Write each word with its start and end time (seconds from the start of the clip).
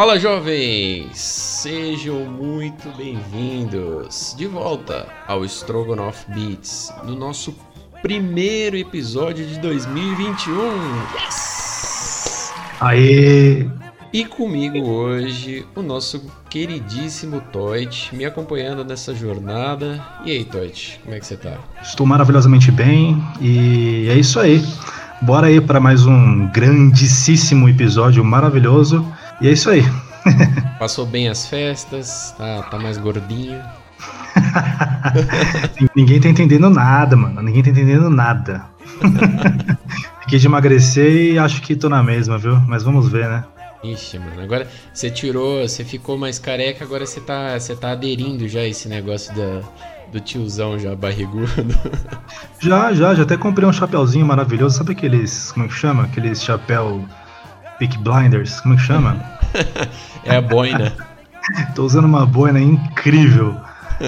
Fala 0.00 0.18
jovens, 0.18 1.18
sejam 1.18 2.24
muito 2.24 2.88
bem-vindos 2.96 4.34
de 4.34 4.46
volta 4.46 5.06
ao 5.28 5.44
Strogonoff 5.44 6.24
Beats, 6.32 6.90
no 7.04 7.14
nosso 7.14 7.54
primeiro 8.00 8.78
episódio 8.78 9.44
de 9.44 9.58
2021. 9.58 10.54
Yes! 11.22 12.50
Aê! 12.80 13.68
E 14.10 14.24
comigo 14.24 14.78
hoje 14.88 15.66
o 15.76 15.82
nosso 15.82 16.32
queridíssimo 16.48 17.42
Toit, 17.52 18.16
me 18.16 18.24
acompanhando 18.24 18.82
nessa 18.82 19.14
jornada. 19.14 20.02
E 20.24 20.30
aí, 20.30 20.46
Toit, 20.46 20.98
como 21.02 21.14
é 21.14 21.20
que 21.20 21.26
você 21.26 21.36
tá? 21.36 21.58
Estou 21.82 22.06
maravilhosamente 22.06 22.70
bem 22.70 23.22
e 23.38 24.08
é 24.08 24.14
isso 24.14 24.40
aí. 24.40 24.64
Bora 25.20 25.48
aí 25.48 25.60
para 25.60 25.78
mais 25.78 26.06
um 26.06 26.46
grandíssimo 26.46 27.68
episódio 27.68 28.24
maravilhoso. 28.24 29.06
E 29.40 29.48
é 29.48 29.52
isso 29.52 29.70
aí. 29.70 29.82
Passou 30.78 31.06
bem 31.06 31.28
as 31.28 31.46
festas, 31.46 32.34
tá, 32.36 32.62
tá 32.62 32.78
mais 32.78 32.98
gordinho. 32.98 33.60
Ninguém 35.96 36.20
tá 36.20 36.28
entendendo 36.28 36.68
nada, 36.68 37.16
mano. 37.16 37.42
Ninguém 37.42 37.62
tá 37.62 37.70
entendendo 37.70 38.10
nada. 38.10 38.64
Fiquei 40.22 40.38
de 40.38 40.46
emagrecer 40.46 41.32
e 41.32 41.38
acho 41.38 41.62
que 41.62 41.74
tô 41.74 41.88
na 41.88 42.02
mesma, 42.02 42.38
viu? 42.38 42.60
Mas 42.60 42.82
vamos 42.82 43.10
ver, 43.10 43.28
né? 43.28 43.44
Ixi, 43.82 44.18
mano, 44.18 44.42
agora 44.42 44.68
você 44.92 45.10
tirou, 45.10 45.66
você 45.66 45.84
ficou 45.84 46.18
mais 46.18 46.38
careca, 46.38 46.84
agora 46.84 47.06
você 47.06 47.18
tá, 47.18 47.58
você 47.58 47.74
tá 47.74 47.92
aderindo 47.92 48.46
já 48.46 48.60
a 48.60 48.66
esse 48.66 48.88
negócio 48.88 49.34
da, 49.34 49.62
do 50.12 50.20
tiozão 50.20 50.78
já 50.78 50.94
barrigudo. 50.94 51.46
Já, 52.60 52.92
já, 52.92 53.14
já 53.14 53.22
até 53.22 53.38
comprei 53.38 53.66
um 53.66 53.72
chapéuzinho 53.72 54.26
maravilhoso, 54.26 54.76
sabe 54.76 54.92
aqueles, 54.92 55.50
como 55.52 55.64
é 55.64 55.68
que 55.68 55.74
chama? 55.74 56.04
Aqueles 56.04 56.42
chapéu 56.44 57.02
Peak 57.80 57.96
Blinders, 57.98 58.60
como 58.60 58.74
é 58.74 58.76
que 58.76 58.82
chama? 58.82 59.16
é 60.24 60.36
a 60.36 60.40
boina. 60.42 60.94
Tô 61.74 61.84
usando 61.84 62.04
uma 62.04 62.26
boina 62.26 62.60
incrível. 62.60 63.58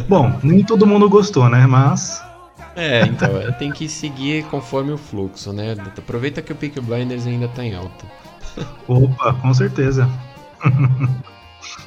Bom, 0.09 0.39
nem 0.43 0.63
todo 0.63 0.87
mundo 0.87 1.09
gostou, 1.09 1.49
né? 1.49 1.67
Mas. 1.67 2.23
É, 2.77 3.03
então, 3.07 3.31
tem 3.59 3.73
que 3.73 3.89
seguir 3.89 4.45
conforme 4.45 4.93
o 4.93 4.99
fluxo, 4.99 5.55
né? 5.55 5.75
Aproveita 5.97 6.43
que 6.43 6.53
o 6.53 6.55
Peak 6.55 6.79
Blinders 6.81 7.27
ainda 7.27 7.49
tá 7.49 7.65
em 7.65 7.75
alta. 7.75 8.05
Opa, 8.87 9.33
com 9.33 9.55
certeza. 9.55 10.09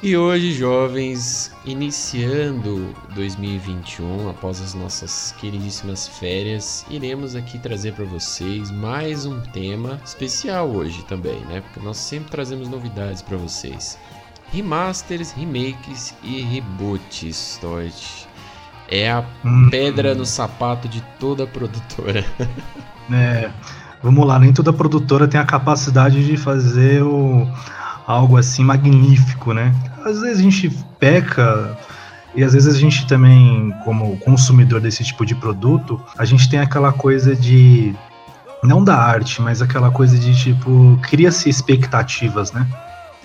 e 0.02 0.16
hoje, 0.16 0.52
jovens, 0.52 1.52
iniciando 1.64 2.94
2021, 3.14 4.30
após 4.30 4.60
as 4.60 4.74
nossas 4.74 5.34
queridíssimas 5.38 6.08
férias, 6.08 6.84
iremos 6.88 7.34
aqui 7.34 7.58
trazer 7.58 7.92
para 7.92 8.04
vocês 8.04 8.70
mais 8.70 9.26
um 9.26 9.40
tema 9.40 10.00
especial 10.04 10.68
hoje 10.68 11.04
também, 11.04 11.40
né? 11.46 11.60
Porque 11.60 11.80
nós 11.80 11.96
sempre 11.96 12.30
trazemos 12.30 12.68
novidades 12.68 13.22
para 13.22 13.36
vocês. 13.36 13.98
Remasters, 14.52 15.32
remakes 15.32 16.14
e 16.22 16.40
reboots, 16.42 17.58
Toit. 17.60 18.26
É 18.88 19.10
a 19.10 19.24
hum. 19.44 19.68
pedra 19.70 20.14
no 20.14 20.24
sapato 20.24 20.88
de 20.88 21.02
toda 21.18 21.46
produtora. 21.46 22.24
É 23.08 23.52
vamos 24.02 24.26
lá, 24.26 24.38
nem 24.38 24.52
toda 24.52 24.72
produtora 24.72 25.26
tem 25.26 25.40
a 25.40 25.44
capacidade 25.44 26.24
de 26.24 26.36
fazer 26.36 27.02
o, 27.02 27.48
algo 28.06 28.36
assim 28.36 28.62
magnífico, 28.62 29.52
né? 29.52 29.74
Às 30.04 30.20
vezes 30.20 30.38
a 30.38 30.42
gente 30.42 30.70
peca 30.98 31.76
e 32.34 32.44
às 32.44 32.52
vezes 32.52 32.74
a 32.74 32.78
gente 32.78 33.06
também, 33.06 33.72
como 33.84 34.16
consumidor 34.18 34.80
desse 34.80 35.02
tipo 35.02 35.24
de 35.24 35.34
produto, 35.34 36.00
a 36.18 36.24
gente 36.24 36.48
tem 36.48 36.60
aquela 36.60 36.92
coisa 36.92 37.34
de 37.34 37.94
não 38.62 38.84
da 38.84 38.96
arte, 38.96 39.40
mas 39.40 39.62
aquela 39.62 39.90
coisa 39.90 40.18
de 40.18 40.38
tipo 40.38 40.98
cria-se 41.02 41.48
expectativas, 41.48 42.52
né? 42.52 42.66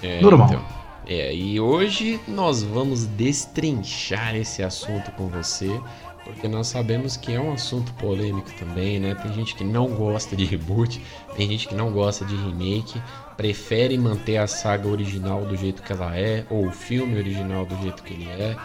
É, 0.02 0.22
Normal. 0.22 0.48
Então, 0.48 0.62
é, 1.08 1.36
e 1.36 1.60
hoje 1.60 2.22
nós 2.28 2.64
vamos 2.64 3.06
destrinchar 3.06 4.36
esse 4.36 4.64
assunto 4.64 5.12
com 5.12 5.28
você 5.28 5.80
porque 6.24 6.48
nós 6.48 6.68
sabemos 6.68 7.18
que 7.18 7.34
é 7.34 7.40
um 7.40 7.54
assunto 7.54 7.94
polêmico 7.94 8.50
também, 8.60 9.00
né? 9.00 9.16
Tem 9.16 9.34
gente 9.34 9.56
que 9.56 9.64
não 9.64 9.88
gosta 9.88 10.36
de 10.36 10.46
reboot, 10.46 11.02
tem 11.36 11.48
gente 11.48 11.68
que 11.68 11.76
não 11.76 11.92
gosta 11.92 12.24
de 12.26 12.36
remake, 12.36 13.02
prefere 13.36 13.98
manter 13.98 14.38
a 14.38 14.48
saga 14.48 14.88
original 14.88 15.44
do 15.46 15.56
jeito 15.56 15.82
que 15.82 15.92
ela 15.92 16.16
é, 16.16 16.46
ou 16.50 16.68
o 16.68 16.72
filme 16.72 17.18
original 17.18 17.66
do 17.66 17.76
jeito 17.82 18.04
que 18.04 18.14
ele 18.14 18.30
é. 18.30 18.56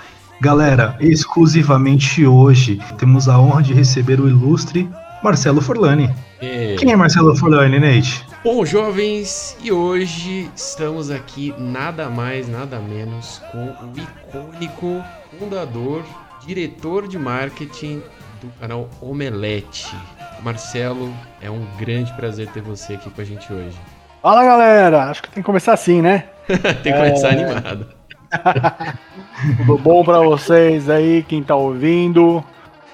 Galera, 0.40 0.96
exclusivamente 1.00 2.26
hoje 2.26 2.78
temos 2.98 3.26
a 3.28 3.40
honra 3.40 3.62
de 3.62 3.72
receber 3.72 4.20
o 4.20 4.28
ilustre 4.28 4.88
Marcelo 5.22 5.62
Forlani. 5.62 6.14
E... 6.42 6.76
Quem 6.78 6.92
é 6.92 6.96
Marcelo 6.96 7.34
Forlani, 7.34 7.80
Nate? 7.80 8.22
Bom, 8.44 8.64
jovens, 8.66 9.56
e 9.62 9.72
hoje 9.72 10.50
estamos 10.54 11.10
aqui 11.10 11.54
nada 11.58 12.10
mais, 12.10 12.46
nada 12.48 12.78
menos 12.78 13.40
com 13.50 13.64
o 13.64 13.92
icônico 13.98 15.02
fundador 15.38 16.04
diretor 16.46 17.08
de 17.08 17.18
marketing 17.18 18.02
do 18.40 18.48
canal 18.60 18.88
Omelete. 19.00 19.94
Marcelo, 20.42 21.12
é 21.42 21.50
um 21.50 21.66
grande 21.76 22.12
prazer 22.12 22.48
ter 22.48 22.62
você 22.62 22.94
aqui 22.94 23.10
com 23.10 23.20
a 23.20 23.24
gente 23.24 23.52
hoje. 23.52 23.76
Fala 24.22 24.44
galera, 24.44 25.04
acho 25.04 25.22
que 25.22 25.30
tem 25.30 25.42
que 25.42 25.46
começar 25.46 25.72
assim, 25.72 26.00
né? 26.00 26.24
tem 26.82 26.92
que 26.92 26.98
começar 26.98 27.28
é... 27.28 27.42
animado. 27.42 27.88
Tudo 29.58 29.78
bom 29.78 30.04
para 30.04 30.20
vocês 30.20 30.88
aí, 30.88 31.24
quem 31.24 31.42
tá 31.42 31.56
ouvindo? 31.56 32.44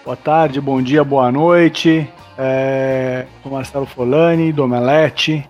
Boa 0.05 0.17
tarde, 0.17 0.61
bom 0.61 0.81
dia, 0.81 1.05
boa 1.05 1.31
noite. 1.31 2.09
É... 2.39 3.27
Sou 3.43 3.53
Marcelo 3.53 3.87
Folani, 3.87 4.53
do 4.53 4.65
Omelete. 4.65 5.49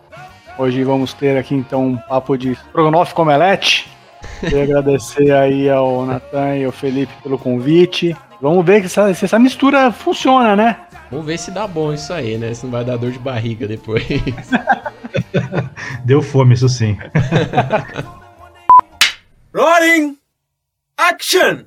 Hoje 0.59 0.83
vamos 0.85 1.15
ter 1.15 1.39
aqui 1.39 1.55
então 1.55 1.87
um 1.87 1.97
papo 1.97 2.37
de 2.37 2.57
com 2.73 3.23
omelete. 3.23 3.89
Queria 4.41 4.65
agradecer 4.65 5.33
aí 5.33 5.71
ao 5.71 6.07
Natan 6.07 6.57
e 6.57 6.65
ao 6.65 6.73
Felipe 6.73 7.13
pelo 7.23 7.39
convite. 7.39 8.17
Vamos 8.41 8.65
ver 8.65 8.81
se 8.81 8.87
essa, 8.87 9.15
se 9.15 9.25
essa 9.25 9.39
mistura 9.39 9.93
funciona, 9.93 10.57
né? 10.57 10.77
Vamos 11.11 11.27
ver 11.27 11.39
se 11.39 11.51
dá 11.51 11.67
bom 11.67 11.93
isso 11.93 12.13
aí, 12.13 12.39
né? 12.39 12.55
Se 12.55 12.65
não 12.65 12.73
vai 12.73 12.85
dar 12.85 12.97
dor 12.97 13.13
de 13.13 13.19
barriga 13.19 13.69
depois. 13.69 14.05
Deu 16.05 16.23
fome, 16.23 16.55
isso 16.55 16.69
sim. 16.69 16.97
Rolling! 19.55 20.17
Action! 20.97 21.65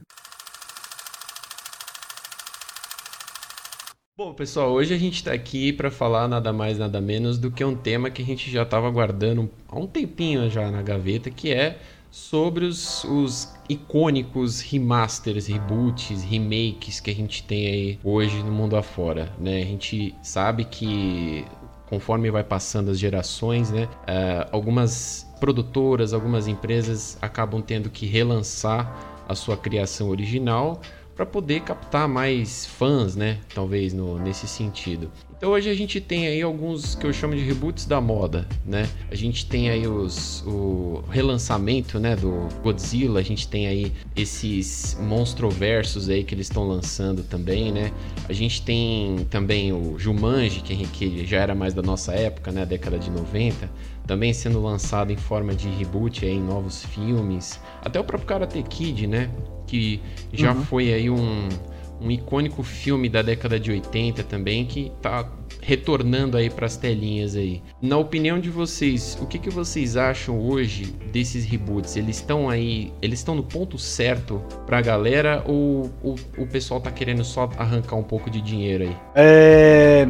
Bom, 4.17 4.33
pessoal, 4.33 4.71
hoje 4.71 4.93
a 4.93 4.97
gente 4.97 5.15
está 5.15 5.33
aqui 5.33 5.73
para 5.73 5.91
falar 5.91 6.29
nada 6.29 6.53
mais, 6.53 6.77
nada 6.77 7.01
menos 7.01 7.37
do 7.37 7.51
que 7.51 7.65
um 7.65 7.75
tema 7.75 8.09
que 8.09 8.21
a 8.21 8.25
gente 8.25 8.49
já 8.49 8.63
estava 8.63 8.87
aguardando 8.87 9.51
há 9.67 9.77
um 9.77 9.85
tempinho 9.85 10.49
já 10.49 10.71
na 10.71 10.81
gaveta, 10.81 11.29
que 11.29 11.53
é 11.53 11.77
sobre 12.15 12.63
os, 12.63 13.03
os 13.03 13.53
icônicos 13.67 14.61
remasters, 14.61 15.47
reboots, 15.47 16.23
remakes 16.23 17.01
que 17.01 17.11
a 17.11 17.13
gente 17.13 17.43
tem 17.43 17.67
aí 17.67 17.99
hoje 18.01 18.41
no 18.41 18.53
mundo 18.53 18.77
afora, 18.77 19.33
né? 19.37 19.61
A 19.61 19.65
gente 19.65 20.15
sabe 20.23 20.63
que 20.63 21.43
conforme 21.87 22.31
vai 22.31 22.41
passando 22.41 22.89
as 22.89 22.97
gerações, 22.97 23.69
né, 23.69 23.83
uh, 23.83 24.47
algumas 24.53 25.29
produtoras, 25.41 26.13
algumas 26.13 26.47
empresas 26.47 27.17
acabam 27.21 27.61
tendo 27.61 27.89
que 27.89 28.05
relançar 28.05 28.95
a 29.27 29.35
sua 29.35 29.57
criação 29.57 30.07
original 30.07 30.79
para 31.17 31.25
poder 31.25 31.61
captar 31.61 32.07
mais 32.07 32.65
fãs, 32.65 33.17
né? 33.17 33.39
Talvez 33.53 33.93
no, 33.93 34.17
nesse 34.19 34.47
sentido. 34.47 35.11
Então 35.37 35.51
hoje 35.51 35.69
a 35.69 35.73
gente 35.73 35.99
tem 35.99 36.27
aí 36.27 36.41
alguns 36.41 36.95
que 36.95 37.05
eu 37.05 37.11
chamo 37.11 37.35
de 37.35 37.41
reboots 37.41 37.85
da 37.85 37.99
moda, 37.99 38.47
né? 38.65 38.87
A 39.11 39.15
gente 39.15 39.45
tem 39.45 39.69
aí 39.69 39.85
os, 39.85 40.41
o 40.47 41.03
relançamento, 41.09 41.99
né, 41.99 42.15
do 42.15 42.47
Godzilla, 42.63 43.19
a 43.19 43.23
gente 43.23 43.47
tem 43.47 43.67
aí 43.67 43.91
esses 44.15 44.97
monstroversos 45.01 46.07
aí 46.07 46.23
que 46.23 46.33
eles 46.33 46.47
estão 46.47 46.65
lançando 46.65 47.21
também, 47.21 47.71
né? 47.71 47.91
A 48.29 48.33
gente 48.33 48.61
tem 48.61 49.27
também 49.29 49.73
o 49.73 49.99
Jumanji, 49.99 50.61
que, 50.61 50.87
que 50.87 51.25
já 51.25 51.41
era 51.41 51.53
mais 51.53 51.73
da 51.73 51.81
nossa 51.81 52.13
época, 52.13 52.51
né, 52.51 52.65
década 52.65 52.97
de 52.97 53.11
90, 53.11 53.69
também 54.07 54.31
sendo 54.31 54.61
lançado 54.61 55.11
em 55.11 55.17
forma 55.17 55.53
de 55.53 55.67
reboot 55.67 56.25
aí 56.25 56.31
em 56.31 56.41
novos 56.41 56.85
filmes. 56.85 57.59
Até 57.81 57.99
o 57.99 58.05
próprio 58.05 58.27
Karate 58.27 58.63
Kid, 58.63 59.05
né, 59.05 59.29
que 59.67 59.99
já 60.31 60.53
uhum. 60.53 60.63
foi 60.63 60.93
aí 60.93 61.09
um 61.09 61.49
um 61.99 62.11
icônico 62.11 62.63
filme 62.63 63.09
da 63.09 63.21
década 63.21 63.59
de 63.59 63.71
80 63.71 64.23
também 64.23 64.65
que 64.65 64.91
tá 65.01 65.29
retornando 65.61 66.37
aí 66.37 66.49
para 66.49 66.65
as 66.65 66.77
telinhas 66.77 67.35
aí. 67.35 67.61
Na 67.81 67.97
opinião 67.97 68.39
de 68.39 68.49
vocês, 68.49 69.17
o 69.21 69.25
que, 69.25 69.39
que 69.39 69.49
vocês 69.49 69.97
acham 69.97 70.39
hoje 70.39 70.93
desses 71.11 71.45
reboots? 71.45 71.95
Eles 71.95 72.17
estão 72.17 72.49
aí, 72.49 72.93
eles 73.01 73.19
estão 73.19 73.35
no 73.35 73.43
ponto 73.43 73.77
certo 73.77 74.41
para 74.65 74.77
a 74.77 74.81
galera 74.81 75.43
ou, 75.47 75.91
ou, 76.03 76.15
o 76.37 76.45
pessoal 76.45 76.79
tá 76.79 76.91
querendo 76.91 77.23
só 77.23 77.49
arrancar 77.57 77.95
um 77.95 78.03
pouco 78.03 78.29
de 78.29 78.41
dinheiro 78.41 78.83
aí? 78.83 78.97
É, 79.15 80.07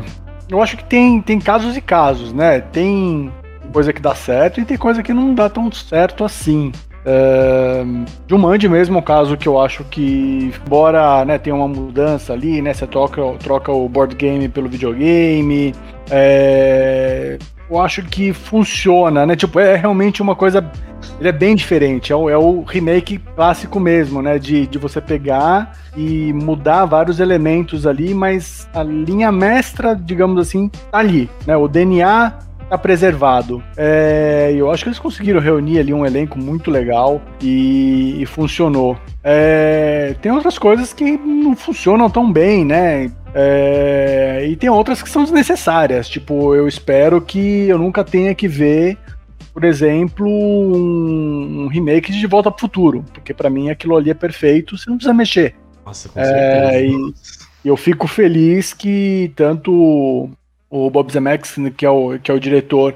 eu 0.50 0.62
acho 0.62 0.78
que 0.78 0.84
tem, 0.84 1.22
tem 1.22 1.40
casos 1.40 1.78
e 1.78 1.82
casos, 1.82 2.34
né? 2.34 2.60
Tem 2.60 3.32
coisa 3.72 3.92
que 3.92 4.02
dá 4.02 4.14
certo 4.14 4.60
e 4.60 4.66
tem 4.66 4.78
coisa 4.78 5.02
que 5.02 5.14
não 5.14 5.34
dá 5.34 5.50
tão 5.50 5.72
certo 5.72 6.24
assim. 6.24 6.72
Uh, 7.06 8.04
Jumanji 8.28 8.68
mesmo 8.68 8.96
é 8.96 9.00
um 9.00 9.04
caso 9.04 9.38
que 9.38 9.48
eu 9.48 9.62
acho 9.62 9.84
que, 9.84 10.52
embora 10.66 11.24
né, 11.24 11.38
tenha 11.38 11.56
uma 11.56 11.68
mudança 11.68 12.34
ali, 12.34 12.62
né? 12.62 12.74
Você 12.74 12.88
troca, 12.88 13.22
troca 13.40 13.72
o 13.72 13.88
board 13.88 14.16
game 14.16 14.50
pelo 14.50 14.68
videogame. 14.68 15.76
É, 16.10 17.38
eu 17.70 17.80
acho 17.80 18.02
que 18.04 18.34
funciona, 18.34 19.26
né? 19.26 19.36
Tipo, 19.36 19.60
é 19.60 19.76
realmente 19.76 20.22
uma 20.22 20.36
coisa. 20.36 20.70
Ele 21.20 21.30
é 21.30 21.32
bem 21.32 21.56
diferente. 21.56 22.12
É 22.12 22.16
o, 22.16 22.28
é 22.28 22.38
o 22.38 22.64
remake 22.64 23.20
clássico 23.36 23.80
mesmo, 23.80 24.24
né? 24.24 24.40
De, 24.40 24.66
de 24.66 24.78
você 24.80 25.00
pegar 25.00 25.74
e 25.96 26.34
mudar 26.34 26.86
vários 26.86 27.20
elementos 27.20 27.86
ali, 27.86 28.16
mas 28.16 28.68
a 28.74 28.82
linha 28.82 29.32
mestra, 29.32 29.96
digamos 29.96 30.40
assim, 30.40 30.70
tá 30.92 30.98
ali, 30.98 31.30
né? 31.46 31.56
O 31.56 31.68
DNA 31.68 32.34
tá 32.70 32.78
preservado. 32.78 33.64
É, 33.78 34.54
eu 34.56 34.72
acho 34.72 34.84
que 34.84 34.90
eles 34.90 35.00
conseguiram 35.00 35.40
reunir 35.40 35.80
ali 35.80 35.94
um 35.94 36.06
elenco 36.06 36.38
muito 36.40 36.72
legal 36.72 37.22
e, 37.42 38.22
e 38.22 38.26
funcionou. 38.26 38.98
É, 39.24 40.16
tem 40.22 40.32
outras 40.32 40.58
coisas 40.58 40.94
que 40.94 41.18
não 41.18 41.56
funcionam 41.56 42.10
tão 42.10 42.32
bem, 42.32 42.66
né? 42.66 43.12
É, 43.34 44.46
e 44.48 44.56
tem 44.56 44.70
outras 44.70 45.02
que 45.02 45.10
são 45.10 45.24
desnecessárias. 45.24 46.08
Tipo, 46.08 46.56
eu 46.56 46.68
espero 46.68 47.22
que 47.22 47.68
eu 47.68 47.78
nunca 47.78 48.04
tenha 48.04 48.34
que 48.34 48.48
ver, 48.48 48.98
por 49.54 49.64
exemplo, 49.64 50.28
um, 50.28 51.64
um 51.64 51.68
remake 51.68 52.12
de 52.12 52.20
De 52.20 52.28
Volta 52.28 52.50
pro 52.50 52.62
Futuro. 52.62 53.06
Porque 53.14 53.34
para 53.34 53.50
mim 53.50 53.70
aquilo 53.70 53.96
ali 53.96 54.10
é 54.10 54.16
perfeito, 54.16 54.78
você 54.78 54.90
não 54.90 54.98
precisa 54.98 55.14
mexer. 55.14 55.56
Nossa, 55.86 56.10
com 56.10 56.20
certeza. 56.20 56.74
É, 56.74 56.88
e 56.88 57.68
eu 57.68 57.76
fico 57.76 58.08
feliz 58.08 58.74
que 58.74 59.32
tanto 59.36 60.30
o 60.76 60.90
Bob 60.90 61.12
Zemeckis, 61.12 61.56
que 61.78 61.86
é 61.86 61.90
o, 61.90 62.20
que 62.20 62.30
é 62.30 62.34
o 62.34 62.40
diretor, 62.40 62.96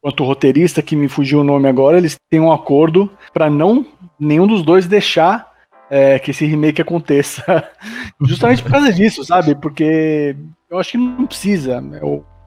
quanto 0.00 0.22
o 0.22 0.26
roteirista, 0.26 0.82
que 0.82 0.96
me 0.96 1.08
fugiu 1.08 1.40
o 1.40 1.44
nome 1.44 1.68
agora, 1.68 1.98
eles 1.98 2.16
têm 2.30 2.40
um 2.40 2.52
acordo 2.52 3.10
para 3.32 3.50
não 3.50 3.84
nenhum 4.18 4.46
dos 4.46 4.62
dois 4.62 4.86
deixar 4.86 5.52
é, 5.90 6.18
que 6.18 6.30
esse 6.30 6.46
remake 6.46 6.80
aconteça. 6.80 7.68
Justamente 8.22 8.62
por 8.62 8.72
causa 8.72 8.92
disso, 8.92 9.24
sabe? 9.24 9.54
Porque 9.54 10.36
eu 10.70 10.78
acho 10.78 10.92
que 10.92 10.98
não 10.98 11.26
precisa. 11.26 11.82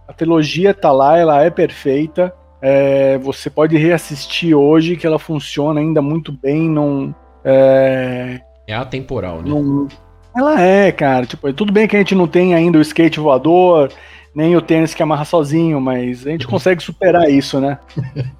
A 0.07 0.13
trilogia 0.13 0.73
tá 0.73 0.91
lá, 0.91 1.17
ela 1.17 1.43
é 1.43 1.49
perfeita. 1.49 2.33
É, 2.61 3.17
você 3.17 3.49
pode 3.49 3.75
reassistir 3.77 4.55
hoje 4.55 4.95
que 4.95 5.07
ela 5.07 5.17
funciona 5.17 5.79
ainda 5.79 6.01
muito 6.01 6.31
bem. 6.31 6.69
Não, 6.69 7.15
é, 7.43 8.39
é 8.67 8.75
atemporal, 8.75 9.41
né? 9.41 9.49
Não, 9.49 9.87
ela 10.35 10.61
é, 10.61 10.91
cara. 10.91 11.25
Tipo, 11.25 11.51
tudo 11.53 11.73
bem 11.73 11.87
que 11.87 11.95
a 11.95 11.99
gente 11.99 12.15
não 12.15 12.27
tem 12.27 12.53
ainda 12.53 12.77
o 12.77 12.81
skate 12.81 13.19
voador, 13.19 13.91
nem 14.33 14.55
o 14.55 14.61
tênis 14.61 14.93
que 14.93 15.03
amarra 15.03 15.25
sozinho, 15.25 15.79
mas 15.81 16.25
a 16.25 16.31
gente 16.31 16.47
consegue 16.47 16.81
superar 16.81 17.29
isso, 17.29 17.59
né? 17.59 17.77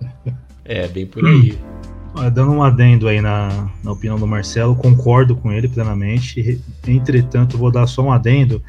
É, 0.63 0.87
bem 0.87 1.05
por 1.05 1.25
aí. 1.25 1.57
Dando 2.31 2.51
um 2.51 2.63
adendo 2.63 3.09
aí 3.09 3.19
na, 3.19 3.69
na 3.83 3.91
opinião 3.91 4.17
do 4.17 4.25
Marcelo, 4.25 4.73
concordo 4.73 5.35
com 5.35 5.51
ele 5.51 5.67
plenamente. 5.67 6.61
Entretanto, 6.87 7.57
vou 7.57 7.69
dar 7.69 7.87
só 7.87 8.03
um 8.03 8.11
adendo 8.11 8.61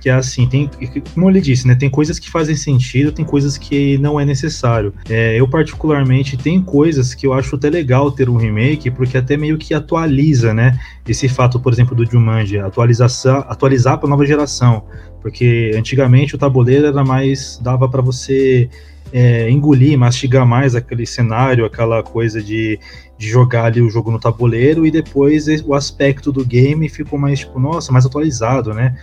que 0.00 0.08
é 0.08 0.14
assim, 0.14 0.46
tem, 0.46 0.68
como 1.12 1.28
ele 1.28 1.40
disse, 1.40 1.68
né, 1.68 1.74
tem 1.74 1.90
coisas 1.90 2.18
que 2.18 2.30
fazem 2.30 2.56
sentido, 2.56 3.12
tem 3.12 3.24
coisas 3.24 3.58
que 3.58 3.98
não 3.98 4.18
é 4.18 4.24
necessário. 4.24 4.94
É, 5.08 5.38
eu 5.38 5.46
particularmente 5.46 6.38
tem 6.38 6.60
coisas 6.60 7.14
que 7.14 7.26
eu 7.26 7.34
acho 7.34 7.54
até 7.54 7.68
legal 7.68 8.10
ter 8.10 8.28
um 8.28 8.36
remake, 8.36 8.90
porque 8.90 9.18
até 9.18 9.36
meio 9.36 9.58
que 9.58 9.74
atualiza, 9.74 10.54
né, 10.54 10.80
esse 11.06 11.28
fato, 11.28 11.60
por 11.60 11.72
exemplo, 11.72 11.94
do 11.94 12.10
Jumanji, 12.10 12.58
atualização, 12.58 13.44
atualizar 13.46 13.98
para 13.98 14.08
nova 14.08 14.24
geração, 14.24 14.84
porque 15.20 15.72
antigamente 15.74 16.34
o 16.34 16.38
tabuleiro 16.38 16.86
era 16.86 17.04
mais 17.04 17.58
dava 17.62 17.88
para 17.88 18.02
você 18.02 18.68
é, 19.12 19.50
engolir, 19.50 19.98
mastigar 19.98 20.46
mais 20.46 20.74
aquele 20.74 21.06
cenário, 21.06 21.64
aquela 21.64 22.02
coisa 22.02 22.42
de, 22.42 22.78
de 23.18 23.28
jogar 23.28 23.64
ali 23.64 23.80
o 23.80 23.90
jogo 23.90 24.10
no 24.10 24.18
tabuleiro 24.18 24.86
e 24.86 24.90
depois 24.90 25.46
o 25.64 25.74
aspecto 25.74 26.32
do 26.32 26.44
game 26.44 26.88
ficou 26.88 27.18
mais, 27.18 27.40
tipo, 27.40 27.58
nossa, 27.58 27.92
mais 27.92 28.06
atualizado, 28.06 28.72
né? 28.72 28.96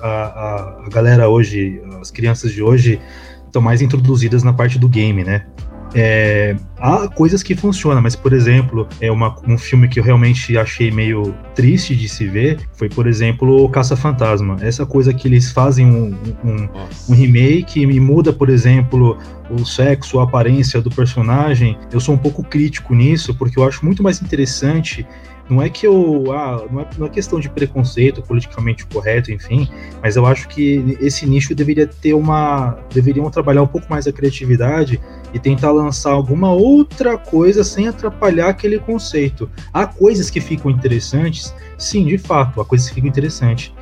A, 0.00 0.06
a, 0.06 0.86
a 0.86 0.88
galera 0.88 1.28
hoje, 1.28 1.80
as 2.00 2.10
crianças 2.10 2.52
de 2.52 2.62
hoje 2.62 3.00
estão 3.46 3.62
mais 3.62 3.82
introduzidas 3.82 4.42
na 4.42 4.52
parte 4.52 4.78
do 4.78 4.88
game, 4.88 5.22
né? 5.22 5.46
É, 5.94 6.56
há 6.78 7.06
coisas 7.08 7.42
que 7.42 7.54
funcionam, 7.54 8.00
mas, 8.00 8.16
por 8.16 8.32
exemplo, 8.32 8.88
é 9.00 9.10
uma, 9.10 9.36
um 9.46 9.58
filme 9.58 9.88
que 9.88 10.00
eu 10.00 10.04
realmente 10.04 10.56
achei 10.56 10.90
meio 10.90 11.34
triste 11.54 11.94
de 11.94 12.08
se 12.08 12.26
ver 12.26 12.60
foi, 12.74 12.88
por 12.88 13.06
exemplo, 13.06 13.64
o 13.64 13.68
Caça-Fantasma. 13.68 14.56
Essa 14.60 14.86
coisa 14.86 15.12
que 15.12 15.28
eles 15.28 15.52
fazem 15.52 15.86
um, 15.86 16.14
um, 16.44 16.68
um, 17.08 17.14
remake 17.14 17.80
e 17.80 18.00
muda, 18.00 18.32
por 18.32 18.48
exemplo, 18.48 19.18
o 19.50 19.64
sexo, 19.64 20.18
a 20.18 20.24
aparência 20.24 20.80
do 20.80 20.90
personagem. 20.90 21.76
Eu 21.92 22.00
sou 22.00 22.14
um 22.14 22.18
pouco 22.18 22.42
crítico 22.42 22.94
nisso, 22.94 23.34
porque 23.34 23.58
eu 23.58 23.64
acho 23.64 23.84
muito 23.84 24.02
mais 24.02 24.22
interessante 24.22 25.06
não 25.52 25.60
é 25.60 25.68
que 25.68 25.86
eu. 25.86 26.32
Ah, 26.32 26.66
não, 26.70 26.80
é, 26.80 26.88
não 26.98 27.06
é 27.06 27.10
questão 27.10 27.38
de 27.38 27.48
preconceito 27.48 28.22
politicamente 28.22 28.86
correto, 28.86 29.30
enfim, 29.30 29.68
mas 30.02 30.16
eu 30.16 30.24
acho 30.24 30.48
que 30.48 30.96
esse 31.00 31.26
nicho 31.26 31.54
deveria 31.54 31.86
ter 31.86 32.14
uma. 32.14 32.78
deveriam 32.92 33.30
trabalhar 33.30 33.62
um 33.62 33.66
pouco 33.66 33.86
mais 33.88 34.06
a 34.06 34.12
criatividade 34.12 35.00
e 35.34 35.38
tentar 35.38 35.70
lançar 35.70 36.12
alguma 36.12 36.50
outra 36.52 37.18
coisa 37.18 37.62
sem 37.62 37.86
atrapalhar 37.86 38.48
aquele 38.48 38.78
conceito. 38.78 39.50
Há 39.72 39.86
coisas 39.86 40.30
que 40.30 40.40
ficam 40.40 40.70
interessantes, 40.70 41.54
sim, 41.76 42.06
de 42.06 42.18
fato, 42.18 42.60
há 42.60 42.64
coisas 42.64 42.88
que 42.88 42.94
ficam 42.94 43.08
interessantes. 43.08 43.72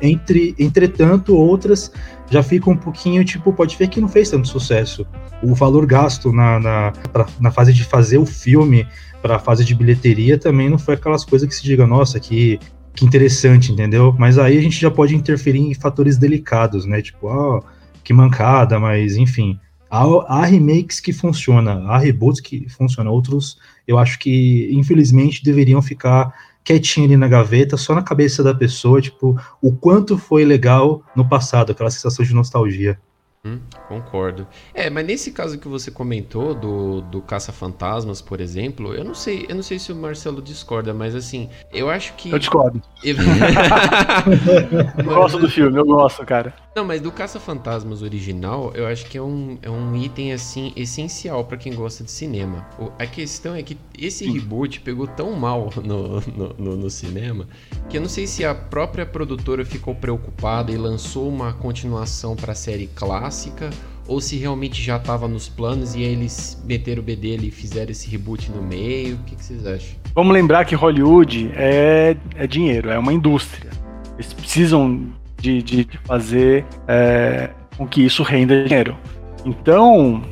Entre, 0.00 0.54
entretanto, 0.58 1.36
outras 1.36 1.92
já 2.30 2.42
ficam 2.42 2.74
um 2.74 2.76
pouquinho, 2.76 3.24
tipo, 3.24 3.52
pode 3.52 3.76
ver 3.76 3.88
que 3.88 4.00
não 4.00 4.08
fez 4.08 4.30
tanto 4.30 4.48
sucesso. 4.48 5.06
O 5.42 5.54
valor 5.54 5.86
gasto 5.86 6.32
na, 6.32 6.58
na, 6.58 6.92
pra, 7.12 7.26
na 7.40 7.50
fase 7.50 7.72
de 7.72 7.84
fazer 7.84 8.18
o 8.18 8.26
filme 8.26 8.86
para 9.20 9.36
a 9.36 9.38
fase 9.38 9.64
de 9.64 9.74
bilheteria 9.74 10.36
também 10.38 10.68
não 10.68 10.78
foi 10.78 10.94
aquelas 10.94 11.24
coisas 11.24 11.48
que 11.48 11.54
se 11.54 11.62
diga, 11.62 11.86
nossa, 11.86 12.18
que, 12.18 12.58
que 12.94 13.04
interessante, 13.04 13.72
entendeu? 13.72 14.14
Mas 14.18 14.38
aí 14.38 14.58
a 14.58 14.60
gente 14.60 14.80
já 14.80 14.90
pode 14.90 15.14
interferir 15.14 15.60
em 15.60 15.74
fatores 15.74 16.18
delicados, 16.18 16.84
né? 16.84 17.00
Tipo, 17.00 17.28
ah, 17.28 17.60
que 18.02 18.12
mancada, 18.12 18.78
mas 18.78 19.16
enfim. 19.16 19.58
Há, 19.90 20.04
há 20.26 20.44
remakes 20.46 21.00
que 21.00 21.12
funcionam, 21.12 21.90
há 21.90 21.98
reboots 21.98 22.40
que 22.40 22.66
funcionam, 22.68 23.12
outros 23.12 23.58
eu 23.86 23.98
acho 23.98 24.18
que, 24.18 24.70
infelizmente, 24.72 25.44
deveriam 25.44 25.82
ficar 25.82 26.32
quietinho 26.64 27.06
ali 27.06 27.16
na 27.16 27.28
gaveta, 27.28 27.76
só 27.76 27.94
na 27.94 28.02
cabeça 28.02 28.42
da 28.42 28.54
pessoa, 28.54 29.00
tipo, 29.00 29.38
o 29.60 29.72
quanto 29.72 30.16
foi 30.16 30.44
legal 30.44 31.02
no 31.14 31.28
passado, 31.28 31.72
aquela 31.72 31.90
sensação 31.90 32.24
de 32.24 32.34
nostalgia. 32.34 32.98
Hum, 33.44 33.58
concordo. 33.88 34.46
É, 34.72 34.88
mas 34.88 35.04
nesse 35.04 35.32
caso 35.32 35.58
que 35.58 35.66
você 35.66 35.90
comentou 35.90 36.54
do, 36.54 37.00
do 37.00 37.20
Caça-Fantasmas, 37.20 38.22
por 38.22 38.40
exemplo, 38.40 38.94
eu 38.94 39.02
não 39.02 39.14
sei, 39.14 39.46
eu 39.48 39.56
não 39.56 39.64
sei 39.64 39.80
se 39.80 39.90
o 39.90 39.96
Marcelo 39.96 40.40
discorda, 40.40 40.94
mas 40.94 41.12
assim, 41.16 41.50
eu 41.72 41.90
acho 41.90 42.14
que. 42.14 42.30
Eu 42.30 42.38
discordo. 42.38 42.80
Eu, 43.02 43.16
eu 44.96 45.04
gosto 45.04 45.40
do 45.40 45.48
filme, 45.50 45.76
eu 45.76 45.84
gosto, 45.84 46.24
cara. 46.24 46.54
Não, 46.74 46.86
mas 46.86 47.02
do 47.02 47.12
Caça-Fantasmas 47.12 48.00
original, 48.00 48.72
eu 48.74 48.86
acho 48.86 49.04
que 49.04 49.18
é 49.18 49.22
um, 49.22 49.58
é 49.60 49.68
um 49.68 49.94
item, 49.94 50.32
assim, 50.32 50.72
essencial 50.74 51.44
para 51.44 51.58
quem 51.58 51.74
gosta 51.74 52.02
de 52.02 52.10
cinema. 52.10 52.66
O, 52.78 52.90
a 52.98 53.06
questão 53.06 53.54
é 53.54 53.62
que 53.62 53.76
esse 53.98 54.26
reboot 54.26 54.80
pegou 54.80 55.06
tão 55.06 55.32
mal 55.32 55.70
no, 55.84 56.20
no, 56.20 56.54
no, 56.58 56.76
no, 56.76 56.90
cinema 56.90 57.46
que 57.90 57.98
eu 57.98 58.00
não 58.00 58.08
sei 58.08 58.26
se 58.26 58.42
a 58.42 58.54
própria 58.54 59.04
produtora 59.04 59.66
ficou 59.66 59.94
preocupada 59.94 60.72
e 60.72 60.76
lançou 60.78 61.28
uma 61.28 61.52
continuação 61.52 62.34
para 62.34 62.52
a 62.52 62.54
série 62.54 62.86
clássica 62.86 63.68
ou 64.08 64.18
se 64.18 64.36
realmente 64.36 64.82
já 64.82 64.96
estava 64.96 65.28
nos 65.28 65.50
planos 65.50 65.94
e 65.94 65.98
aí 65.98 66.12
eles 66.12 66.62
meteram 66.64 67.02
o 67.02 67.04
B 67.04 67.14
dele 67.14 67.48
e 67.48 67.50
fizeram 67.50 67.90
esse 67.90 68.08
reboot 68.08 68.50
no 68.50 68.62
meio. 68.62 69.16
O 69.16 69.18
que, 69.24 69.36
que 69.36 69.44
vocês 69.44 69.66
acham? 69.66 69.94
Vamos 70.14 70.32
lembrar 70.32 70.64
que 70.64 70.74
Hollywood 70.74 71.50
é, 71.54 72.16
é 72.34 72.46
dinheiro, 72.46 72.88
é 72.88 72.98
uma 72.98 73.12
indústria. 73.12 73.70
Eles 74.16 74.32
precisam 74.32 75.12
de, 75.42 75.60
de, 75.60 75.84
de 75.84 75.98
fazer 75.98 76.64
é, 76.86 77.50
com 77.76 77.86
que 77.86 78.02
isso 78.04 78.22
renda 78.22 78.64
dinheiro. 78.64 78.96
Então, 79.44 80.22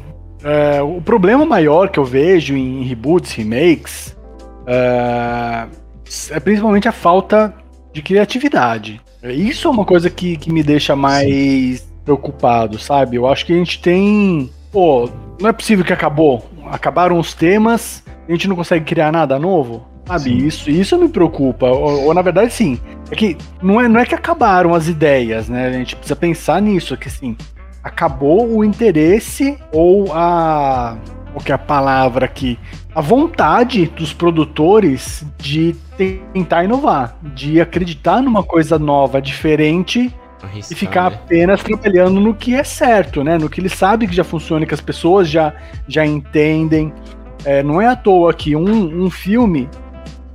é, 0.42 0.80
o 0.80 1.00
problema 1.00 1.44
maior 1.44 1.88
que 1.88 1.98
eu 1.98 2.04
vejo 2.04 2.56
em 2.56 2.84
reboots, 2.84 3.32
remakes, 3.32 4.16
é, 4.66 5.66
é, 6.30 6.40
principalmente 6.40 6.88
a 6.88 6.92
falta 6.92 7.52
de 7.92 8.00
criatividade. 8.00 9.00
Isso 9.22 9.66
é 9.68 9.70
uma 9.70 9.84
coisa 9.84 10.08
que, 10.08 10.36
que 10.36 10.50
me 10.52 10.62
deixa 10.62 10.94
mais 10.94 11.80
Sim. 11.80 11.86
preocupado, 12.04 12.78
sabe? 12.78 13.16
Eu 13.16 13.26
acho 13.26 13.44
que 13.44 13.52
a 13.52 13.56
gente 13.56 13.82
tem. 13.82 14.48
Pô, 14.72 15.10
não 15.40 15.50
é 15.50 15.52
possível 15.52 15.84
que 15.84 15.92
acabou. 15.92 16.48
Acabaram 16.70 17.18
os 17.18 17.34
temas, 17.34 18.02
a 18.26 18.32
gente 18.32 18.48
não 18.48 18.56
consegue 18.56 18.84
criar 18.84 19.12
nada 19.12 19.38
novo. 19.38 19.84
Sabe, 20.10 20.46
isso, 20.46 20.68
isso 20.68 20.98
me 20.98 21.08
preocupa. 21.08 21.66
Ou, 21.66 22.06
ou, 22.06 22.14
na 22.14 22.20
verdade, 22.20 22.52
sim. 22.52 22.80
É 23.12 23.14
que 23.14 23.36
não 23.62 23.80
é, 23.80 23.86
não 23.86 24.00
é 24.00 24.04
que 24.04 24.14
acabaram 24.14 24.74
as 24.74 24.88
ideias, 24.88 25.48
né? 25.48 25.68
A 25.68 25.72
gente 25.72 25.94
precisa 25.94 26.16
pensar 26.16 26.60
nisso, 26.60 26.96
que 26.96 27.06
assim, 27.06 27.36
acabou 27.82 28.56
o 28.56 28.64
interesse 28.64 29.56
ou 29.72 30.12
a. 30.12 30.98
O 31.32 31.38
que 31.38 31.52
é 31.52 31.54
a 31.54 31.58
palavra 31.58 32.24
aqui? 32.24 32.58
A 32.92 33.00
vontade 33.00 33.86
dos 33.86 34.12
produtores 34.12 35.24
de 35.38 35.76
tentar 35.96 36.64
inovar, 36.64 37.16
de 37.22 37.60
acreditar 37.60 38.20
numa 38.20 38.42
coisa 38.42 38.80
nova, 38.80 39.22
diferente 39.22 40.12
Arriscar, 40.42 40.72
e 40.72 40.74
ficar 40.74 41.10
né? 41.10 41.16
apenas 41.16 41.62
trabalhando 41.62 42.20
no 42.20 42.34
que 42.34 42.52
é 42.52 42.64
certo, 42.64 43.22
né? 43.22 43.38
No 43.38 43.48
que 43.48 43.60
ele 43.60 43.68
sabe 43.68 44.08
que 44.08 44.14
já 44.14 44.24
funciona, 44.24 44.66
que 44.66 44.74
as 44.74 44.80
pessoas 44.80 45.28
já, 45.28 45.54
já 45.86 46.04
entendem. 46.04 46.92
É, 47.44 47.62
não 47.62 47.80
é 47.80 47.86
à 47.86 47.94
toa 47.94 48.34
que 48.34 48.56
um, 48.56 49.04
um 49.04 49.08
filme 49.08 49.68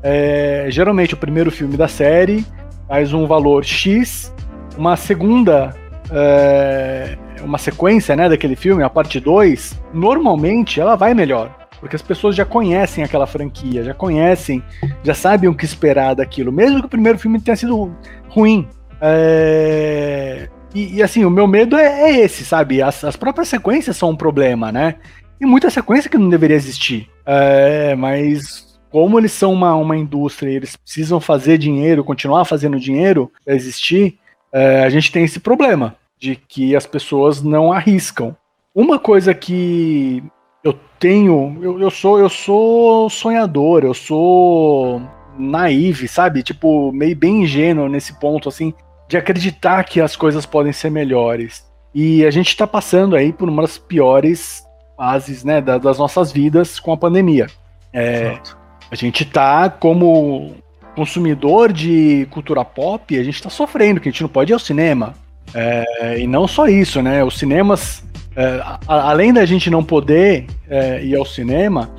é, 0.07 0.67
geralmente 0.69 1.15
o 1.15 1.17
primeiro 1.17 1.49
filme 1.49 1.75
da 1.75 1.87
série 1.87 2.45
faz 2.87 3.11
um 3.11 3.25
valor 3.25 3.65
X, 3.65 4.31
uma 4.77 4.95
segunda 4.95 5.75
é, 6.11 7.17
uma 7.41 7.57
sequência, 7.57 8.15
né, 8.15 8.29
daquele 8.29 8.55
filme, 8.55 8.83
a 8.83 8.89
parte 8.89 9.19
2, 9.19 9.81
normalmente 9.91 10.79
ela 10.79 10.95
vai 10.95 11.15
melhor. 11.15 11.49
Porque 11.79 11.95
as 11.95 12.03
pessoas 12.03 12.35
já 12.35 12.45
conhecem 12.45 13.03
aquela 13.03 13.25
franquia, 13.25 13.83
já 13.83 13.95
conhecem, 13.95 14.63
já 15.03 15.15
sabem 15.15 15.49
o 15.49 15.55
que 15.55 15.65
esperar 15.65 16.13
daquilo. 16.13 16.51
Mesmo 16.51 16.81
que 16.81 16.85
o 16.85 16.89
primeiro 16.89 17.17
filme 17.17 17.41
tenha 17.41 17.57
sido 17.57 17.95
ruim. 18.29 18.67
É... 19.01 20.49
E, 20.73 20.97
e, 20.97 21.03
assim, 21.03 21.25
o 21.25 21.31
meu 21.31 21.47
medo 21.47 21.75
é, 21.77 22.11
é 22.11 22.19
esse, 22.19 22.45
sabe? 22.45 22.81
As, 22.81 23.03
as, 23.03 23.15
próprias 23.15 23.47
sequências 23.47 23.97
são 23.97 24.11
um 24.11 24.15
problema, 24.15 24.71
né? 24.71 24.95
E 25.39 25.45
muita 25.45 25.69
sequência 25.69 26.09
que 26.09 26.17
não 26.17 26.29
deveria 26.29 26.55
existir. 26.55 27.09
É, 27.25 27.95
mas 27.95 28.74
como 28.95 29.19
eles 29.19 29.33
são 29.33 29.51
uma, 29.51 29.75
uma 29.75 29.97
indústria 29.97 30.49
e 30.49 30.55
eles 30.55 30.77
precisam 30.77 31.19
fazer 31.19 31.57
dinheiro, 31.57 32.01
continuar 32.01 32.45
fazendo 32.45 32.79
dinheiro 32.79 33.29
para 33.43 33.53
existir, 33.53 34.17
é, 34.53 34.85
a 34.85 34.89
gente 34.89 35.11
tem 35.11 35.25
esse 35.25 35.37
problema 35.37 35.97
de 36.17 36.37
que 36.37 36.73
as 36.73 36.85
pessoas 36.85 37.41
não 37.41 37.73
arriscam. 37.73 38.33
Uma 38.73 38.97
coisa 38.97 39.33
que 39.33 40.23
eu 40.63 40.71
tenho, 40.97 41.57
eu, 41.61 41.77
eu 41.77 41.91
sou 41.91 42.17
eu 42.19 42.29
sou 42.29 43.09
sonhador, 43.09 43.83
eu 43.83 43.93
sou 43.93 45.01
naive, 45.37 46.07
sabe? 46.07 46.41
Tipo, 46.41 46.89
meio 46.93 47.17
bem 47.17 47.43
ingênuo 47.43 47.89
nesse 47.89 48.17
ponto, 48.17 48.47
assim 48.47 48.73
de 49.09 49.17
acreditar 49.17 49.83
que 49.83 49.99
as 49.99 50.15
coisas 50.15 50.45
podem 50.45 50.71
ser 50.71 50.89
melhores. 50.89 51.69
E 51.93 52.25
a 52.25 52.31
gente 52.31 52.47
está 52.47 52.65
passando 52.65 53.13
aí 53.13 53.33
por 53.33 53.49
uma 53.49 53.63
das 53.63 53.77
piores 53.77 54.63
fases 54.95 55.43
né, 55.43 55.59
das 55.59 55.97
nossas 55.97 56.31
vidas 56.31 56.79
com 56.79 56.93
a 56.93 56.97
pandemia. 56.97 57.47
É, 57.91 58.39
a 58.89 58.95
gente 58.95 59.23
está, 59.23 59.69
como 59.69 60.55
consumidor 60.95 61.73
de 61.73 62.27
cultura 62.31 62.63
pop, 62.63 63.17
a 63.17 63.23
gente 63.23 63.35
está 63.35 63.49
sofrendo, 63.49 63.99
que 63.99 64.07
a 64.07 64.11
gente 64.11 64.21
não 64.21 64.29
pode 64.29 64.51
ir 64.51 64.53
ao 64.53 64.59
cinema. 64.59 65.13
É, 65.53 66.19
e 66.19 66.27
não 66.27 66.47
só 66.47 66.67
isso, 66.67 67.01
né? 67.01 67.23
Os 67.23 67.37
cinemas, 67.37 68.03
é, 68.35 68.61
a, 68.63 68.79
além 68.87 69.33
da 69.33 69.45
gente 69.45 69.69
não 69.69 69.83
poder 69.83 70.47
é, 70.69 71.03
ir 71.03 71.15
ao 71.15 71.25
cinema, 71.25 71.89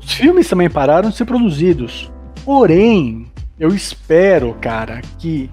os 0.00 0.12
filmes 0.12 0.48
também 0.48 0.68
pararam 0.68 1.10
de 1.10 1.16
ser 1.16 1.24
produzidos. 1.24 2.10
Porém, 2.44 3.26
eu 3.58 3.74
espero, 3.74 4.54
cara, 4.60 5.00
que 5.18 5.50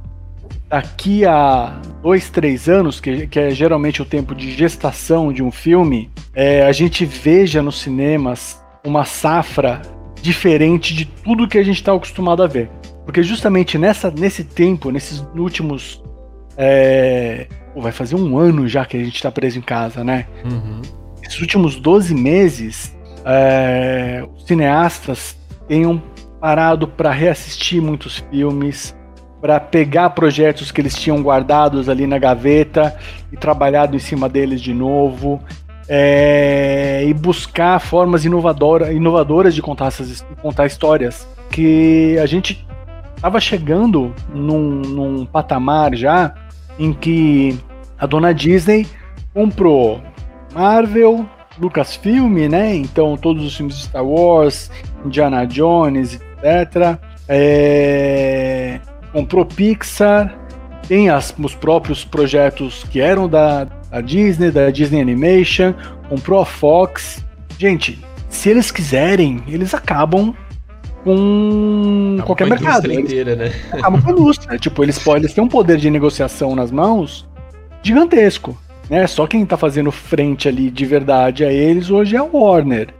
daqui 0.69 1.25
a 1.25 1.79
dois, 2.01 2.29
três 2.29 2.67
anos, 2.67 2.99
que, 2.99 3.27
que 3.27 3.39
é 3.39 3.49
geralmente 3.51 4.01
o 4.01 4.05
tempo 4.05 4.35
de 4.35 4.51
gestação 4.51 5.31
de 5.31 5.41
um 5.41 5.51
filme, 5.51 6.09
é, 6.33 6.65
a 6.65 6.71
gente 6.71 7.05
veja 7.05 7.61
nos 7.61 7.81
cinemas 7.81 8.61
uma 8.83 9.05
safra 9.05 9.81
diferente 10.21 10.93
de 10.93 11.05
tudo 11.05 11.47
que 11.47 11.57
a 11.57 11.63
gente 11.63 11.77
está 11.77 11.93
acostumado 11.93 12.43
a 12.43 12.47
ver. 12.47 12.69
Porque 13.05 13.23
justamente 13.23 13.77
nessa, 13.77 14.11
nesse 14.11 14.43
tempo, 14.43 14.91
nesses 14.91 15.25
últimos. 15.35 16.03
É, 16.57 17.47
vai 17.75 17.91
fazer 17.91 18.15
um 18.15 18.37
ano 18.37 18.67
já 18.67 18.85
que 18.85 18.97
a 18.97 19.03
gente 19.03 19.15
está 19.15 19.31
preso 19.31 19.59
em 19.59 19.61
casa, 19.61 20.03
né? 20.03 20.25
Uhum. 20.43 20.81
Esses 21.21 21.39
últimos 21.39 21.75
12 21.75 22.15
meses, 22.15 22.95
é, 23.23 24.25
os 24.35 24.45
cineastas 24.47 25.37
tenham 25.67 26.01
parado 26.39 26.87
para 26.87 27.11
reassistir 27.11 27.81
muitos 27.81 28.23
filmes, 28.31 28.95
para 29.41 29.59
pegar 29.59 30.09
projetos 30.11 30.71
que 30.71 30.81
eles 30.81 30.95
tinham 30.95 31.21
guardados 31.21 31.89
ali 31.89 32.07
na 32.07 32.17
gaveta 32.17 32.97
e 33.31 33.37
trabalhado 33.37 33.95
em 33.95 33.99
cima 33.99 34.27
deles 34.27 34.61
de 34.61 34.73
novo. 34.73 35.41
É, 35.89 37.05
e 37.07 37.13
buscar 37.13 37.79
formas 37.79 38.25
inovadora, 38.25 38.91
inovadoras 38.91 39.55
de 39.55 39.61
contar, 39.61 39.87
essas, 39.87 40.25
contar 40.41 40.65
histórias. 40.65 41.27
Que 41.49 42.17
a 42.19 42.25
gente 42.25 42.67
estava 43.15 43.39
chegando 43.39 44.13
num, 44.33 44.81
num 44.81 45.25
patamar 45.25 45.95
já 45.95 46.33
em 46.77 46.93
que 46.93 47.57
a 47.97 48.05
dona 48.05 48.33
Disney 48.33 48.85
comprou 49.33 50.01
Marvel, 50.53 51.25
Lucasfilm, 51.59 52.47
né? 52.47 52.75
Então 52.75 53.17
todos 53.17 53.43
os 53.43 53.55
filmes 53.55 53.77
de 53.77 53.83
Star 53.83 54.05
Wars, 54.05 54.69
Indiana 55.05 55.45
Jones, 55.45 56.19
etc. 56.43 56.99
É, 57.27 58.79
comprou 59.11 59.45
Pixar, 59.45 60.37
tem 60.87 61.09
as, 61.09 61.33
os 61.37 61.53
próprios 61.53 62.05
projetos 62.05 62.83
que 62.89 62.99
eram 62.99 63.27
da, 63.27 63.65
da 63.65 64.01
Disney, 64.01 64.51
da 64.51 64.69
Disney 64.69 65.01
Animation, 65.01 65.73
comprou 66.09 66.41
a 66.41 66.45
Fox. 66.45 67.23
Gente, 67.57 67.99
se 68.29 68.49
eles 68.49 68.71
quiserem, 68.71 69.43
eles 69.47 69.73
acabam 69.73 70.33
com 71.03 72.17
qualquer 72.25 72.47
com 72.47 72.53
a 72.53 72.57
mercado. 72.57 72.91
Inteira, 72.91 73.35
né? 73.35 73.51
Acabam 73.71 74.01
com 74.01 74.09
a 74.09 74.13
indústria. 74.13 74.57
tipo, 74.59 74.83
eles 74.83 74.97
podem 74.99 75.23
eles 75.23 75.33
têm 75.33 75.43
um 75.43 75.47
poder 75.47 75.77
de 75.77 75.89
negociação 75.89 76.55
nas 76.55 76.71
mãos 76.71 77.27
gigantesco. 77.81 78.57
Né? 78.89 79.05
Só 79.07 79.27
quem 79.27 79.45
tá 79.45 79.57
fazendo 79.57 79.91
frente 79.91 80.47
ali 80.47 80.69
de 80.69 80.85
verdade 80.85 81.43
a 81.43 81.51
eles 81.51 81.89
hoje 81.89 82.15
é 82.15 82.19
a 82.19 82.23
Warner. 82.23 82.93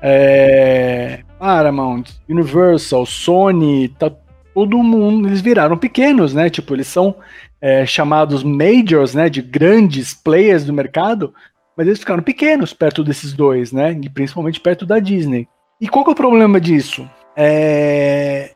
É... 0.00 1.20
Paramount, 1.38 2.04
Universal, 2.28 3.04
Sony, 3.04 3.88
tá 3.88 4.10
todo 4.54 4.82
mundo, 4.82 5.28
eles 5.28 5.40
viraram 5.40 5.76
pequenos, 5.76 6.34
né? 6.34 6.50
Tipo, 6.50 6.74
eles 6.74 6.86
são 6.86 7.14
é, 7.60 7.86
chamados 7.86 8.42
majors, 8.42 9.14
né? 9.14 9.28
De 9.28 9.40
grandes 9.42 10.14
players 10.14 10.64
do 10.64 10.72
mercado, 10.72 11.32
mas 11.76 11.86
eles 11.86 11.98
ficaram 11.98 12.22
pequenos 12.22 12.72
perto 12.72 13.02
desses 13.02 13.32
dois, 13.32 13.72
né? 13.72 13.98
E 14.02 14.08
principalmente 14.08 14.60
perto 14.60 14.84
da 14.84 14.98
Disney. 14.98 15.48
E 15.80 15.88
qual 15.88 16.04
que 16.04 16.10
é 16.10 16.12
o 16.12 16.16
problema 16.16 16.60
disso? 16.60 17.08
É 17.36 18.52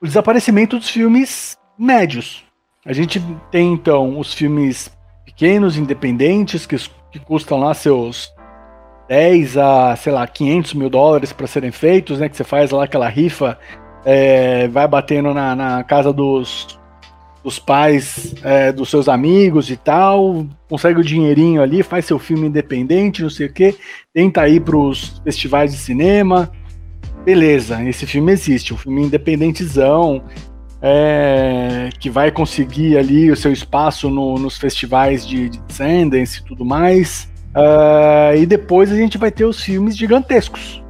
o 0.00 0.06
desaparecimento 0.06 0.78
dos 0.78 0.90
filmes 0.90 1.56
médios. 1.78 2.44
A 2.84 2.92
gente 2.92 3.20
tem 3.50 3.72
então 3.72 4.18
os 4.18 4.32
filmes 4.32 4.90
pequenos, 5.24 5.76
independentes, 5.76 6.66
que, 6.66 6.76
que 7.10 7.18
custam 7.18 7.58
lá 7.58 7.74
seus 7.74 8.32
10 9.08 9.56
a, 9.56 9.96
sei 9.96 10.12
lá, 10.12 10.26
500 10.26 10.74
mil 10.74 10.90
dólares 10.90 11.32
para 11.32 11.46
serem 11.46 11.72
feitos, 11.72 12.20
né? 12.20 12.28
Que 12.28 12.36
você 12.36 12.44
faz 12.44 12.70
lá 12.70 12.84
aquela 12.84 13.08
rifa 13.08 13.58
é, 14.08 14.68
vai 14.68 14.86
batendo 14.86 15.34
na, 15.34 15.56
na 15.56 15.82
casa 15.82 16.12
dos, 16.12 16.78
dos 17.42 17.58
pais 17.58 18.36
é, 18.44 18.70
dos 18.70 18.88
seus 18.88 19.08
amigos 19.08 19.68
e 19.68 19.76
tal, 19.76 20.46
consegue 20.68 21.00
o 21.00 21.04
dinheirinho 21.04 21.60
ali, 21.60 21.82
faz 21.82 22.04
seu 22.04 22.16
filme 22.16 22.46
independente, 22.46 23.20
não 23.20 23.28
sei 23.28 23.48
o 23.48 23.52
que, 23.52 23.74
tenta 24.14 24.48
ir 24.48 24.60
para 24.60 24.76
os 24.76 25.20
festivais 25.24 25.72
de 25.72 25.78
cinema. 25.78 26.52
Beleza, 27.24 27.82
esse 27.82 28.06
filme 28.06 28.30
existe, 28.30 28.72
um 28.72 28.76
filme 28.76 29.02
independentezão, 29.02 30.22
é, 30.80 31.88
que 31.98 32.08
vai 32.08 32.30
conseguir 32.30 32.96
ali 32.96 33.28
o 33.28 33.36
seu 33.36 33.52
espaço 33.52 34.08
no, 34.08 34.38
nos 34.38 34.56
festivais 34.56 35.26
de, 35.26 35.48
de 35.48 35.58
e 35.58 36.44
tudo 36.46 36.64
mais. 36.64 37.28
Uh, 37.56 38.36
e 38.36 38.44
depois 38.44 38.92
a 38.92 38.96
gente 38.96 39.16
vai 39.16 39.32
ter 39.32 39.46
os 39.46 39.62
filmes 39.62 39.96
gigantescos, 39.96 40.84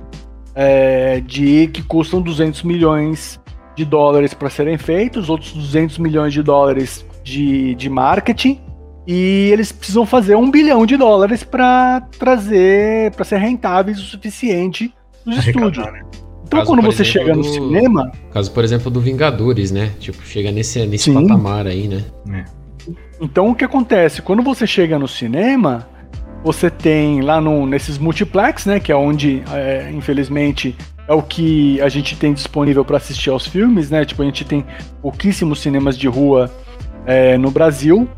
é, 0.56 1.20
de 1.20 1.68
que 1.68 1.82
custam 1.82 2.22
200 2.22 2.62
milhões 2.62 3.38
de 3.76 3.84
dólares 3.84 4.32
para 4.32 4.48
serem 4.48 4.78
feitos, 4.78 5.28
outros 5.28 5.52
200 5.52 5.98
milhões 5.98 6.32
de 6.32 6.42
dólares 6.42 7.04
de, 7.22 7.74
de 7.74 7.90
marketing, 7.90 8.58
e 9.06 9.50
eles 9.52 9.70
precisam 9.70 10.06
fazer 10.06 10.34
um 10.34 10.50
bilhão 10.50 10.86
de 10.86 10.96
dólares 10.96 11.44
para 11.44 12.00
trazer, 12.18 13.12
para 13.12 13.24
ser 13.24 13.36
rentáveis 13.36 13.98
o 13.98 14.02
suficiente 14.02 14.92
nos 15.24 15.46
estúdios. 15.46 15.86
Né? 15.86 16.00
Então, 16.46 16.60
caso, 16.60 16.70
quando 16.70 16.82
você 16.82 17.02
exemplo, 17.02 17.20
chega 17.20 17.34
no 17.36 17.42
do... 17.42 17.48
cinema. 17.48 18.12
Caso, 18.32 18.50
por 18.50 18.64
exemplo, 18.64 18.90
do 18.90 19.00
Vingadores, 19.00 19.70
né? 19.70 19.92
Tipo, 19.98 20.24
chega 20.24 20.50
nesse, 20.50 20.84
nesse 20.86 21.12
patamar 21.12 21.66
aí, 21.66 21.86
né? 21.86 22.04
É. 22.32 22.44
Então, 23.20 23.50
o 23.50 23.54
que 23.54 23.64
acontece? 23.64 24.22
Quando 24.22 24.42
você 24.42 24.66
chega 24.66 24.98
no 24.98 25.08
cinema, 25.08 25.88
você 26.42 26.70
tem 26.70 27.20
lá 27.20 27.40
no, 27.40 27.66
nesses 27.66 27.98
multiplex, 27.98 28.66
né? 28.66 28.80
Que 28.80 28.92
é 28.92 28.96
onde, 28.96 29.42
é, 29.52 29.90
infelizmente, 29.92 30.76
é 31.08 31.12
o 31.12 31.22
que 31.22 31.80
a 31.80 31.88
gente 31.88 32.16
tem 32.16 32.32
disponível 32.32 32.84
para 32.84 32.96
assistir 32.96 33.30
aos 33.30 33.46
filmes, 33.46 33.90
né? 33.90 34.04
Tipo, 34.04 34.22
a 34.22 34.24
gente 34.24 34.44
tem 34.44 34.64
pouquíssimos 35.00 35.60
cinemas 35.60 35.96
de 35.96 36.08
rua 36.08 36.50
é, 37.06 37.36
no 37.38 37.50
Brasil. 37.50 38.08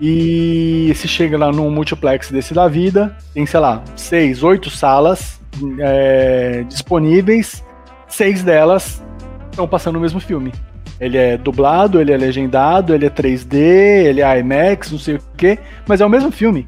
E 0.00 0.92
se 0.94 1.08
chega 1.08 1.38
lá 1.38 1.50
num 1.50 1.70
multiplex 1.70 2.30
desse 2.30 2.52
da 2.52 2.68
vida, 2.68 3.16
tem, 3.32 3.46
sei 3.46 3.60
lá, 3.60 3.82
seis, 3.96 4.42
oito 4.42 4.68
salas 4.68 5.40
é, 5.80 6.64
disponíveis, 6.68 7.64
seis 8.06 8.42
delas 8.42 9.02
estão 9.50 9.66
passando 9.66 9.96
o 9.96 10.00
mesmo 10.00 10.20
filme. 10.20 10.52
Ele 11.00 11.16
é 11.16 11.36
dublado, 11.36 12.00
ele 12.00 12.12
é 12.12 12.16
legendado, 12.16 12.94
ele 12.94 13.06
é 13.06 13.10
3D, 13.10 13.54
ele 13.54 14.22
é 14.22 14.38
IMAX, 14.38 14.92
não 14.92 14.98
sei 14.98 15.16
o 15.16 15.20
que, 15.36 15.58
mas 15.86 16.00
é 16.00 16.06
o 16.06 16.10
mesmo 16.10 16.30
filme. 16.30 16.66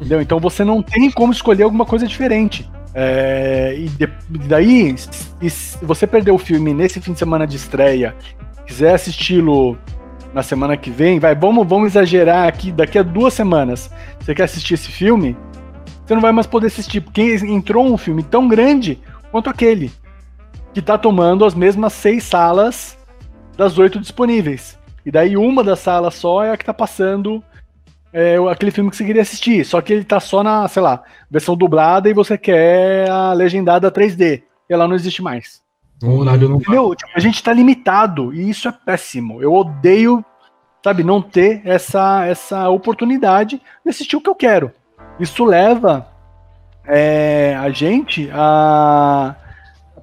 Entendeu? 0.00 0.22
Então 0.22 0.40
você 0.40 0.64
não 0.64 0.82
tem 0.82 1.10
como 1.10 1.30
escolher 1.30 1.64
alguma 1.64 1.84
coisa 1.84 2.06
diferente. 2.06 2.68
É, 2.94 3.74
e 3.76 3.88
de, 3.88 4.08
daí, 4.48 4.96
se 4.96 5.84
você 5.84 6.06
perder 6.06 6.30
o 6.30 6.38
filme 6.38 6.72
nesse 6.72 7.00
fim 7.02 7.12
de 7.12 7.18
semana 7.18 7.46
de 7.46 7.56
estreia, 7.56 8.16
quiser 8.66 8.94
assisti-lo 8.94 9.76
na 10.32 10.42
semana 10.42 10.76
que 10.76 10.90
vem, 10.90 11.18
vai, 11.18 11.34
vamos, 11.34 11.66
vamos 11.66 11.88
exagerar 11.88 12.48
aqui, 12.48 12.72
daqui 12.72 12.98
a 12.98 13.02
duas 13.02 13.34
semanas, 13.34 13.90
você 14.18 14.34
quer 14.34 14.44
assistir 14.44 14.74
esse 14.74 14.90
filme, 14.90 15.36
você 16.06 16.14
não 16.14 16.22
vai 16.22 16.32
mais 16.32 16.46
poder 16.46 16.68
assistir, 16.68 17.00
porque 17.00 17.36
entrou 17.44 17.84
um 17.84 17.98
filme 17.98 18.22
tão 18.22 18.48
grande 18.48 18.98
quanto 19.30 19.50
aquele, 19.50 19.92
que 20.72 20.80
tá 20.80 20.96
tomando 20.96 21.44
as 21.44 21.54
mesmas 21.54 21.92
seis 21.92 22.24
salas 22.24 22.96
das 23.56 23.76
oito 23.76 24.00
disponíveis. 24.00 24.78
E 25.04 25.10
daí 25.10 25.36
uma 25.36 25.64
das 25.64 25.80
salas 25.80 26.14
só 26.14 26.44
é 26.44 26.52
a 26.52 26.56
que 26.56 26.64
tá 26.64 26.74
passando 26.74 27.42
é, 28.12 28.36
aquele 28.50 28.70
filme 28.70 28.90
que 28.90 28.96
você 28.96 29.04
queria 29.04 29.22
assistir, 29.22 29.64
só 29.64 29.80
que 29.80 29.92
ele 29.92 30.04
tá 30.04 30.18
só 30.18 30.42
na, 30.42 30.66
sei 30.68 30.82
lá, 30.82 31.02
versão 31.30 31.56
dublada 31.56 32.08
e 32.08 32.14
você 32.14 32.36
quer 32.36 33.08
a 33.08 33.32
legendada 33.32 33.90
3D. 33.90 34.42
E 34.68 34.72
ela 34.72 34.88
não 34.88 34.94
existe 34.94 35.22
mais. 35.22 35.62
Horário 36.02 36.48
não 36.48 36.56
Entendeu? 36.56 36.94
Tipo, 36.94 37.12
a 37.14 37.20
gente 37.20 37.42
tá 37.42 37.52
limitado 37.52 38.32
e 38.32 38.48
isso 38.48 38.68
é 38.68 38.72
péssimo. 38.72 39.42
Eu 39.42 39.52
odeio, 39.52 40.24
sabe, 40.82 41.04
não 41.04 41.20
ter 41.20 41.60
essa, 41.64 42.26
essa 42.26 42.68
oportunidade 42.70 43.60
de 43.84 43.90
assistir 43.90 44.16
o 44.16 44.20
que 44.20 44.30
eu 44.30 44.34
quero. 44.34 44.72
Isso 45.18 45.44
leva 45.44 46.08
é, 46.86 47.54
a 47.60 47.68
gente 47.70 48.30
a 48.32 49.36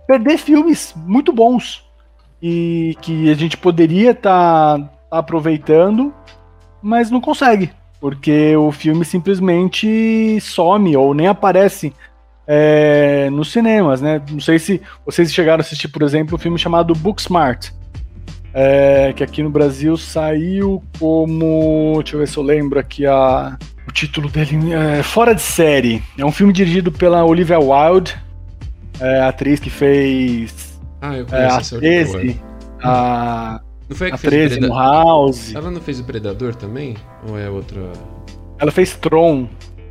perder 0.08 0.38
filmes 0.38 0.94
muito 0.96 1.34
bons 1.34 1.84
e 2.42 2.96
que 3.02 3.30
a 3.32 3.34
gente 3.34 3.58
poderia 3.58 4.12
estar 4.12 4.78
tá 4.78 4.90
aproveitando, 5.10 6.14
mas 6.82 7.10
não 7.10 7.20
consegue, 7.20 7.72
porque 8.00 8.56
o 8.56 8.72
filme 8.72 9.04
simplesmente 9.04 10.40
some 10.42 10.96
ou 10.96 11.14
nem 11.14 11.28
aparece 11.28 11.94
é, 12.48 13.30
nos 13.30 13.52
cinemas, 13.52 14.02
né? 14.02 14.22
Não 14.32 14.40
sei 14.40 14.58
se 14.58 14.82
vocês 15.06 15.34
chegaram 15.34 15.60
a 15.60 15.62
assistir, 15.62 15.90
por 15.90 16.02
exemplo, 16.02 16.36
um 16.36 16.40
filme 16.40 16.58
chamado 16.58 16.94
Booksmart, 16.96 17.72
é, 18.54 19.12
que 19.14 19.24
aqui 19.24 19.44
no 19.44 19.50
Brasil 19.50 19.98
saiu 19.98 20.82
como. 20.98 21.96
Deixa 21.98 22.16
eu 22.16 22.20
ver 22.20 22.28
se 22.28 22.38
eu 22.38 22.44
lembro 22.44 22.80
aqui 22.80 23.06
a, 23.06 23.58
o 23.88 23.92
título 23.92 24.30
dele. 24.30 24.74
É, 24.74 25.04
Fora 25.04 25.36
de 25.36 25.42
série. 25.42 26.02
É 26.18 26.26
um 26.26 26.32
filme 26.32 26.54
dirigido 26.54 26.92
pela 26.92 27.26
Olivia 27.26 27.60
Wilde, 27.60 28.18
é, 29.00 29.22
atriz 29.22 29.60
que 29.60 29.70
fez. 29.70 30.80
Ah, 31.02 31.16
eu 31.16 31.28
É, 31.32 31.46
a 31.46 31.58
essa 31.58 31.78
13, 31.78 32.40
a, 32.82 33.62
Não 33.90 33.96
foi 33.96 34.12
a 34.12 34.16
a 34.16 34.18
que 34.18 34.30
fez 34.30 34.34
13 34.52 34.58
o 34.58 34.62
no 34.62 34.68
Predador? 34.68 35.06
House. 35.06 35.56
Ela 35.56 35.72
não 35.72 35.82
fez 35.82 36.00
o 36.00 36.04
Predador 36.04 36.56
também? 36.56 36.96
Ou 37.30 37.38
é 37.40 37.50
outra? 37.50 37.82
Ela 38.60 38.72
fez 38.72 38.96
Tron, 38.96 39.48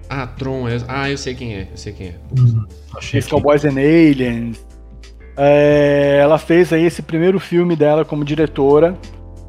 Ah, 0.09 0.27
Tron. 0.27 0.69
é- 0.69 0.77
Ah, 0.89 1.11
eu 1.11 1.17
sei 1.19 1.35
quem 1.35 1.55
é. 1.55 1.69
Eu 1.71 1.77
sei 1.77 1.93
quem 1.93 2.09
é. 2.09 2.15
Hum, 2.39 2.65
achei 2.97 3.13
fez 3.13 3.25
que... 3.25 3.31
Cowboys 3.31 3.65
and 3.65 3.79
Aliens. 3.79 4.65
É, 5.37 6.19
ela 6.23 6.39
fez 6.39 6.73
aí 6.73 6.85
esse 6.85 7.03
primeiro 7.03 7.39
filme 7.39 7.77
dela 7.77 8.05
como 8.05 8.25
diretora. 8.25 8.97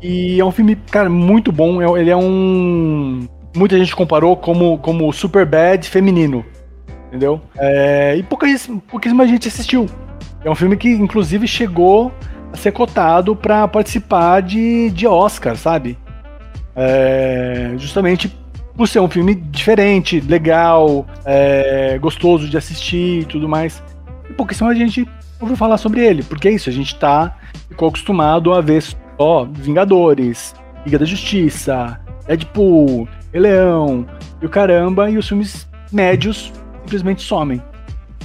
E 0.01 0.39
é 0.39 0.45
um 0.45 0.51
filme, 0.51 0.75
cara, 0.75 1.09
muito 1.09 1.51
bom. 1.51 1.81
É- 1.81 2.01
Ele 2.01 2.09
é 2.09 2.17
um. 2.17 3.27
Muita 3.55 3.77
gente 3.77 3.95
comparou 3.95 4.35
como, 4.37 4.77
como 4.79 5.11
Super 5.11 5.45
Bad 5.45 5.87
feminino. 5.89 6.45
Entendeu? 7.07 7.41
É, 7.57 8.15
e 8.17 8.23
pouquíssima, 8.23 8.81
pouquíssima 8.89 9.25
gente 9.27 9.47
assistiu. 9.47 9.87
É 10.43 10.49
um 10.49 10.55
filme 10.55 10.75
que, 10.77 10.89
inclusive, 10.89 11.47
chegou 11.47 12.11
ser 12.53 12.71
cotado 12.71 13.35
para 13.35 13.67
participar 13.67 14.41
de, 14.41 14.89
de 14.91 15.05
Oscar, 15.07 15.55
sabe? 15.55 15.97
É, 16.75 17.73
justamente 17.77 18.31
por 18.75 18.87
ser 18.87 18.99
um 18.99 19.09
filme 19.09 19.33
diferente, 19.33 20.21
legal, 20.21 21.05
é, 21.25 21.97
gostoso 21.99 22.47
de 22.47 22.57
assistir 22.57 23.21
e 23.21 23.25
tudo 23.25 23.49
mais. 23.49 23.83
E 24.29 24.33
pouquíssima 24.33 24.73
gente 24.75 25.07
ouviu 25.39 25.57
falar 25.57 25.77
sobre 25.77 26.05
ele, 26.05 26.23
porque 26.23 26.47
é 26.47 26.51
isso, 26.51 26.69
a 26.69 26.73
gente 26.73 26.95
tá 26.95 27.35
ficou 27.69 27.89
acostumado 27.89 28.53
a 28.53 28.61
ver 28.61 28.81
só 28.81 29.45
Vingadores, 29.51 30.55
Liga 30.85 30.99
da 30.99 31.05
Justiça, 31.05 31.99
Deadpool, 32.27 33.07
Leão 33.33 34.05
e 34.41 34.45
o 34.45 34.49
caramba, 34.49 35.09
e 35.09 35.17
os 35.17 35.27
filmes 35.27 35.67
médios 35.91 36.51
simplesmente 36.81 37.21
somem. 37.21 37.61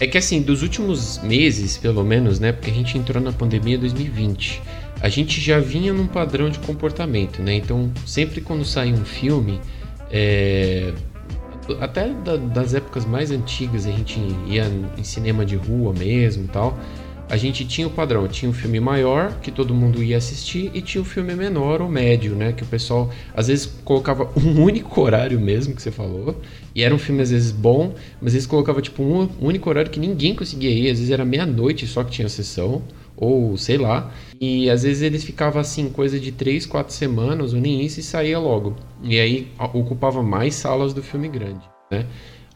É 0.01 0.07
que 0.07 0.19
assim, 0.19 0.43
dos 0.43 0.63
últimos 0.63 1.19
meses, 1.19 1.77
pelo 1.77 2.03
menos, 2.03 2.41
né? 2.41 2.53
Porque 2.53 2.71
a 2.71 2.75
gente 2.75 2.97
entrou 2.99 3.23
na 3.23 3.33
pandemia 3.33 3.77
em 3.77 3.79
2020. 3.79 4.61
A 5.01 5.09
gente 5.09 5.41
já 5.41 5.59
vinha 5.61 5.93
num 5.93 6.07
padrão 6.07 6.49
de 6.51 6.59
comportamento, 6.61 7.43
né? 7.43 7.55
Então, 7.55 7.91
sempre 8.07 8.41
quando 8.41 8.65
sai 8.65 8.93
um 8.93 9.05
filme, 9.05 9.61
é, 10.11 10.93
até 11.81 12.09
da- 12.09 12.37
das 12.37 12.75
épocas 12.75 13.05
mais 13.05 13.31
antigas, 13.31 13.87
a 13.87 13.91
gente 13.91 14.21
ia 14.47 14.71
em 14.97 15.05
cinema 15.05 15.45
de 15.45 15.57
rua 15.57 15.93
mesmo 15.93 16.49
tal. 16.49 16.79
A 17.29 17.37
gente 17.37 17.65
tinha 17.65 17.87
o 17.87 17.91
padrão, 17.91 18.29
tinha 18.29 18.51
um 18.51 18.53
filme 18.53 18.79
maior 18.79 19.33
que 19.41 19.51
todo 19.51 19.75
mundo 19.75 20.03
ia 20.03 20.17
assistir 20.17 20.71
e 20.75 20.83
tinha 20.83 21.01
o 21.01 21.05
filme 21.05 21.35
menor 21.35 21.81
ou 21.81 21.89
médio, 21.89 22.35
né? 22.35 22.53
Que 22.53 22.63
o 22.63 22.67
pessoal 22.67 23.11
às 23.35 23.49
vezes 23.49 23.67
colocava 23.85 24.31
um 24.37 24.61
único 24.63 25.01
horário 25.01 25.41
mesmo 25.41 25.75
que 25.75 25.83
você 25.83 25.91
falou. 25.91 26.41
E 26.75 26.83
era 26.83 26.95
um 26.95 26.99
filme 26.99 27.23
às 27.23 27.31
vezes 27.31 27.51
bom, 27.51 27.95
mas 28.21 28.33
vezes 28.35 28.47
colocava 28.47 28.83
tipo 28.83 29.03
um 29.03 29.29
único 29.41 29.69
horário 29.69 29.91
que 29.91 30.01
ninguém 30.01 30.35
conseguia 30.35 30.71
ir, 30.71 30.91
às 30.91 30.99
vezes 30.99 31.11
era 31.11 31.25
meia-noite 31.25 31.87
só 31.87 32.05
que 32.05 32.11
tinha 32.11 32.29
sessão, 32.29 32.83
ou 33.17 33.57
sei 33.57 33.79
lá. 33.79 34.13
E 34.41 34.69
às 34.69 34.83
vezes 34.83 35.03
eles 35.03 35.25
ficavam 35.25 35.61
assim, 35.61 35.89
coisa 35.89 36.19
de 36.19 36.33
três, 36.33 36.67
quatro 36.67 36.93
semanas, 36.93 37.53
ou 37.55 37.61
nem 37.61 37.83
isso, 37.83 38.01
e 38.01 38.03
saía 38.03 38.39
logo. 38.39 38.77
E 39.03 39.19
aí 39.19 39.49
ocupava 39.73 40.23
mais 40.23 40.55
salas 40.55 40.93
do 40.93 41.03
filme 41.03 41.29
grande, 41.29 41.65
né? 41.91 42.07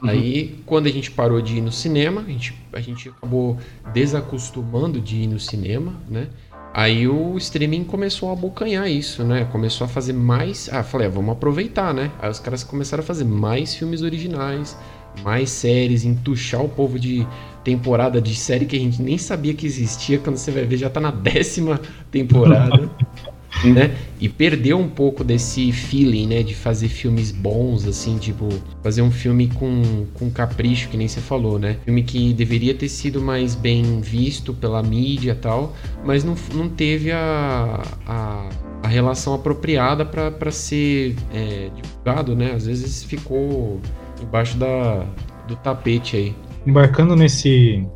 Aí, 0.03 0.61
quando 0.67 0.87
a 0.87 0.91
gente 0.91 1.11
parou 1.11 1.41
de 1.41 1.57
ir 1.57 1.61
no 1.61 1.73
cinema, 1.73 2.21
a 2.21 2.31
gente, 2.31 2.55
a 2.73 2.81
gente 2.81 3.09
acabou 3.09 3.57
desacostumando 3.95 5.01
de 5.01 5.17
ir 5.17 5.27
no 5.27 5.41
cinema, 5.41 5.95
né? 6.09 6.29
Aí 6.75 7.09
o 7.09 7.39
streaming 7.39 7.85
começou 7.85 8.29
a 8.29 8.35
abocanhar 8.35 8.91
isso, 8.91 9.25
né? 9.25 9.47
Começou 9.47 9.87
a 9.87 9.89
fazer 9.89 10.13
mais. 10.13 10.69
Ah, 10.71 10.83
falei, 10.83 11.07
ah, 11.07 11.11
vamos 11.11 11.33
aproveitar, 11.33 11.95
né? 11.95 12.11
Aí 12.21 12.31
os 12.31 12.39
caras 12.39 12.63
começaram 12.63 13.03
a 13.03 13.07
fazer 13.07 13.25
mais 13.25 13.75
filmes 13.75 14.03
originais, 14.03 14.77
mais 15.25 15.49
séries, 15.49 16.05
entuchar 16.05 16.63
o 16.63 16.69
povo 16.69 16.99
de 16.99 17.27
temporada 17.65 18.21
de 18.21 18.35
série 18.35 18.67
que 18.67 18.77
a 18.77 18.79
gente 18.79 19.01
nem 19.01 19.17
sabia 19.17 19.55
que 19.55 19.65
existia. 19.65 20.19
Quando 20.19 20.37
você 20.37 20.51
vai 20.51 20.65
ver, 20.65 20.77
já 20.77 20.91
tá 20.91 21.01
na 21.01 21.11
décima 21.11 21.81
temporada. 22.11 22.91
né? 23.65 23.97
E 24.21 24.29
perdeu 24.29 24.79
um 24.79 24.89
pouco 24.89 25.23
desse 25.23 25.73
feeling, 25.73 26.27
né? 26.27 26.43
De 26.43 26.55
fazer 26.55 26.89
filmes 26.89 27.31
bons, 27.31 27.87
assim, 27.87 28.19
tipo, 28.19 28.49
fazer 28.83 29.03
um 29.03 29.11
filme 29.11 29.49
com, 29.49 30.07
com 30.15 30.31
capricho, 30.31 30.89
que 30.89 30.97
nem 30.97 31.09
você 31.09 31.21
falou, 31.21 31.59
né? 31.59 31.77
Filme 31.85 32.03
que 32.03 32.33
deveria 32.33 32.75
ter 32.75 32.89
sido 32.89 33.21
mais 33.21 33.55
bem 33.55 34.01
visto 34.01 34.53
pela 34.55 34.83
mídia 34.83 35.33
e 35.33 35.35
tal, 35.35 35.75
mas 36.05 36.25
não, 36.25 36.35
não 36.55 36.69
teve 36.69 37.13
a, 37.13 37.83
a, 38.07 38.49
a 38.83 38.89
relação 38.89 39.35
apropriada 39.35 40.05
para 40.05 40.51
ser 40.51 41.17
é, 41.33 41.71
divulgado, 41.75 42.35
né? 42.35 42.53
Às 42.53 42.67
vezes 42.67 43.05
ficou 43.05 43.81
embaixo 44.23 44.57
da, 44.57 45.05
do 45.47 45.57
tapete 45.57 46.17
aí. 46.17 46.35
Embarcando 46.67 47.15
nesse, 47.15 47.87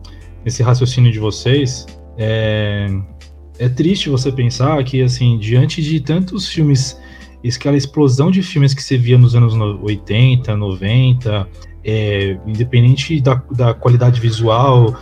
nesse 0.44 0.62
raciocínio 0.62 1.10
de 1.10 1.18
vocês, 1.18 1.86
é, 2.16 2.88
é 3.60 3.68
triste 3.68 4.08
você 4.08 4.32
pensar 4.32 4.82
que, 4.82 5.02
assim, 5.02 5.38
diante 5.38 5.82
de 5.82 6.00
tantos 6.00 6.48
filmes, 6.48 6.98
aquela 7.44 7.76
explosão 7.76 8.30
de 8.30 8.42
filmes 8.42 8.72
que 8.72 8.82
você 8.82 8.96
via 8.96 9.18
nos 9.18 9.34
anos 9.34 9.54
no- 9.54 9.84
80, 9.84 10.56
90, 10.56 11.46
é, 11.84 12.38
independente 12.46 13.20
da, 13.20 13.34
da 13.52 13.74
qualidade 13.74 14.18
visual, 14.18 14.98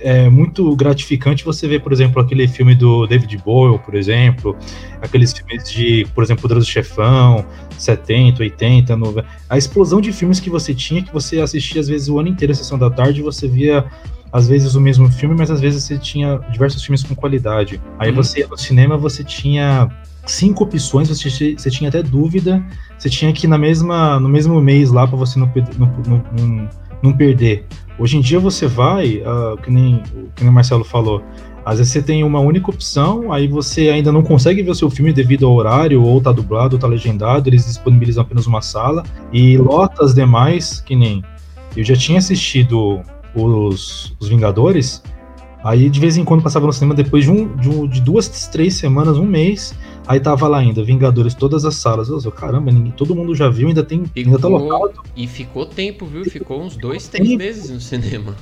é 0.00 0.28
muito 0.28 0.74
gratificante 0.74 1.44
você 1.44 1.68
ver, 1.68 1.82
por 1.82 1.92
exemplo, 1.92 2.20
aquele 2.20 2.48
filme 2.48 2.74
do 2.74 3.06
David 3.06 3.36
Boyle, 3.44 3.78
por 3.78 3.94
exemplo, 3.94 4.56
aqueles 5.00 5.32
filmes 5.32 5.70
de, 5.70 6.04
por 6.12 6.24
exemplo, 6.24 6.42
Poderoso 6.42 6.66
Chefão, 6.66 7.44
70, 7.78 8.42
80, 8.42 8.96
90. 8.96 9.28
A 9.48 9.56
explosão 9.56 10.00
de 10.00 10.10
filmes 10.10 10.40
que 10.40 10.50
você 10.50 10.74
tinha, 10.74 11.02
que 11.02 11.12
você 11.12 11.40
assistia 11.40 11.80
às 11.80 11.86
vezes 11.86 12.08
o 12.08 12.18
ano 12.18 12.28
inteiro, 12.28 12.52
a 12.52 12.56
sessão 12.56 12.76
da 12.78 12.90
tarde, 12.90 13.22
você 13.22 13.46
via 13.46 13.84
às 14.32 14.48
vezes 14.48 14.74
o 14.74 14.80
mesmo 14.80 15.10
filme, 15.10 15.34
mas 15.36 15.50
às 15.50 15.60
vezes 15.60 15.82
você 15.84 15.98
tinha 15.98 16.38
diversos 16.50 16.82
filmes 16.84 17.02
com 17.02 17.14
qualidade. 17.14 17.80
Aí 17.98 18.10
Uhum. 18.10 18.16
você 18.16 18.46
no 18.46 18.56
cinema, 18.56 18.96
você 18.96 19.24
tinha 19.24 19.88
cinco 20.26 20.64
opções, 20.64 21.08
você, 21.08 21.28
tinha- 21.30 21.58
você 21.58 21.70
tinha 21.70 21.88
até 21.88 22.02
dúvida, 22.02 22.62
você 22.96 23.08
tinha 23.10 23.32
que 23.32 23.46
ir 23.46 23.48
na 23.48 23.58
mesma, 23.58 24.20
no 24.20 24.28
mesmo 24.28 24.60
mês 24.60 24.90
lá 24.90 25.06
para 25.06 25.16
você 25.16 25.38
não, 25.38 25.50
não, 25.78 26.22
não, 26.38 26.68
não, 27.02 27.12
perder. 27.16 27.64
Hoje 27.98 28.16
em 28.16 28.20
dia 28.20 28.38
você 28.38 28.66
vai, 28.66 29.22
ah, 29.26 29.56
que, 29.62 29.70
nem, 29.70 30.02
que 30.36 30.42
nem 30.42 30.50
o 30.50 30.52
Marcelo 30.52 30.84
falou, 30.84 31.22
às 31.64 31.78
vezes 31.78 31.92
você 31.92 32.00
tem 32.02 32.24
uma 32.24 32.38
única 32.40 32.70
opção, 32.70 33.32
aí 33.32 33.46
você 33.46 33.90
ainda 33.90 34.10
não 34.10 34.22
consegue 34.22 34.62
ver 34.62 34.70
o 34.70 34.74
seu 34.74 34.88
filme 34.88 35.12
devido 35.12 35.46
ao 35.46 35.54
horário, 35.54 36.02
ou 36.02 36.20
tá 36.20 36.32
dublado, 36.32 36.76
ou 36.76 36.80
tá 36.80 36.86
legendado, 36.86 37.48
eles 37.48 37.66
disponibilizam 37.66 38.22
apenas 38.22 38.46
uma 38.46 38.62
sala, 38.62 39.02
e 39.32 39.56
lota 39.58 40.04
as 40.04 40.14
demais, 40.14 40.80
que 40.80 40.94
nem. 40.96 41.22
Eu 41.76 41.84
já 41.84 41.94
tinha 41.94 42.18
assistido 42.18 43.00
os, 43.34 44.14
os 44.20 44.28
Vingadores, 44.28 45.02
aí 45.64 45.88
de 45.90 46.00
vez 46.00 46.16
em 46.16 46.24
quando 46.24 46.42
passava 46.42 46.66
no 46.66 46.72
cinema 46.72 46.94
depois 46.94 47.24
de, 47.24 47.30
um, 47.30 47.54
de, 47.56 47.68
um- 47.68 47.86
de 47.86 48.00
duas, 48.00 48.48
três 48.48 48.74
semanas, 48.74 49.18
um 49.18 49.26
mês, 49.26 49.74
aí 50.06 50.18
tava 50.20 50.48
lá 50.48 50.58
ainda, 50.58 50.82
Vingadores, 50.82 51.34
todas 51.34 51.64
as 51.64 51.74
salas. 51.76 52.08
Eu, 52.08 52.20
falei, 52.20 52.38
caramba, 52.38 52.70
ninguém, 52.72 52.92
todo 52.92 53.14
mundo 53.14 53.34
já 53.34 53.48
viu, 53.48 53.68
ainda 53.68 53.82
tem. 53.84 54.04
Ainda 54.16 54.38
tá 54.38 54.48
lotado. 54.48 54.88
Ficou, 54.90 55.04
e 55.16 55.26
ficou 55.26 55.66
tempo, 55.66 56.06
viu? 56.06 56.24
Ficou 56.24 56.62
uns 56.62 56.76
dois, 56.76 57.08
Tempo. 57.08 57.24
três 57.24 57.38
meses 57.38 57.70
no 57.70 57.80
cinema. 57.80 58.34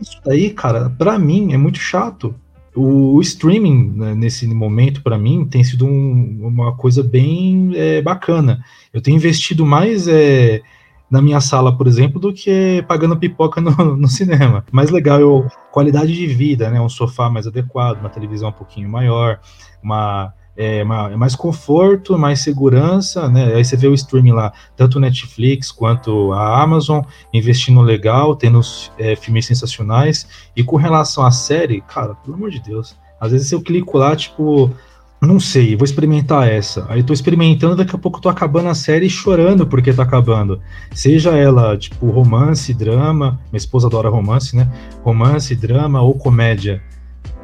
Isso 0.00 0.20
daí, 0.24 0.50
cara, 0.50 0.90
pra 0.90 1.18
mim 1.18 1.52
é 1.52 1.56
muito 1.56 1.78
chato. 1.78 2.34
O, 2.74 3.14
o 3.16 3.20
streaming, 3.22 3.92
né, 3.96 4.14
nesse 4.14 4.46
momento, 4.46 5.02
pra 5.02 5.18
mim, 5.18 5.44
tem 5.50 5.64
sido 5.64 5.84
um- 5.86 6.38
uma 6.46 6.76
coisa 6.76 7.02
bem 7.02 7.72
é, 7.74 8.00
bacana. 8.02 8.62
Eu 8.92 9.00
tenho 9.00 9.16
investido 9.16 9.66
mais 9.66 10.06
é, 10.06 10.60
na 11.10 11.22
minha 11.22 11.40
sala, 11.40 11.76
por 11.76 11.86
exemplo, 11.86 12.20
do 12.20 12.32
que 12.32 12.84
pagando 12.86 13.16
pipoca 13.16 13.60
no, 13.60 13.70
no 13.96 14.08
cinema. 14.08 14.64
Mais 14.70 14.90
legal, 14.90 15.20
eu, 15.20 15.46
qualidade 15.70 16.12
de 16.12 16.26
vida, 16.26 16.70
né? 16.70 16.80
Um 16.80 16.88
sofá 16.88 17.30
mais 17.30 17.46
adequado, 17.46 18.00
uma 18.00 18.10
televisão 18.10 18.50
um 18.50 18.52
pouquinho 18.52 18.88
maior, 18.88 19.40
uma 19.82 20.32
é, 20.60 20.78
é, 20.78 20.84
mais 20.84 21.36
conforto, 21.36 22.18
mais 22.18 22.40
segurança, 22.40 23.28
né? 23.28 23.54
Aí 23.54 23.64
você 23.64 23.76
vê 23.76 23.86
o 23.86 23.94
streaming 23.94 24.32
lá, 24.32 24.52
tanto 24.76 24.98
o 24.98 25.00
Netflix 25.00 25.70
quanto 25.70 26.32
a 26.32 26.60
Amazon, 26.60 27.04
investindo 27.32 27.80
legal, 27.80 28.34
tendo 28.34 28.60
é, 28.98 29.14
filmes 29.14 29.46
sensacionais. 29.46 30.26
E 30.56 30.64
com 30.64 30.76
relação 30.76 31.24
à 31.24 31.30
série, 31.30 31.80
cara, 31.82 32.16
pelo 32.16 32.34
amor 32.34 32.50
de 32.50 32.58
Deus, 32.58 32.96
às 33.20 33.30
vezes 33.30 33.52
eu 33.52 33.62
clico 33.62 33.98
lá, 33.98 34.16
tipo, 34.16 34.70
não 35.26 35.40
sei, 35.40 35.74
vou 35.74 35.84
experimentar 35.84 36.48
essa. 36.48 36.86
Aí 36.88 37.02
tô 37.02 37.12
experimentando, 37.12 37.76
daqui 37.76 37.94
a 37.94 37.98
pouco 37.98 38.20
tô 38.20 38.28
acabando 38.28 38.68
a 38.68 38.74
série 38.74 39.10
chorando 39.10 39.66
porque 39.66 39.92
tá 39.92 40.04
acabando. 40.04 40.60
Seja 40.94 41.36
ela, 41.36 41.76
tipo, 41.76 42.08
romance, 42.10 42.72
drama, 42.72 43.40
minha 43.50 43.58
esposa 43.58 43.88
adora 43.88 44.08
romance, 44.08 44.54
né? 44.54 44.70
Romance, 45.02 45.54
drama 45.56 46.00
ou 46.00 46.14
comédia 46.14 46.80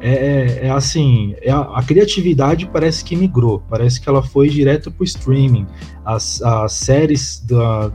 é, 0.01 0.13
é, 0.13 0.65
é 0.67 0.69
assim, 0.69 1.35
é 1.41 1.51
a, 1.51 1.61
a, 1.61 1.83
criatividade 1.83 2.67
parece 2.67 3.03
que 3.03 3.15
migrou, 3.15 3.63
parece 3.69 3.99
que 3.99 4.09
ela 4.09 4.21
foi 4.21 4.49
direto 4.49 4.91
para 4.91 5.01
o 5.01 5.05
streaming. 5.05 5.65
As, 6.05 6.41
as 6.41 6.73
séries 6.73 7.43
da, 7.45 7.91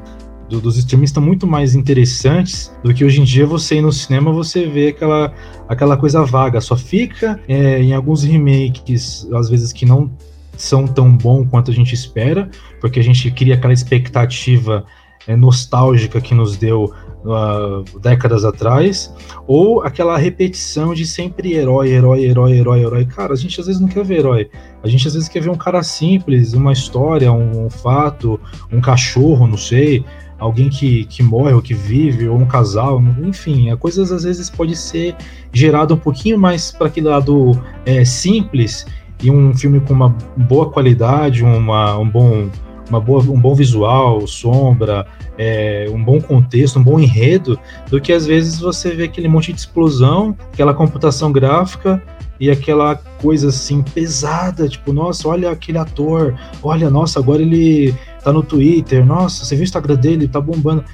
do, 0.50 0.60
dos 0.60 0.76
streamings 0.76 1.10
estão 1.10 1.22
muito 1.22 1.46
mais 1.46 1.74
interessantes 1.74 2.72
do 2.82 2.92
que 2.92 3.04
hoje 3.04 3.20
em 3.20 3.24
dia 3.24 3.46
você 3.46 3.76
ir 3.76 3.82
no 3.82 3.92
cinema 3.92 4.32
você 4.32 4.66
vê 4.66 4.88
aquela, 4.88 5.32
aquela 5.68 5.96
coisa 5.96 6.24
vaga. 6.24 6.60
Só 6.60 6.76
fica 6.76 7.40
é, 7.48 7.80
em 7.80 7.94
alguns 7.94 8.24
remakes, 8.24 9.26
às 9.32 9.48
vezes 9.48 9.72
que 9.72 9.86
não 9.86 10.10
são 10.56 10.86
tão 10.86 11.16
bom 11.16 11.46
quanto 11.46 11.70
a 11.70 11.74
gente 11.74 11.94
espera, 11.94 12.50
porque 12.80 12.98
a 12.98 13.02
gente 13.02 13.30
cria 13.30 13.54
aquela 13.54 13.72
expectativa 13.72 14.84
é, 15.26 15.36
nostálgica 15.36 16.20
que 16.20 16.34
nos 16.34 16.56
deu 16.56 16.92
uh, 17.24 17.98
décadas 18.00 18.44
atrás, 18.44 19.14
ou 19.46 19.82
aquela 19.82 20.16
repetição 20.18 20.92
de 20.92 21.06
sempre 21.06 21.52
herói, 21.52 21.90
herói, 21.90 22.24
herói, 22.24 22.52
herói, 22.52 22.80
herói. 22.80 23.04
Cara, 23.06 23.34
a 23.34 23.36
gente 23.36 23.60
às 23.60 23.66
vezes 23.66 23.80
não 23.80 23.88
quer 23.88 24.04
ver 24.04 24.18
herói. 24.18 24.50
A 24.82 24.88
gente 24.88 25.06
às 25.06 25.14
vezes 25.14 25.28
quer 25.28 25.40
ver 25.40 25.50
um 25.50 25.56
cara 25.56 25.82
simples, 25.82 26.54
uma 26.54 26.72
história, 26.72 27.32
um, 27.32 27.66
um 27.66 27.70
fato, 27.70 28.40
um 28.72 28.80
cachorro, 28.80 29.46
não 29.46 29.58
sei, 29.58 30.04
alguém 30.40 30.68
que, 30.68 31.04
que 31.04 31.22
morre 31.22 31.52
ou 31.52 31.62
que 31.62 31.74
vive, 31.74 32.26
ou 32.26 32.38
um 32.38 32.46
casal, 32.46 33.00
enfim, 33.22 33.74
coisas 33.76 34.10
às 34.10 34.24
vezes 34.24 34.48
pode 34.50 34.74
ser 34.74 35.14
gerado 35.52 35.94
um 35.94 35.98
pouquinho 35.98 36.38
mais 36.38 36.72
para 36.72 36.86
aquele 36.86 37.08
lado 37.08 37.62
é, 37.84 38.04
simples 38.04 38.86
e 39.22 39.30
um 39.30 39.54
filme 39.54 39.80
com 39.80 39.92
uma 39.92 40.08
boa 40.36 40.70
qualidade, 40.70 41.44
uma, 41.44 41.98
um 41.98 42.08
bom 42.08 42.48
uma 42.88 43.00
boa, 43.00 43.22
um 43.22 43.40
bom 43.40 43.54
visual, 43.54 44.26
sombra, 44.26 45.06
é, 45.38 45.86
um 45.90 46.02
bom 46.02 46.20
contexto, 46.20 46.78
um 46.78 46.82
bom 46.82 46.98
enredo, 46.98 47.58
do 47.88 48.00
que 48.00 48.12
às 48.12 48.26
vezes 48.26 48.58
você 48.58 48.90
vê 48.90 49.04
aquele 49.04 49.28
monte 49.28 49.52
de 49.52 49.60
explosão, 49.60 50.36
aquela 50.52 50.74
computação 50.74 51.30
gráfica 51.30 52.02
e 52.40 52.50
aquela 52.50 52.96
coisa 52.96 53.48
assim 53.48 53.82
pesada, 53.82 54.68
tipo, 54.68 54.92
nossa, 54.92 55.28
olha 55.28 55.50
aquele 55.50 55.78
ator, 55.78 56.34
olha, 56.62 56.90
nossa, 56.90 57.20
agora 57.20 57.42
ele 57.42 57.94
tá 58.22 58.32
no 58.32 58.42
Twitter, 58.42 59.04
nossa, 59.04 59.44
você 59.44 59.54
viu 59.54 59.62
o 59.62 59.64
Instagram 59.64 59.96
dele, 59.96 60.28
tá 60.28 60.40
bombando. 60.40 60.84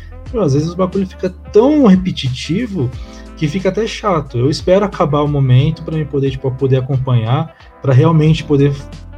às 0.41 0.55
vezes 0.55 0.71
o 0.71 0.77
bagulho 0.77 1.07
fica 1.07 1.31
tão 1.53 1.87
repetitivo 1.87 2.91
que 3.37 3.47
fica 3.49 3.69
até 3.69 3.87
chato. 3.87 4.39
Eu 4.39 4.51
espero 4.51 4.85
acabar 4.85 5.23
o 5.23 5.29
momento 5.29 5.83
para 5.83 5.97
me 5.97 6.05
poder, 6.05 6.31
tipo, 6.31 6.51
poder 6.53 6.79
acompanhar, 6.79 7.55
para 7.83 7.93
realmente 7.93 8.43
poder 8.43 8.73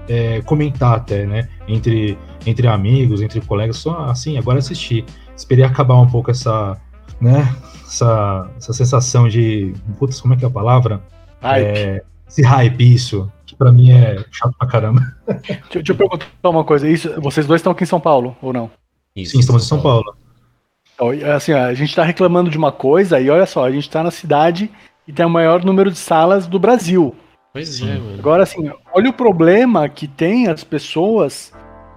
é, 0.09 0.41
comentar 0.43 0.97
até, 0.97 1.27
né? 1.27 1.49
Entre, 1.69 2.19
entre 2.45 2.67
amigos, 2.67 3.23
entre 3.23 3.41
colegas, 3.41 3.77
só 3.77 4.05
assim, 4.07 4.37
agora 4.37 4.59
assistir. 4.59 5.05
Esperei 5.37 5.65
acabar 5.65 6.01
um 6.01 6.07
pouco 6.07 6.31
essa, 6.31 6.77
né? 7.21 7.55
Essa, 7.87 8.51
essa 8.57 8.73
sensação 8.73 9.29
de. 9.29 9.73
Putz, 9.99 10.21
como 10.21 10.35
é 10.35 10.37
que 10.37 10.45
é 10.45 10.49
a 10.49 10.51
palavra? 10.51 11.01
Hype. 11.41 11.65
É, 11.65 12.03
esse 12.29 12.43
hype, 12.43 12.95
isso. 12.95 13.31
Que 13.49 13.57
pra 13.57 13.73
mim 13.73 13.91
é 13.91 14.23
chato 14.31 14.55
pra 14.59 14.69
caramba. 14.69 15.01
Deixa, 15.27 15.63
deixa 15.73 15.93
eu 15.93 15.97
perguntar 15.97 16.29
uma 16.45 16.65
coisa. 16.65 16.87
Isso, 16.87 17.19
vocês 17.19 17.47
dois 17.47 17.61
estão 17.61 17.73
aqui 17.73 17.85
em 17.85 17.87
São 17.87 17.99
Paulo, 17.99 18.37
ou 18.43 18.53
não? 18.53 18.71
Isso, 19.17 19.33
Sim, 19.33 19.41
estamos 19.41 19.65
em 19.65 19.67
São 19.67 19.81
Paulo. 19.81 20.05
Paulo. 20.05 21.15
Então, 21.15 21.35
assim, 21.35 21.53
a 21.53 21.73
gente 21.73 21.97
tá 21.97 22.05
reclamando 22.05 22.51
de 22.51 22.59
uma 22.59 22.71
coisa 22.71 23.19
e 23.19 23.31
olha 23.31 23.47
só, 23.47 23.65
a 23.65 23.71
gente 23.71 23.89
tá 23.89 24.03
na 24.03 24.11
cidade 24.11 24.71
e 25.07 25.13
tem 25.15 25.25
o 25.25 25.31
maior 25.31 25.65
número 25.65 25.91
de 25.91 25.97
salas 25.97 26.47
do 26.47 26.59
Brasil. 26.59 27.17
Pois 27.55 27.81
é, 27.81 27.99
mano. 27.99 28.19
Agora, 28.19 28.43
assim, 28.43 28.71
olha 28.93 29.09
o 29.09 29.15
problema 29.15 29.89
que 29.89 30.07
tem 30.07 30.49
as 30.49 30.63
pessoas 30.63 31.51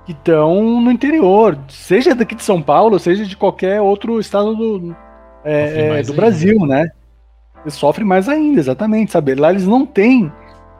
que 0.06 0.14
estão 0.14 0.80
no 0.80 0.90
interior, 0.90 1.60
seja 1.68 2.16
daqui 2.16 2.34
de 2.34 2.44
São 2.44 2.62
Paulo, 2.62 2.98
seja 2.98 3.26
de 3.26 3.36
qualquer 3.36 3.82
outro 3.82 4.22
estado 4.22 4.56
do, 4.56 4.96
é, 5.44 6.00
é 6.00 6.04
do 6.04 6.14
Brasil, 6.14 6.66
né? 6.66 6.90
Eles 7.62 7.74
sofrem 7.74 8.08
mais 8.08 8.30
ainda, 8.30 8.62
exatamente, 8.62 9.12
sabe? 9.12 9.36
Lá 9.36 9.52
eles 9.52 9.68
não 9.68 9.86
têm. 9.86 10.32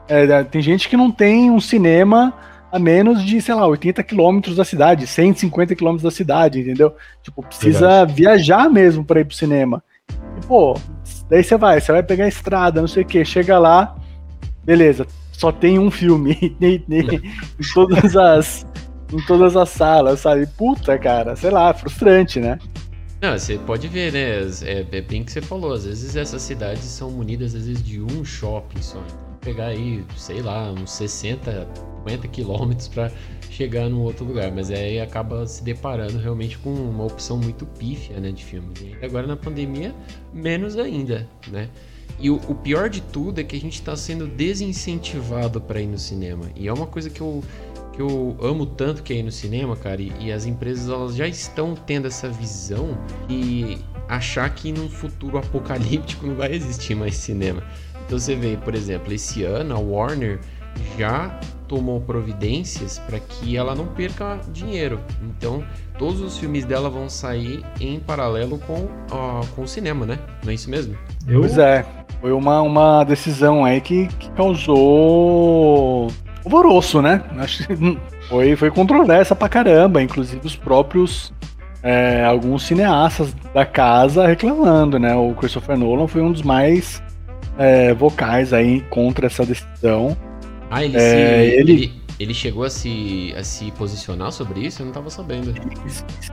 É, 0.08 0.44
tem 0.44 0.60
gente 0.60 0.88
que 0.88 0.96
não 0.96 1.10
tem 1.10 1.50
um 1.50 1.60
cinema 1.60 2.34
a 2.72 2.78
menos 2.78 3.22
de, 3.22 3.40
sei 3.40 3.54
lá, 3.54 3.66
80 3.66 4.02
quilômetros 4.02 4.56
da 4.56 4.64
cidade, 4.64 5.06
150 5.06 5.74
quilômetros 5.74 6.02
da 6.02 6.10
cidade, 6.10 6.60
entendeu? 6.60 6.94
Tipo, 7.22 7.42
precisa 7.42 7.88
Verdade. 7.88 8.14
viajar 8.14 8.70
mesmo 8.70 9.04
para 9.04 9.20
ir 9.20 9.26
pro 9.26 9.36
cinema. 9.36 9.84
E, 10.10 10.46
pô, 10.46 10.74
daí 11.28 11.44
você 11.44 11.58
vai, 11.58 11.80
você 11.80 11.92
vai 11.92 12.02
pegar 12.02 12.24
a 12.24 12.28
estrada, 12.28 12.80
não 12.80 12.88
sei 12.88 13.02
o 13.02 13.06
que, 13.06 13.22
chega 13.26 13.58
lá, 13.58 13.94
beleza, 14.64 15.06
só 15.32 15.52
tem 15.52 15.78
um 15.78 15.90
filme 15.90 16.56
em 16.60 16.82
todas 17.74 18.16
as 18.16 18.66
em 19.12 19.20
todas 19.26 19.54
as 19.54 19.68
salas, 19.68 20.20
sabe? 20.20 20.46
Puta, 20.46 20.98
cara, 20.98 21.36
sei 21.36 21.50
lá, 21.50 21.74
frustrante, 21.74 22.40
né? 22.40 22.58
Não, 23.20 23.38
você 23.38 23.58
pode 23.58 23.86
ver, 23.86 24.10
né? 24.10 24.50
É, 24.62 24.86
é 24.90 25.00
bem 25.02 25.22
que 25.22 25.30
você 25.30 25.42
falou, 25.42 25.74
às 25.74 25.84
vezes 25.84 26.16
essas 26.16 26.40
cidades 26.40 26.84
são 26.84 27.10
munidas 27.10 27.54
às 27.54 27.66
vezes 27.66 27.84
de 27.84 28.00
um 28.00 28.24
shopping 28.24 28.80
só. 28.80 29.04
Pegar 29.42 29.66
aí, 29.66 30.04
sei 30.16 30.40
lá, 30.40 30.72
uns 30.72 30.92
60, 30.92 31.68
50 32.06 32.28
quilômetros 32.28 32.88
para 32.88 33.10
chegar 33.50 33.88
num 33.88 34.00
outro 34.00 34.24
lugar, 34.24 34.50
mas 34.50 34.70
aí 34.70 35.00
acaba 35.00 35.46
se 35.46 35.62
deparando 35.62 36.18
realmente 36.18 36.56
com 36.58 36.72
uma 36.72 37.04
opção 37.04 37.36
muito 37.36 37.66
pífia, 37.66 38.18
né, 38.18 38.30
de 38.32 38.42
filmes. 38.42 38.80
E 38.80 39.04
agora 39.04 39.26
na 39.26 39.36
pandemia, 39.36 39.94
menos 40.32 40.76
ainda, 40.78 41.28
né? 41.48 41.68
E 42.18 42.30
o, 42.30 42.36
o, 42.48 42.54
pior 42.54 42.88
de 42.88 43.00
tudo 43.00 43.40
é 43.40 43.44
que 43.44 43.56
a 43.56 43.60
gente 43.60 43.74
está 43.74 43.96
sendo 43.96 44.26
desincentivado 44.26 45.60
para 45.60 45.80
ir 45.80 45.86
no 45.86 45.98
cinema. 45.98 46.46
E 46.54 46.68
é 46.68 46.72
uma 46.72 46.86
coisa 46.86 47.10
que 47.10 47.20
eu, 47.20 47.42
que 47.92 48.00
eu 48.00 48.36
amo 48.40 48.64
tanto 48.64 49.02
que 49.02 49.12
é 49.12 49.16
ir 49.16 49.22
no 49.22 49.32
cinema, 49.32 49.76
cara. 49.76 50.00
E, 50.00 50.12
e 50.20 50.32
as 50.32 50.46
empresas 50.46 50.88
elas 50.88 51.16
já 51.16 51.26
estão 51.26 51.74
tendo 51.74 52.06
essa 52.06 52.28
visão 52.28 52.96
e 53.28 53.78
achar 54.08 54.48
que 54.54 54.70
num 54.70 54.88
futuro 54.88 55.38
apocalíptico 55.38 56.26
não 56.28 56.36
vai 56.36 56.52
existir 56.52 56.94
mais 56.94 57.16
cinema. 57.16 57.62
Então 58.12 58.20
você 58.20 58.34
vê, 58.34 58.58
por 58.62 58.74
exemplo, 58.74 59.10
esse 59.10 59.42
ano 59.42 59.74
a 59.74 59.78
Warner 59.78 60.38
já 60.98 61.34
tomou 61.66 61.98
providências 61.98 62.98
para 62.98 63.18
que 63.18 63.56
ela 63.56 63.74
não 63.74 63.86
perca 63.86 64.38
dinheiro. 64.52 65.00
Então, 65.22 65.64
todos 65.96 66.20
os 66.20 66.36
filmes 66.36 66.66
dela 66.66 66.90
vão 66.90 67.08
sair 67.08 67.64
em 67.80 67.98
paralelo 67.98 68.58
com, 68.58 68.80
uh, 68.80 69.46
com 69.56 69.62
o 69.62 69.66
cinema, 69.66 70.04
né? 70.04 70.18
Não 70.44 70.50
é 70.50 70.54
isso 70.54 70.68
mesmo? 70.68 70.94
Eu... 71.26 71.40
Pois 71.40 71.56
é. 71.56 71.86
Foi 72.20 72.32
uma, 72.32 72.60
uma 72.60 73.02
decisão 73.02 73.64
aí 73.64 73.80
que, 73.80 74.06
que 74.18 74.30
causou 74.32 76.08
alvoroço, 76.44 77.00
né? 77.00 77.24
Acho 77.38 77.66
que 77.66 77.98
foi, 78.28 78.56
foi 78.56 78.70
controversa 78.70 79.34
pra 79.34 79.48
caramba. 79.48 80.02
Inclusive 80.02 80.46
os 80.46 80.54
próprios. 80.54 81.32
É, 81.82 82.26
alguns 82.26 82.64
cineastas 82.64 83.34
da 83.54 83.64
casa 83.64 84.26
reclamando, 84.26 84.98
né? 84.98 85.16
O 85.16 85.32
Christopher 85.32 85.78
Nolan 85.78 86.06
foi 86.06 86.20
um 86.20 86.30
dos 86.30 86.42
mais 86.42 87.02
é, 87.58 87.92
vocais 87.94 88.52
aí 88.52 88.80
contra 88.90 89.26
essa 89.26 89.44
decisão. 89.44 90.16
Ah, 90.70 90.84
ele, 90.84 90.96
é, 90.96 91.00
se, 91.00 91.16
ele... 91.16 91.72
ele, 91.72 91.92
ele, 92.18 92.34
chegou 92.34 92.64
a 92.64 92.70
se, 92.70 93.34
a 93.36 93.44
se 93.44 93.70
posicionar 93.72 94.32
sobre 94.32 94.60
isso? 94.60 94.82
Eu 94.82 94.86
não 94.86 94.92
tava 94.92 95.10
sabendo. 95.10 95.52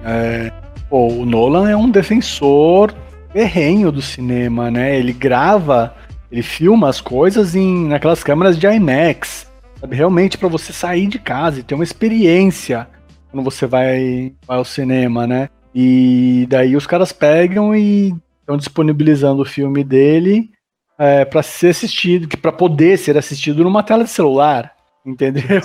É, 0.03 0.51
pô, 0.89 1.07
o 1.07 1.25
Nolan 1.25 1.69
é 1.69 1.75
um 1.75 1.89
defensor 1.89 2.93
ferrenho 3.31 3.91
do 3.91 4.01
cinema, 4.01 4.71
né? 4.71 4.97
Ele 4.97 5.13
grava, 5.13 5.95
ele 6.31 6.41
filma 6.41 6.89
as 6.89 7.01
coisas 7.01 7.55
em 7.55 7.87
naquelas 7.87 8.23
câmeras 8.23 8.57
de 8.57 8.65
IMAX, 8.67 9.51
sabe? 9.79 9.95
Realmente 9.95 10.37
para 10.37 10.47
você 10.47 10.71
sair 10.71 11.07
de 11.07 11.19
casa 11.19 11.59
e 11.59 11.63
ter 11.63 11.75
uma 11.75 11.83
experiência 11.83 12.87
quando 13.31 13.43
você 13.43 13.67
vai, 13.67 14.33
vai 14.47 14.57
ao 14.57 14.65
cinema, 14.65 15.27
né? 15.27 15.49
E 15.73 16.47
daí 16.49 16.75
os 16.75 16.87
caras 16.87 17.11
pegam 17.11 17.75
e 17.75 18.13
estão 18.39 18.57
disponibilizando 18.57 19.41
o 19.41 19.45
filme 19.45 19.83
dele 19.83 20.49
é, 20.99 21.23
para 21.23 21.41
ser 21.41 21.69
assistido, 21.69 22.27
que 22.27 22.35
para 22.35 22.51
poder 22.51 22.97
ser 22.97 23.17
assistido 23.17 23.63
numa 23.63 23.81
tela 23.81 24.03
de 24.03 24.09
celular, 24.09 24.75
entendeu? 25.05 25.61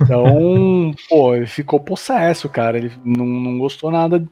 Então, 0.00 0.94
pô, 1.08 1.34
ele 1.36 1.46
ficou 1.46 1.78
possesso, 1.78 2.48
cara. 2.48 2.78
Ele 2.78 2.90
não, 3.04 3.26
não 3.26 3.58
gostou 3.58 3.90
nada 3.90 4.26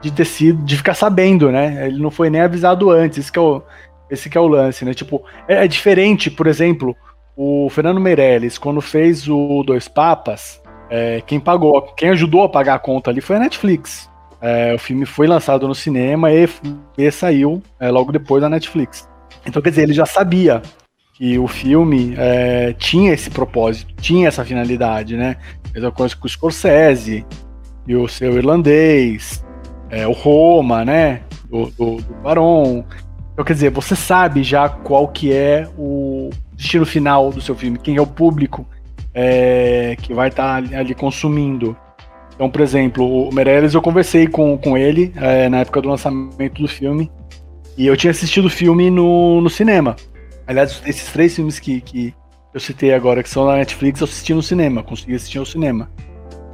de 0.00 0.10
ter 0.10 0.24
sido, 0.24 0.64
de 0.64 0.76
ficar 0.76 0.94
sabendo, 0.94 1.52
né? 1.52 1.86
Ele 1.86 2.00
não 2.00 2.10
foi 2.10 2.30
nem 2.30 2.40
avisado 2.40 2.90
antes. 2.90 3.18
Esse 3.18 3.30
que 3.30 3.38
é 3.38 3.42
o, 3.42 3.62
esse 4.10 4.30
que 4.30 4.38
é 4.38 4.40
o 4.40 4.48
lance, 4.48 4.84
né? 4.84 4.94
Tipo, 4.94 5.22
é, 5.46 5.64
é 5.64 5.68
diferente, 5.68 6.30
por 6.30 6.46
exemplo, 6.46 6.96
o 7.36 7.68
Fernando 7.70 8.00
Meirelles, 8.00 8.58
quando 8.58 8.80
fez 8.80 9.28
o 9.28 9.62
Dois 9.62 9.88
Papas, 9.88 10.60
é, 10.90 11.20
quem 11.26 11.38
pagou, 11.38 11.82
quem 11.94 12.10
ajudou 12.10 12.44
a 12.44 12.48
pagar 12.48 12.74
a 12.74 12.78
conta 12.78 13.10
ali 13.10 13.20
foi 13.20 13.36
a 13.36 13.40
Netflix. 13.40 14.10
É, 14.40 14.74
o 14.74 14.78
filme 14.78 15.06
foi 15.06 15.26
lançado 15.26 15.66
no 15.66 15.74
cinema 15.74 16.30
e, 16.32 16.48
e 16.98 17.10
saiu 17.10 17.62
é, 17.78 17.90
logo 17.90 18.12
depois 18.12 18.42
da 18.42 18.48
Netflix. 18.48 19.08
Então, 19.46 19.60
quer 19.62 19.70
dizer, 19.70 19.82
ele 19.82 19.92
já 19.92 20.06
sabia. 20.06 20.62
que 21.16 21.38
o 21.38 21.46
filme 21.46 22.14
é, 22.18 22.72
tinha 22.72 23.12
esse 23.12 23.30
propósito, 23.30 23.94
tinha 24.00 24.26
essa 24.26 24.44
finalidade, 24.44 25.16
né? 25.16 25.36
Mesma 25.72 25.92
coisa 25.92 26.16
com 26.16 26.26
o 26.26 26.28
Scorsese 26.28 27.24
e 27.86 27.94
o 27.94 28.08
seu 28.08 28.36
irlandês, 28.36 29.44
é, 29.90 30.06
o 30.08 30.12
Roma, 30.12 30.84
né? 30.84 31.22
Do, 31.48 31.66
do, 31.70 31.96
do 31.96 32.14
Baron. 32.22 32.84
Então, 33.32 33.44
quer 33.44 33.52
dizer, 33.52 33.70
você 33.70 33.94
sabe 33.94 34.42
já 34.42 34.68
qual 34.68 35.08
que 35.08 35.32
é 35.32 35.68
o 35.78 36.30
destino 36.56 36.86
final 36.86 37.30
do 37.30 37.40
seu 37.40 37.54
filme, 37.54 37.78
quem 37.78 37.96
é 37.96 38.00
o 38.00 38.06
público 38.06 38.66
é, 39.14 39.96
que 40.02 40.12
vai 40.12 40.28
estar 40.28 40.42
tá 40.42 40.54
ali, 40.54 40.74
ali, 40.74 40.94
consumindo. 40.94 41.76
Então, 42.34 42.50
por 42.50 42.60
exemplo, 42.60 43.28
o 43.28 43.32
Meirelles, 43.32 43.74
eu 43.74 43.82
conversei 43.82 44.26
com, 44.26 44.58
com 44.58 44.76
ele 44.76 45.12
é, 45.16 45.48
na 45.48 45.58
época 45.60 45.80
do 45.80 45.88
lançamento 45.88 46.60
do 46.60 46.66
filme, 46.66 47.10
e 47.76 47.86
eu 47.86 47.96
tinha 47.96 48.10
assistido 48.10 48.46
o 48.46 48.50
filme 48.50 48.90
no, 48.90 49.40
no 49.40 49.50
cinema. 49.50 49.96
Aliás, 50.46 50.82
esses 50.86 51.10
três 51.12 51.34
filmes 51.34 51.58
que, 51.58 51.80
que 51.80 52.14
eu 52.52 52.60
citei 52.60 52.94
agora, 52.94 53.22
que 53.22 53.28
são 53.28 53.46
na 53.46 53.56
Netflix, 53.56 54.00
eu 54.00 54.04
assisti 54.04 54.34
no 54.34 54.42
cinema, 54.42 54.82
consegui 54.82 55.14
assistir 55.14 55.38
no 55.38 55.46
cinema. 55.46 55.90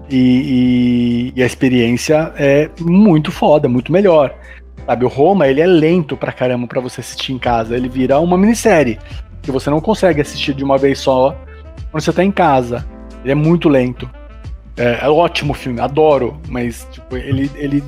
E, 0.09 0.17
e, 0.17 1.33
e, 1.37 1.43
a 1.43 1.47
experiência 1.47 2.33
é 2.37 2.69
muito 2.81 3.31
foda, 3.31 3.69
muito 3.69 3.93
melhor. 3.93 4.35
Sabe, 4.87 5.05
o 5.05 5.09
Roma, 5.09 5.47
ele 5.47 5.61
é 5.61 5.67
lento 5.67 6.17
pra 6.17 6.33
caramba 6.33 6.67
pra 6.67 6.81
você 6.81 7.01
assistir 7.01 7.33
em 7.33 7.39
casa. 7.39 7.77
Ele 7.77 7.89
vira 7.89 8.19
uma 8.19 8.37
minissérie, 8.37 8.99
que 9.43 9.53
você 9.53 9.71
não 9.71 9.81
consegue 9.81 10.21
assistir 10.21 10.55
de 10.55 10.65
uma 10.65 10.79
vez 10.79 10.99
só 10.99 11.37
quando 11.91 12.03
você 12.03 12.13
tá 12.13 12.25
em 12.25 12.33
casa. 12.33 12.85
Ele 13.23 13.33
é 13.33 13.37
muito 13.37 13.69
lento. 13.69 14.11
É, 14.77 15.01
é 15.03 15.09
ótimo 15.09 15.53
o 15.53 15.55
filme, 15.55 15.81
adoro, 15.81 16.41
mas 16.49 16.89
tipo, 16.91 17.17
ele, 17.17 17.51
ele 17.55 17.85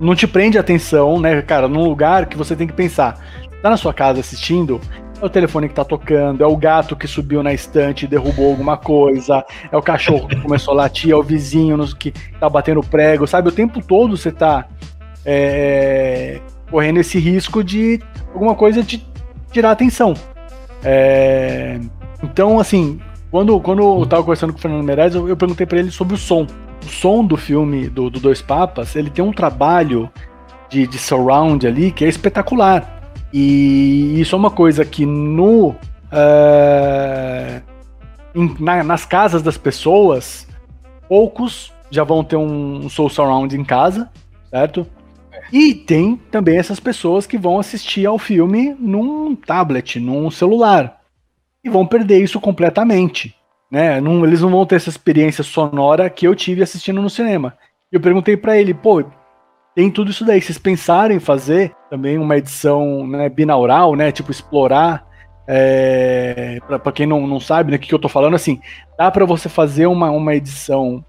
não 0.00 0.14
te 0.14 0.26
prende 0.26 0.58
a 0.58 0.60
atenção, 0.60 1.20
né, 1.20 1.42
cara, 1.42 1.68
num 1.68 1.84
lugar 1.84 2.26
que 2.26 2.36
você 2.36 2.54
tem 2.54 2.66
que 2.66 2.72
pensar. 2.72 3.18
Tá 3.62 3.70
na 3.70 3.76
sua 3.76 3.92
casa 3.92 4.20
assistindo, 4.20 4.80
é 5.20 5.24
o 5.24 5.28
telefone 5.28 5.68
que 5.68 5.74
tá 5.74 5.84
tocando, 5.84 6.42
é 6.42 6.46
o 6.46 6.56
gato 6.56 6.94
que 6.94 7.08
subiu 7.08 7.42
na 7.42 7.52
estante 7.52 8.04
e 8.04 8.08
derrubou 8.08 8.50
alguma 8.50 8.76
coisa, 8.76 9.44
é 9.70 9.76
o 9.76 9.82
cachorro 9.82 10.28
que 10.28 10.36
começou 10.36 10.72
a 10.74 10.76
latir, 10.76 11.10
é 11.10 11.16
o 11.16 11.22
vizinho 11.22 11.78
que 11.96 12.12
tá 12.38 12.48
batendo 12.48 12.82
prego, 12.82 13.26
sabe? 13.26 13.48
O 13.48 13.52
tempo 13.52 13.84
todo 13.84 14.16
você 14.16 14.30
tá 14.30 14.68
é, 15.24 16.40
correndo 16.70 17.00
esse 17.00 17.18
risco 17.18 17.64
de 17.64 18.00
alguma 18.32 18.54
coisa 18.54 18.82
te 18.84 19.04
tirar 19.50 19.70
a 19.70 19.72
atenção. 19.72 20.14
É, 20.84 21.80
então, 22.22 22.60
assim, 22.60 23.00
quando, 23.30 23.58
quando 23.60 23.82
eu 23.82 24.06
tava 24.06 24.22
conversando 24.22 24.52
com 24.52 24.58
o 24.58 24.62
Fernando 24.62 24.84
Meirelles, 24.84 25.14
eu, 25.14 25.28
eu 25.28 25.36
perguntei 25.36 25.66
para 25.66 25.78
ele 25.78 25.90
sobre 25.90 26.14
o 26.14 26.18
som. 26.18 26.46
O 26.84 26.88
som 26.88 27.24
do 27.24 27.36
filme 27.36 27.88
do, 27.88 28.08
do 28.08 28.20
Dois 28.20 28.40
Papas, 28.40 28.96
ele 28.96 29.10
tem 29.10 29.24
um 29.24 29.32
trabalho 29.32 30.10
de, 30.68 30.86
de 30.86 30.98
surround 30.98 31.66
ali 31.66 31.90
que 31.90 32.04
é 32.04 32.08
espetacular. 32.08 32.98
E 33.32 34.20
isso 34.20 34.34
é 34.34 34.38
uma 34.38 34.50
coisa 34.50 34.84
que 34.84 35.04
no. 35.04 35.70
Uh, 36.10 37.62
em, 38.34 38.56
na, 38.58 38.82
nas 38.82 39.04
casas 39.04 39.42
das 39.42 39.58
pessoas, 39.58 40.46
poucos 41.08 41.72
já 41.90 42.04
vão 42.04 42.22
ter 42.22 42.36
um, 42.36 42.86
um 42.86 42.88
Soul 42.88 43.10
Surround 43.10 43.54
em 43.56 43.64
casa, 43.64 44.10
certo? 44.50 44.86
E 45.52 45.74
tem 45.74 46.16
também 46.30 46.58
essas 46.58 46.78
pessoas 46.78 47.26
que 47.26 47.38
vão 47.38 47.58
assistir 47.58 48.04
ao 48.06 48.18
filme 48.18 48.76
num 48.78 49.34
tablet, 49.34 49.98
num 49.98 50.30
celular. 50.30 51.00
E 51.64 51.70
vão 51.70 51.86
perder 51.86 52.22
isso 52.22 52.38
completamente. 52.38 53.34
Né? 53.70 54.00
Não, 54.00 54.24
eles 54.24 54.40
não 54.40 54.50
vão 54.50 54.64
ter 54.64 54.76
essa 54.76 54.88
experiência 54.88 55.44
sonora 55.44 56.08
que 56.08 56.26
eu 56.26 56.34
tive 56.34 56.62
assistindo 56.62 57.02
no 57.02 57.10
cinema. 57.10 57.56
Eu 57.92 58.00
perguntei 58.00 58.36
para 58.36 58.56
ele, 58.56 58.72
pô, 58.72 59.04
tem 59.74 59.90
tudo 59.90 60.10
isso 60.10 60.24
daí. 60.24 60.40
Vocês 60.40 60.58
pensaram 60.58 61.14
em 61.14 61.20
fazer 61.20 61.74
também 61.90 62.18
uma 62.18 62.36
edição 62.36 63.06
né, 63.06 63.28
binaural, 63.28 63.94
né? 63.94 64.10
Tipo, 64.10 64.30
explorar. 64.30 65.06
É, 65.50 66.58
para 66.66 66.92
quem 66.92 67.06
não, 67.06 67.26
não 67.26 67.40
sabe, 67.40 67.70
né, 67.70 67.78
o 67.78 67.80
que, 67.80 67.88
que 67.88 67.94
eu 67.94 67.98
tô 67.98 68.06
falando, 68.06 68.34
assim, 68.34 68.60
dá 68.98 69.10
para 69.10 69.24
você 69.24 69.48
fazer 69.48 69.86
uma, 69.86 70.10
uma 70.10 70.34
edição 70.34 71.02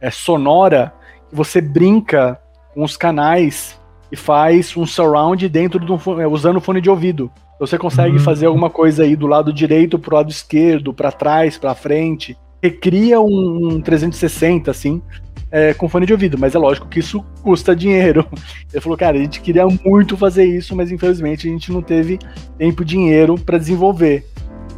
é, 0.00 0.10
sonora 0.10 0.94
que 1.28 1.36
você 1.36 1.60
brinca 1.60 2.40
com 2.72 2.82
os 2.84 2.96
canais 2.96 3.78
e 4.10 4.16
faz 4.16 4.74
um 4.76 4.86
surround 4.86 5.46
dentro 5.46 5.78
do 5.78 6.00
é, 6.18 6.26
usando 6.26 6.60
fone 6.60 6.80
de 6.80 6.88
ouvido. 6.88 7.30
Você 7.62 7.78
consegue 7.78 8.16
uhum. 8.16 8.24
fazer 8.24 8.46
alguma 8.46 8.68
coisa 8.68 9.04
aí 9.04 9.14
do 9.14 9.28
lado 9.28 9.52
direito 9.52 9.96
pro 9.96 10.16
lado 10.16 10.28
esquerdo, 10.28 10.92
para 10.92 11.12
trás, 11.12 11.56
para 11.56 11.76
frente. 11.76 12.36
Recria 12.60 13.20
um, 13.20 13.74
um 13.74 13.80
360 13.80 14.68
assim, 14.68 15.00
é, 15.48 15.72
com 15.72 15.88
fone 15.88 16.04
de 16.04 16.12
ouvido, 16.12 16.36
mas 16.36 16.56
é 16.56 16.58
lógico 16.58 16.88
que 16.88 16.98
isso 16.98 17.24
custa 17.40 17.76
dinheiro. 17.76 18.26
Ele 18.72 18.80
falou, 18.80 18.98
cara, 18.98 19.16
a 19.16 19.20
gente 19.20 19.40
queria 19.40 19.64
muito 19.84 20.16
fazer 20.16 20.44
isso, 20.44 20.74
mas 20.74 20.90
infelizmente 20.90 21.46
a 21.46 21.52
gente 21.52 21.70
não 21.70 21.80
teve 21.80 22.18
tempo 22.58 22.82
e 22.82 22.84
dinheiro 22.84 23.36
para 23.36 23.58
desenvolver. 23.58 24.26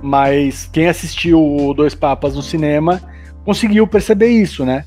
Mas 0.03 0.69
quem 0.71 0.87
assistiu 0.87 1.43
o 1.43 1.73
Dois 1.73 1.95
Papas 1.95 2.37
no 2.37 2.43
cinema 2.43 3.01
conseguiu 3.47 3.87
perceber 3.87 4.29
isso, 4.29 4.63
né? 4.63 4.85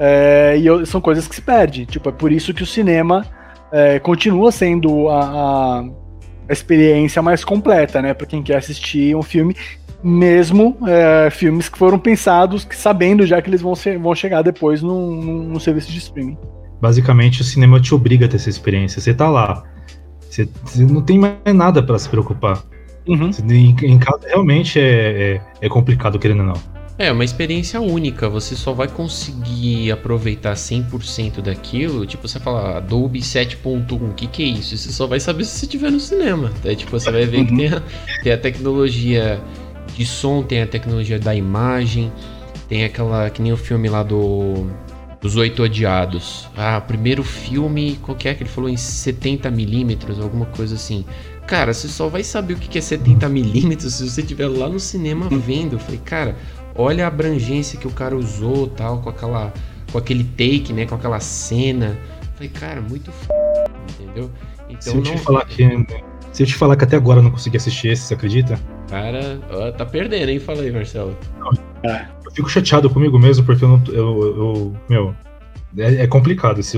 É, 0.00 0.56
e 0.58 0.66
eu, 0.66 0.84
são 0.84 1.00
coisas 1.00 1.28
que 1.28 1.36
se 1.36 1.42
perde. 1.42 1.86
Tipo, 1.86 2.08
é 2.08 2.12
por 2.12 2.32
isso 2.32 2.52
que 2.52 2.64
o 2.64 2.66
cinema 2.66 3.24
é, 3.70 4.00
continua 4.00 4.50
sendo 4.50 5.08
a, 5.08 5.20
a, 5.20 5.84
experiência 6.48 7.22
mais 7.22 7.44
completa, 7.44 8.02
né? 8.02 8.14
Para 8.14 8.26
quem 8.26 8.42
quer 8.42 8.56
assistir 8.56 9.16
um 9.16 9.22
filme 9.22 9.56
mesmo 10.04 10.76
é, 10.86 11.30
filmes 11.30 11.70
que 11.70 11.78
foram 11.78 11.98
pensados 11.98 12.62
que, 12.62 12.76
sabendo 12.76 13.26
já 13.26 13.40
que 13.40 13.48
eles 13.48 13.62
vão, 13.62 13.74
ser, 13.74 13.98
vão 13.98 14.14
chegar 14.14 14.42
depois 14.42 14.82
num, 14.82 15.46
num, 15.46 15.58
serviço 15.58 15.90
de 15.90 15.96
streaming. 15.96 16.36
Basicamente, 16.78 17.40
o 17.40 17.44
cinema 17.44 17.80
te 17.80 17.94
obriga 17.94 18.26
a 18.26 18.28
ter 18.28 18.36
essa 18.36 18.50
experiência. 18.50 19.00
Você 19.00 19.14
tá 19.14 19.30
lá, 19.30 19.64
você, 20.20 20.46
você 20.62 20.84
não 20.84 21.00
tem 21.00 21.18
mais 21.18 21.54
nada 21.54 21.82
para 21.82 21.98
se 21.98 22.06
preocupar. 22.10 22.62
Uhum. 23.06 23.30
Em, 23.48 23.74
em, 23.82 23.98
casa 23.98 24.26
realmente 24.26 24.78
é, 24.78 25.34
é, 25.36 25.40
é 25.62 25.68
complicado, 25.70 26.18
querendo 26.18 26.40
ou 26.40 26.46
não. 26.46 26.73
É, 26.96 27.10
uma 27.10 27.24
experiência 27.24 27.80
única, 27.80 28.28
você 28.28 28.54
só 28.54 28.72
vai 28.72 28.86
conseguir 28.86 29.90
aproveitar 29.90 30.54
100% 30.54 31.40
daquilo, 31.40 32.06
tipo, 32.06 32.28
você 32.28 32.38
fala 32.38 32.76
Adobe 32.76 33.18
7.1, 33.18 34.10
o 34.10 34.14
que 34.14 34.28
que 34.28 34.42
é 34.44 34.46
isso? 34.46 34.76
Você 34.76 34.92
só 34.92 35.04
vai 35.04 35.18
saber 35.18 35.44
se 35.44 35.58
você 35.58 35.66
estiver 35.66 35.90
no 35.90 35.98
cinema, 35.98 36.52
é, 36.64 36.72
tipo, 36.76 36.92
você 36.92 37.10
vai 37.10 37.26
ver 37.26 37.46
que 37.46 37.50
tem 37.56 37.66
a, 37.66 37.82
tem 38.22 38.32
a 38.32 38.38
tecnologia 38.38 39.40
de 39.92 40.06
som, 40.06 40.42
tem 40.42 40.62
a 40.62 40.66
tecnologia 40.66 41.18
da 41.18 41.34
imagem, 41.34 42.12
tem 42.68 42.84
aquela. 42.84 43.28
que 43.30 43.42
nem 43.42 43.52
o 43.52 43.56
filme 43.56 43.88
lá 43.88 44.02
do. 44.02 44.66
Dos 45.20 45.36
Oito 45.36 45.62
Odiados. 45.62 46.50
Ah, 46.54 46.78
primeiro 46.82 47.24
filme, 47.24 47.98
qual 48.02 48.14
que 48.14 48.28
é 48.28 48.34
que 48.34 48.42
ele 48.42 48.50
falou 48.50 48.68
em 48.68 48.74
70mm, 48.74 50.20
alguma 50.20 50.44
coisa 50.44 50.74
assim. 50.74 51.02
Cara, 51.46 51.72
você 51.72 51.88
só 51.88 52.08
vai 52.08 52.22
saber 52.22 52.54
o 52.54 52.56
que 52.58 52.76
é 52.76 52.80
70mm 52.80 53.88
se 53.88 54.10
você 54.10 54.20
estiver 54.20 54.48
lá 54.48 54.68
no 54.68 54.78
cinema 54.78 55.30
vendo. 55.30 55.76
Eu 55.76 55.78
falei, 55.78 56.00
cara, 56.04 56.36
olha 56.74 57.04
a 57.04 57.08
abrangência 57.08 57.78
que 57.78 57.86
o 57.86 57.90
cara 57.90 58.16
usou, 58.16 58.66
tal, 58.68 59.00
com 59.00 59.10
aquela. 59.10 59.52
com 59.90 59.98
aquele 59.98 60.24
take, 60.24 60.72
né? 60.72 60.86
Com 60.86 60.94
aquela 60.94 61.20
cena. 61.20 61.96
Falei, 62.34 62.48
cara, 62.48 62.80
muito 62.80 63.10
f... 63.10 63.28
entendeu? 63.92 64.30
Então 64.68 64.80
se 64.80 64.90
eu 64.90 64.96
não... 64.96 65.02
te 65.02 65.18
falar 65.18 65.44
que. 65.46 65.86
Se 66.32 66.42
eu 66.42 66.46
te 66.46 66.54
falar 66.56 66.76
que 66.76 66.84
até 66.84 66.96
agora 66.96 67.20
eu 67.20 67.22
não 67.22 67.30
consegui 67.30 67.56
assistir 67.56 67.88
esse, 67.88 68.02
você 68.02 68.14
acredita? 68.14 68.58
Cara, 68.88 69.40
ó, 69.50 69.70
tá 69.70 69.86
perdendo, 69.86 70.30
hein? 70.30 70.40
Fala 70.40 70.62
aí, 70.62 70.72
Marcelo. 70.72 71.16
Eu 72.24 72.32
fico 72.32 72.48
chateado 72.48 72.90
comigo 72.90 73.18
mesmo, 73.18 73.44
porque 73.44 73.64
eu 73.64 73.68
não. 73.68 73.82
Eu, 73.88 74.36
eu 74.36 74.76
meu, 74.88 75.14
é, 75.78 76.02
é, 76.02 76.06
complicado 76.06 76.60
esses, 76.60 76.74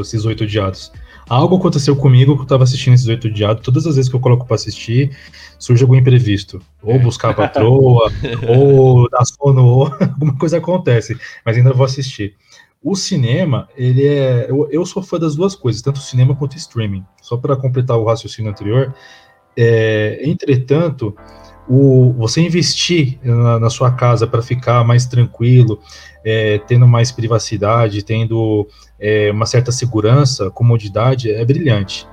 esses 0.00 0.24
oito 0.24 0.46
diados. 0.46 0.92
Algo 1.28 1.56
aconteceu 1.56 1.96
comigo 1.96 2.36
que 2.36 2.42
eu 2.42 2.46
tava 2.46 2.62
assistindo 2.62 2.94
esses 2.94 3.08
oito 3.08 3.28
diados. 3.28 3.62
Todas 3.62 3.86
as 3.86 3.96
vezes 3.96 4.08
que 4.08 4.14
eu 4.14 4.20
coloco 4.20 4.46
para 4.46 4.54
assistir, 4.54 5.16
surge 5.58 5.82
algum 5.82 5.96
imprevisto. 5.96 6.60
Ou 6.82 6.94
é. 6.94 6.98
buscar 6.98 7.30
a 7.30 7.34
patroa, 7.34 8.12
ou 8.48 9.10
dar 9.10 9.24
sono, 9.24 9.64
ou 9.64 9.86
alguma 10.00 10.36
coisa 10.38 10.58
acontece. 10.58 11.18
Mas 11.44 11.56
ainda 11.56 11.72
vou 11.72 11.84
assistir. 11.84 12.36
O 12.80 12.94
cinema, 12.94 13.68
ele 13.76 14.06
é. 14.06 14.48
Eu, 14.48 14.68
eu 14.70 14.86
sou 14.86 15.02
fã 15.02 15.18
das 15.18 15.34
duas 15.34 15.56
coisas, 15.56 15.82
tanto 15.82 15.98
cinema 15.98 16.36
quanto 16.36 16.56
streaming. 16.56 17.04
Só 17.20 17.36
para 17.36 17.56
completar 17.56 17.98
o 17.98 18.04
raciocínio 18.04 18.50
anterior. 18.50 18.94
É, 19.56 20.20
entretanto, 20.22 21.16
o, 21.68 22.12
você 22.18 22.40
investir 22.40 23.18
na, 23.22 23.58
na 23.58 23.70
sua 23.70 23.90
casa 23.90 24.26
para 24.26 24.42
ficar 24.42 24.84
mais 24.84 25.06
tranquilo, 25.06 25.80
é, 26.24 26.58
tendo 26.58 26.86
mais 26.86 27.10
privacidade, 27.10 28.02
tendo 28.02 28.66
é, 28.98 29.30
uma 29.30 29.46
certa 29.46 29.72
segurança, 29.72 30.50
comodidade, 30.50 31.30
é 31.30 31.44
brilhante. 31.44 32.06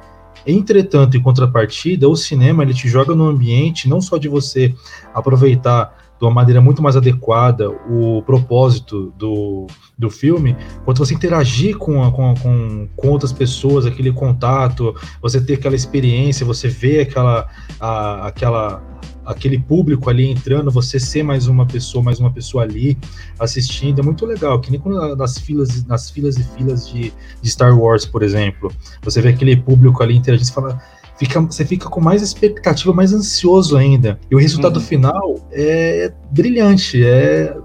Entretanto, 0.45 1.15
em 1.15 1.21
contrapartida, 1.21 2.09
o 2.09 2.15
cinema 2.15 2.63
ele 2.63 2.73
te 2.73 2.87
joga 2.87 3.15
no 3.15 3.25
ambiente 3.25 3.87
não 3.87 4.01
só 4.01 4.17
de 4.17 4.27
você 4.27 4.73
aproveitar 5.13 5.97
de 6.19 6.25
uma 6.25 6.31
maneira 6.31 6.61
muito 6.61 6.81
mais 6.81 6.95
adequada 6.95 7.69
o 7.69 8.21
propósito 8.23 9.13
do, 9.17 9.67
do 9.97 10.09
filme, 10.09 10.55
quanto 10.85 10.99
você 10.99 11.13
interagir 11.13 11.77
com, 11.77 12.09
com, 12.11 12.33
com, 12.35 12.87
com 12.95 13.07
outras 13.09 13.33
pessoas, 13.33 13.85
aquele 13.85 14.11
contato, 14.11 14.95
você 15.21 15.41
ter 15.41 15.55
aquela 15.55 15.75
experiência, 15.75 16.45
você 16.45 16.67
ver 16.67 17.01
aquela, 17.01 17.47
a, 17.79 18.27
aquela 18.27 18.81
aquele 19.25 19.57
público 19.57 20.09
ali 20.09 20.29
entrando, 20.29 20.69
você 20.71 20.99
ser 20.99 21.23
mais 21.23 21.47
uma 21.47 21.65
pessoa, 21.65 22.03
mais 22.03 22.19
uma 22.19 22.31
pessoa 22.31 22.63
ali 22.63 22.97
assistindo, 23.39 23.99
é 23.99 24.03
muito 24.03 24.25
legal, 24.25 24.59
que 24.59 24.71
nem 24.71 24.79
quando 24.79 25.15
nas 25.15 25.37
filas, 25.37 25.85
nas 25.85 26.09
filas 26.09 26.37
e 26.37 26.43
filas 26.43 26.87
de, 26.87 27.13
de 27.41 27.49
Star 27.49 27.77
Wars, 27.77 28.05
por 28.05 28.23
exemplo, 28.23 28.71
você 29.01 29.21
vê 29.21 29.29
aquele 29.29 29.55
público 29.55 30.03
ali 30.03 30.15
interagindo, 30.15 30.47
você 30.47 30.53
fala, 30.53 30.81
fica, 31.17 31.39
você 31.39 31.65
fica 31.65 31.89
com 31.89 32.01
mais 32.01 32.21
expectativa, 32.21 32.93
mais 32.93 33.13
ansioso 33.13 33.77
ainda. 33.77 34.19
E 34.29 34.35
o 34.35 34.39
resultado 34.39 34.77
uhum. 34.77 34.85
final 34.85 35.49
é 35.51 36.11
brilhante, 36.31 37.03
é 37.03 37.55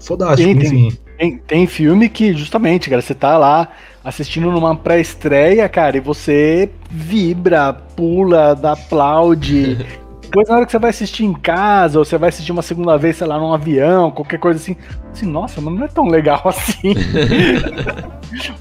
fodástico, 0.00 0.58
tem, 0.60 0.66
enfim. 0.66 0.98
Tem, 1.18 1.36
tem 1.36 1.66
filme 1.66 2.08
que, 2.08 2.32
justamente, 2.32 2.88
cara, 2.88 3.02
você 3.02 3.14
tá 3.14 3.36
lá 3.36 3.68
assistindo 4.02 4.50
numa 4.50 4.74
pré-estreia, 4.74 5.68
cara, 5.68 5.98
e 5.98 6.00
você 6.00 6.70
vibra, 6.90 7.72
pula, 7.72 8.52
aplaude. 8.52 9.86
Depois, 10.30 10.48
na 10.48 10.54
hora 10.54 10.64
que 10.64 10.70
você 10.70 10.78
vai 10.78 10.90
assistir 10.90 11.24
em 11.24 11.32
casa, 11.32 11.98
ou 11.98 12.04
você 12.04 12.16
vai 12.16 12.28
assistir 12.28 12.52
uma 12.52 12.62
segunda 12.62 12.96
vez, 12.96 13.16
sei 13.16 13.26
lá, 13.26 13.36
num 13.36 13.52
avião, 13.52 14.12
qualquer 14.12 14.38
coisa 14.38 14.60
assim, 14.60 14.76
assim, 15.12 15.26
nossa, 15.26 15.60
mas 15.60 15.74
não 15.74 15.84
é 15.84 15.88
tão 15.88 16.06
legal 16.06 16.40
assim. 16.46 16.94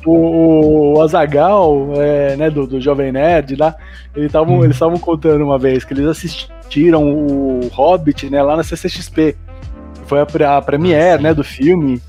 o, 0.04 0.98
o 0.98 1.02
Azagal, 1.04 1.92
é, 1.98 2.36
né, 2.36 2.50
do, 2.50 2.66
do 2.66 2.82
Jovem 2.82 3.12
Nerd 3.12 3.56
lá, 3.56 3.76
eles 4.16 4.30
estavam 4.30 4.58
hum. 4.58 4.64
eles 4.64 4.80
contando 5.00 5.44
uma 5.44 5.60
vez 5.60 5.86
que 5.86 5.94
eles 5.94 6.08
assistiram 6.08 7.04
o 7.08 7.70
Hobbit, 7.72 8.32
né, 8.32 8.42
lá 8.42 8.58
na 8.58 8.64
CCXP. 8.64 9.38
Foi 10.08 10.22
a, 10.22 10.58
a 10.58 10.62
premiere, 10.64 11.22
né, 11.22 11.36
do 11.36 11.44
filme. 11.44 12.02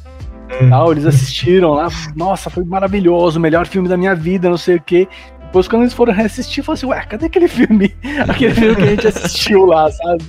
Hum. 0.58 0.70
Tal, 0.70 0.90
eles 0.90 1.04
assistiram 1.04 1.72
lá, 1.74 1.88
nossa, 2.16 2.48
foi 2.48 2.64
maravilhoso, 2.64 3.38
o 3.38 3.42
melhor 3.42 3.66
filme 3.66 3.90
da 3.90 3.96
minha 3.98 4.14
vida, 4.14 4.48
não 4.48 4.56
sei 4.56 4.76
o 4.76 4.82
quê. 4.82 5.06
Depois, 5.50 5.66
quando 5.66 5.82
eles 5.82 5.92
foram 5.92 6.12
reassistir, 6.12 6.62
eu 6.64 6.72
assim, 6.72 6.86
ué, 6.86 7.04
cadê 7.06 7.26
aquele 7.26 7.48
filme? 7.48 7.92
Aquele 8.28 8.54
filme 8.54 8.76
que 8.76 8.82
a 8.82 8.86
gente 8.86 9.06
assistiu 9.08 9.66
lá, 9.66 9.90
sabe? 9.90 10.24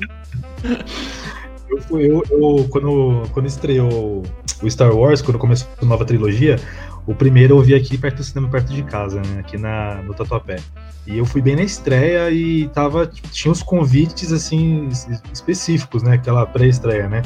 Eu, 1.70 2.00
eu, 2.00 2.24
eu, 2.32 2.68
quando, 2.72 3.22
quando 3.32 3.46
estreou 3.46 4.24
o 4.64 4.72
Star 4.72 4.92
Wars, 4.92 5.22
quando 5.22 5.38
começou 5.38 5.70
a 5.80 5.86
nova 5.86 6.06
trilogia, 6.06 6.60
o 7.06 7.14
primeiro 7.14 7.56
eu 7.56 7.62
vi 7.62 7.76
aqui 7.76 8.00
perto 8.00 8.18
do 8.18 8.24
cinema, 8.24 8.50
perto 8.50 8.74
de 8.74 8.82
casa, 8.82 9.22
né? 9.22 9.42
Aqui 9.42 9.60
na, 9.60 10.02
no 10.02 10.16
Tatuapé. 10.16 10.58
E 11.06 11.20
eu 11.20 11.26
fui 11.26 11.40
bem 11.40 11.56
na 11.56 11.62
estreia 11.62 12.32
e 12.32 12.68
tava, 12.70 13.06
tinha 13.06 13.52
uns 13.52 13.62
convites, 13.62 14.34
assim, 14.34 14.90
específicos, 15.32 16.02
né? 16.02 16.16
Aquela 16.16 16.48
pré-estreia, 16.48 17.08
né? 17.08 17.22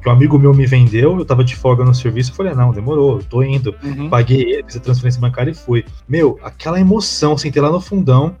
Que 0.00 0.08
um 0.08 0.12
amigo 0.12 0.38
meu 0.38 0.54
me 0.54 0.66
vendeu, 0.66 1.18
eu 1.18 1.24
tava 1.24 1.44
de 1.44 1.54
folga 1.54 1.84
no 1.84 1.94
serviço, 1.94 2.30
eu 2.30 2.34
falei, 2.34 2.52
ah, 2.52 2.54
não, 2.54 2.72
demorou, 2.72 3.18
eu 3.18 3.24
tô 3.24 3.42
indo. 3.42 3.74
Uhum. 3.82 4.08
Paguei 4.08 4.42
ele, 4.42 4.64
fiz 4.64 4.76
a 4.76 4.80
transferência 4.80 5.20
bancária 5.20 5.50
e 5.50 5.54
fui. 5.54 5.84
Meu, 6.08 6.38
aquela 6.42 6.80
emoção, 6.80 7.36
sentei 7.36 7.60
lá 7.60 7.70
no 7.70 7.80
fundão, 7.80 8.36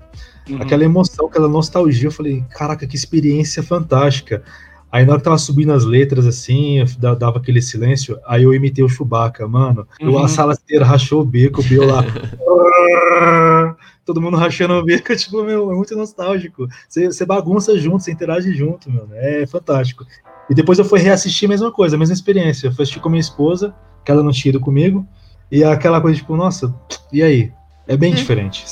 uhum. 0.48 0.62
aquela 0.62 0.84
emoção, 0.84 1.26
aquela 1.26 1.48
nostalgia, 1.48 2.08
eu 2.08 2.12
falei, 2.12 2.44
caraca, 2.50 2.86
que 2.86 2.96
experiência 2.96 3.62
fantástica. 3.62 4.42
Aí 4.90 5.04
na 5.04 5.12
hora 5.12 5.20
que 5.20 5.24
tava 5.24 5.38
subindo 5.38 5.72
as 5.72 5.84
letras 5.84 6.26
assim, 6.26 6.82
dava 6.98 7.38
aquele 7.38 7.62
silêncio, 7.62 8.18
aí 8.26 8.42
eu 8.42 8.52
imitei 8.52 8.82
o 8.82 8.88
Chewbacca, 8.88 9.46
mano. 9.46 9.86
Uhum. 10.00 10.18
A 10.18 10.26
sala 10.26 10.54
inteira 10.54 10.84
rachou 10.84 11.20
o 11.20 11.24
bico, 11.24 11.62
Bill 11.62 11.86
lá. 11.86 12.04
todo 14.04 14.20
mundo 14.20 14.36
rachando 14.36 14.74
o 14.74 14.84
bico, 14.84 15.14
tipo, 15.16 15.42
meu, 15.44 15.70
é 15.70 15.74
muito 15.74 15.94
nostálgico. 15.94 16.66
Você 16.88 17.24
bagunça 17.24 17.78
junto, 17.78 18.02
você 18.02 18.10
interage 18.10 18.52
junto, 18.52 18.90
mano. 18.90 19.10
É 19.12 19.46
fantástico. 19.46 20.04
E 20.50 20.54
depois 20.54 20.80
eu 20.80 20.84
fui 20.84 20.98
reassistir 20.98 21.48
a 21.48 21.50
mesma 21.50 21.70
coisa, 21.70 21.94
a 21.94 21.98
mesma 21.98 22.12
experiência. 22.12 22.66
Eu 22.66 22.72
fui 22.72 22.82
assistir 22.82 22.98
com 22.98 23.08
minha 23.08 23.20
esposa, 23.20 23.72
que 24.04 24.10
ela 24.10 24.20
não 24.20 24.32
tinha 24.32 24.50
ido 24.50 24.58
comigo, 24.58 25.06
e 25.48 25.62
aquela 25.62 26.00
coisa 26.00 26.18
tipo, 26.18 26.36
nossa, 26.36 26.74
e 27.12 27.22
aí? 27.22 27.52
É 27.86 27.96
bem 27.96 28.12
é. 28.12 28.16
diferente. 28.16 28.64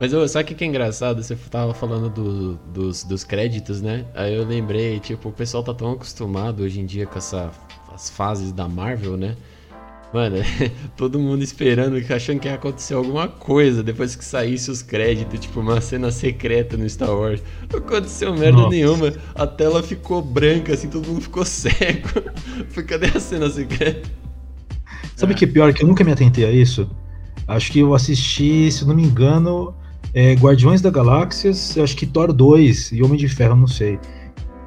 Mas 0.00 0.12
eu, 0.12 0.26
sabe 0.26 0.52
o 0.52 0.56
que 0.56 0.64
é 0.64 0.66
engraçado? 0.66 1.22
Você 1.22 1.36
tava 1.36 1.72
falando 1.72 2.08
do, 2.08 2.54
dos, 2.72 3.04
dos 3.04 3.22
créditos, 3.22 3.80
né? 3.80 4.06
Aí 4.14 4.34
eu 4.34 4.44
lembrei, 4.44 4.98
tipo, 4.98 5.28
o 5.28 5.32
pessoal 5.32 5.62
tá 5.62 5.72
tão 5.72 5.92
acostumado 5.92 6.62
hoje 6.62 6.80
em 6.80 6.86
dia 6.86 7.06
com 7.06 7.18
essa, 7.18 7.50
as 7.94 8.10
fases 8.10 8.50
da 8.50 8.66
Marvel, 8.66 9.16
né? 9.16 9.36
Mano, 10.12 10.36
todo 10.96 11.20
mundo 11.20 11.42
esperando, 11.42 11.96
achando 12.12 12.40
que 12.40 12.48
ia 12.48 12.54
acontecer 12.54 12.94
alguma 12.94 13.28
coisa 13.28 13.82
depois 13.82 14.16
que 14.16 14.24
saísse 14.24 14.70
os 14.70 14.82
créditos, 14.82 15.38
tipo 15.38 15.60
uma 15.60 15.80
cena 15.80 16.10
secreta 16.10 16.76
no 16.76 16.88
Star 16.88 17.10
Wars. 17.10 17.42
Não 17.72 17.78
aconteceu 17.78 18.34
merda 18.34 18.58
Nossa. 18.58 18.70
nenhuma. 18.70 19.12
A 19.34 19.46
tela 19.46 19.82
ficou 19.82 20.20
branca, 20.20 20.74
assim, 20.74 20.88
todo 20.88 21.06
mundo 21.06 21.20
ficou 21.20 21.44
cego. 21.46 22.22
Foi, 22.70 22.82
cadê 22.82 23.06
a 23.06 23.20
cena 23.20 23.48
secreta? 23.48 24.10
Sabe 25.14 25.32
o 25.32 25.34
é. 25.34 25.38
que 25.38 25.44
é 25.44 25.48
pior? 25.48 25.72
Que 25.72 25.84
eu 25.84 25.88
nunca 25.88 26.02
me 26.02 26.10
atentei 26.10 26.44
a 26.44 26.50
isso. 26.50 26.90
Acho 27.46 27.70
que 27.70 27.78
eu 27.78 27.94
assisti, 27.94 28.70
se 28.70 28.84
não 28.84 28.94
me 28.94 29.04
engano, 29.04 29.74
é, 30.12 30.34
Guardiões 30.34 30.80
da 30.80 30.90
Galáxias, 30.90 31.76
acho 31.78 31.96
que 31.96 32.06
Thor 32.06 32.32
2 32.32 32.92
e 32.92 33.02
Homem 33.02 33.18
de 33.18 33.28
Ferro, 33.28 33.54
não 33.54 33.66
sei. 33.66 33.98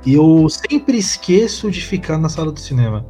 E 0.06 0.14
eu 0.14 0.48
sempre 0.50 0.98
esqueço 0.98 1.70
de 1.72 1.82
ficar 1.82 2.18
na 2.18 2.30
sala 2.30 2.52
do 2.52 2.60
cinema. 2.60 3.06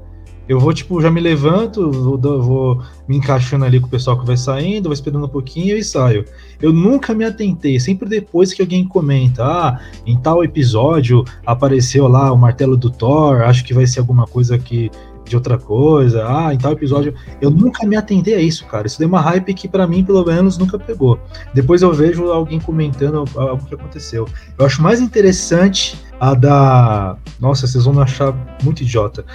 Eu 0.48 0.60
vou, 0.60 0.74
tipo, 0.74 1.02
já 1.02 1.10
me 1.10 1.22
levanto, 1.22 1.90
vou, 1.92 2.18
vou, 2.42 2.84
me 3.08 3.18
encaixando 3.18 3.64
ali 3.64 3.80
com 3.80 3.88
o 3.88 3.90
pessoal 3.90 4.20
que 4.20 4.26
vai 4.26 4.36
saindo, 4.36 4.86
vou 4.86 4.94
esperando 4.94 5.26
um 5.26 5.30
pouquinho 5.30 5.78
e 5.78 5.84
saio. 5.84 6.26
Eu 6.62 6.74
nunca 6.74 7.14
me 7.14 7.24
atentei, 7.24 7.80
sempre 7.80 8.10
depois 8.10 8.54
que 8.54 8.62
alguém 8.62 8.86
comenta, 8.86 9.44
ah, 9.44 9.80
em 10.06 10.18
tal 10.18 10.44
episódio 10.44 11.24
apareceu 11.46 12.08
lá 12.08 12.32
o 12.32 12.38
martelo 12.38 12.76
do 12.76 12.90
Thor, 12.90 13.42
acho 13.42 13.64
que 13.64 13.74
vai 13.74 13.88
ser 13.88 14.00
alguma 14.00 14.28
coisa 14.28 14.58
que 14.58 14.92
de 15.26 15.36
outra 15.36 15.58
coisa, 15.58 16.26
ah, 16.28 16.54
em 16.54 16.58
tal 16.58 16.74
episódio. 16.74 17.14
Eu 17.42 17.50
nunca 17.50 17.86
me 17.86 17.96
atentei 17.96 18.36
a 18.36 18.40
isso, 18.40 18.66
cara. 18.66 18.88
Isso 18.88 19.00
deu 19.00 19.08
uma 19.08 19.22
hype 19.22 19.54
que 19.54 19.68
para 19.68 19.88
mim, 19.88 20.04
pelo 20.04 20.24
menos, 20.26 20.58
nunca 20.58 20.78
pegou. 20.78 21.20
Depois 21.54 21.82
eu 21.82 21.94
vejo 21.94 22.26
alguém 22.32 22.60
comentando 22.60 23.24
algo 23.36 23.66
que 23.66 23.74
aconteceu. 23.74 24.28
Eu 24.58 24.66
acho 24.66 24.82
mais 24.82 25.00
interessante 25.00 25.98
a 26.20 26.34
da. 26.34 27.18
Nossa, 27.40 27.68
vocês 27.68 27.86
vão 27.86 27.94
me 27.94 28.02
achar 28.02 28.34
muito 28.64 28.82
idiota. 28.84 29.26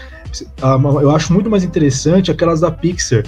Eu 1.00 1.10
acho 1.10 1.32
muito 1.32 1.50
mais 1.50 1.64
interessante 1.64 2.30
aquelas 2.30 2.60
da 2.60 2.70
Pixar, 2.70 3.24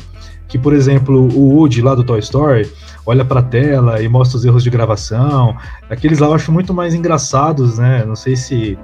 que, 0.48 0.58
por 0.58 0.72
exemplo, 0.72 1.28
o 1.34 1.54
Woody 1.54 1.80
lá 1.80 1.94
do 1.94 2.04
Toy 2.04 2.18
Story 2.18 2.70
olha 3.06 3.24
para 3.24 3.40
a 3.40 3.42
tela 3.42 4.02
e 4.02 4.08
mostra 4.08 4.36
os 4.36 4.44
erros 4.44 4.62
de 4.62 4.70
gravação. 4.70 5.56
Aqueles 5.88 6.18
lá 6.18 6.28
eu 6.28 6.34
acho 6.34 6.52
muito 6.52 6.74
mais 6.74 6.94
engraçados, 6.94 7.78
né? 7.78 8.04
Não 8.04 8.16
sei 8.16 8.36
se 8.36 8.78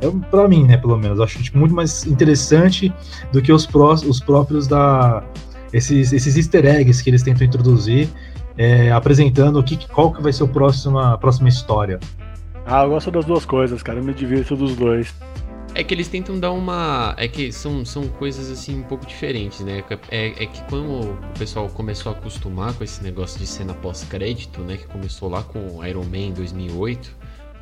é 0.00 0.10
para 0.30 0.48
mim, 0.48 0.64
né, 0.64 0.76
pelo 0.76 0.98
menos, 0.98 1.18
eu 1.18 1.24
acho 1.24 1.40
tipo, 1.40 1.56
muito 1.56 1.72
mais 1.72 2.04
interessante 2.04 2.92
do 3.32 3.40
que 3.40 3.52
os, 3.52 3.64
pró 3.64 3.92
os 3.92 4.18
próprios 4.18 4.66
da 4.66 5.22
esses, 5.72 6.12
esses 6.12 6.36
easter 6.36 6.66
eggs 6.66 7.02
que 7.02 7.08
eles 7.08 7.22
tentam 7.22 7.46
introduzir, 7.46 8.08
é, 8.58 8.90
apresentando 8.90 9.58
o 9.58 9.62
que, 9.62 9.88
qual 9.88 10.12
que 10.12 10.20
vai 10.20 10.32
ser 10.32 10.42
o 10.42 10.48
próximo, 10.48 10.98
a 10.98 11.16
próxima 11.16 11.48
história. 11.48 11.98
Ah, 12.66 12.82
eu 12.84 12.90
gosto 12.90 13.10
das 13.10 13.24
duas 13.24 13.44
coisas, 13.44 13.82
cara. 13.82 13.98
Eu 13.98 14.04
me 14.04 14.12
divirto 14.12 14.54
dos 14.54 14.76
dois. 14.76 15.14
É 15.74 15.82
que 15.82 15.94
eles 15.94 16.06
tentam 16.06 16.38
dar 16.38 16.52
uma. 16.52 17.14
É 17.16 17.26
que 17.26 17.50
são, 17.50 17.84
são 17.84 18.06
coisas 18.06 18.50
assim 18.50 18.80
um 18.80 18.82
pouco 18.82 19.06
diferentes, 19.06 19.60
né? 19.60 19.82
É, 20.10 20.26
é 20.42 20.46
que 20.46 20.62
quando 20.64 21.12
o 21.12 21.38
pessoal 21.38 21.68
começou 21.70 22.12
a 22.12 22.14
acostumar 22.14 22.74
com 22.74 22.84
esse 22.84 23.02
negócio 23.02 23.38
de 23.38 23.46
cena 23.46 23.72
pós-crédito, 23.72 24.60
né? 24.60 24.76
Que 24.76 24.86
começou 24.86 25.30
lá 25.30 25.42
com 25.42 25.84
Iron 25.86 26.04
Man 26.04 26.18
em 26.18 26.32
2008, 26.32 27.16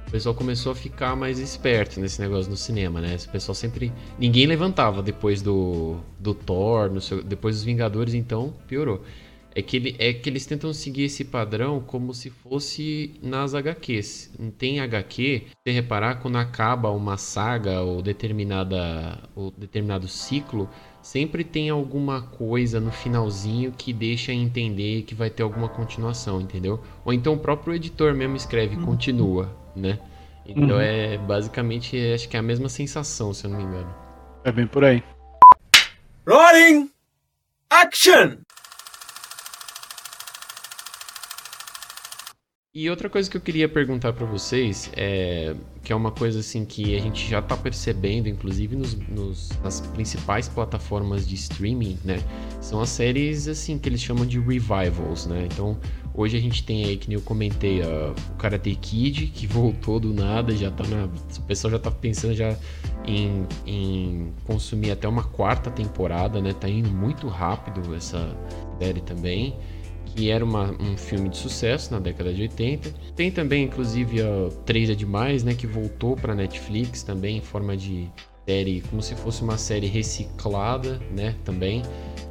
o 0.09 0.11
pessoal 0.11 0.35
começou 0.35 0.73
a 0.73 0.75
ficar 0.75 1.15
mais 1.15 1.39
esperto 1.39 2.01
nesse 2.01 2.21
negócio 2.21 2.51
no 2.51 2.57
cinema, 2.57 3.01
né? 3.01 3.17
O 3.17 3.31
pessoal 3.31 3.55
sempre. 3.55 3.93
Ninguém 4.19 4.45
levantava 4.45 5.05
depois 5.05 5.41
do, 5.41 5.99
do 6.19 6.35
Thor, 6.35 7.01
seu... 7.01 7.23
depois 7.23 7.55
dos 7.55 7.65
Vingadores, 7.65 8.13
então 8.13 8.53
piorou. 8.67 9.05
É 9.53 9.63
que, 9.63 9.77
ele, 9.77 9.97
é 9.99 10.13
que 10.13 10.31
eles 10.31 10.47
tentam 10.47 10.73
seguir 10.73 11.05
esse 11.05 11.25
padrão 11.25 11.81
como 11.81 12.15
se 12.15 12.31
fosse 12.31 13.15
nas 13.21 13.53
HQs. 13.53 14.31
Tem 14.57 14.81
HQ, 14.81 15.47
se 15.67 15.73
reparar, 15.73 16.21
quando 16.21 16.37
acaba 16.37 16.91
uma 16.91 17.17
saga 17.17 17.81
ou 17.81 18.01
determinada 18.01 19.19
ou 19.35 19.51
determinado 19.51 20.07
ciclo, 20.07 20.71
sempre 21.03 21.43
tem 21.43 21.69
alguma 21.69 22.23
coisa 22.23 22.79
no 22.79 22.93
finalzinho 22.93 23.73
que 23.73 23.93
deixa 23.93 24.33
entender 24.33 25.03
que 25.03 25.15
vai 25.15 25.31
ter 25.31 25.43
alguma 25.43 25.69
continuação, 25.69 26.41
entendeu? 26.41 26.81
Ou 27.05 27.13
então 27.13 27.35
o 27.35 27.39
próprio 27.39 27.75
editor 27.75 28.15
mesmo 28.15 28.37
escreve 28.37 28.77
uhum. 28.77 28.85
continua, 28.85 29.57
né? 29.75 29.99
Então 30.47 30.77
uhum. 30.77 30.81
é 30.81 31.19
basicamente, 31.19 31.97
acho 32.15 32.29
que 32.29 32.37
é 32.37 32.41
a 32.41 32.43
mesma 32.43 32.69
sensação, 32.69 33.35
se 33.35 33.47
eu 33.47 33.51
não 33.51 33.59
me 33.59 33.65
engano. 33.65 33.95
É 34.45 34.53
bem 34.53 34.67
por 34.67 34.85
aí. 34.85 35.03
Rolling! 36.27 36.91
Action! 37.69 38.39
E 42.73 42.89
outra 42.89 43.11
coisa 43.11 43.29
que 43.29 43.37
eu 43.37 43.41
queria 43.41 43.69
perguntar 43.69 44.13
para 44.13 44.25
vocês 44.25 44.93
é 44.97 45.57
que 45.83 45.93
é 45.93 45.97
uma 45.97 46.13
coisa 46.13 46.39
assim 46.39 46.65
que 46.65 46.95
a 46.95 47.01
gente 47.01 47.29
já 47.29 47.41
está 47.41 47.57
percebendo, 47.57 48.29
inclusive 48.29 48.77
nos, 48.77 48.95
nos, 49.09 49.51
nas 49.61 49.81
principais 49.81 50.49
plataformas 50.49 51.27
de 51.27 51.35
streaming, 51.35 51.99
né? 52.05 52.23
São 52.61 52.81
as 52.81 52.91
séries 52.91 53.49
assim 53.49 53.77
que 53.77 53.89
eles 53.89 54.01
chamam 54.01 54.25
de 54.25 54.39
revivals, 54.39 55.27
né? 55.27 55.49
Então 55.53 55.77
hoje 56.15 56.37
a 56.37 56.41
gente 56.41 56.63
tem 56.63 56.85
aí 56.85 56.97
que 56.97 57.09
nem 57.09 57.19
eu 57.19 57.23
comentei 57.23 57.81
uh, 57.81 58.15
o 58.35 58.37
Karate 58.37 58.73
Kid 58.77 59.27
que 59.35 59.49
voltou 59.51 59.99
do 59.99 60.15
nada, 60.15 60.55
já 60.55 60.71
tá 60.71 60.87
na, 60.87 61.07
o 61.07 61.43
pessoal 61.49 61.73
já 61.73 61.79
tá 61.81 61.91
pensando 61.91 62.35
já 62.35 62.57
em, 63.05 63.49
em 63.67 64.33
consumir 64.45 64.93
até 64.93 65.09
uma 65.09 65.25
quarta 65.25 65.73
temporada, 65.73 66.41
né? 66.41 66.53
Tá 66.53 66.69
indo 66.69 66.89
muito 66.89 67.27
rápido 67.27 67.97
essa 67.97 68.33
série 68.79 69.01
também 69.01 69.59
que 70.15 70.31
era 70.31 70.45
uma, 70.45 70.73
um 70.81 70.97
filme 70.97 71.29
de 71.29 71.37
sucesso 71.37 71.93
na 71.93 71.99
década 71.99 72.33
de 72.33 72.43
80. 72.43 72.91
Tem 73.15 73.31
também, 73.31 73.65
inclusive, 73.65 74.23
a 74.23 74.49
3 74.65 74.91
é 74.91 74.95
Demais, 74.95 75.43
né, 75.43 75.55
que 75.55 75.67
voltou 75.67 76.17
para 76.17 76.35
Netflix 76.35 77.03
também 77.03 77.39
em 77.39 77.41
forma 77.41 77.77
de 77.77 78.09
série, 78.47 78.83
como 78.91 79.01
se 79.01 79.15
fosse 79.15 79.43
uma 79.43 79.57
série 79.57 79.87
reciclada, 79.87 81.01
né, 81.15 81.35
também. 81.45 81.83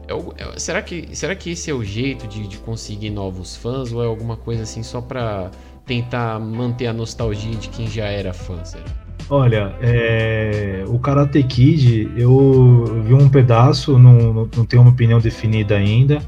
É, 0.08 0.14
é, 0.44 0.60
será, 0.60 0.82
que, 0.82 1.16
será 1.16 1.36
que 1.36 1.52
esse 1.52 1.70
é 1.70 1.74
o 1.74 1.84
jeito 1.84 2.28
de, 2.28 2.48
de 2.48 2.58
conseguir 2.58 3.10
novos 3.10 3.56
fãs 3.56 3.92
ou 3.94 4.04
é 4.04 4.08
alguma 4.08 4.36
coisa 4.36 4.64
assim 4.64 4.84
só 4.84 5.00
para 5.02 5.52
tentar 5.86 6.40
manter 6.40 6.88
a 6.88 6.94
nostalgia 6.94 7.56
de 7.56 7.70
quem 7.70 7.88
já 7.88 8.06
era 8.06 8.34
fã, 8.34 8.64
será? 8.64 8.86
Olha, 9.30 9.76
é, 9.80 10.84
o 10.88 10.98
Karate 10.98 11.44
Kid, 11.44 12.12
eu 12.18 13.04
vi 13.06 13.14
um 13.14 13.30
pedaço, 13.30 13.98
não, 14.00 14.50
não 14.56 14.66
tenho 14.66 14.82
uma 14.82 14.92
opinião 14.92 15.20
definida 15.20 15.76
ainda, 15.76 16.20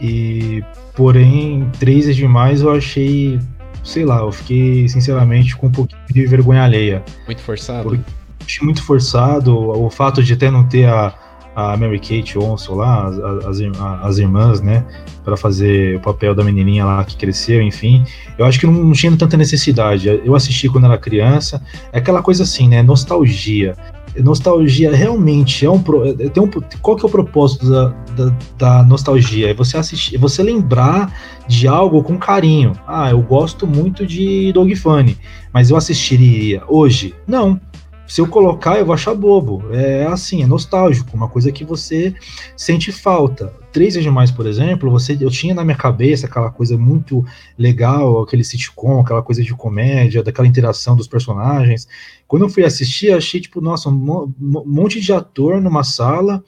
e 0.00 0.64
porém, 0.94 1.68
três 1.78 2.08
é 2.08 2.12
demais 2.12 2.62
eu 2.62 2.72
achei, 2.72 3.38
sei 3.84 4.04
lá, 4.04 4.20
eu 4.20 4.32
fiquei 4.32 4.88
sinceramente 4.88 5.56
com 5.56 5.66
um 5.66 5.72
pouquinho 5.72 6.00
de 6.08 6.26
vergonha 6.26 6.62
alheia. 6.62 7.02
Muito 7.26 7.42
forçado? 7.42 7.88
Porque, 7.88 8.02
achei 8.44 8.64
muito 8.64 8.82
forçado, 8.82 9.56
o 9.56 9.90
fato 9.90 10.22
de 10.22 10.32
até 10.32 10.50
não 10.50 10.66
ter 10.66 10.86
a, 10.86 11.14
a 11.54 11.76
Mary 11.76 11.98
Kate 11.98 12.38
Olson 12.38 12.76
lá, 12.76 13.06
as, 13.06 13.18
as, 13.18 13.60
as 14.02 14.18
irmãs, 14.18 14.60
né, 14.60 14.84
para 15.24 15.36
fazer 15.36 15.96
o 15.96 16.00
papel 16.00 16.34
da 16.34 16.42
menininha 16.42 16.84
lá 16.84 17.04
que 17.04 17.16
cresceu, 17.16 17.60
enfim. 17.60 18.04
Eu 18.38 18.46
acho 18.46 18.58
que 18.58 18.66
não, 18.66 18.72
não, 18.72 18.92
tinha 18.92 19.14
tanta 19.16 19.36
necessidade. 19.36 20.08
Eu 20.08 20.34
assisti 20.34 20.68
quando 20.68 20.86
era 20.86 20.96
criança, 20.96 21.62
é 21.92 21.98
aquela 21.98 22.22
coisa 22.22 22.44
assim, 22.44 22.68
né, 22.68 22.82
nostalgia. 22.82 23.76
Nostalgia 24.18 24.94
realmente 24.94 25.64
é 25.64 25.70
um, 25.70 25.82
é, 26.04 26.28
tem 26.28 26.42
um 26.42 26.50
qual 26.80 26.96
que 26.96 27.04
é 27.04 27.08
o 27.08 27.10
propósito 27.10 27.70
da, 27.70 27.88
da, 28.16 28.36
da 28.58 28.82
nostalgia? 28.82 29.50
É 29.50 29.54
você 29.54 29.76
assistir, 29.76 30.16
é 30.16 30.18
você 30.18 30.42
lembrar 30.42 31.14
de 31.46 31.68
algo 31.68 32.02
com 32.02 32.18
carinho. 32.18 32.72
Ah, 32.86 33.10
eu 33.10 33.22
gosto 33.22 33.66
muito 33.66 34.06
de 34.06 34.52
Dog 34.52 34.74
Funny, 34.76 35.16
mas 35.52 35.70
eu 35.70 35.76
assistiria 35.76 36.62
hoje? 36.68 37.14
Não 37.26 37.60
se 38.10 38.20
eu 38.20 38.26
colocar, 38.26 38.76
eu 38.76 38.84
vou 38.84 38.92
achar 38.92 39.14
bobo. 39.14 39.62
É 39.72 40.04
assim, 40.04 40.42
é 40.42 40.46
nostálgico, 40.46 41.16
uma 41.16 41.28
coisa 41.28 41.52
que 41.52 41.64
você 41.64 42.12
sente 42.56 42.90
falta. 42.90 43.54
Três 43.70 43.94
vezes 43.94 44.12
mais, 44.12 44.32
por 44.32 44.48
exemplo, 44.48 44.90
você, 44.90 45.16
eu 45.20 45.30
tinha 45.30 45.54
na 45.54 45.64
minha 45.64 45.76
cabeça 45.76 46.26
aquela 46.26 46.50
coisa 46.50 46.76
muito 46.76 47.24
legal, 47.56 48.20
aquele 48.20 48.42
sitcom, 48.42 48.98
aquela 48.98 49.22
coisa 49.22 49.44
de 49.44 49.54
comédia, 49.54 50.24
daquela 50.24 50.48
interação 50.48 50.96
dos 50.96 51.06
personagens. 51.06 51.86
Quando 52.26 52.46
eu 52.46 52.48
fui 52.48 52.64
assistir, 52.64 53.12
achei, 53.12 53.40
tipo, 53.40 53.60
nossa, 53.60 53.88
um 53.88 54.34
monte 54.40 55.00
de 55.00 55.12
ator 55.12 55.60
numa 55.60 55.84
sala 55.84 56.42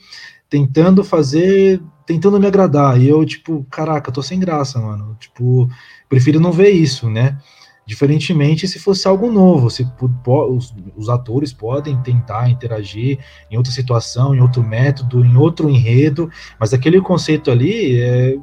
tentando 0.50 1.04
fazer, 1.04 1.80
tentando 2.04 2.40
me 2.40 2.46
agradar. 2.48 3.00
E 3.00 3.08
eu, 3.08 3.24
tipo, 3.24 3.64
caraca, 3.70 4.10
tô 4.10 4.20
sem 4.20 4.40
graça, 4.40 4.80
mano. 4.80 5.16
Tipo, 5.20 5.68
prefiro 6.08 6.40
não 6.40 6.50
ver 6.50 6.70
isso, 6.70 7.08
né? 7.08 7.38
Diferentemente 7.84 8.68
se 8.68 8.78
fosse 8.78 9.08
algo 9.08 9.30
novo, 9.30 9.68
se 9.68 9.86
os, 10.26 10.74
os, 10.96 11.08
atores 11.08 11.52
podem 11.52 11.96
tentar 12.02 12.48
interagir 12.48 13.18
em 13.50 13.56
outra 13.56 13.72
situação, 13.72 14.34
em 14.34 14.40
outro 14.40 14.62
método, 14.62 15.24
em 15.24 15.36
outro 15.36 15.68
enredo, 15.68 16.30
mas 16.60 16.72
aquele 16.72 17.00
conceito 17.00 17.50
ali, 17.50 18.00
é, 18.00 18.38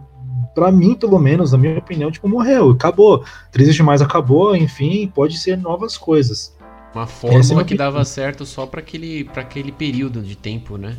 para 0.53 0.71
mim, 0.71 0.93
pelo 0.93 1.17
menos, 1.17 1.53
na 1.53 1.57
minha 1.57 1.77
opinião, 1.77 2.11
tipo, 2.11 2.27
morreu, 2.27 2.71
acabou. 2.71 3.23
Três 3.49 3.73
demais 3.73 4.01
acabou, 4.01 4.55
enfim, 4.55 5.07
pode 5.07 5.37
ser 5.37 5.57
novas 5.57 5.97
coisas. 5.97 6.53
Uma 6.93 7.07
fórmula 7.07 7.61
é 7.61 7.63
que 7.63 7.75
dava 7.75 8.03
certo 8.03 8.45
só 8.45 8.65
para 8.65 8.81
aquele, 8.81 9.29
aquele 9.35 9.71
período 9.71 10.21
de 10.21 10.35
tempo, 10.35 10.77
né? 10.77 10.97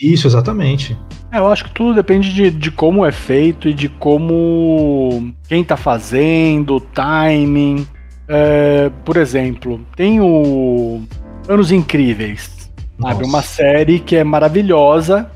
Isso, 0.00 0.26
exatamente. 0.26 0.96
É, 1.30 1.38
eu 1.38 1.46
acho 1.46 1.64
que 1.64 1.72
tudo 1.72 1.94
depende 1.94 2.32
de, 2.32 2.50
de 2.50 2.70
como 2.70 3.04
é 3.04 3.12
feito 3.12 3.68
e 3.68 3.74
de 3.74 3.88
como 3.88 5.32
quem 5.46 5.62
tá 5.62 5.76
fazendo, 5.76 6.76
o 6.76 6.80
timing. 6.80 7.86
É, 8.26 8.90
por 9.04 9.16
exemplo, 9.16 9.80
tem 9.94 10.20
o 10.20 11.02
Anos 11.48 11.70
Incríveis, 11.70 12.70
Nossa. 12.98 13.14
sabe? 13.14 13.26
Uma 13.26 13.42
série 13.42 13.98
que 13.98 14.16
é 14.16 14.24
maravilhosa 14.24 15.30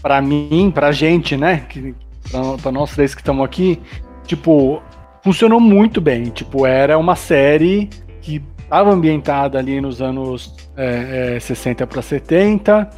para 0.00 0.22
mim, 0.22 0.70
pra 0.72 0.92
gente, 0.92 1.36
né? 1.36 1.64
Que, 1.68 1.94
pra, 2.30 2.40
pra 2.62 2.70
nós 2.70 2.94
três 2.94 3.14
que 3.14 3.20
estamos 3.20 3.44
aqui. 3.44 3.80
Tipo, 4.26 4.80
funcionou 5.24 5.58
muito 5.58 6.00
bem. 6.00 6.24
Tipo, 6.24 6.66
era 6.66 6.96
uma 6.96 7.16
série 7.16 7.90
que 8.22 8.40
estava 8.62 8.92
ambientada 8.92 9.58
ali 9.58 9.80
nos 9.80 10.00
anos 10.00 10.54
é, 10.76 11.36
é, 11.36 11.40
60 11.40 11.86
para 11.86 12.02
70 12.02 12.90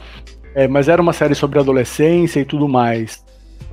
é, 0.57 0.67
mas 0.67 0.89
era 0.89 1.03
uma 1.03 1.13
série 1.13 1.35
sobre 1.35 1.59
adolescência 1.59 2.41
e 2.41 2.45
tudo 2.47 2.67
mais. 2.67 3.23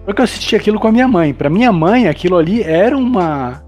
Só 0.05 0.11
que 0.11 0.19
eu 0.19 0.25
assisti 0.25 0.53
aquilo 0.53 0.77
com 0.77 0.89
a 0.89 0.91
minha 0.91 1.07
mãe. 1.07 1.33
Para 1.33 1.49
minha 1.49 1.71
mãe, 1.71 2.09
aquilo 2.09 2.37
ali 2.37 2.61
era 2.61 2.97
uma 2.97 3.63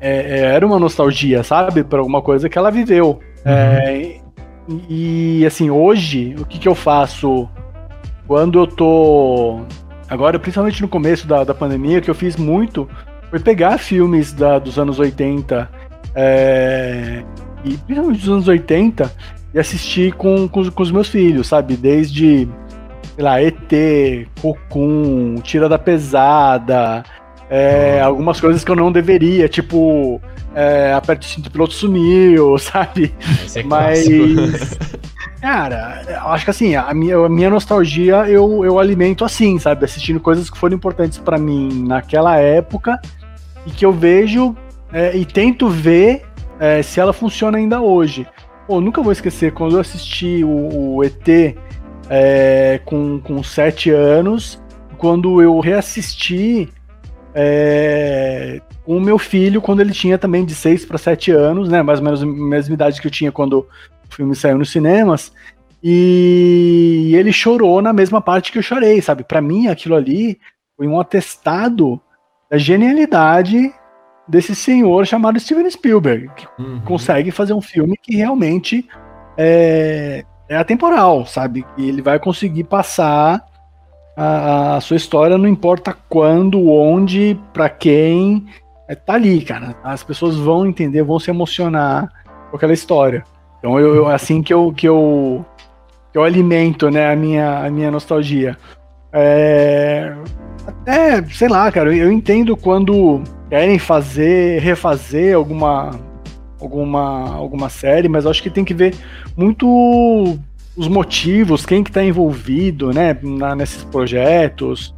é, 0.00 0.40
é 0.40 0.40
era 0.46 0.66
uma 0.66 0.80
nostalgia, 0.80 1.44
sabe, 1.44 1.84
para 1.84 2.00
alguma 2.00 2.20
coisa 2.20 2.48
que 2.48 2.58
ela 2.58 2.72
viveu. 2.72 3.20
Uhum. 3.46 3.52
É, 3.52 4.16
e 4.88 5.46
assim, 5.46 5.70
hoje, 5.70 6.34
o 6.40 6.44
que, 6.44 6.58
que 6.58 6.66
eu 6.66 6.74
faço 6.74 7.48
quando 8.26 8.58
eu 8.58 8.66
tô 8.66 9.60
agora, 10.08 10.36
principalmente 10.36 10.82
no 10.82 10.88
começo 10.88 11.24
da, 11.24 11.44
da 11.44 11.54
pandemia, 11.54 12.00
que 12.00 12.10
eu 12.10 12.14
fiz 12.16 12.34
muito 12.34 12.88
foi 13.30 13.38
pegar 13.38 13.78
filmes 13.78 14.32
da, 14.32 14.58
dos 14.58 14.76
anos 14.76 14.98
80 14.98 15.70
é, 16.16 17.22
e 17.64 17.76
principalmente 17.76 18.18
dos 18.18 18.28
anos 18.28 18.48
80 18.48 19.12
e 19.56 19.58
assistir 19.58 20.12
com, 20.12 20.46
com, 20.46 20.70
com 20.70 20.82
os 20.82 20.92
meus 20.92 21.08
filhos, 21.08 21.46
sabe? 21.46 21.78
Desde, 21.78 22.46
sei 23.14 23.24
lá, 23.24 23.40
ET, 23.40 24.28
Cocum, 24.42 25.36
Tira 25.36 25.66
da 25.66 25.78
Pesada, 25.78 27.02
é, 27.48 28.02
algumas 28.02 28.38
coisas 28.38 28.62
que 28.62 28.70
eu 28.70 28.76
não 28.76 28.92
deveria, 28.92 29.48
tipo, 29.48 30.20
é, 30.54 30.92
aperte 30.92 31.26
o 31.26 31.30
cinto, 31.30 31.46
o 31.46 31.50
piloto 31.50 31.72
sumiu, 31.72 32.58
sabe? 32.60 33.14
É 33.54 33.62
Mas. 33.62 34.76
Cara, 35.40 36.02
eu 36.06 36.28
acho 36.28 36.44
que 36.44 36.50
assim, 36.50 36.74
a 36.74 36.92
minha, 36.92 37.16
a 37.16 37.28
minha 37.28 37.48
nostalgia 37.48 38.28
eu, 38.28 38.62
eu 38.62 38.78
alimento 38.78 39.24
assim, 39.24 39.58
sabe? 39.58 39.86
Assistindo 39.86 40.20
coisas 40.20 40.50
que 40.50 40.58
foram 40.58 40.76
importantes 40.76 41.16
para 41.16 41.38
mim 41.38 41.84
naquela 41.86 42.36
época 42.36 43.00
e 43.64 43.70
que 43.70 43.86
eu 43.86 43.92
vejo 43.92 44.54
é, 44.92 45.16
e 45.16 45.24
tento 45.24 45.68
ver 45.68 46.24
é, 46.58 46.82
se 46.82 47.00
ela 47.00 47.12
funciona 47.12 47.56
ainda 47.56 47.80
hoje. 47.80 48.26
Pô, 48.66 48.80
nunca 48.80 49.00
vou 49.00 49.12
esquecer 49.12 49.52
quando 49.52 49.76
eu 49.76 49.80
assisti 49.80 50.42
o, 50.42 50.96
o 50.96 51.04
ET 51.04 51.56
é, 52.10 52.80
com, 52.84 53.20
com 53.20 53.42
sete 53.42 53.90
anos, 53.90 54.60
quando 54.98 55.40
eu 55.40 55.60
reassisti 55.60 56.68
é, 57.32 58.60
com 58.84 58.96
o 58.96 59.00
meu 59.00 59.18
filho, 59.18 59.60
quando 59.60 59.80
ele 59.80 59.92
tinha 59.92 60.18
também 60.18 60.44
de 60.44 60.54
seis 60.54 60.84
para 60.84 60.98
sete 60.98 61.30
anos, 61.30 61.68
né? 61.68 61.80
Mais 61.80 62.00
ou 62.00 62.04
menos 62.04 62.22
a 62.22 62.26
mesma 62.26 62.74
idade 62.74 63.00
que 63.00 63.06
eu 63.06 63.10
tinha 63.10 63.30
quando 63.30 63.60
o 63.60 64.14
filme 64.14 64.34
saiu 64.34 64.58
nos 64.58 64.72
cinemas. 64.72 65.32
E 65.80 67.12
ele 67.14 67.32
chorou 67.32 67.80
na 67.80 67.92
mesma 67.92 68.20
parte 68.20 68.50
que 68.50 68.58
eu 68.58 68.62
chorei, 68.62 69.00
sabe? 69.00 69.22
Para 69.22 69.40
mim, 69.40 69.68
aquilo 69.68 69.94
ali 69.94 70.40
foi 70.76 70.88
um 70.88 70.98
atestado 70.98 72.00
da 72.50 72.58
genialidade 72.58 73.72
desse 74.28 74.54
senhor 74.54 75.06
chamado 75.06 75.38
Steven 75.38 75.70
Spielberg, 75.70 76.28
que 76.34 76.46
uhum. 76.58 76.80
consegue 76.84 77.30
fazer 77.30 77.52
um 77.52 77.60
filme 77.60 77.96
que 77.96 78.16
realmente 78.16 78.86
é, 79.36 80.24
é 80.48 80.56
atemporal, 80.56 81.26
sabe? 81.26 81.64
E 81.76 81.88
ele 81.88 82.02
vai 82.02 82.18
conseguir 82.18 82.64
passar 82.64 83.44
a, 84.16 84.76
a, 84.76 84.80
sua 84.80 84.96
história, 84.96 85.38
não 85.38 85.48
importa 85.48 85.96
quando, 86.08 86.68
onde, 86.68 87.38
para 87.52 87.68
quem, 87.68 88.46
é, 88.88 88.94
tá 88.94 89.14
ali, 89.14 89.42
cara. 89.42 89.76
As 89.84 90.02
pessoas 90.02 90.36
vão 90.36 90.66
entender, 90.66 91.02
vão 91.02 91.18
se 91.18 91.30
emocionar 91.30 92.08
com 92.50 92.56
aquela 92.56 92.72
história. 92.72 93.24
Então 93.58 93.78
eu, 93.78 93.94
eu 93.94 94.06
assim 94.08 94.42
que 94.42 94.52
eu, 94.52 94.72
que 94.72 94.88
eu 94.88 95.44
que 96.12 96.18
eu 96.18 96.24
alimento, 96.24 96.90
né, 96.90 97.12
a 97.12 97.16
minha, 97.16 97.58
a 97.66 97.70
minha 97.70 97.90
nostalgia. 97.90 98.56
É, 99.12 100.14
até, 100.66 101.22
sei 101.24 101.48
lá, 101.48 101.70
cara, 101.70 101.94
eu 101.94 102.10
entendo 102.10 102.56
quando 102.56 103.22
querem 103.48 103.78
fazer, 103.78 104.60
refazer 104.60 105.34
alguma, 105.36 105.98
alguma, 106.60 107.34
alguma 107.34 107.68
série, 107.68 108.08
mas 108.08 108.26
acho 108.26 108.42
que 108.42 108.50
tem 108.50 108.64
que 108.64 108.74
ver 108.74 108.94
muito 109.36 110.38
os 110.76 110.88
motivos, 110.88 111.64
quem 111.64 111.82
que 111.82 111.90
tá 111.90 112.04
envolvido, 112.04 112.92
né, 112.92 113.16
na, 113.22 113.54
nesses 113.54 113.82
projetos. 113.84 114.94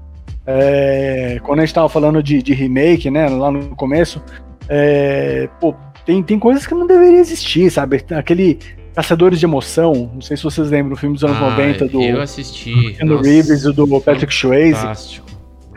É, 0.47 1.39
quando 1.45 1.61
a 1.61 1.65
gente 1.65 1.75
tava 1.75 1.89
falando 1.89 2.23
de, 2.23 2.43
de, 2.43 2.55
remake, 2.55 3.11
né, 3.11 3.29
lá 3.29 3.51
no 3.51 3.77
começo, 3.77 4.21
é, 4.69 5.49
pô, 5.61 5.75
tem, 6.05 6.23
tem 6.23 6.39
coisas 6.39 6.67
que 6.67 6.75
não 6.75 6.87
deveriam 6.87 7.21
existir, 7.21 7.71
sabe? 7.71 8.03
Aquele 8.11 8.59
Caçadores 8.95 9.39
de 9.39 9.47
Emoção, 9.47 10.11
não 10.15 10.21
sei 10.21 10.37
se 10.37 10.43
vocês 10.43 10.71
lembram, 10.71 10.95
o 10.95 10.97
filme 10.97 11.15
dos 11.15 11.23
anos 11.23 11.37
ah, 11.37 11.51
90 11.51 11.87
do 11.87 12.03
eu 12.03 12.21
assisti, 12.21 12.97
do 13.05 13.21
Reeves 13.21 13.63
e 13.63 13.73
do 13.73 14.01
Patrick 14.01 14.35
Swayze. 14.35 15.21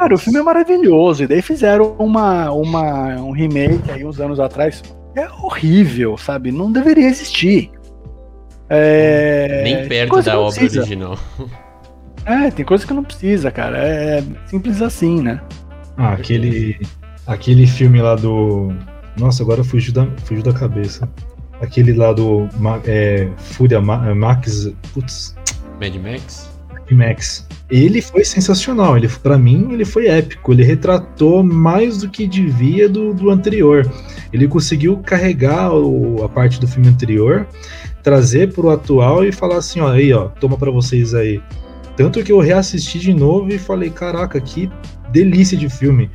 Cara, 0.01 0.15
o 0.15 0.17
filme 0.17 0.39
é 0.39 0.41
maravilhoso. 0.41 1.23
E 1.23 1.27
daí 1.27 1.43
fizeram 1.43 1.95
uma, 1.99 2.51
uma, 2.51 3.17
um 3.17 3.29
remake 3.29 3.91
aí 3.91 4.03
uns 4.03 4.19
anos 4.19 4.39
atrás. 4.39 4.81
É 5.15 5.29
horrível, 5.29 6.17
sabe? 6.17 6.51
Não 6.51 6.71
deveria 6.71 7.07
existir. 7.07 7.69
É... 8.67 9.61
Nem 9.63 9.87
perto 9.87 10.23
da 10.23 10.39
obra 10.39 10.55
precisa. 10.55 10.79
original. 10.81 11.19
É, 12.23 12.51
tem 12.51 12.63
coisa 12.63 12.85
que 12.85 12.93
não 12.93 13.03
precisa, 13.03 13.49
cara. 13.49 13.77
É 13.77 14.23
simples 14.45 14.79
assim, 14.79 15.23
né? 15.23 15.41
Ah, 15.97 16.13
aquele, 16.13 16.79
aquele 17.25 17.65
filme 17.65 17.99
lá 17.99 18.13
do. 18.13 18.71
Nossa, 19.19 19.41
agora 19.41 19.63
fugiu 19.63 19.91
da, 19.91 20.07
fugiu 20.23 20.43
da 20.43 20.53
cabeça. 20.53 21.09
Aquele 21.59 21.93
lá 21.93 22.13
do 22.13 22.47
é, 22.85 23.27
Fúria 23.37 23.81
Max. 23.81 24.71
Putz. 24.93 25.35
Mad 25.79 25.95
Max? 25.95 26.50
IMAX. 26.93 27.47
Ele 27.69 28.01
foi 28.01 28.25
sensacional, 28.25 28.97
ele 28.97 29.07
para 29.07 29.37
mim 29.37 29.69
ele 29.71 29.85
foi 29.85 30.07
épico, 30.07 30.51
ele 30.51 30.63
retratou 30.63 31.41
mais 31.43 31.99
do 31.99 32.09
que 32.09 32.27
devia 32.27 32.89
do, 32.89 33.13
do 33.13 33.29
anterior. 33.29 33.89
Ele 34.33 34.47
conseguiu 34.47 34.97
carregar 34.97 35.73
o, 35.73 36.23
a 36.23 36.29
parte 36.29 36.59
do 36.59 36.67
filme 36.67 36.89
anterior, 36.89 37.47
trazer 38.03 38.51
pro 38.51 38.69
atual 38.69 39.23
e 39.23 39.31
falar 39.31 39.57
assim, 39.57 39.79
ó, 39.79 39.89
aí, 39.89 40.11
ó, 40.13 40.27
toma 40.27 40.57
para 40.57 40.71
vocês 40.71 41.13
aí. 41.13 41.41
Tanto 41.95 42.23
que 42.23 42.31
eu 42.31 42.39
reassisti 42.39 42.99
de 42.99 43.13
novo 43.13 43.51
e 43.51 43.59
falei, 43.59 43.89
caraca, 43.89 44.39
que 44.39 44.69
delícia 45.11 45.57
de 45.57 45.69
filme. 45.69 46.09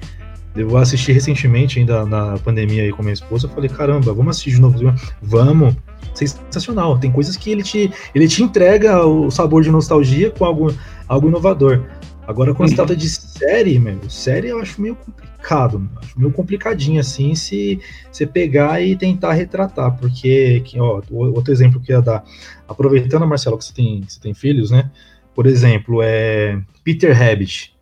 Eu 0.55 0.77
assisti 0.77 1.13
recentemente, 1.13 1.79
ainda 1.79 2.07
na 2.07 2.39
pandemia 2.39 2.83
aí 2.83 2.91
com 2.91 3.03
minha 3.03 3.13
esposa, 3.13 3.47
eu 3.47 3.51
falei, 3.51 3.69
caramba, 3.69 4.13
vamos 4.13 4.31
assistir 4.31 4.53
de 4.53 4.61
novo. 4.61 4.95
Vamos. 5.21 5.77
Sensacional. 6.15 6.99
Tem 6.99 7.11
coisas 7.11 7.37
que 7.37 7.51
ele 7.51 7.63
te, 7.63 7.91
ele 8.15 8.29
te 8.29 8.43
entrega 8.43 9.05
o 9.05 9.31
sabor 9.31 9.63
de 9.63 9.71
nostalgia 9.71 10.31
com 10.31 10.45
algo, 10.45 10.75
algo 11.09 11.29
inovador. 11.29 11.85
Agora, 12.27 12.53
quando 12.53 12.63
uhum. 12.63 12.69
se 12.69 12.75
trata 12.75 12.97
de 12.97 13.09
série, 13.09 13.79
meu, 13.79 14.11
série 14.11 14.49
eu 14.49 14.59
acho 14.59 14.81
meio 14.83 14.97
complicado, 14.97 15.89
acho 15.97 16.19
meio 16.19 16.33
complicadinho 16.33 17.01
assim 17.01 17.37
se 17.37 17.81
você 18.11 18.27
pegar 18.27 18.83
e 18.83 18.97
tentar 18.97 19.33
retratar, 19.33 19.97
porque, 19.97 20.65
ó, 20.77 21.01
outro 21.11 21.53
exemplo 21.53 21.81
que 21.81 21.93
ia 21.93 22.03
dar, 22.03 22.25
aproveitando, 22.67 23.27
Marcelo, 23.27 23.57
que 23.57 23.65
você 23.65 23.73
tem, 23.73 24.03
você 24.03 24.19
tem 24.19 24.35
filhos, 24.35 24.73
né? 24.73 24.91
Por 25.35 25.47
exemplo, 25.47 26.01
é 26.03 26.61
Peter 26.83 27.17
Rabbit 27.17 27.77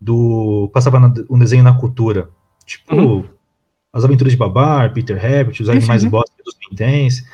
do 0.00 0.70
passava 0.72 1.12
um 1.28 1.38
desenho 1.38 1.62
na 1.62 1.74
cultura, 1.74 2.30
tipo 2.64 2.94
uhum. 2.94 3.24
As 3.96 4.04
Aventuras 4.04 4.34
de 4.34 4.38
Babar, 4.38 4.92
Peter 4.92 5.16
Rabbit, 5.16 5.62
Os 5.62 5.70
Animais 5.70 6.04
uhum. 6.04 6.10
Bosta 6.10 6.34
dos 6.44 6.54
Pintens. 6.54 7.24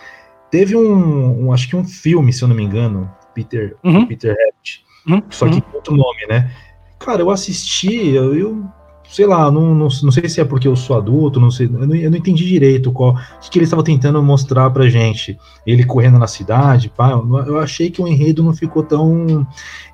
Teve 0.49 0.77
um, 0.77 1.47
um, 1.47 1.53
acho 1.53 1.69
que 1.69 1.75
um 1.75 1.85
filme, 1.85 2.33
se 2.33 2.43
eu 2.43 2.47
não 2.47 2.55
me 2.55 2.63
engano, 2.63 3.11
Peter, 3.35 3.75
uhum. 3.83 4.07
Peter 4.07 4.31
Rabbit, 4.31 4.85
uhum. 5.09 5.23
só 5.29 5.49
que 5.49 5.61
com 5.61 5.77
outro 5.77 5.97
nome, 5.97 6.25
né? 6.29 6.53
Cara, 7.01 7.21
eu 7.21 7.31
assisti, 7.31 8.11
eu, 8.11 8.37
eu 8.37 8.65
sei 9.09 9.27
lá, 9.27 9.51
não, 9.51 9.75
não, 9.75 9.89
não, 9.89 10.13
sei 10.13 10.29
se 10.29 10.41
é 10.41 10.45
porque 10.45 10.69
eu 10.69 10.77
sou 10.77 10.97
adulto, 10.97 11.41
não 11.41 11.51
sei, 11.51 11.67
eu 11.67 11.87
não, 11.87 11.97
eu 11.97 12.11
não 12.11 12.19
entendi 12.19 12.47
direito 12.47 12.93
qual, 12.93 13.15
o 13.15 13.51
que 13.51 13.59
ele 13.59 13.65
estava 13.65 13.83
tentando 13.83 14.23
mostrar 14.23 14.71
pra 14.71 14.89
gente. 14.89 15.37
Ele 15.67 15.85
correndo 15.85 16.19
na 16.19 16.29
cidade, 16.29 16.93
pá, 16.97 17.11
eu 17.11 17.59
achei 17.59 17.91
que 17.91 18.01
o 18.01 18.07
enredo 18.07 18.41
não 18.41 18.55
ficou 18.55 18.85
tão 18.85 19.45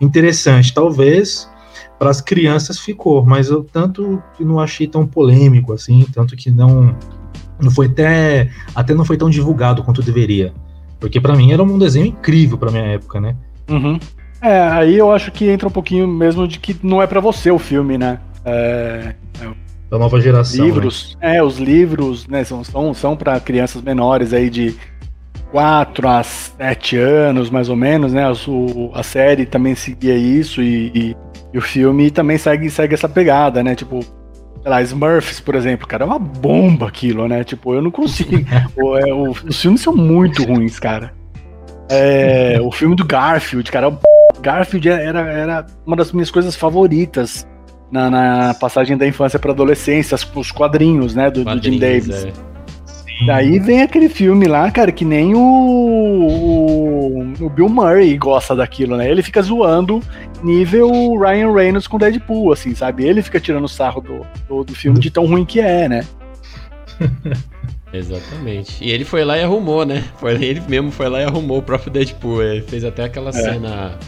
interessante. 0.01 0.75
Talvez 0.75 1.49
para 1.99 2.11
as 2.11 2.21
crianças 2.21 2.79
ficou, 2.79 3.25
mas 3.25 3.51
eu 3.51 3.65
tanto 3.65 4.23
que 4.37 4.45
não 4.45 4.61
achei 4.61 4.87
tão 4.87 5.07
polêmico 5.07 5.73
assim, 5.73 6.07
tanto 6.13 6.37
que 6.37 6.51
não 6.51 6.95
não 7.61 7.71
foi 7.71 7.87
até 7.87 8.51
até 8.75 8.95
não 8.95 9.05
foi 9.05 9.17
tão 9.17 9.29
divulgado 9.29 9.83
quanto 9.83 10.03
deveria, 10.03 10.53
porque 11.01 11.21
para 11.21 11.35
mim 11.35 11.53
era 11.53 11.63
um 11.63 11.79
desenho 11.79 12.07
incrível 12.07 12.57
para 12.57 12.71
minha 12.71 12.85
época, 12.85 13.21
né? 13.21 13.37
Uhum. 13.69 13.99
É, 14.41 14.61
aí 14.61 14.97
eu 14.97 15.11
acho 15.11 15.33
que 15.33 15.51
entra 15.51 15.67
um 15.67 15.73
pouquinho 15.73 16.07
mesmo 16.07 16.47
de 16.47 16.61
que 16.61 16.77
não 16.83 17.03
é 17.03 17.07
para 17.07 17.21
você 17.21 17.51
o 17.51 17.59
filme, 17.59 17.99
né? 17.99 18.21
É, 18.45 19.15
é, 19.41 19.49
da 19.91 19.99
nova 19.99 20.21
geração. 20.21 20.65
Livros, 20.65 21.17
né? 21.21 21.37
é, 21.37 21.43
os 21.43 21.59
livros, 21.59 22.27
né, 22.27 22.45
são, 22.45 22.63
são, 22.63 22.95
são 22.95 23.17
para 23.17 23.41
crianças 23.41 23.83
menores 23.83 24.33
aí 24.33 24.51
de 24.51 24.77
4 25.51 26.09
a 26.09 26.23
7 26.23 26.97
anos, 26.97 27.51
mais 27.51 27.69
ou 27.69 27.77
menos, 27.77 28.13
né? 28.13 28.25
A, 28.25 28.33
a 28.99 29.03
série 29.03 29.47
também 29.47 29.75
seguia 29.75 30.17
isso 30.17 30.63
e, 30.63 30.93
e 30.95 31.17
e 31.53 31.59
o 31.59 31.63
filme 31.63 32.11
também 32.11 32.37
segue, 32.37 32.69
segue 32.71 32.95
essa 32.95 33.09
pegada, 33.09 33.63
né? 33.63 33.75
Tipo, 33.75 34.03
sei 34.03 34.71
lá, 34.71 34.83
Smurfs, 34.83 35.41
por 35.41 35.55
exemplo, 35.55 35.87
cara, 35.87 36.05
é 36.05 36.07
uma 36.07 36.19
bomba 36.19 36.89
aquilo, 36.89 37.27
né? 37.27 37.43
Tipo, 37.43 37.75
eu 37.75 37.83
não 37.83 37.91
consigo. 37.91 38.33
o, 38.77 38.97
é, 38.97 39.13
o, 39.13 39.31
os 39.31 39.61
filmes 39.61 39.81
são 39.81 39.95
muito 39.95 40.45
ruins, 40.45 40.79
cara. 40.79 41.13
É, 41.91 42.59
o 42.61 42.71
filme 42.71 42.95
do 42.95 43.05
Garfield, 43.05 43.71
cara, 43.73 43.89
o 43.89 43.99
Garfield 44.43 44.89
era, 44.91 45.21
era 45.21 45.67
uma 45.87 45.97
das 45.97 46.13
minhas 46.13 46.31
coisas 46.31 46.55
favoritas 46.55 47.47
na, 47.91 48.11
na 48.11 48.55
passagem 48.55 48.95
da 48.95 49.07
infância 49.07 49.39
para 49.39 49.53
adolescência, 49.53 50.15
os 50.35 50.53
quadrinhos, 50.53 51.15
né, 51.15 51.31
do, 51.31 51.45
do 51.45 51.63
Jim 51.63 51.79
Davis. 51.79 52.27
É. 52.27 52.33
Daí 53.27 53.59
vem 53.59 53.83
aquele 53.83 54.09
filme 54.09 54.47
lá, 54.47 54.71
cara, 54.71 54.93
que 54.93 55.05
nem 55.05 55.35
o, 55.35 55.39
o, 55.41 57.23
o, 57.41 57.51
Bill 57.51 57.69
Murray 57.69 58.17
gosta 58.17 58.55
daquilo, 58.55 58.97
né? 58.97 59.11
Ele 59.11 59.23
fica 59.23 59.43
zoando 59.43 60.01
nível 60.43 61.19
Ryan 61.19 61.53
Reynolds 61.53 61.89
com 61.89 61.99
Deadpool, 61.99 62.53
assim, 62.53 62.75
sabe? 62.75 63.05
Ele 63.05 63.21
fica 63.21 63.41
tirando 63.41 63.67
sarro 63.67 64.01
do, 64.01 64.27
do, 64.49 64.65
do 64.65 64.75
filme 64.75 65.01
de 65.01 65.11
tão 65.11 65.27
ruim 65.27 65.45
que 65.45 65.61
é, 65.61 65.89
né? 65.89 66.07
Exatamente. 67.93 68.85
E 68.85 68.91
ele 68.91 69.05
foi 69.05 69.25
lá 69.25 69.37
e 69.37 69.43
arrumou, 69.43 69.85
né? 69.85 70.05
Foi, 70.19 70.33
ele 70.35 70.61
mesmo 70.69 70.93
foi 70.93 71.09
lá 71.09 71.21
e 71.21 71.25
arrumou 71.25 71.59
o 71.59 71.63
próprio 71.63 71.91
Deadpool. 71.91 72.43
Ele 72.43 72.63
fez 72.63 72.85
até 72.85 73.05
aquela 73.05 73.31
é. 73.31 73.33
cena. 73.33 73.99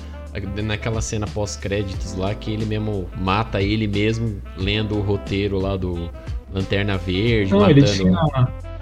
Naquela 0.62 1.00
cena 1.00 1.26
pós-créditos 1.26 2.14
lá, 2.14 2.32
que 2.32 2.52
ele 2.52 2.64
mesmo 2.64 3.10
mata 3.18 3.60
ele 3.60 3.88
mesmo 3.88 4.40
lendo 4.56 4.96
o 4.96 5.00
roteiro 5.00 5.58
lá 5.58 5.76
do 5.76 6.08
Lanterna 6.52 6.96
Verde. 6.96 7.50
Não, 7.50 7.58
matando... 7.58 7.80
ele 7.80 7.88
tinha 7.88 8.12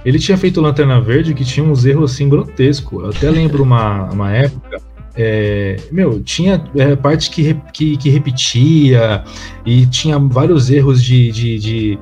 ele 0.09 0.18
tinha 0.18 0.38
feito 0.38 0.62
Lanterna 0.62 0.98
Verde 1.02 1.34
que 1.34 1.44
tinha 1.44 1.64
uns 1.66 1.84
erros 1.84 2.12
assim 2.12 2.30
grotescos. 2.30 3.02
Eu 3.02 3.11
até 3.11 3.30
lembro 3.30 3.62
uma, 3.62 4.04
uma 4.11 4.32
época. 4.32 4.80
É, 5.14 5.76
meu, 5.92 6.22
tinha 6.22 6.64
é, 6.74 6.96
parte 6.96 7.28
que, 7.28 7.52
que, 7.74 7.94
que, 7.98 8.09
repetia 8.09 9.22
e 9.66 9.84
tinha 9.84 10.18
vários 10.18 10.70
erros 10.70 11.02
de, 11.02 11.30
de, 11.30 11.59
de, 11.59 11.98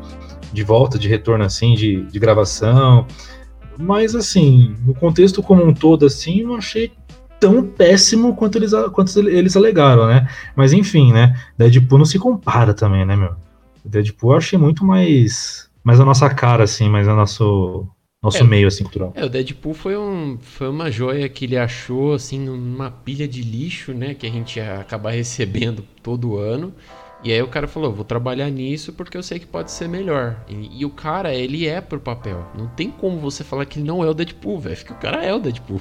de 0.52 0.62
volta, 0.62 0.96
de 0.96 1.09
retorno 1.09 1.42
assim, 1.42 1.74
de, 1.74 2.02
de 2.02 2.18
gravação. 2.20 3.09
Mas 3.76 4.14
assim, 4.14 4.76
no 4.86 4.94
contexto 4.94 5.42
como 5.42 5.66
um 5.66 5.74
todo, 5.74 6.07
assim, 6.07 6.42
eu 6.42 6.54
achei 6.54 6.92
tão 7.40 7.61
péssimo 7.64 8.36
quanto 8.36 8.57
eles, 8.57 8.70
quanto 8.92 9.18
eles 9.18 9.57
alegaram, 9.57 10.07
né? 10.07 10.28
Mas 10.54 10.72
enfim, 10.72 11.12
né? 11.12 11.34
Deadpool 11.59 11.98
não 11.98 12.04
se 12.04 12.20
compara 12.20 12.72
também, 12.72 13.04
né, 13.04 13.16
meu? 13.16 13.34
Deadpool 13.84 14.30
eu 14.30 14.38
achei 14.38 14.57
muito 14.57 14.84
mais 14.84 15.66
mais 15.86 16.00
a 16.00 16.04
nossa 16.04 16.28
cara, 16.28 16.64
assim, 16.64 16.88
mais 16.88 17.07
a 17.07 17.14
nosso, 17.14 17.88
nosso 18.27 18.39
é, 18.39 18.45
meio, 18.45 18.68
assim, 18.68 18.85
cultural. 18.85 19.12
É, 19.14 19.24
o 19.24 19.29
Deadpool 19.29 19.74
foi, 19.74 19.97
um, 19.97 20.39
foi 20.41 20.68
uma 20.68 20.91
joia 20.91 21.29
que 21.29 21.45
ele 21.45 21.57
achou, 21.57 22.14
assim, 22.14 22.39
numa 22.39 22.91
pilha 22.91 23.27
de 23.27 23.43
lixo, 23.43 23.93
né, 23.93 24.14
que 24.14 24.27
a 24.27 24.31
gente 24.31 24.59
ia 24.59 24.81
acabar 24.81 25.11
recebendo 25.11 25.85
todo 26.03 26.37
ano. 26.37 26.74
E 27.24 27.33
aí 27.33 27.43
o 27.43 27.49
cara 27.49 27.66
falou, 27.66 27.93
vou 27.93 28.05
trabalhar 28.05 28.51
nisso 28.51 28.93
porque 28.93 29.16
eu 29.16 29.22
sei 29.22 29.39
que 29.39 29.47
pode 29.47 29.70
ser 29.70 29.89
melhor. 29.89 30.45
E, 30.49 30.81
e, 30.81 30.85
o 30.85 30.91
cara, 30.91 31.35
ele 31.35 31.66
é 31.66 31.81
pro 31.81 31.99
papel. 31.99 32.47
Não 32.57 32.66
tem 32.68 32.91
como 32.91 33.18
você 33.18 33.43
falar 33.43 33.64
que 33.64 33.79
ele 33.79 33.87
não 33.87 34.05
é 34.05 34.09
o 34.09 34.14
Deadpool, 34.14 34.61
velho. 34.61 34.77
Porque 34.77 34.93
o 34.93 34.97
cara 34.97 35.24
é 35.24 35.35
o 35.35 35.39
Deadpool. 35.39 35.81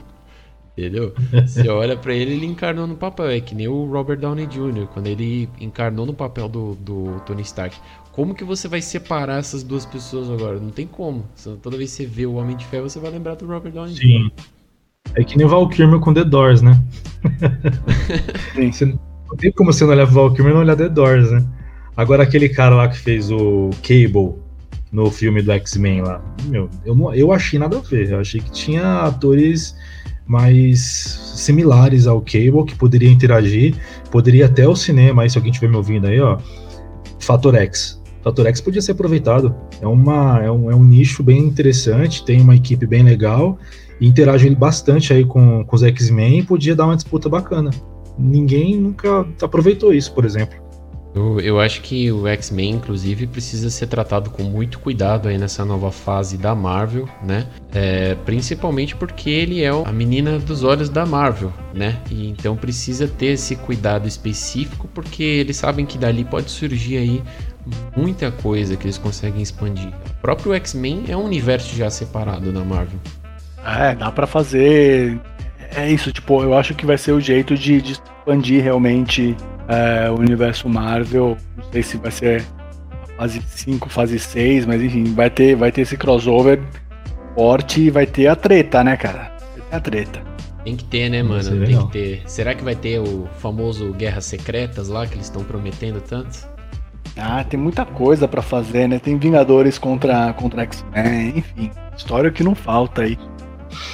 Entendeu? 0.78 1.14
Você 1.48 1.70
olha 1.70 1.96
para 1.96 2.14
ele, 2.14 2.34
ele 2.34 2.46
encarnou 2.46 2.86
no 2.86 2.98
papel. 2.98 3.30
É 3.30 3.40
que 3.40 3.56
nem 3.56 3.68
o 3.68 3.86
Robert 3.86 4.18
Downey 4.18 4.46
Jr., 4.46 4.88
quando 4.94 5.08
ele 5.08 5.48
encarnou 5.60 6.06
no 6.06 6.14
papel 6.14 6.50
do, 6.50 6.76
do 6.76 7.22
Tony 7.26 7.44
Stark. 7.44 7.78
Como 8.16 8.34
que 8.34 8.46
você 8.46 8.70
vai 8.70 8.82
separar 8.82 9.40
essas 9.40 9.62
duas 9.62 9.86
pessoas 9.86 10.30
agora? 10.30 10.58
Não 10.58 10.70
tem 10.70 10.88
como. 10.88 11.26
Toda 11.62 11.76
vez 11.76 11.92
que 11.92 11.98
você 11.98 12.06
vê 12.06 12.26
o 12.26 12.36
Homem 12.36 12.56
de 12.56 12.66
Ferro, 12.66 12.90
você 12.90 12.98
vai 12.98 13.12
lembrar 13.12 13.36
do 13.36 13.46
Robert 13.46 13.74
Downey 13.74 13.94
Sim. 13.94 14.32
É 15.16 15.24
que 15.24 15.36
nem 15.36 15.46
o 15.46 15.50
Val 15.50 15.68
Kilmer 15.68 16.00
com 16.00 16.14
The 16.14 16.24
Doors, 16.24 16.62
né? 16.62 16.82
Sim. 18.72 18.98
Não 19.30 19.36
tem 19.38 19.52
como 19.52 19.74
você 19.74 19.84
não 19.84 19.92
olhar 19.92 20.08
o 20.08 20.12
Val 20.12 20.34
Kilmer 20.34 20.52
e 20.52 20.56
não 20.56 20.62
olhar 20.62 20.78
The 20.78 20.88
Doors, 20.88 21.30
né? 21.30 21.46
Agora 21.98 22.24
aquele 22.24 22.48
cara 22.48 22.74
lá 22.76 22.88
que 22.88 22.98
fez 22.98 23.30
o 23.30 23.70
Cable 23.82 24.36
no 24.94 25.12
filme 25.12 25.42
do 25.42 25.52
X-Men 25.52 26.02
lá, 26.02 26.24
meu, 26.46 26.70
eu, 26.86 26.96
não, 26.96 27.14
eu 27.14 27.34
achei 27.34 27.60
nada 27.60 27.78
a 27.78 27.82
ver. 27.82 28.12
Eu 28.12 28.22
achei 28.22 28.40
que 28.40 28.50
tinha 28.50 29.02
atores 29.02 29.76
mais 30.26 30.80
similares 31.36 32.08
ao 32.08 32.22
Cable 32.22 32.64
que 32.66 32.76
poderia 32.76 33.12
interagir, 33.12 33.76
poderia 34.10 34.46
até 34.46 34.66
o 34.66 34.76
cinema, 34.76 35.24
aí 35.24 35.30
se 35.30 35.38
alguém 35.38 35.52
estiver 35.52 35.70
me 35.70 35.76
ouvindo 35.76 36.08
aí, 36.08 36.20
ó, 36.22 36.38
Fator 37.20 37.56
X. 37.56 38.05
Fator 38.26 38.48
X 38.48 38.60
podia 38.60 38.82
ser 38.82 38.94
aproveitado. 38.94 39.56
É, 39.80 39.86
uma, 39.86 40.44
é, 40.44 40.52
um, 40.52 40.72
é 40.72 40.76
um 40.76 40.84
nicho 40.84 41.22
bem 41.22 41.38
interessante, 41.38 42.26
tem 42.26 42.42
uma 42.42 42.56
equipe 42.56 42.88
bem 42.88 43.04
legal, 43.04 43.60
e 44.02 44.08
interage 44.08 44.50
bastante 44.56 45.14
aí 45.14 45.24
com, 45.24 45.64
com 45.64 45.76
os 45.76 45.84
X-Men 45.84 46.40
e 46.40 46.44
podia 46.44 46.76
dar 46.76 46.86
uma 46.86 46.96
disputa 46.96 47.30
bacana. 47.30 47.70
Ninguém 48.18 48.78
nunca 48.78 49.28
aproveitou 49.42 49.94
isso, 49.94 50.12
por 50.12 50.26
exemplo. 50.26 50.66
Eu, 51.14 51.40
eu 51.40 51.60
acho 51.62 51.82
que 51.82 52.12
o 52.12 52.28
X-Men, 52.28 52.72
inclusive, 52.72 53.26
precisa 53.28 53.70
ser 53.70 53.88
tratado 53.88 54.30
com 54.30 54.44
muito 54.44 54.80
cuidado 54.80 55.30
aí 55.30 55.38
nessa 55.38 55.64
nova 55.64 55.90
fase 55.90 56.38
da 56.38 56.54
Marvel, 56.54 57.08
né? 57.24 57.48
É, 57.72 58.16
principalmente 58.26 58.96
porque 58.98 59.30
ele 59.30 59.62
é 59.62 59.70
a 59.70 59.94
menina 59.94 60.40
dos 60.40 60.64
olhos 60.64 60.90
da 60.90 61.06
Marvel, 61.06 61.54
né? 61.74 62.02
E 62.12 62.28
então 62.28 62.58
precisa 62.58 63.08
ter 63.08 63.28
esse 63.28 63.56
cuidado 63.56 64.10
específico 64.10 64.90
porque 64.94 65.24
eles 65.24 65.56
sabem 65.56 65.86
que 65.86 65.98
dali 65.98 66.26
pode 66.26 66.52
surgir 66.52 66.98
aí 66.98 67.24
muita 67.96 68.32
coisa 68.32 68.76
que 68.76 68.86
eles 68.86 68.98
conseguem 68.98 69.42
expandir. 69.42 69.90
O 69.90 70.22
próprio 70.22 70.54
X-Men 70.54 71.06
é 71.08 71.18
um 71.18 71.24
universo 71.24 71.76
já 71.76 71.90
separado 71.90 72.52
da 72.52 72.64
Marvel. 72.64 73.00
É, 73.66 73.96
dá 73.96 74.12
para 74.12 74.28
fazer. 74.28 75.20
É 75.76 75.92
isso, 75.92 76.12
tipo, 76.12 76.44
eu 76.44 76.56
acho 76.56 76.76
que 76.76 76.86
vai 76.86 76.98
ser 76.98 77.12
o 77.12 77.20
jeito 77.20 77.56
de, 77.56 77.82
de 77.82 77.94
expandir 77.94 78.64
realmente 78.64 79.36
é, 79.68 80.10
o 80.10 80.20
universo 80.20 80.70
Marvel. 80.70 81.38
Não 81.58 81.72
sei 81.72 81.84
se 81.84 81.98
vai 81.98 82.12
ser 82.12 82.46
fase 83.18 83.42
5, 83.42 83.90
fase 83.90 84.20
6, 84.20 84.66
mas 84.66 84.82
enfim, 84.82 85.04
vai 85.14 85.30
ter, 85.30 85.56
vai 85.56 85.72
ter 85.72 85.82
esse 85.82 85.98
crossover 85.98 86.62
forte 87.36 87.82
e 87.82 87.90
vai 87.90 88.06
ter 88.06 88.28
a 88.28 88.36
treta, 88.36 88.84
né, 88.84 88.96
cara? 88.96 89.32
Vai 89.58 89.70
ter 89.70 89.76
a 89.76 89.80
treta. 89.80 90.24
Tem 90.64 90.76
que 90.76 90.84
ter, 90.86 91.10
né, 91.10 91.22
mano? 91.22 91.66
Tem 91.66 91.78
que 91.78 91.92
ter. 91.92 92.24
Será 92.26 92.56
que 92.56 92.64
vai 92.64 92.76
ter 92.76 93.00
o 93.00 93.28
famoso 93.40 93.92
Guerras 93.94 94.26
Secretas 94.26 94.88
lá 94.88 95.06
que 95.06 95.14
eles 95.14 95.26
estão 95.26 95.44
prometendo 95.44 96.02
tanto? 96.02 96.55
Ah, 97.18 97.44
tem 97.44 97.60
muita 97.60 97.86
coisa 97.86 98.28
pra 98.28 98.42
fazer, 98.42 98.88
né? 98.88 99.00
Tem 99.00 99.18
Vingadores 99.18 99.78
contra, 99.78 100.34
contra 100.34 100.64
X-Men, 100.64 101.34
enfim. 101.38 101.72
História 101.96 102.32
que 102.32 102.44
não 102.44 102.54
falta 102.54 103.04
aí. 103.04 103.18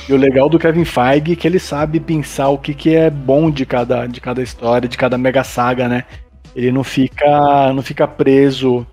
E 0.08 0.14
o 0.14 0.18
legal 0.18 0.50
do 0.50 0.60
Kevin 0.60 0.86
Feige 0.86 1.34
é 1.34 1.36
que 1.36 1.48
ele 1.48 1.60
sabe 1.60 2.00
pensar 2.00 2.50
o 2.50 2.58
que, 2.58 2.74
que 2.74 2.96
é 2.96 3.10
bom 3.10 3.50
de 3.52 3.66
cada, 3.66 4.08
de 4.08 4.20
cada 4.20 4.42
história, 4.42 4.88
de 4.88 4.98
cada 4.98 5.18
mega 5.18 5.44
saga, 5.44 5.88
né? 5.88 6.06
Ele 6.56 6.72
não 6.72 6.84
fica, 6.84 7.72
não 7.74 7.82
fica 7.82 8.08
preso, 8.08 8.86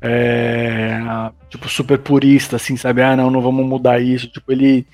é, 0.00 1.00
tipo, 1.48 1.68
super 1.68 1.98
purista, 1.98 2.56
assim, 2.56 2.76
sabe? 2.76 3.02
Ah, 3.02 3.16
não, 3.16 3.30
não 3.30 3.40
vamos 3.40 3.66
mudar 3.66 4.00
isso. 4.00 4.28
Tipo, 4.28 4.52
ele, 4.52 4.86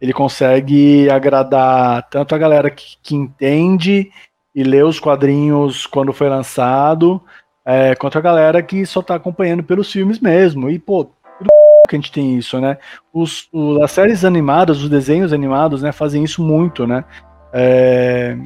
ele 0.00 0.12
consegue 0.12 1.10
agradar 1.10 2.08
tanto 2.08 2.34
a 2.34 2.38
galera 2.38 2.70
que, 2.70 2.96
que 3.02 3.14
entende 3.14 4.10
e 4.54 4.62
lê 4.62 4.82
os 4.82 5.00
quadrinhos 5.00 5.86
quando 5.86 6.12
foi 6.12 6.28
lançado, 6.28 7.22
é, 7.64 7.94
quanto 7.94 8.18
a 8.18 8.20
galera 8.20 8.62
que 8.62 8.84
só 8.86 9.00
tá 9.02 9.14
acompanhando 9.14 9.62
pelos 9.62 9.90
filmes 9.90 10.18
mesmo. 10.20 10.68
E, 10.70 10.78
pô, 10.78 11.04
tudo 11.04 11.48
que 11.88 11.96
a 11.96 11.98
gente 11.98 12.12
tem 12.12 12.36
isso, 12.36 12.60
né? 12.60 12.78
Os, 13.12 13.48
o- 13.52 13.82
as 13.82 13.90
séries 13.92 14.24
animadas, 14.24 14.82
os 14.82 14.88
desenhos 14.88 15.32
animados, 15.32 15.82
né, 15.82 15.92
fazem 15.92 16.22
isso 16.24 16.42
muito, 16.42 16.86
né? 16.86 17.04
É, 17.52 18.36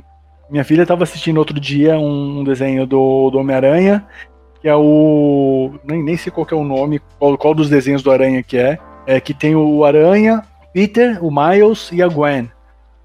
minha 0.51 0.65
filha 0.65 0.83
estava 0.83 1.03
assistindo 1.05 1.39
outro 1.39 1.59
dia 1.59 1.99
um, 1.99 2.41
um 2.41 2.45
desenho 2.45 2.87
do, 2.87 3.31
do 3.31 3.39
Homem-Aranha, 3.39 4.05
que 4.61 4.69
é 4.69 4.75
o. 4.75 5.75
Nem, 5.85 6.03
nem 6.03 6.17
sei 6.17 6.31
qual 6.33 6.47
é 6.51 6.55
o 6.55 6.65
nome, 6.65 7.01
qual, 7.19 7.37
qual 7.39 7.55
dos 7.55 7.69
desenhos 7.69 8.03
do 8.03 8.11
Aranha 8.11 8.43
que 8.43 8.57
é. 8.59 8.79
É 9.07 9.21
que 9.21 9.33
tem 9.33 9.55
o 9.55 9.85
Aranha, 9.85 10.43
Peter, 10.73 11.25
o 11.25 11.31
Miles 11.31 11.91
e 11.93 12.03
a 12.03 12.09
Gwen. 12.09 12.51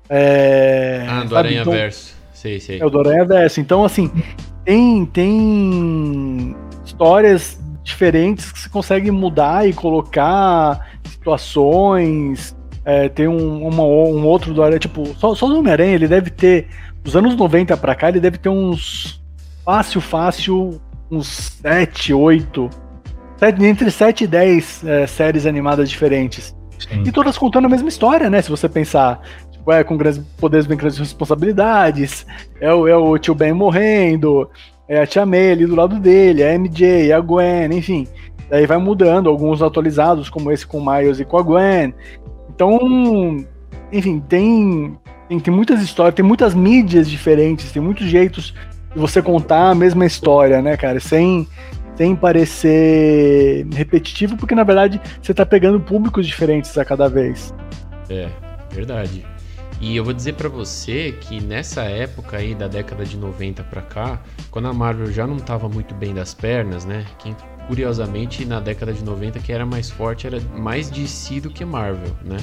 É, 0.09 1.05
Ah, 1.07 1.21
do 1.23 1.29
sabe? 1.29 1.35
Aranha 1.37 1.61
Então- 1.61 1.73
Verso. 1.73 2.15
Sei, 2.33 2.59
sei. 2.59 2.79
é 2.81 2.85
o 2.85 2.89
do 2.89 2.99
Aranha 2.99 3.23
Verso. 3.23 3.61
Então, 3.61 3.83
assim, 3.85 4.09
tem, 4.65 5.05
tem 5.05 6.55
histórias 6.85 7.59
diferentes 7.83 8.51
que 8.51 8.59
você 8.59 8.69
consegue 8.69 9.11
mudar 9.11 9.67
e 9.67 9.73
colocar 9.73 10.87
situações. 11.07 12.55
É, 12.83 13.09
tem 13.09 13.27
um, 13.27 13.67
uma- 13.67 13.83
um 13.83 14.25
outro 14.25 14.53
do 14.53 14.63
Aranha, 14.63 14.79
tipo, 14.79 15.05
só, 15.17 15.35
só 15.35 15.47
do 15.47 15.59
Homem-Aranha, 15.59 15.93
ele 15.93 16.07
deve 16.07 16.31
ter, 16.31 16.67
dos 17.03 17.15
anos 17.15 17.35
90 17.35 17.77
pra 17.77 17.93
cá, 17.93 18.09
ele 18.09 18.19
deve 18.19 18.37
ter 18.39 18.49
uns 18.49 19.21
fácil, 19.63 20.01
fácil, 20.01 20.81
uns 21.11 21.27
7, 21.61 22.11
8, 22.13 22.69
sete- 23.37 23.63
entre 23.65 23.91
7 23.91 24.23
e 24.23 24.27
10 24.27 24.83
é, 24.83 25.05
séries 25.05 25.45
animadas 25.45 25.89
diferentes. 25.89 26.55
Sim. 26.79 27.03
E 27.05 27.11
todas 27.11 27.37
contando 27.37 27.65
a 27.65 27.69
mesma 27.69 27.89
história, 27.89 28.27
né? 28.31 28.41
Se 28.41 28.49
você 28.49 28.67
pensar, 28.67 29.21
é 29.67 29.83
com 29.83 29.97
grandes 29.97 30.19
poderes 30.37 30.65
vem 30.65 30.77
grandes 30.77 30.97
responsabilidades, 30.97 32.25
é 32.59 32.73
o, 32.73 32.87
é 32.87 32.95
o 32.95 33.17
tio 33.17 33.35
Ben 33.35 33.53
morrendo, 33.53 34.49
é 34.87 34.99
a 35.01 35.07
tia 35.07 35.25
May 35.25 35.51
ali 35.51 35.65
do 35.65 35.75
lado 35.75 35.99
dele, 35.99 36.43
a 36.43 36.57
MJ, 36.57 37.11
a 37.13 37.19
Gwen, 37.19 37.73
enfim. 37.73 38.07
Daí 38.49 38.65
vai 38.65 38.77
mudando, 38.77 39.29
alguns 39.29 39.61
atualizados, 39.61 40.29
como 40.29 40.51
esse 40.51 40.67
com 40.67 40.79
o 40.79 40.85
Miles 40.85 41.19
e 41.19 41.25
com 41.25 41.37
a 41.37 41.41
Gwen. 41.41 41.93
Então, 42.53 43.45
enfim, 43.91 44.19
tem, 44.19 44.97
tem, 45.29 45.39
tem 45.39 45.53
muitas 45.53 45.81
histórias, 45.81 46.15
tem 46.15 46.25
muitas 46.25 46.53
mídias 46.53 47.09
diferentes, 47.09 47.71
tem 47.71 47.81
muitos 47.81 48.07
jeitos 48.07 48.53
de 48.93 48.99
você 48.99 49.21
contar 49.21 49.69
a 49.69 49.75
mesma 49.75 50.05
história, 50.05 50.61
né, 50.61 50.75
cara? 50.75 50.99
Sem, 50.99 51.47
sem 51.95 52.13
parecer 52.13 53.65
repetitivo, 53.73 54.35
porque 54.35 54.53
na 54.53 54.63
verdade 54.63 54.99
você 55.21 55.33
tá 55.33 55.45
pegando 55.45 55.79
públicos 55.79 56.27
diferentes 56.27 56.77
a 56.77 56.83
cada 56.83 57.07
vez. 57.07 57.53
É, 58.09 58.27
verdade. 58.71 59.30
E 59.81 59.95
eu 59.97 60.03
vou 60.03 60.13
dizer 60.13 60.35
pra 60.35 60.47
você 60.47 61.11
que 61.21 61.41
nessa 61.41 61.81
época 61.81 62.37
aí 62.37 62.53
da 62.53 62.67
década 62.67 63.03
de 63.03 63.17
90 63.17 63.63
pra 63.63 63.81
cá, 63.81 64.21
quando 64.51 64.67
a 64.67 64.73
Marvel 64.73 65.11
já 65.11 65.25
não 65.25 65.37
tava 65.37 65.67
muito 65.67 65.95
bem 65.95 66.13
das 66.13 66.33
pernas, 66.35 66.85
né? 66.85 67.05
Quem 67.17 67.35
curiosamente 67.67 68.45
na 68.45 68.59
década 68.59 68.93
de 68.93 69.03
90 69.03 69.39
que 69.39 69.51
era 69.51 69.65
mais 69.65 69.89
forte 69.89 70.27
era 70.27 70.39
mais 70.55 70.89
DC 70.89 71.41
do 71.41 71.49
que 71.49 71.65
Marvel, 71.65 72.11
né? 72.23 72.37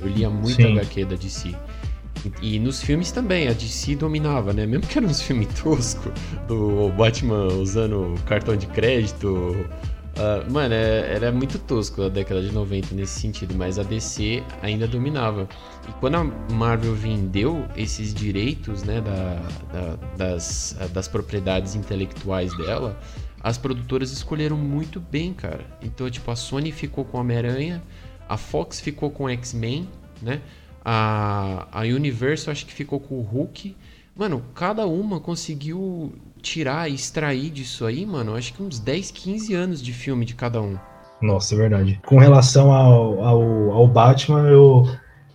Eu 0.00 0.08
lia 0.08 0.28
muito 0.28 0.56
Sim. 0.56 0.78
HQ 0.78 1.04
da 1.06 1.16
DC. 1.16 1.54
E, 2.40 2.58
nos 2.58 2.82
filmes 2.82 3.10
também, 3.10 3.48
a 3.48 3.52
DC 3.52 3.96
dominava, 3.96 4.52
né? 4.52 4.66
Mesmo 4.66 4.86
que 4.86 4.98
era 4.98 5.06
uns 5.06 5.20
filmes 5.22 5.48
toscos, 5.60 6.12
do 6.46 6.90
Batman 6.90 7.46
usando 7.46 8.14
cartão 8.26 8.54
de 8.56 8.66
crédito. 8.66 9.66
ah, 10.16 10.44
mano, 10.50 10.74
é- 10.74 11.14
era 11.14 11.32
muito 11.32 11.58
tosco 11.58 12.02
a 12.02 12.08
década 12.08 12.42
de 12.42 12.52
90 12.52 12.94
nesse 12.94 13.18
sentido, 13.20 13.54
mas 13.56 13.78
a 13.78 13.82
DC 13.82 14.42
ainda 14.62 14.86
dominava. 14.86 15.48
E 15.88 15.92
quando 16.00 16.16
a 16.16 16.24
Marvel 16.52 16.94
vendeu 16.94 17.66
esses 17.76 18.14
direitos, 18.14 18.82
né, 18.84 19.00
da, 19.00 19.34
da- 19.72 19.96
das, 20.16 20.76
das 20.92 21.08
propriedades 21.08 21.74
intelectuais 21.74 22.54
dela, 22.56 22.98
as 23.42 23.58
produtoras 23.58 24.12
escolheram 24.12 24.56
muito 24.56 25.00
bem, 25.00 25.32
cara. 25.34 25.64
Então, 25.82 26.08
tipo, 26.08 26.30
a 26.30 26.36
Sony 26.36 26.70
ficou 26.70 27.04
com 27.04 27.18
Homem-Aranha, 27.18 27.82
a 28.28 28.36
Fox 28.36 28.80
ficou 28.80 29.10
com 29.10 29.28
X-Men, 29.28 29.88
né? 30.20 30.40
A, 30.84 31.66
a 31.72 31.80
Universal 31.82 32.52
acho 32.52 32.66
que 32.66 32.72
ficou 32.72 32.98
com 33.00 33.16
o 33.16 33.22
Hulk. 33.22 33.76
Mano, 34.16 34.42
cada 34.54 34.86
uma 34.86 35.20
conseguiu 35.20 36.12
tirar 36.40 36.88
e 36.90 36.94
extrair 36.94 37.50
disso 37.50 37.84
aí, 37.86 38.04
mano, 38.04 38.34
acho 38.36 38.52
que 38.52 38.62
uns 38.62 38.78
10, 38.78 39.10
15 39.10 39.54
anos 39.54 39.82
de 39.82 39.92
filme 39.92 40.24
de 40.24 40.34
cada 40.34 40.60
um. 40.60 40.76
Nossa, 41.20 41.54
é 41.54 41.58
verdade. 41.58 42.00
Com 42.04 42.18
relação 42.18 42.72
ao, 42.72 43.22
ao, 43.22 43.70
ao 43.72 43.86
Batman, 43.88 44.48
eu, 44.48 44.86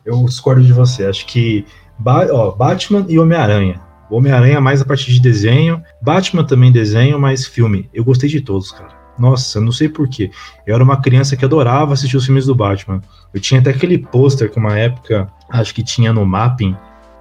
eu 0.07 0.25
discordo 0.25 0.63
de 0.63 0.73
você. 0.73 1.05
Acho 1.05 1.25
que 1.27 1.65
ó, 2.05 2.51
Batman 2.51 3.05
e 3.07 3.19
Homem-Aranha. 3.19 3.81
Homem-Aranha 4.09 4.61
mais 4.61 4.81
a 4.81 4.85
partir 4.85 5.11
de 5.11 5.19
desenho. 5.19 5.83
Batman 6.01 6.43
também 6.43 6.71
desenho, 6.71 7.19
mas 7.19 7.45
filme. 7.45 7.89
Eu 7.93 8.03
gostei 8.03 8.29
de 8.29 8.41
todos, 8.41 8.71
cara. 8.71 8.95
Nossa, 9.19 9.59
não 9.59 9.71
sei 9.71 9.89
porquê. 9.89 10.29
Eu 10.65 10.75
era 10.75 10.83
uma 10.83 11.01
criança 11.01 11.35
que 11.35 11.43
adorava 11.43 11.93
assistir 11.93 12.15
os 12.15 12.25
filmes 12.25 12.45
do 12.45 12.55
Batman. 12.55 13.01
Eu 13.33 13.41
tinha 13.41 13.59
até 13.59 13.71
aquele 13.71 13.97
pôster 13.97 14.49
que 14.49 14.57
uma 14.57 14.77
época, 14.77 15.27
acho 15.49 15.73
que 15.73 15.83
tinha 15.83 16.13
no 16.13 16.25
Mapping, 16.25 16.75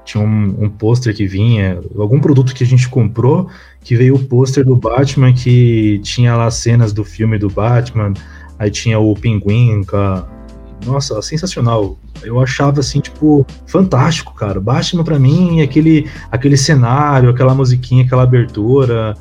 tinha 0.05 0.23
um, 0.23 0.65
um 0.65 0.69
pôster 0.69 1.15
que 1.15 1.27
vinha, 1.27 1.81
algum 1.99 2.21
produto 2.21 2.55
que 2.55 2.63
a 2.63 2.67
gente 2.67 2.89
comprou, 2.89 3.49
que 3.83 3.97
veio 3.97 4.15
o 4.15 4.25
pôster 4.25 4.65
do 4.65 4.77
Batman 4.77 5.33
que 5.33 5.99
tinha 6.05 6.37
lá 6.37 6.51
cenas 6.51 6.93
do 6.93 7.05
filme 7.05 7.39
do 7.39 7.49
Batman, 7.51 8.13
aí 8.59 8.71
tinha 8.71 8.99
o 9.01 9.15
Pinguim, 9.15 9.83
com 9.83 9.97
a- 9.97 10.36
nossa, 10.85 11.21
sensacional. 11.23 11.99
Eu 12.23 12.41
achava 12.41 12.81
assim, 12.81 13.01
tipo, 13.01 13.47
fantástico, 13.67 14.35
cara. 14.35 14.61
Batman 14.61 15.05
pra 15.05 15.19
mim, 15.19 15.61
aquele, 15.61 16.09
aquele 16.31 16.57
cenário, 16.57 17.31
aquela 17.31 17.55
musiquinha, 17.55 18.05
aquela 18.05 18.23
abertura, 18.23 19.15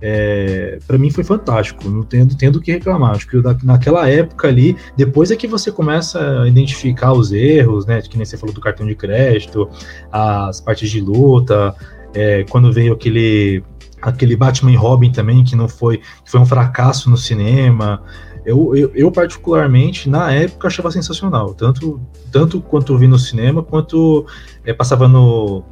é, 0.00 0.78
para 0.86 0.98
mim 0.98 1.10
foi 1.10 1.24
fantástico. 1.24 1.88
Não 1.88 2.02
tendo, 2.02 2.36
tendo 2.36 2.60
que 2.60 2.72
reclamar. 2.72 3.12
Acho 3.12 3.26
que 3.26 3.36
naquela 3.62 4.08
época 4.08 4.48
ali, 4.48 4.76
depois 4.96 5.30
é 5.30 5.36
que 5.36 5.46
você 5.46 5.72
começa 5.72 6.42
a 6.42 6.48
identificar 6.48 7.12
os 7.12 7.32
erros, 7.32 7.86
né? 7.86 8.00
Que 8.02 8.16
nem 8.16 8.24
você 8.24 8.36
falou 8.36 8.54
do 8.54 8.60
cartão 8.60 8.86
de 8.86 8.94
crédito, 8.94 9.68
as 10.12 10.60
partes 10.60 10.90
de 10.90 11.00
luta, 11.00 11.74
é, 12.14 12.44
quando 12.50 12.72
veio 12.72 12.92
aquele 12.92 13.62
aquele 14.00 14.36
Batman 14.36 14.70
e 14.70 14.76
Robin 14.76 15.10
também 15.10 15.42
que 15.42 15.56
não 15.56 15.68
foi 15.68 15.98
que 15.98 16.30
foi 16.30 16.38
um 16.38 16.46
fracasso 16.46 17.10
no 17.10 17.16
cinema 17.16 18.00
eu, 18.48 18.74
eu, 18.76 18.90
eu, 18.94 19.10
particularmente 19.12 20.08
na 20.08 20.32
época 20.32 20.68
achava 20.68 20.90
sensacional 20.90 21.54
tanto 21.54 22.00
tanto 22.32 22.60
quanto 22.60 22.92
eu 22.92 22.98
vi 22.98 23.06
no 23.06 23.18
cinema 23.18 23.62
quanto 23.62 24.26
é, 24.64 24.72
passava 24.72 25.06
no 25.08 25.62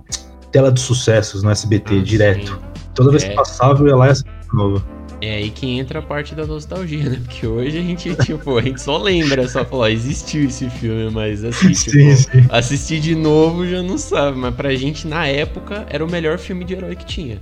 tela 0.52 0.70
de 0.70 0.80
sucessos 0.80 1.42
no 1.42 1.50
SBT 1.50 1.98
Ah, 1.98 2.02
direto 2.02 2.52
sim. 2.52 2.80
toda 2.94 3.10
vez 3.10 3.24
É. 3.24 3.28
que 3.30 3.34
passava 3.34 3.82
eu 3.82 3.88
ia 3.88 3.96
lá 3.96 4.06
e 4.08 4.10
assistia 4.10 4.32
de 4.50 4.56
novo 4.56 4.82
É 5.22 5.36
aí 5.36 5.50
que 5.50 5.66
entra 5.78 6.00
a 6.00 6.02
parte 6.02 6.34
da 6.34 6.44
nostalgia, 6.46 7.08
né? 7.08 7.18
Porque 7.24 7.46
hoje 7.46 7.78
a 7.78 7.82
gente, 7.82 8.14
tipo, 8.22 8.58
a 8.58 8.60
gente 8.62 8.82
só 8.82 8.98
lembra, 8.98 9.48
só 9.48 9.64
falar, 9.64 9.90
existiu 9.90 10.44
esse 10.44 10.68
filme, 10.68 11.08
mas 11.10 11.42
assim, 11.42 11.72
tipo, 11.72 11.90
sim, 11.90 12.14
sim. 12.14 12.46
assistir 12.50 13.00
de 13.00 13.14
novo 13.14 13.66
já 13.66 13.82
não 13.82 13.96
sabe. 13.96 14.36
Mas 14.36 14.54
pra 14.54 14.74
gente, 14.74 15.08
na 15.08 15.26
época, 15.26 15.86
era 15.88 16.04
o 16.04 16.10
melhor 16.10 16.36
filme 16.36 16.66
de 16.66 16.74
herói 16.74 16.94
que 16.94 17.06
tinha. 17.06 17.38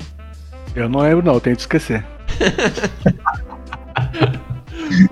Eu 0.76 0.88
não 0.88 1.00
lembro, 1.00 1.24
não, 1.26 1.34
eu 1.34 1.40
tento 1.40 1.58
esquecer. 1.60 2.06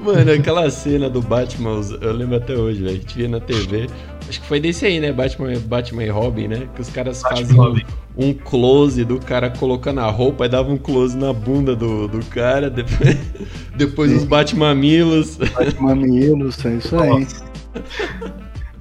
Mano, 0.00 0.32
aquela 0.32 0.70
cena 0.70 1.08
do 1.08 1.20
Batman, 1.20 1.80
eu 2.00 2.12
lembro 2.12 2.36
até 2.36 2.54
hoje, 2.54 2.82
velho. 2.82 2.90
A 2.90 2.98
gente 2.98 3.16
via 3.16 3.28
na 3.28 3.40
TV. 3.40 3.88
Acho 4.28 4.40
que 4.40 4.46
foi 4.46 4.60
desse 4.60 4.86
aí, 4.86 5.00
né? 5.00 5.12
Batman, 5.12 5.58
Batman 5.66 6.04
e 6.04 6.08
Robin, 6.08 6.48
né? 6.48 6.68
Que 6.74 6.80
os 6.80 6.88
caras 6.88 7.22
Batman 7.22 7.38
faziam 7.38 7.64
Robin. 7.64 7.84
um 8.16 8.32
close 8.32 9.04
do 9.04 9.18
cara 9.18 9.50
colocando 9.50 10.00
a 10.00 10.10
roupa 10.10 10.46
e 10.46 10.48
dava 10.48 10.70
um 10.70 10.78
close 10.78 11.16
na 11.16 11.32
bunda 11.32 11.74
do, 11.74 12.08
do 12.08 12.24
cara. 12.26 12.70
Depois, 12.70 13.16
depois 13.76 14.12
os 14.12 14.24
Batmamilos. 14.24 15.38
Mamilos, 15.78 16.64
é 16.64 16.74
isso 16.76 16.96
aí. 16.96 17.26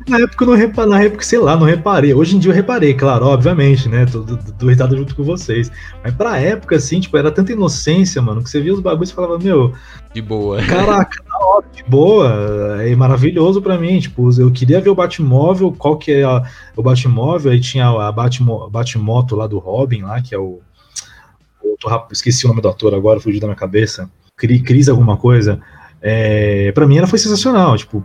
Na 0.07 0.19
época 0.19 0.43
eu 0.43 0.47
não 0.49 0.55
reparei, 0.55 0.89
na 0.91 1.03
época, 1.03 1.23
sei 1.23 1.39
lá, 1.39 1.55
não 1.55 1.65
reparei. 1.65 2.13
Hoje 2.13 2.35
em 2.35 2.39
dia 2.39 2.51
eu 2.51 2.55
reparei, 2.55 2.93
claro, 2.93 3.25
obviamente, 3.27 3.87
né? 3.87 4.05
Tô, 4.05 4.23
tô, 4.23 4.35
tô 4.37 4.65
irritado 4.67 4.97
junto 4.97 5.15
com 5.15 5.23
vocês. 5.23 5.71
Mas 6.03 6.13
pra 6.13 6.37
época, 6.39 6.75
assim, 6.75 6.99
tipo, 6.99 7.15
era 7.17 7.31
tanta 7.31 7.51
inocência, 7.51 8.21
mano, 8.21 8.43
que 8.43 8.49
você 8.49 8.59
via 8.59 8.73
os 8.73 8.79
bagulhos 8.79 9.11
e 9.11 9.13
falava, 9.13 9.37
meu, 9.39 9.73
De 10.13 10.21
boa. 10.21 10.57
caraca, 10.65 11.23
da 11.23 11.39
Não, 11.39 11.63
de 11.73 11.83
boa, 11.87 12.81
é 12.83 12.95
maravilhoso 12.95 13.61
pra 13.61 13.77
mim. 13.77 13.99
Tipo, 13.99 14.29
eu 14.39 14.51
queria 14.51 14.81
ver 14.81 14.89
o 14.89 14.95
Batmóvel, 14.95 15.71
qual 15.77 15.97
que 15.97 16.11
é 16.11 16.23
a- 16.23 16.43
o 16.75 16.81
Batmóvel, 16.83 17.51
aí 17.51 17.59
tinha 17.59 17.87
a 17.87 18.11
Batmo, 18.11 18.69
Batmoto 18.69 19.35
lá 19.35 19.45
do 19.47 19.59
Robin, 19.59 20.01
lá, 20.01 20.21
que 20.21 20.33
é 20.33 20.37
o. 20.37 20.59
outro 21.63 22.07
esqueci 22.11 22.45
o 22.45 22.49
nome 22.49 22.61
do 22.61 22.69
ator 22.69 22.93
agora, 22.93 23.19
fugiu 23.19 23.39
da 23.39 23.47
minha 23.47 23.55
cabeça. 23.55 24.09
Cri- 24.35 24.61
Cris 24.61 24.89
alguma 24.89 25.15
coisa. 25.17 25.59
É, 26.01 26.71
pra 26.71 26.87
mim 26.87 26.97
ela 26.97 27.07
foi 27.07 27.19
sensacional. 27.19 27.77
Tipo, 27.77 28.03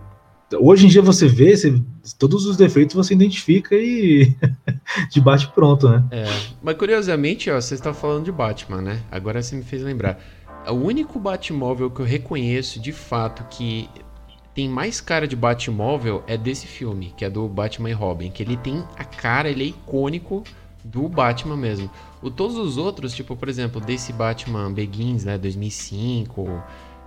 hoje 0.54 0.86
em 0.86 0.88
dia 0.88 1.02
você 1.02 1.26
vê, 1.26 1.56
você- 1.56 1.80
todos 2.18 2.46
os 2.46 2.56
defeitos 2.56 2.94
você 2.94 3.14
identifica 3.14 3.74
e 3.74 4.34
de 5.10 5.20
bate 5.20 5.48
pronto, 5.48 5.88
né? 5.88 6.04
É, 6.10 6.24
mas 6.62 6.76
curiosamente, 6.76 7.50
ó, 7.50 7.60
você 7.60 7.74
está 7.74 7.92
falando 7.92 8.24
de 8.24 8.32
Batman, 8.32 8.80
né? 8.82 9.00
Agora 9.10 9.42
você 9.42 9.56
me 9.56 9.62
fez 9.62 9.82
lembrar. 9.82 10.18
O 10.68 10.74
único 10.74 11.18
Batmóvel 11.20 11.90
que 11.90 12.00
eu 12.00 12.06
reconheço 12.06 12.80
de 12.80 12.92
fato 12.92 13.44
que 13.50 13.88
tem 14.54 14.68
mais 14.68 15.00
cara 15.00 15.28
de 15.28 15.36
Batmóvel 15.36 16.24
é 16.26 16.36
desse 16.36 16.66
filme, 16.66 17.12
que 17.16 17.24
é 17.24 17.30
do 17.30 17.46
Batman 17.46 17.90
e 17.90 17.92
Robin, 17.92 18.30
que 18.30 18.42
ele 18.42 18.56
tem 18.56 18.82
a 18.96 19.04
cara, 19.04 19.48
ele 19.48 19.64
é 19.64 19.66
icônico 19.68 20.42
do 20.82 21.08
Batman 21.08 21.56
mesmo. 21.56 21.90
O 22.22 22.30
todos 22.30 22.56
os 22.56 22.76
outros, 22.78 23.12
tipo, 23.12 23.36
por 23.36 23.48
exemplo, 23.48 23.80
desse 23.80 24.12
Batman 24.12 24.72
Begins, 24.72 25.24
né, 25.24 25.36
2005, 25.36 26.48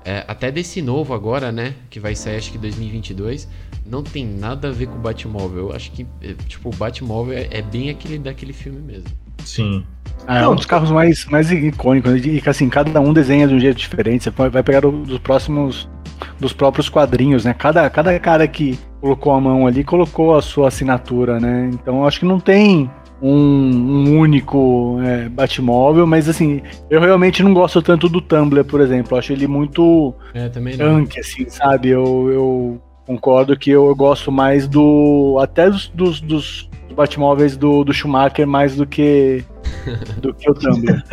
é, 0.06 0.24
até 0.28 0.52
desse 0.52 0.82
novo 0.82 1.14
agora, 1.14 1.52
né, 1.52 1.74
que 1.90 2.00
vai 2.00 2.16
sair 2.16 2.38
acho 2.38 2.52
que 2.52 2.58
2022, 2.58 3.48
não 3.86 4.04
tem 4.04 4.26
nada 4.26 4.70
a 4.70 4.72
ver 4.72 4.88
com 4.88 4.96
o 4.96 5.00
Batmóvel. 5.00 5.70
Eu 5.70 5.76
acho 5.76 5.92
que, 5.92 6.06
é, 6.22 6.34
tipo, 6.48 6.70
o 6.70 6.76
Batmóvel 6.76 7.38
é, 7.38 7.48
é 7.52 7.62
bem 7.62 7.90
aquele 7.90 8.18
daquele 8.20 8.54
filme 8.54 8.80
mesmo. 8.80 9.10
Sim. 9.44 9.84
É 10.28 10.48
um 10.48 10.56
dos 10.56 10.66
carros 10.66 10.92
mais, 10.92 11.26
mais 11.26 11.52
icônicos. 11.52 12.26
E 12.26 12.42
que 12.42 12.50
assim, 12.50 12.70
cada 12.70 13.00
um 13.00 13.14
desenha 13.14 13.48
de 13.48 13.54
um 13.56 13.60
jeito 13.60 13.78
diferente. 13.78 14.26
Você 14.26 14.30
vai 14.50 14.62
pegar 14.62 14.82
do- 14.82 15.04
dos 15.04 15.20
próximos. 15.20 15.90
Dos 16.38 16.52
próprios 16.52 16.90
quadrinhos, 16.90 17.46
né? 17.46 17.54
Cada, 17.54 17.90
cada 17.90 18.18
cara 18.20 18.46
que 18.46 18.78
colocou 19.00 19.32
a 19.34 19.40
mão 19.40 19.66
ali 19.66 19.86
colocou 19.86 20.36
a 20.36 20.42
sua 20.42 20.68
assinatura, 20.68 21.40
né? 21.40 21.70
Então 21.74 22.00
eu 22.00 22.06
acho 22.06 22.20
que 22.20 22.26
não 22.26 22.40
tem 22.42 22.92
um, 23.22 23.32
um 23.32 24.20
único 24.20 25.00
é, 25.02 25.28
Batmóvel, 25.30 26.08
mas 26.08 26.30
assim, 26.30 26.62
eu 26.90 27.00
realmente 27.00 27.44
não 27.44 27.54
gosto 27.54 27.82
tanto 27.82 28.08
do 28.08 28.22
Tumblr, 28.22 28.64
por 28.66 28.82
exemplo. 28.82 29.14
Eu 29.16 29.20
acho 29.20 29.34
ele 29.34 29.48
muito 29.48 30.14
É, 30.34 30.50
punk, 30.78 31.20
assim, 31.20 31.50
sabe? 31.50 31.90
Eu, 31.90 32.30
eu 32.32 32.82
concordo 33.06 33.58
que 33.58 33.72
eu 33.72 33.94
gosto 33.96 34.32
mais 34.32 34.68
do. 34.68 35.38
Até 35.42 35.70
dos, 35.70 35.90
dos, 35.90 36.22
dos 36.22 36.70
Batmóveis 36.96 37.58
do, 37.58 37.84
do 37.84 37.94
Schumacher 37.94 38.48
mais 38.48 38.76
do 38.76 38.86
que. 38.86 39.44
do 40.22 40.34
que 40.34 40.50
o 40.50 40.54
Tumblr. 40.54 41.04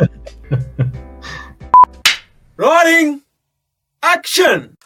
Rolling. 2.59 3.21
Action. 4.01 4.76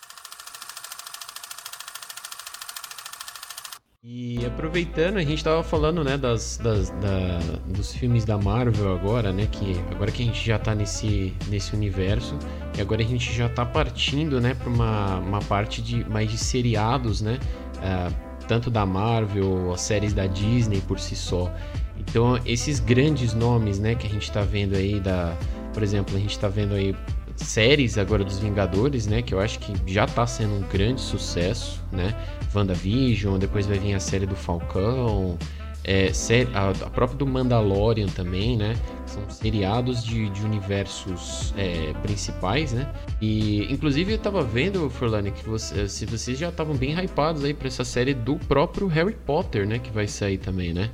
E 4.14 4.45
aproveitando, 4.45 5.16
a 5.20 5.24
gente 5.24 5.41
tava 5.41 5.64
falando, 5.64 6.03
né, 6.03 6.18
das, 6.18 6.59
das- 6.62 6.89
da- 6.89 7.39
dos 7.66 7.93
filmes 7.93 8.26
da 8.26 8.38
Marvel 8.38 8.93
agora, 8.93 9.32
né, 9.32 9.47
que 9.49 9.74
agora 9.89 10.12
que 10.12 10.22
a 10.22 10.26
gente 10.26 10.45
já 10.45 10.59
tá 10.59 10.76
nesse, 10.76 11.34
nesse 11.47 11.74
universo, 11.74 12.38
e 12.78 12.82
agora 12.82 13.01
a 13.01 13.05
gente 13.05 13.32
já 13.34 13.47
tá 13.47 13.66
partindo, 13.66 14.41
né, 14.41 14.53
pra 14.53 14.70
uma, 14.70 15.18
uma 15.20 15.39
parte 15.39 15.82
de 15.82 16.03
mais 16.09 16.30
de 16.30 16.38
seriados, 16.38 17.22
né, 17.22 17.39
ah, 17.82 18.12
tanto 18.49 18.70
da 18.70 18.86
Marvel, 18.86 19.72
as 19.74 19.80
séries 19.80 20.12
da 20.12 20.28
Disney 20.28 20.82
por 20.82 20.99
si 20.99 21.16
só. 21.16 21.49
Então, 21.97 22.38
esses 22.45 22.82
grandes 22.82 23.34
nomes, 23.34 23.80
né, 23.80 23.95
que 23.95 24.05
a 24.07 24.09
gente 24.09 24.30
tá 24.30 24.41
vendo 24.41 24.76
aí 24.76 24.99
da, 24.99 25.34
por 25.74 25.82
exemplo, 25.84 26.18
a 26.18 26.20
gente 26.20 26.38
tá 26.38 26.49
vendo 26.49 26.74
aí 26.74 26.93
séries 27.41 27.97
agora 27.97 28.23
dos 28.23 28.39
Vingadores, 28.39 29.07
né, 29.07 29.21
que 29.21 29.33
eu 29.33 29.39
acho 29.39 29.59
que 29.59 29.73
já 29.91 30.05
tá 30.05 30.25
sendo 30.27 30.55
um 30.55 30.61
grande 30.67 31.01
sucesso, 31.01 31.81
né? 31.91 32.15
WandaVision, 32.53 33.37
depois 33.39 33.65
vai 33.65 33.79
vir 33.79 33.93
a 33.93 33.99
série 33.99 34.25
do 34.25 34.35
Falcão, 34.35 35.37
é, 35.83 36.13
sé- 36.13 36.47
a, 36.53 36.69
a 36.69 36.89
própria 36.89 37.17
do 37.17 37.25
Mandalorian 37.25 38.07
também, 38.07 38.55
né? 38.57 38.75
São 39.05 39.27
seriados 39.29 40.03
de, 40.03 40.29
de 40.29 40.43
universos 40.45 41.53
é, 41.57 41.93
principais, 42.01 42.71
né? 42.73 42.91
E 43.19 43.71
inclusive 43.73 44.13
eu 44.13 44.17
tava 44.19 44.43
vendo, 44.43 44.89
Forlane, 44.89 45.31
que 45.31 45.43
você, 45.47 45.87
se 45.89 46.05
vocês 46.05 46.37
já 46.37 46.49
estavam 46.49 46.75
bem 46.75 46.93
hypados 47.03 47.43
aí 47.43 47.53
pra 47.53 47.67
essa 47.67 47.83
série 47.83 48.13
do 48.13 48.37
próprio 48.37 48.87
Harry 48.87 49.15
Potter, 49.15 49.67
né? 49.67 49.79
Que 49.79 49.91
vai 49.91 50.07
sair 50.07 50.37
também, 50.37 50.73
né? 50.73 50.89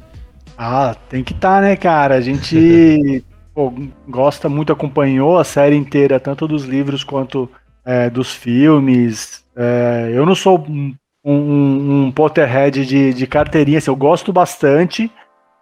Ah, 0.58 0.96
tem 1.10 1.24
que 1.24 1.34
estar, 1.34 1.62
né, 1.62 1.76
cara? 1.76 2.16
A 2.16 2.22
gente 2.22 3.24
pô, 3.58 3.74
gosta 4.08 4.48
muito, 4.48 4.72
acompanhou 4.72 5.40
a 5.40 5.44
série 5.44 5.76
inteira, 5.76 6.20
tanto 6.20 6.48
dos 6.48 6.64
livros 6.64 7.04
quanto 7.04 7.50
é, 7.84 8.08
dos 8.08 8.32
filmes. 8.32 9.44
É, 9.56 10.12
eu 10.14 10.28
não 10.28 10.36
sou 10.36 10.60
um, 10.70 10.94
um- 11.26 12.04
um 12.06 12.12
Potterhead 12.12 12.86
de, 12.86 13.12
de 13.16 13.26
carteirinha, 13.26 13.80
assim, 13.80 13.90
eu 13.90 13.96
gosto 13.96 14.32
bastante, 14.32 15.12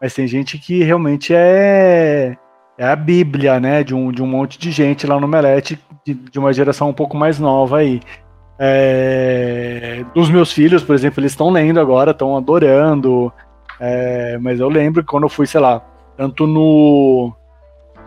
mas 0.01 0.13
tem 0.13 0.27
gente 0.27 0.57
que 0.57 0.83
realmente 0.83 1.33
é, 1.33 2.35
é 2.77 2.85
a 2.85 2.97
bíblia, 2.97 3.61
né, 3.61 3.81
de 3.81 3.95
um, 3.95 4.11
de 4.11 4.21
um 4.21 4.27
monte 4.27 4.59
de 4.59 4.71
gente 4.71 5.07
lá 5.07 5.17
no 5.17 5.25
Melete, 5.25 5.79
de, 6.05 6.13
de 6.13 6.37
uma 6.37 6.51
geração 6.51 6.89
um 6.89 6.93
pouco 6.93 7.15
mais 7.15 7.39
nova 7.39 7.77
aí. 7.77 8.01
É, 8.59 10.03
dos 10.13 10.29
meus 10.29 10.51
filhos, 10.51 10.83
por 10.83 10.93
exemplo, 10.95 11.21
eles 11.21 11.31
estão 11.31 11.49
lendo 11.49 11.79
agora, 11.79 12.11
estão 12.11 12.35
adorando. 12.35 13.31
É, 13.79 14.37
mas 14.37 14.59
eu 14.59 14.67
lembro 14.67 15.01
que 15.01 15.07
quando 15.09 15.23
eu 15.23 15.29
fui, 15.29 15.47
sei 15.47 15.61
lá, 15.61 15.81
tanto 16.17 16.45
no 16.45 17.33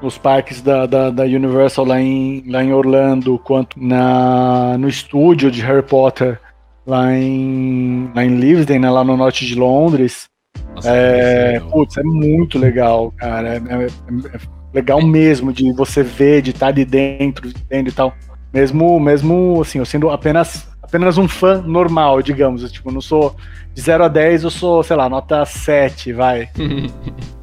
nos 0.02 0.16
parques 0.16 0.62
da, 0.62 0.86
da, 0.86 1.10
da 1.10 1.24
Universal 1.24 1.84
lá 1.84 2.00
em, 2.00 2.44
lá 2.48 2.62
em 2.62 2.72
Orlando, 2.72 3.38
quanto 3.38 3.78
na, 3.82 4.76
no 4.78 4.88
estúdio 4.88 5.50
de 5.50 5.60
Harry 5.62 5.82
Potter 5.82 6.38
lá 6.86 7.12
em, 7.14 8.10
lá 8.14 8.24
em 8.24 8.36
Livesden, 8.36 8.78
né, 8.78 8.90
lá 8.90 9.02
no 9.04 9.16
norte 9.16 9.44
de 9.46 9.54
Londres. 9.54 10.28
Nossa, 10.74 10.88
É, 10.90 11.52
legal. 11.54 11.70
putz, 11.70 11.96
é 11.96 12.02
muito 12.02 12.58
legal, 12.58 13.12
cara. 13.16 13.54
É, 13.54 13.56
é- 13.56 13.86
é 13.86 14.38
legal 14.72 15.02
mesmo 15.02 15.52
de 15.52 15.72
você 15.72 16.02
ver, 16.02 16.42
de 16.42 16.50
estar 16.50 16.68
ali 16.68 16.84
dentro, 16.84 17.50
dentro 17.68 17.88
e 17.92 17.94
tal. 17.94 18.14
Mesmo, 18.54 18.98
mesmo 19.00 19.60
assim, 19.60 19.78
eu 19.78 19.84
sendo 19.84 20.08
apenas, 20.10 20.68
apenas 20.82 21.18
um 21.18 21.26
fã 21.28 21.60
normal, 21.60 22.22
digamos. 22.22 22.70
Tipo, 22.70 22.88
eu 22.88 22.94
não 22.94 23.00
sou 23.00 23.34
de 23.74 23.80
0 23.80 24.04
a 24.04 24.08
10, 24.08 24.44
eu 24.44 24.50
sou, 24.50 24.82
sei 24.82 24.96
lá, 24.96 25.08
nota 25.08 25.44
7, 25.44 26.12
vai. 26.12 26.48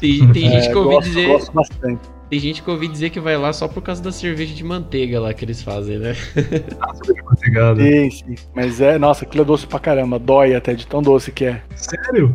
tem, 0.00 0.32
tem 0.32 0.42
gente 0.50 0.66
É, 0.66 0.70
que 0.70 0.74
eu 0.76 0.82
ouvi 0.82 0.94
gosto, 0.94 1.08
dizer. 1.08 1.26
gosto 1.28 1.52
bastante. 1.52 2.00
Tem 2.30 2.38
gente 2.38 2.62
que 2.62 2.68
eu 2.68 2.74
ouvi 2.74 2.86
dizer 2.88 3.10
que 3.10 3.18
vai 3.18 3.36
lá 3.36 3.52
só 3.52 3.66
por 3.66 3.82
causa 3.82 4.00
da 4.02 4.12
cerveja 4.12 4.54
de 4.54 4.62
manteiga 4.62 5.20
lá 5.20 5.34
que 5.34 5.44
eles 5.44 5.62
fazem, 5.62 5.98
né? 5.98 6.14
Obrigado. 7.32 7.80
Sim, 7.80 8.10
sim. 8.10 8.34
Mas 8.54 8.80
é, 8.80 8.98
nossa, 8.98 9.24
aquilo 9.24 9.42
é 9.42 9.46
doce 9.46 9.66
pra 9.66 9.78
caramba. 9.78 10.18
Dói 10.18 10.54
até 10.54 10.74
de 10.74 10.86
tão 10.86 11.02
doce 11.02 11.32
que 11.32 11.44
é. 11.46 11.62
Sério? 11.74 12.34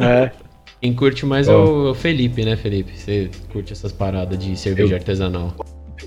É. 0.00 0.30
Quem 0.80 0.94
curte 0.94 1.24
mais 1.26 1.48
é 1.48 1.54
o, 1.54 1.94
Felipe, 1.94 2.44
né, 2.44 2.54
Felipe? 2.56 2.92
Você 2.96 3.30
curte 3.50 3.72
essas 3.72 3.90
paradas 3.92 4.38
de 4.38 4.56
cerveja 4.56 4.92
Eu- 4.92 4.98
artesanal. 4.98 5.54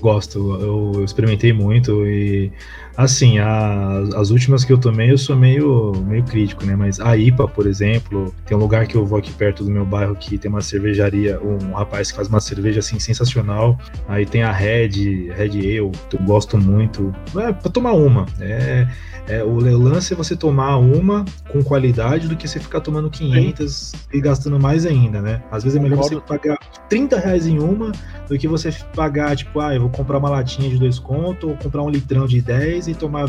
Gosto, 0.00 0.38
eu, 0.62 0.92
eu 0.94 1.04
experimentei 1.04 1.52
muito 1.52 2.06
e 2.06 2.50
assim, 2.96 3.38
a- 3.38 4.02
as 4.16 4.30
últimas 4.30 4.64
que 4.64 4.72
eu 4.72 4.78
tomei 4.78 5.10
eu 5.10 5.18
sou 5.18 5.36
meio, 5.36 5.92
meio 6.06 6.22
crítico, 6.24 6.64
né? 6.64 6.76
Mas 6.76 7.00
a 7.00 7.16
IPA, 7.16 7.48
por 7.48 7.66
exemplo, 7.66 8.34
tem 8.46 8.56
um 8.56 8.60
lugar 8.60 8.86
que 8.86 8.96
eu 8.96 9.04
vou 9.04 9.18
aqui 9.18 9.32
perto 9.32 9.64
do 9.64 9.70
meu 9.70 9.84
bairro 9.84 10.14
que 10.14 10.36
tem 10.38 10.50
uma 10.50 10.60
cervejaria, 10.60 11.40
um 11.40 11.72
rapaz 11.72 12.10
que 12.10 12.16
faz 12.16 12.28
uma 12.28 12.40
cerveja 12.40 12.80
assim 12.80 12.98
sensacional. 12.98 13.78
Aí 14.08 14.26
tem 14.26 14.42
a 14.42 14.52
Red, 14.52 15.30
Red 15.36 15.50
Ale, 15.58 15.90
que 16.08 16.16
eu 16.16 16.22
gosto 16.24 16.58
muito. 16.58 17.14
É 17.36 17.52
pra 17.52 17.70
tomar 17.70 17.92
uma. 17.92 18.26
É, 18.40 18.86
é, 19.28 19.44
o 19.44 19.54
lance 19.58 20.12
é 20.12 20.16
você 20.16 20.34
tomar 20.36 20.76
uma 20.76 21.24
com 21.48 21.62
qualidade 21.62 22.26
do 22.28 22.36
que 22.36 22.48
você 22.48 22.58
ficar 22.58 22.80
tomando 22.80 23.08
500 23.10 23.92
e 24.12 24.20
gastando 24.20 24.58
mais 24.58 24.84
ainda, 24.84 25.20
né? 25.22 25.42
Às 25.50 25.62
vezes 25.62 25.78
é 25.78 25.82
melhor 25.82 26.02
você 26.02 26.20
pagar 26.20 26.58
30 26.88 27.18
reais 27.18 27.46
em 27.46 27.58
uma 27.58 27.92
do 28.28 28.36
que 28.38 28.48
você 28.48 28.70
pagar, 28.94 29.36
tipo, 29.36 29.60
ah, 29.60 29.74
eu 29.74 29.82
vou 29.82 29.90
comprar 29.90 30.18
uma 30.18 30.28
latinha 30.30 30.68
de 30.68 30.78
dois 30.78 30.98
conto 30.98 31.48
ou 31.50 31.56
comprar 31.56 31.82
um 31.82 31.90
litrão 31.90 32.26
de 32.26 32.40
10 32.40 32.79
e 32.88 32.94
tomar 32.94 33.28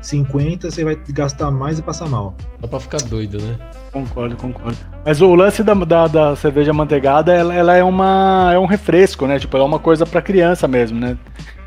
50, 0.00 0.70
você 0.70 0.84
vai 0.84 0.98
gastar 1.10 1.50
mais 1.50 1.78
e 1.78 1.82
passar 1.82 2.08
mal. 2.08 2.34
Só 2.60 2.66
pra 2.66 2.80
ficar 2.80 2.98
doido, 3.02 3.40
né? 3.40 3.56
Concordo, 3.92 4.36
concordo. 4.36 4.76
Mas 5.04 5.20
o 5.20 5.34
lance 5.34 5.62
da, 5.62 5.74
da, 5.74 6.06
da 6.06 6.36
cerveja 6.36 6.72
manteigada, 6.72 7.32
ela, 7.32 7.54
ela 7.54 7.76
é, 7.76 7.84
uma, 7.84 8.50
é 8.54 8.58
um 8.58 8.66
refresco, 8.66 9.26
né? 9.26 9.38
Tipo, 9.38 9.56
ela 9.56 9.64
é 9.64 9.68
uma 9.68 9.78
coisa 9.78 10.04
pra 10.04 10.20
criança 10.20 10.66
mesmo, 10.66 10.98
né? 10.98 11.16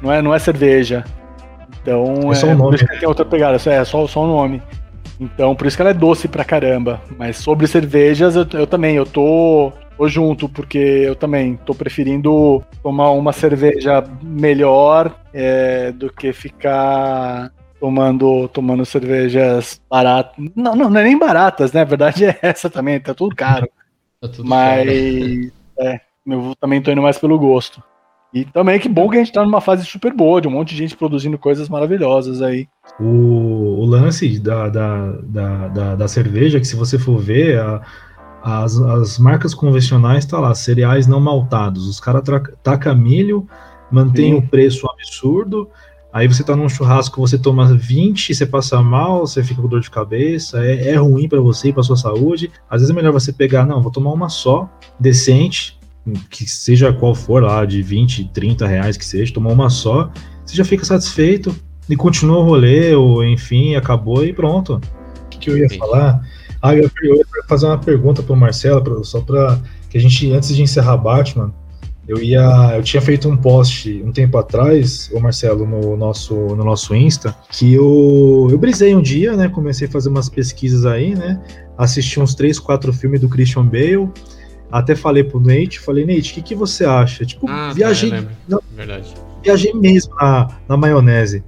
Não 0.02 0.12
é, 0.12 0.22
não 0.22 0.34
é 0.34 0.40
cerveja. 0.40 1.04
Então, 1.82 2.32
É 2.32 2.36
só 2.36 2.48
o 2.48 2.50
por 2.50 2.58
nome, 2.58 2.76
isso 2.76 2.88
que 2.88 3.00
tem 3.00 3.08
outra 3.08 3.26
pegada, 3.26 3.58
é 3.70 3.86
só, 3.86 4.08
só 4.08 4.24
o 4.24 4.28
nome. 4.28 4.62
Então, 5.20 5.56
por 5.56 5.68
isso 5.68 5.78
que 5.78 5.82
ela 5.82 5.92
é 5.92 5.94
doce 5.94 6.28
pra 6.28 6.44
caramba. 6.44 7.02
Mas 7.18 7.38
sobre 7.38 7.68
cervejas, 7.68 8.36
eu, 8.36 8.46
eu 8.54 8.68
também, 8.68 8.96
eu 8.96 9.06
tô, 9.06 9.72
tô 9.98 10.08
junto, 10.08 10.50
porque 10.50 10.78
eu 10.78 11.16
também 11.16 11.56
tô 11.58 11.74
preferindo 11.74 12.64
tomar 12.84 13.12
uma 13.12 13.32
cerveja 13.32 14.04
melhor 14.22 15.16
é, 15.34 15.92
do 15.92 16.12
que 16.12 16.34
ficar 16.34 17.52
tomando, 17.80 18.48
tomando 18.50 18.86
cervejas 18.86 19.82
baratas. 19.90 20.36
Não, 20.56 20.76
não, 20.76 20.90
não 20.90 21.00
é 21.00 21.04
nem 21.04 21.18
baratas, 21.18 21.72
né? 21.74 21.82
A 21.82 21.86
verdade 21.86 22.26
é 22.26 22.38
essa 22.42 22.70
também, 22.70 23.00
tá 23.00 23.14
tudo 23.14 23.36
caro. 23.36 23.68
Tá 24.22 24.30
tudo 24.30 24.48
Mas 24.48 24.86
caro. 24.88 25.52
é, 25.78 26.02
eu 26.26 26.56
também 26.60 26.82
tô 26.82 26.90
indo 26.90 27.02
mais 27.02 27.18
pelo 27.18 27.38
gosto. 27.38 27.84
E 28.34 28.44
também 28.44 28.80
que 28.80 28.90
bom 28.90 29.10
que 29.10 29.18
a 29.18 29.20
gente 29.20 29.32
tá 29.32 29.44
numa 29.44 29.62
fase 29.62 29.86
super 29.86 30.14
boa, 30.14 30.42
de 30.42 30.48
um 30.48 30.52
monte 30.52 30.70
de 30.70 30.78
gente 30.78 30.98
produzindo 30.98 31.38
coisas 31.38 31.70
maravilhosas 31.70 32.42
aí. 32.42 32.68
O, 33.00 33.82
o 33.82 33.86
lance 33.86 34.40
da, 34.40 34.68
da, 34.68 35.12
da, 35.24 35.68
da, 35.68 35.96
da 35.96 36.08
cerveja, 36.08 36.60
que 36.60 36.66
se 36.66 36.76
você 36.76 36.98
for 36.98 37.18
ver, 37.18 37.60
a, 37.60 37.82
as, 38.46 38.80
as 38.80 39.18
marcas 39.18 39.56
convencionais 39.56 40.24
tá 40.24 40.40
lá, 40.40 40.54
cereais 40.54 41.08
não 41.08 41.20
maltados. 41.20 41.88
Os 41.88 42.00
caras 42.00 42.22
tacam 42.62 42.96
milho, 42.96 43.48
mantém 43.92 44.36
o 44.36 44.42
preço 44.48 44.88
absurdo, 44.88 45.68
aí 46.14 46.28
você 46.28 46.44
tá 46.44 46.56
num 46.56 46.70
churrasco, 46.70 47.20
você 47.20 47.40
toma 47.40 47.74
20, 47.74 48.36
você 48.36 48.46
passa 48.46 48.84
mal, 48.84 49.26
você 49.26 49.44
fica 49.44 49.60
com 49.60 49.68
dor 49.68 49.82
de 49.82 49.90
cabeça, 49.90 50.64
é, 50.64 50.90
é 50.90 50.96
ruim 50.96 51.28
para 51.28 51.42
você 51.42 51.70
e 51.70 51.74
pra 51.74 51.82
sua 51.82 51.98
saúde. 51.98 52.52
Às 52.70 52.82
vezes 52.82 52.92
é 52.92 52.96
melhor 52.96 53.12
você 53.12 53.34
pegar, 53.34 53.66
não, 53.66 53.82
vou 53.82 53.92
tomar 53.92 54.12
uma 54.12 54.30
só, 54.30 54.70
decente, 55.00 55.80
que 56.30 56.48
seja 56.48 56.94
qual 56.94 57.16
for 57.16 57.42
lá, 57.42 57.66
de 57.66 57.82
20, 57.82 58.26
30 58.26 58.68
reais 58.68 58.96
que 58.96 59.06
seja, 59.06 59.34
tomar 59.34 59.54
uma 59.54 59.72
só, 59.72 60.12
você 60.46 60.56
já 60.56 60.64
fica 60.64 60.86
satisfeito 60.86 61.56
e 61.90 61.96
continua 61.96 62.38
o 62.38 62.44
rolê, 62.44 62.94
ou 62.94 63.26
enfim, 63.26 63.74
acabou 63.74 64.24
e 64.24 64.32
pronto. 64.32 64.76
O 64.76 65.30
que, 65.32 65.40
que 65.40 65.50
eu 65.50 65.58
ia 65.58 65.80
falar? 65.80 66.22
Ah, 66.70 66.76
eu 66.76 66.84
ia 67.16 67.26
fazer 67.48 67.66
uma 67.66 67.78
pergunta 67.78 68.24
pro 68.24 68.36
Marcelo, 68.36 69.04
só 69.04 69.22
para 69.22 69.60
que 69.90 69.98
a 69.98 70.02
gente, 70.02 70.32
antes 70.32 70.56
de 70.56 70.62
encerrar 70.62 70.98
Batman, 70.98 71.54
eu 72.08 72.22
ia, 72.22 72.74
eu 72.76 72.84
tinha 72.84 73.02
feito 73.02 73.28
um 73.28 73.36
post 73.36 74.04
um 74.04 74.12
tempo 74.12 74.38
atrás, 74.38 75.10
o 75.12 75.20
Marcelo, 75.20 75.66
no 75.66 75.98
nosso, 75.98 76.36
no 76.36 76.64
nosso 76.64 76.94
Insta, 76.96 77.36
que 77.52 77.74
eu, 77.74 78.48
eu 78.52 78.58
brisei 78.58 78.96
um 78.96 79.02
dia, 79.02 79.36
né? 79.36 79.50
Comecei 79.50 79.88
a 79.88 79.92
fazer 79.92 80.10
umas 80.10 80.30
pesquisas 80.30 80.86
aí, 80.86 81.16
né? 81.16 81.42
Assisti 81.78 82.20
uns 82.20 82.36
três, 82.36 82.60
quatro 82.60 82.94
filmes 82.94 83.22
do 83.22 83.28
Christian 83.28 83.66
Bale. 83.66 84.10
Até 84.72 84.96
falei 84.96 85.24
pro 85.24 85.40
Nate, 85.40 85.80
falei, 85.80 86.06
Nate, 86.06 86.32
o 86.32 86.36
que, 86.36 86.42
que 86.42 86.56
você 86.56 86.86
acha? 86.86 87.26
Tipo, 87.26 87.50
ah, 87.50 87.72
viajei. 87.74 88.12
Tá, 88.12 88.24
não, 88.48 88.62
Verdade. 88.76 89.14
Viajei 89.44 89.74
mesmo 89.74 90.14
na, 90.16 90.48
na 90.68 90.78
maionese. 90.78 91.44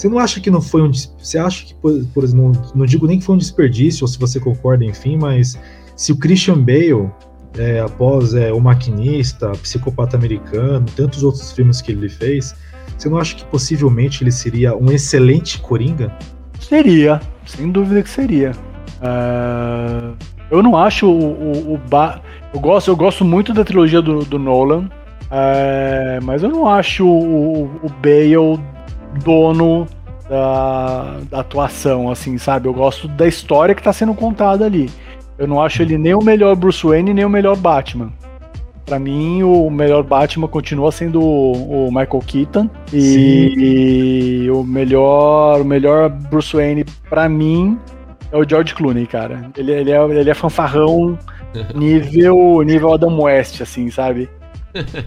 Você 0.00 0.08
não 0.08 0.18
acha 0.18 0.40
que 0.40 0.50
não 0.50 0.62
foi 0.62 0.80
um. 0.80 0.90
Você 0.90 1.36
acha 1.36 1.66
que, 1.66 1.74
por, 1.74 2.24
exemplo, 2.24 2.52
não, 2.52 2.52
não 2.74 2.86
digo 2.86 3.06
nem 3.06 3.18
que 3.18 3.24
foi 3.26 3.34
um 3.34 3.38
desperdício, 3.38 4.02
ou 4.04 4.08
se 4.08 4.18
você 4.18 4.40
concorda, 4.40 4.82
enfim, 4.82 5.18
mas 5.18 5.60
se 5.94 6.10
o 6.10 6.16
Christian 6.16 6.58
Bale, 6.58 7.10
é, 7.58 7.80
após 7.80 8.32
é, 8.32 8.50
O 8.50 8.58
Maquinista, 8.58 9.50
Psicopata 9.50 10.16
Americano, 10.16 10.86
tantos 10.96 11.22
outros 11.22 11.52
filmes 11.52 11.82
que 11.82 11.92
ele 11.92 12.08
fez, 12.08 12.56
você 12.96 13.10
não 13.10 13.18
acha 13.18 13.36
que 13.36 13.44
possivelmente 13.44 14.24
ele 14.24 14.32
seria 14.32 14.74
um 14.74 14.90
excelente 14.90 15.60
Coringa? 15.60 16.10
Seria, 16.58 17.20
sem 17.44 17.70
dúvida 17.70 18.02
que 18.02 18.08
seria. 18.08 18.52
Uh, 19.02 20.16
eu 20.50 20.62
não 20.62 20.78
acho 20.78 21.06
o, 21.06 21.12
o, 21.12 21.74
o 21.74 21.78
ba... 21.90 22.22
eu 22.54 22.60
gosto 22.60 22.90
eu 22.90 22.96
gosto 22.96 23.22
muito 23.22 23.52
da 23.52 23.64
trilogia 23.64 24.00
do, 24.00 24.24
do 24.24 24.38
Nolan 24.38 24.88
é, 25.30 26.18
mas 26.24 26.42
eu 26.42 26.48
não 26.48 26.66
acho 26.66 27.06
o, 27.06 27.64
o 27.82 27.88
Bale 28.02 28.60
dono 29.22 29.86
da, 30.28 31.18
da, 31.30 31.40
atuação 31.40 32.10
assim 32.10 32.38
sabe? 32.38 32.68
Eu 32.68 32.74
gosto 32.74 33.08
da 33.08 33.26
história 33.26 33.74
que 33.74 33.80
está 33.80 33.92
sendo 33.92 34.14
contada 34.14 34.64
ali. 34.64 34.90
Eu 35.38 35.46
não 35.46 35.60
acho 35.62 35.82
ele 35.82 35.96
nem 35.96 36.14
o 36.14 36.22
melhor 36.22 36.54
Bruce 36.54 36.86
Wayne 36.86 37.14
nem 37.14 37.24
o 37.24 37.30
melhor 37.30 37.56
Batman. 37.56 38.12
Para 38.84 38.98
mim 38.98 39.42
o 39.42 39.70
melhor 39.70 40.02
Batman 40.02 40.48
continua 40.48 40.90
sendo 40.92 41.20
o, 41.20 41.86
o 41.86 41.88
Michael 41.88 42.22
Keaton. 42.26 42.70
E, 42.92 44.44
e, 44.44 44.50
o 44.50 44.62
melhor 44.62 45.60
o 45.60 45.64
melhor 45.64 46.08
Bruce 46.08 46.54
Wayne 46.54 46.84
para 47.08 47.28
mim 47.28 47.78
é 48.32 48.36
o 48.36 48.48
George 48.48 48.74
Clooney, 48.74 49.06
cara. 49.06 49.50
Ele, 49.56 49.72
ele, 49.72 49.90
é, 49.90 50.02
ele 50.02 50.30
é 50.30 50.34
fanfarrão 50.34 51.18
nível, 51.74 52.62
nível 52.62 52.94
Adam 52.94 53.20
West, 53.22 53.60
assim, 53.60 53.90
sabe? 53.90 54.28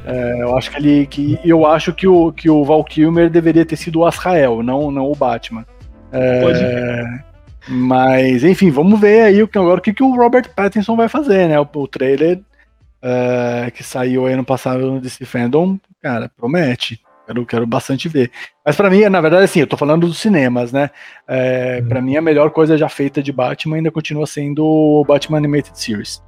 É, 0.05 0.41
eu 0.41 0.57
acho 0.57 0.71
que 0.71 0.77
ele. 0.77 1.05
Que, 1.07 1.39
eu 1.43 1.65
acho 1.65 1.93
que 1.93 2.07
o, 2.07 2.31
que 2.31 2.49
o 2.49 2.63
Val 2.63 2.83
Kilmer 2.83 3.29
deveria 3.29 3.65
ter 3.65 3.75
sido 3.75 3.99
o 3.99 4.05
Azrael, 4.05 4.61
não, 4.61 4.91
não 4.91 5.11
o 5.11 5.15
Batman. 5.15 5.65
É, 6.11 6.41
Pode. 6.41 7.33
Mas, 7.67 8.43
enfim, 8.43 8.69
vamos 8.69 8.99
ver 8.99 9.21
aí 9.21 9.41
agora 9.41 9.79
o 9.79 9.81
que, 9.81 9.93
que 9.93 10.03
o 10.03 10.15
Robert 10.15 10.49
Pattinson 10.53 10.95
vai 10.95 11.07
fazer, 11.07 11.47
né? 11.47 11.59
O, 11.59 11.67
o 11.75 11.87
trailer 11.87 12.41
é, 13.01 13.71
que 13.71 13.83
saiu 13.83 14.25
aí 14.25 14.35
no 14.35 14.45
passado 14.45 14.91
no 14.91 15.01
DC 15.01 15.25
Fandom, 15.25 15.77
cara, 16.01 16.29
promete. 16.35 17.01
Quero, 17.25 17.45
quero 17.45 17.67
bastante 17.67 18.09
ver. 18.09 18.31
Mas 18.65 18.75
para 18.75 18.89
mim, 18.89 19.07
na 19.07 19.21
verdade, 19.21 19.45
assim, 19.45 19.61
eu 19.61 19.67
tô 19.67 19.77
falando 19.77 20.07
dos 20.07 20.17
cinemas, 20.17 20.73
né? 20.73 20.89
É, 21.27 21.79
uhum. 21.81 21.87
Para 21.87 22.01
mim, 22.01 22.17
a 22.17 22.21
melhor 22.21 22.51
coisa 22.51 22.77
já 22.77 22.89
feita 22.89 23.23
de 23.23 23.31
Batman 23.31 23.77
ainda 23.77 23.91
continua 23.91 24.27
sendo 24.27 24.65
o 24.65 25.05
Batman 25.05 25.37
Animated 25.37 25.79
Series. 25.79 26.21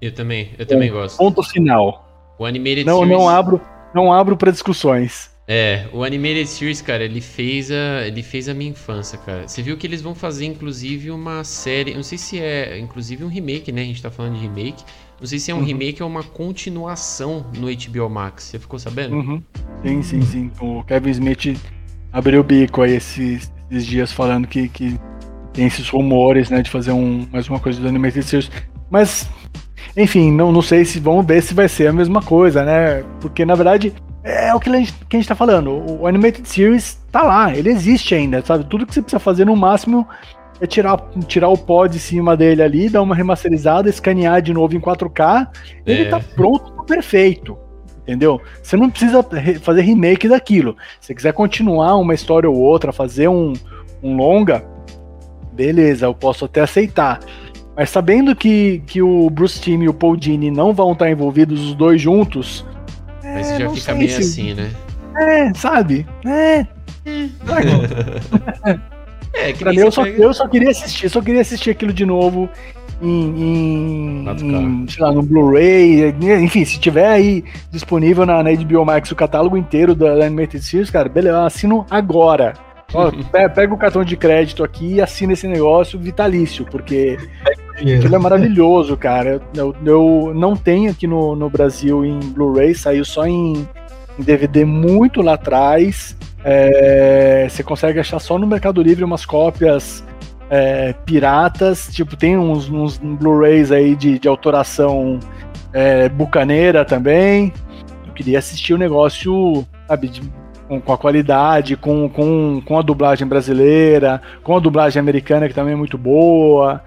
Eu 0.00 0.12
também, 0.12 0.50
eu 0.58 0.66
também 0.66 0.88
é, 0.88 0.92
gosto. 0.92 1.16
Ponto 1.16 1.42
final. 1.44 2.11
O 2.42 2.46
Animated 2.46 2.84
não, 2.84 2.98
Series. 2.98 3.18
Não 3.18 3.28
abro, 3.28 3.60
não 3.94 4.12
abro 4.12 4.36
para 4.36 4.50
discussões. 4.50 5.30
É, 5.46 5.86
o 5.92 6.02
Animated 6.02 6.46
Series, 6.48 6.82
cara, 6.82 7.04
ele 7.04 7.20
fez 7.20 7.70
a, 7.70 8.06
ele 8.06 8.22
fez 8.22 8.48
a 8.48 8.54
minha 8.54 8.70
infância, 8.70 9.16
cara. 9.18 9.46
Você 9.46 9.62
viu 9.62 9.76
que 9.76 9.86
eles 9.86 10.02
vão 10.02 10.14
fazer, 10.14 10.46
inclusive, 10.46 11.10
uma 11.12 11.44
série. 11.44 11.94
Não 11.94 12.02
sei 12.02 12.18
se 12.18 12.40
é, 12.40 12.78
inclusive, 12.78 13.24
um 13.24 13.28
remake, 13.28 13.70
né? 13.70 13.82
A 13.82 13.84
gente 13.84 14.02
tá 14.02 14.10
falando 14.10 14.34
de 14.34 14.40
remake. 14.40 14.82
Não 15.20 15.26
sei 15.26 15.38
se 15.38 15.52
é 15.52 15.54
um 15.54 15.58
uhum. 15.58 15.64
remake 15.64 16.02
ou 16.02 16.08
uma 16.08 16.24
continuação 16.24 17.46
no 17.56 17.68
HBO 17.68 18.10
Max. 18.10 18.44
Você 18.44 18.58
ficou 18.58 18.78
sabendo? 18.78 19.14
Uhum. 19.14 19.42
Sim, 19.84 20.02
sim, 20.02 20.22
sim. 20.22 20.50
O 20.60 20.82
Kevin 20.82 21.10
Smith 21.10 21.56
abriu 22.12 22.40
o 22.40 22.44
bico 22.44 22.82
aí 22.82 22.96
esses, 22.96 23.52
esses 23.70 23.86
dias 23.86 24.10
falando 24.10 24.48
que, 24.48 24.68
que 24.68 24.98
tem 25.52 25.66
esses 25.66 25.88
rumores, 25.88 26.50
né, 26.50 26.60
de 26.60 26.70
fazer 26.70 26.90
um, 26.90 27.24
mais 27.30 27.48
uma 27.48 27.60
coisa 27.60 27.80
do 27.80 27.86
Animated 27.86 28.24
Series. 28.24 28.50
Mas, 28.90 29.30
enfim, 29.96 30.32
não, 30.32 30.52
não 30.52 30.62
sei 30.62 30.84
se 30.84 30.98
vamos 30.98 31.26
ver 31.26 31.42
se 31.42 31.54
vai 31.54 31.68
ser 31.68 31.88
a 31.88 31.92
mesma 31.92 32.22
coisa, 32.22 32.64
né? 32.64 33.04
Porque 33.20 33.44
na 33.44 33.54
verdade 33.54 33.92
é 34.24 34.54
o 34.54 34.60
que 34.60 34.70
a 34.70 34.76
gente, 34.76 34.94
que 35.08 35.16
a 35.16 35.18
gente 35.18 35.28
tá 35.28 35.34
falando. 35.34 36.00
O 36.00 36.06
Animated 36.06 36.48
Series 36.48 36.98
tá 37.10 37.22
lá, 37.22 37.54
ele 37.54 37.70
existe 37.70 38.14
ainda, 38.14 38.42
sabe? 38.44 38.64
Tudo 38.64 38.86
que 38.86 38.94
você 38.94 39.02
precisa 39.02 39.20
fazer 39.20 39.44
no 39.44 39.56
máximo 39.56 40.06
é 40.60 40.66
tirar, 40.66 40.96
tirar 41.26 41.48
o 41.48 41.58
pó 41.58 41.86
de 41.86 41.98
cima 41.98 42.36
dele 42.36 42.62
ali, 42.62 42.88
dar 42.88 43.02
uma 43.02 43.16
remasterizada, 43.16 43.88
escanear 43.88 44.40
de 44.40 44.52
novo 44.52 44.76
em 44.76 44.80
4K, 44.80 45.48
é. 45.84 45.92
ele 45.92 46.04
tá 46.08 46.20
pronto, 46.20 46.84
perfeito. 46.84 47.58
Entendeu? 48.02 48.40
Você 48.62 48.76
não 48.76 48.90
precisa 48.90 49.24
fazer 49.60 49.82
remake 49.82 50.28
daquilo. 50.28 50.76
Se 51.00 51.08
você 51.08 51.14
quiser 51.14 51.32
continuar 51.32 51.96
uma 51.96 52.14
história 52.14 52.50
ou 52.50 52.56
outra, 52.56 52.92
fazer 52.92 53.28
um, 53.28 53.52
um 54.02 54.16
longa, 54.16 54.64
beleza, 55.52 56.06
eu 56.06 56.14
posso 56.14 56.44
até 56.44 56.60
aceitar. 56.60 57.20
Mas 57.76 57.90
sabendo 57.90 58.36
que, 58.36 58.82
que 58.86 59.00
o 59.00 59.30
Bruce 59.30 59.60
Timm 59.60 59.82
e 59.82 59.88
o 59.88 59.94
Paul 59.94 60.16
Dini 60.16 60.50
não 60.50 60.74
vão 60.74 60.92
estar 60.92 61.10
envolvidos 61.10 61.60
os 61.60 61.74
dois 61.74 62.00
juntos. 62.00 62.64
Mas 63.22 63.50
é, 63.50 63.60
já 63.60 63.70
fica 63.70 63.94
meio 63.94 64.10
se... 64.10 64.20
assim, 64.20 64.54
né? 64.54 64.70
É, 65.16 65.54
sabe? 65.54 66.06
É. 66.26 66.66
é. 67.06 67.28
É, 69.34 69.50
que 69.50 69.60
pra 69.60 69.70
mim, 69.72 69.78
eu 69.78 69.90
só, 69.90 70.04
pega... 70.04 70.22
eu 70.22 70.34
só 70.34 70.46
queria 70.46 70.70
assistir, 70.70 71.08
só 71.08 71.22
queria 71.22 71.40
assistir 71.40 71.70
aquilo 71.70 71.90
de 71.90 72.04
novo 72.04 72.50
em, 73.00 73.08
em, 73.08 74.28
em 74.28 74.86
sei 74.88 75.02
lá, 75.02 75.10
no 75.10 75.22
Blu-ray, 75.22 76.14
enfim, 76.42 76.64
se 76.64 76.78
tiver 76.78 77.08
aí 77.08 77.44
disponível 77.70 78.24
na, 78.26 78.42
na 78.42 78.50
HBO 78.52 78.84
Max 78.84 79.10
o 79.10 79.16
catálogo 79.16 79.56
inteiro 79.56 79.94
da, 79.94 80.16
da 80.16 80.26
Animated 80.26 80.62
Series, 80.62 80.90
cara, 80.90 81.08
beleza, 81.08 81.36
eu 81.36 81.44
assino 81.44 81.86
agora. 81.90 82.54
Ó, 82.94 83.10
pega 83.54 83.74
o 83.74 83.78
cartão 83.78 84.04
de 84.04 84.16
crédito 84.16 84.62
aqui 84.62 84.94
e 84.94 85.00
assina 85.00 85.32
esse 85.32 85.48
negócio 85.48 85.98
vitalício, 85.98 86.64
porque 86.70 87.18
aquilo 87.76 88.14
é 88.14 88.18
maravilhoso, 88.18 88.96
cara. 88.96 89.40
Eu, 89.54 89.74
eu 89.84 90.32
não 90.34 90.56
tenho 90.56 90.90
aqui 90.90 91.06
no, 91.06 91.34
no 91.34 91.48
Brasil 91.48 92.04
em 92.04 92.18
Blu-ray, 92.18 92.74
saiu 92.74 93.04
só 93.04 93.26
em, 93.26 93.66
em 94.18 94.22
DVD 94.22 94.64
muito 94.64 95.22
lá 95.22 95.34
atrás. 95.34 96.16
É, 96.44 97.46
você 97.48 97.62
consegue 97.62 98.00
achar 98.00 98.18
só 98.18 98.38
no 98.38 98.46
Mercado 98.46 98.82
Livre 98.82 99.04
umas 99.04 99.24
cópias 99.24 100.04
é, 100.50 100.92
piratas, 101.06 101.88
tipo, 101.92 102.16
tem 102.16 102.36
uns, 102.36 102.68
uns 102.68 102.98
Blu-rays 102.98 103.72
aí 103.72 103.96
de, 103.96 104.18
de 104.18 104.28
autoração 104.28 105.18
é, 105.72 106.08
bucaneira 106.08 106.84
também. 106.84 107.52
Eu 108.06 108.12
queria 108.12 108.38
assistir 108.38 108.74
o 108.74 108.78
negócio, 108.78 109.66
sabe, 109.88 110.08
de, 110.08 110.20
com, 110.68 110.80
com, 110.80 110.92
a 110.92 110.98
qualidade, 110.98 111.76
com, 111.76 112.08
com, 112.08 112.60
com 112.64 112.78
a 112.78 112.82
dublagem 112.82 113.26
brasileira, 113.26 114.20
com 114.42 114.56
a 114.56 114.60
dublagem 114.60 115.00
americana, 115.00 115.48
que 115.48 115.54
também 115.54 115.72
é 115.72 115.76
muito 115.76 115.96
boa. 115.96 116.82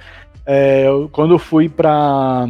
É, 0.46 0.86
quando 1.12 1.34
eu 1.34 1.39
fui 1.39 1.68
para 1.68 2.46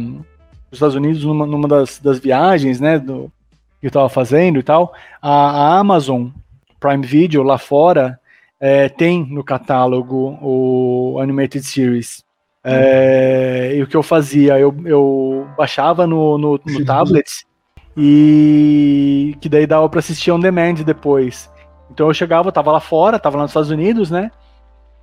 os 0.70 0.76
Estados 0.76 0.94
Unidos, 0.94 1.24
numa, 1.24 1.46
numa 1.46 1.66
das, 1.66 1.98
das 1.98 2.18
viagens, 2.18 2.80
né, 2.80 2.98
do, 2.98 3.32
que 3.80 3.86
eu 3.86 3.88
estava 3.88 4.08
fazendo 4.08 4.58
e 4.58 4.62
tal, 4.62 4.92
a, 5.20 5.30
a 5.30 5.78
Amazon 5.78 6.28
Prime 6.78 7.06
Video 7.06 7.42
lá 7.42 7.58
fora 7.58 8.18
é, 8.60 8.88
tem 8.88 9.24
no 9.24 9.44
catálogo 9.44 10.38
o 10.40 11.18
Animated 11.20 11.64
Series. 11.64 12.24
É, 12.68 13.74
e 13.76 13.82
o 13.82 13.86
que 13.86 13.96
eu 13.96 14.02
fazia? 14.02 14.58
Eu, 14.58 14.74
eu 14.84 15.46
baixava 15.56 16.04
no, 16.04 16.36
no, 16.36 16.60
no 16.66 16.84
tablet 16.84 17.46
e 17.96 19.36
que 19.40 19.48
daí 19.48 19.66
dava 19.66 19.88
para 19.88 20.00
assistir 20.00 20.32
on 20.32 20.40
demand 20.40 20.74
depois. 20.84 21.48
Então 21.90 22.08
eu 22.08 22.14
chegava, 22.14 22.50
tava 22.50 22.72
lá 22.72 22.80
fora, 22.80 23.20
tava 23.20 23.36
lá 23.36 23.44
nos 23.44 23.52
Estados 23.52 23.70
Unidos, 23.70 24.10
né? 24.10 24.32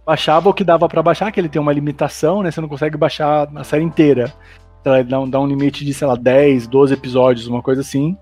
Baixava 0.05 0.49
o 0.49 0.53
que 0.53 0.63
dava 0.63 0.87
para 0.89 1.01
baixar, 1.01 1.31
que 1.31 1.39
ele 1.39 1.49
tem 1.49 1.61
uma 1.61 1.71
limitação, 1.71 2.43
né? 2.43 2.51
Você 2.51 2.59
não 2.59 2.67
consegue 2.67 2.97
baixar 2.97 3.47
a 3.55 3.63
série 3.63 3.83
inteira. 3.83 4.33
Então, 4.81 5.03
dá 5.05 5.19
um, 5.19 5.29
dá 5.29 5.39
um 5.39 5.47
limite 5.47 5.85
de, 5.85 5.93
sei 5.93 6.05
lá, 6.05 6.15
10, 6.15 6.67
12 6.67 6.93
episódios, 6.93 7.47
uma 7.47 7.61
coisa 7.61 7.81
assim. 7.81 8.17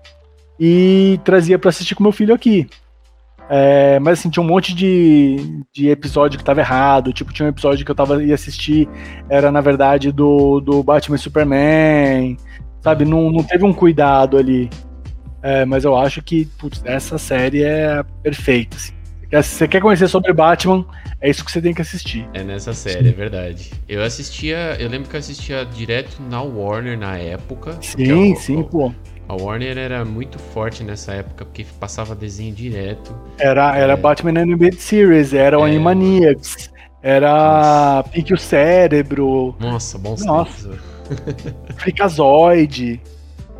e 0.58 1.18
trazia 1.24 1.58
para 1.58 1.70
assistir 1.70 1.94
com 1.94 2.02
meu 2.02 2.12
filho 2.12 2.34
aqui. 2.34 2.68
É, 3.48 3.98
mas 3.98 4.18
assim, 4.18 4.30
tinha 4.30 4.42
um 4.42 4.46
monte 4.46 4.74
de, 4.74 5.62
de 5.74 5.88
episódio 5.90 6.38
que 6.38 6.44
tava 6.44 6.60
errado. 6.60 7.12
Tipo, 7.12 7.32
tinha 7.32 7.46
um 7.46 7.50
episódio 7.50 7.84
que 7.84 7.90
eu 7.90 7.94
tava 7.94 8.22
ia 8.22 8.34
assistir, 8.34 8.88
era 9.28 9.50
na 9.50 9.60
verdade 9.60 10.12
do, 10.12 10.60
do 10.60 10.82
Batman 10.82 11.16
e 11.16 11.18
Superman. 11.18 12.36
Sabe, 12.80 13.04
não, 13.04 13.30
não 13.30 13.44
teve 13.44 13.64
um 13.64 13.72
cuidado 13.72 14.38
ali. 14.38 14.70
É, 15.42 15.64
mas 15.64 15.84
eu 15.84 15.96
acho 15.96 16.22
que 16.22 16.46
putz, 16.58 16.80
essa 16.84 17.18
série 17.18 17.62
é 17.64 18.02
perfeita. 18.22 18.76
Assim. 18.76 18.94
Se 19.40 19.56
você 19.56 19.68
quer 19.68 19.80
conhecer 19.80 20.08
sobre 20.08 20.32
Batman, 20.32 20.84
é 21.20 21.30
isso 21.30 21.42
que 21.44 21.50
você 21.50 21.62
tem 21.62 21.72
que 21.72 21.80
assistir. 21.80 22.28
É 22.34 22.42
nessa 22.42 22.74
série, 22.74 23.08
é 23.08 23.12
verdade. 23.12 23.72
Eu 23.88 24.02
assistia, 24.02 24.76
eu 24.78 24.88
lembro 24.90 25.08
que 25.08 25.16
eu 25.16 25.20
assistia 25.20 25.64
direto 25.64 26.20
na 26.28 26.42
Warner 26.42 26.98
na 26.98 27.16
época. 27.16 27.78
Sim, 27.80 28.34
sim, 28.34 28.62
pô. 28.62 28.92
A 29.28 29.34
Warner 29.34 29.78
era 29.78 30.04
muito 30.04 30.38
forte 30.38 30.84
nessa 30.84 31.12
época, 31.12 31.46
porque 31.46 31.64
passava 31.80 32.14
desenho 32.14 32.54
direto. 32.54 33.14
Era, 33.38 33.74
era 33.76 33.94
é... 33.94 33.96
Batman 33.96 34.38
Animated 34.38 34.82
Series, 34.82 35.32
era 35.32 35.58
o 35.58 35.66
é... 35.66 35.70
Animaniacs, 35.70 36.70
era 37.02 38.04
Pique 38.12 38.34
o 38.34 38.38
Cérebro. 38.38 39.56
Nossa, 39.58 39.96
bons 39.96 40.22
Nossa. 40.24 40.78
Fricazoide. 41.78 43.00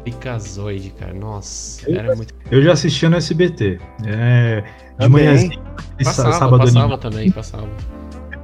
Fricazoide, 0.02 0.90
cara, 0.90 1.14
nossa, 1.14 1.88
eu, 1.88 1.96
era 1.96 2.16
muito... 2.16 2.34
Eu 2.50 2.60
já 2.60 2.72
assistia 2.72 3.08
no 3.08 3.16
SBT, 3.16 3.78
é, 4.04 4.64
de 4.98 5.08
manhãzinha, 5.08 5.58
passava, 6.04 6.32
sábado 6.32 6.58
passava 6.58 6.98
também, 6.98 7.30
passava 7.30 7.68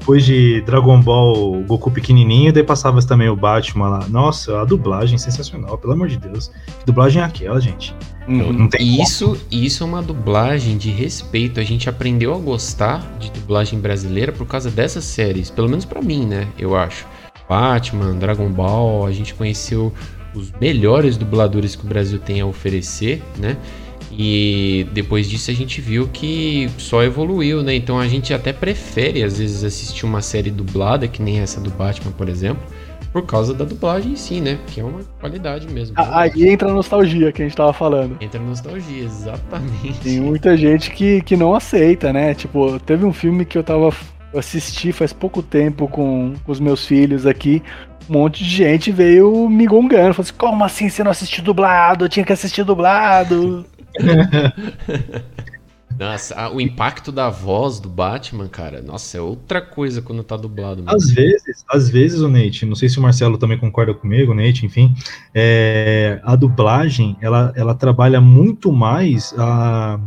depois 0.09 0.24
de 0.24 0.62
Dragon 0.62 1.03
Ball 1.03 1.62
Goku 1.64 1.90
pequenininho, 1.90 2.51
daí 2.51 2.64
passava 2.64 2.99
também 3.03 3.28
o 3.28 3.36
Batman 3.36 3.88
lá. 3.88 4.09
Nossa, 4.09 4.62
a 4.62 4.64
dublagem 4.64 5.18
sensacional, 5.18 5.76
pelo 5.76 5.92
amor 5.92 6.09
de 6.09 6.16
Deus. 6.16 6.51
Que 6.78 6.86
dublagem 6.86 7.20
é 7.20 7.26
aquela, 7.26 7.61
gente? 7.61 7.94
Uhum. 8.26 8.51
Não 8.55 8.68
tem 8.68 9.03
isso, 9.03 9.38
isso 9.51 9.82
é 9.84 9.86
uma 9.86 10.01
dublagem 10.01 10.78
de 10.78 10.90
respeito. 10.90 11.61
A 11.61 11.62
gente 11.62 11.90
aprendeu 11.90 12.34
a 12.34 12.38
gostar 12.38 13.07
de 13.18 13.30
dublagem 13.30 13.78
brasileira 13.78 14.32
por 14.32 14.46
causa 14.46 14.70
dessas 14.70 15.05
séries, 15.05 15.51
pelo 15.51 15.68
menos 15.68 15.84
para 15.84 16.01
mim, 16.01 16.24
né? 16.24 16.49
Eu 16.59 16.74
acho. 16.74 17.07
Batman, 17.46 18.14
Dragon 18.14 18.49
Ball, 18.51 19.05
a 19.05 19.12
gente 19.12 19.34
conheceu 19.34 19.92
os 20.34 20.51
melhores 20.59 21.18
dubladores 21.18 21.76
que 21.76 21.84
o 21.84 21.88
Brasil 21.88 22.18
tem 22.18 22.40
a 22.40 22.46
oferecer, 22.46 23.22
né? 23.36 23.59
E 24.21 24.85
depois 24.93 25.31
disso 25.31 25.49
a 25.49 25.55
gente 25.55 25.81
viu 25.81 26.09
que 26.09 26.69
só 26.77 27.05
evoluiu, 27.05 27.62
né? 27.62 27.77
Então 27.77 28.01
a 28.01 28.09
gente 28.09 28.35
até 28.35 28.53
prefere 28.53 29.23
às 29.23 29.39
vezes 29.39 29.62
assistir 29.62 30.05
uma 30.05 30.21
série 30.21 30.51
dublada, 30.51 31.07
que 31.07 31.23
nem 31.23 31.39
essa 31.39 31.61
do 31.61 31.71
Batman, 31.71 32.11
por 32.11 32.29
exemplo, 32.29 32.61
por 33.12 33.25
causa 33.25 33.55
da 33.55 33.64
dublagem 33.64 34.12
em 34.12 34.16
si, 34.16 34.41
né? 34.41 34.59
Que 34.66 34.81
é 34.81 34.85
uma 34.85 35.05
qualidade 35.21 35.69
mesmo. 35.69 35.95
Aí 35.97 36.49
entra 36.49 36.69
a 36.69 36.75
nostalgia 36.75 37.31
que 37.31 37.43
a 37.43 37.45
gente 37.45 37.57
tava 37.57 37.73
falando. 37.73 38.16
Entra 38.21 38.41
a 38.41 38.43
nostalgia, 38.43 39.05
exatamente. 39.05 40.01
Tem 40.03 40.21
muita 40.21 40.57
gente 40.57 40.91
que, 40.91 41.21
que 41.23 41.37
não 41.37 41.55
aceita, 41.55 42.12
né? 42.12 42.35
Tipo, 42.35 42.81
teve 42.81 43.05
um 43.05 43.12
filme 43.12 43.45
que 43.45 43.57
eu 43.57 43.62
tava. 43.62 43.95
Eu 44.33 44.41
assisti 44.41 44.91
faz 44.91 45.12
pouco 45.12 45.45
tempo 45.45 45.87
com, 45.87 46.35
com 46.45 46.51
os 46.51 46.59
meus 46.59 46.85
filhos 46.85 47.25
aqui. 47.25 47.62
Um 48.11 48.14
monte 48.14 48.43
de 48.43 48.51
gente 48.51 48.91
veio 48.91 49.49
me 49.49 49.64
gongando. 49.64 50.12
Falou 50.12 50.29
assim: 50.29 50.35
como 50.37 50.64
assim 50.64 50.89
você 50.89 51.05
não 51.05 51.12
assistiu 51.12 51.45
dublado? 51.45 52.07
Eu 52.07 52.09
tinha 52.09 52.27
que 52.27 52.33
assistir 52.33 52.64
dublado. 52.64 53.64
Nossa, 55.99 56.49
o 56.51 56.61
impacto 56.61 57.11
da 57.11 57.28
voz 57.28 57.80
do 57.80 57.88
Batman, 57.88 58.46
cara, 58.46 58.80
nossa, 58.80 59.18
é 59.18 59.20
outra 59.20 59.61
coisa 59.61 60.01
quando 60.01 60.22
tá 60.22 60.36
dublado. 60.36 60.80
Mesmo. 60.80 60.96
Às 60.96 61.11
vezes, 61.11 61.64
às 61.68 61.90
vezes, 61.90 62.20
o 62.20 62.28
Nate, 62.28 62.64
não 62.64 62.76
sei 62.76 62.88
se 62.88 63.01
o 63.01 63.03
Marcelo 63.03 63.36
também 63.36 63.59
concorda 63.59 63.92
comigo, 63.92 64.32
Nate, 64.32 64.64
enfim, 64.64 64.94
é, 65.34 66.20
a 66.22 66.36
dublagem, 66.36 67.16
ela, 67.20 67.53
ela 67.57 67.74
trabalha 67.74 68.20
muito 68.20 68.72
mais 68.72 69.34
a, 69.36 69.99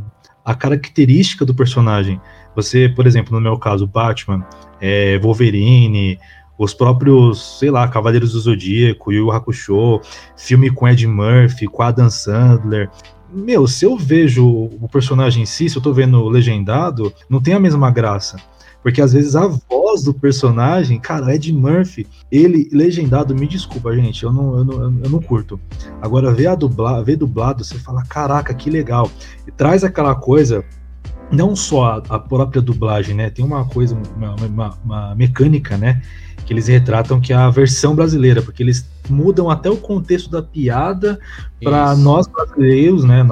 a 0.46 0.56
característica 0.56 1.44
do 1.44 1.54
personagem. 1.54 2.22
Você, 2.56 2.88
por 2.88 3.06
exemplo, 3.06 3.34
no 3.34 3.42
meu 3.42 3.58
caso, 3.58 3.86
Batman, 3.86 4.46
é, 4.80 5.20
Wolverine, 5.20 6.18
os 6.58 6.74
próprios, 6.74 7.60
sei 7.60 7.70
lá, 7.70 7.86
Cavaleiros 7.88 8.32
do 8.32 8.40
Zodíaco, 8.40 9.12
Yu 9.12 9.30
Hakusho, 9.30 10.00
filme 10.38 10.70
com 10.70 10.88
Ed 10.88 11.06
Murphy, 11.06 11.68
com 11.68 11.82
Adam 11.82 12.10
Sandler, 12.10 12.90
meu, 13.34 13.68
se 13.68 13.86
eu 13.86 13.98
vejo 13.98 14.46
o 14.46 14.88
personagem 14.92 15.44
em 15.44 15.46
si, 15.46 15.70
se 15.70 15.78
eu 15.78 15.82
tô 15.82 15.94
vendo 15.94 16.28
legendado, 16.28 17.14
não 17.30 17.42
tem 17.42 17.54
a 17.54 17.60
mesma 17.60 17.90
graça. 17.90 18.38
Porque 18.84 19.02
às 19.02 19.14
vezes 19.14 19.36
a 19.36 19.48
voz 19.48 20.04
do 20.04 20.14
personagem, 20.14 21.00
cara, 21.00 21.36
Ed 21.36 21.54
Murphy, 21.54 22.08
ele 22.32 22.68
legendado, 22.72 23.36
me 23.36 23.48
desculpa, 23.48 23.96
gente, 23.96 24.24
eu 24.24 24.32
não, 24.32 24.58
eu 24.58 24.64
não, 24.66 24.82
eu 25.04 25.10
não 25.10 25.22
curto. 25.22 25.60
Agora, 26.02 26.34
ver, 26.34 26.48
a 26.48 26.56
dubla, 26.56 27.04
ver 27.04 27.16
dublado, 27.16 27.64
você 27.64 27.78
fala, 27.78 28.04
caraca, 28.04 28.54
que 28.54 28.70
legal. 28.70 29.10
E 29.48 29.52
traz 29.52 29.84
aquela 29.84 30.16
coisa, 30.16 30.66
não 31.32 31.56
só 31.56 32.02
a, 32.10 32.16
a 32.16 32.20
própria 32.20 32.62
dublagem, 32.62 33.14
né? 33.14 33.30
Tem 33.30 33.46
uma 33.46 33.66
coisa, 33.66 33.96
uma, 34.16 34.36
uma, 34.36 34.78
uma 34.84 35.16
mecânica, 35.16 35.78
né? 35.78 36.02
Que 36.52 36.54
eles 36.54 36.68
retratam 36.68 37.22
que 37.22 37.32
é 37.32 37.36
a 37.38 37.50
versão 37.50 37.96
brasileira, 37.96 38.42
porque 38.42 38.62
eles 38.62 38.86
mudam 39.10 39.50
até 39.50 39.70
o 39.70 39.78
contexto 39.78 40.30
da 40.30 40.44
piada 40.44 41.18
para 41.64 41.96
nós 41.96 42.28
brasileiros, 42.28 43.06
né, 43.06 43.26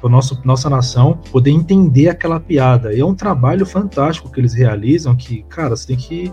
para 0.00 0.08
nossa 0.08 0.40
nossa 0.42 0.70
nação 0.70 1.20
poder 1.30 1.50
entender 1.50 2.08
aquela 2.08 2.40
piada. 2.40 2.94
E 2.94 3.00
é 3.00 3.04
um 3.04 3.14
trabalho 3.14 3.66
fantástico 3.66 4.32
que 4.32 4.40
eles 4.40 4.54
realizam, 4.54 5.14
que 5.14 5.42
cara, 5.50 5.76
você 5.76 5.88
tem 5.88 5.96
que 5.96 6.32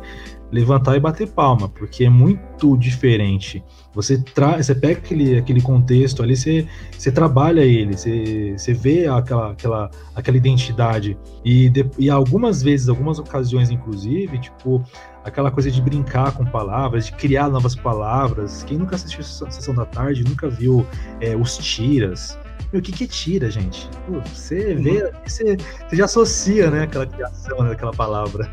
levantar 0.50 0.96
e 0.96 1.00
bater 1.00 1.28
palma, 1.28 1.68
porque 1.68 2.06
é 2.06 2.10
muito 2.10 2.78
diferente. 2.78 3.62
Você 3.94 4.18
traz, 4.18 4.66
você 4.66 4.76
pega 4.76 5.00
aquele, 5.00 5.38
aquele 5.38 5.62
contexto 5.62 6.24
ali, 6.24 6.36
você, 6.36 6.66
você 6.98 7.12
trabalha 7.12 7.62
ele, 7.62 7.98
você, 7.98 8.56
você 8.58 8.74
vê 8.74 9.08
aquela, 9.08 9.52
aquela, 9.52 9.92
aquela 10.16 10.38
identidade. 10.38 11.18
E, 11.44 11.70
de, 11.70 11.86
e 12.00 12.10
algumas 12.10 12.64
vezes, 12.64 12.90
algumas 12.90 13.20
ocasiões, 13.20 13.70
inclusive, 13.70 14.40
tipo, 14.40 14.84
aquela 15.30 15.52
coisa 15.52 15.72
de 15.72 15.82
brincar 15.82 16.34
com 16.34 16.46
palavras, 16.46 17.06
de 17.06 17.14
criar 17.14 17.50
novas 17.50 17.76
palavras. 17.76 18.64
Quem 18.64 18.78
nunca 18.78 18.96
assistiu 18.96 19.22
a 19.22 19.52
Sessão 19.52 19.74
da 19.74 19.86
Tarde 19.86 20.24
nunca 20.24 20.50
viu 20.50 20.86
é, 21.22 21.36
os 21.36 21.58
tiras. 21.58 22.38
Meu, 22.72 22.80
o 22.80 22.84
que, 22.84 22.92
que 22.92 23.06
é 23.06 23.08
tira, 23.08 23.50
gente? 23.50 23.90
Pô, 24.06 24.20
você 24.20 24.74
uhum. 24.74 24.84
vê, 24.84 25.12
você, 25.26 25.58
você, 25.88 25.96
já 25.96 26.06
associa, 26.06 26.70
né, 26.70 26.84
aquela 26.84 27.06
criação 27.06 27.64
né, 27.64 27.70
daquela 27.70 27.92
palavra. 27.92 28.50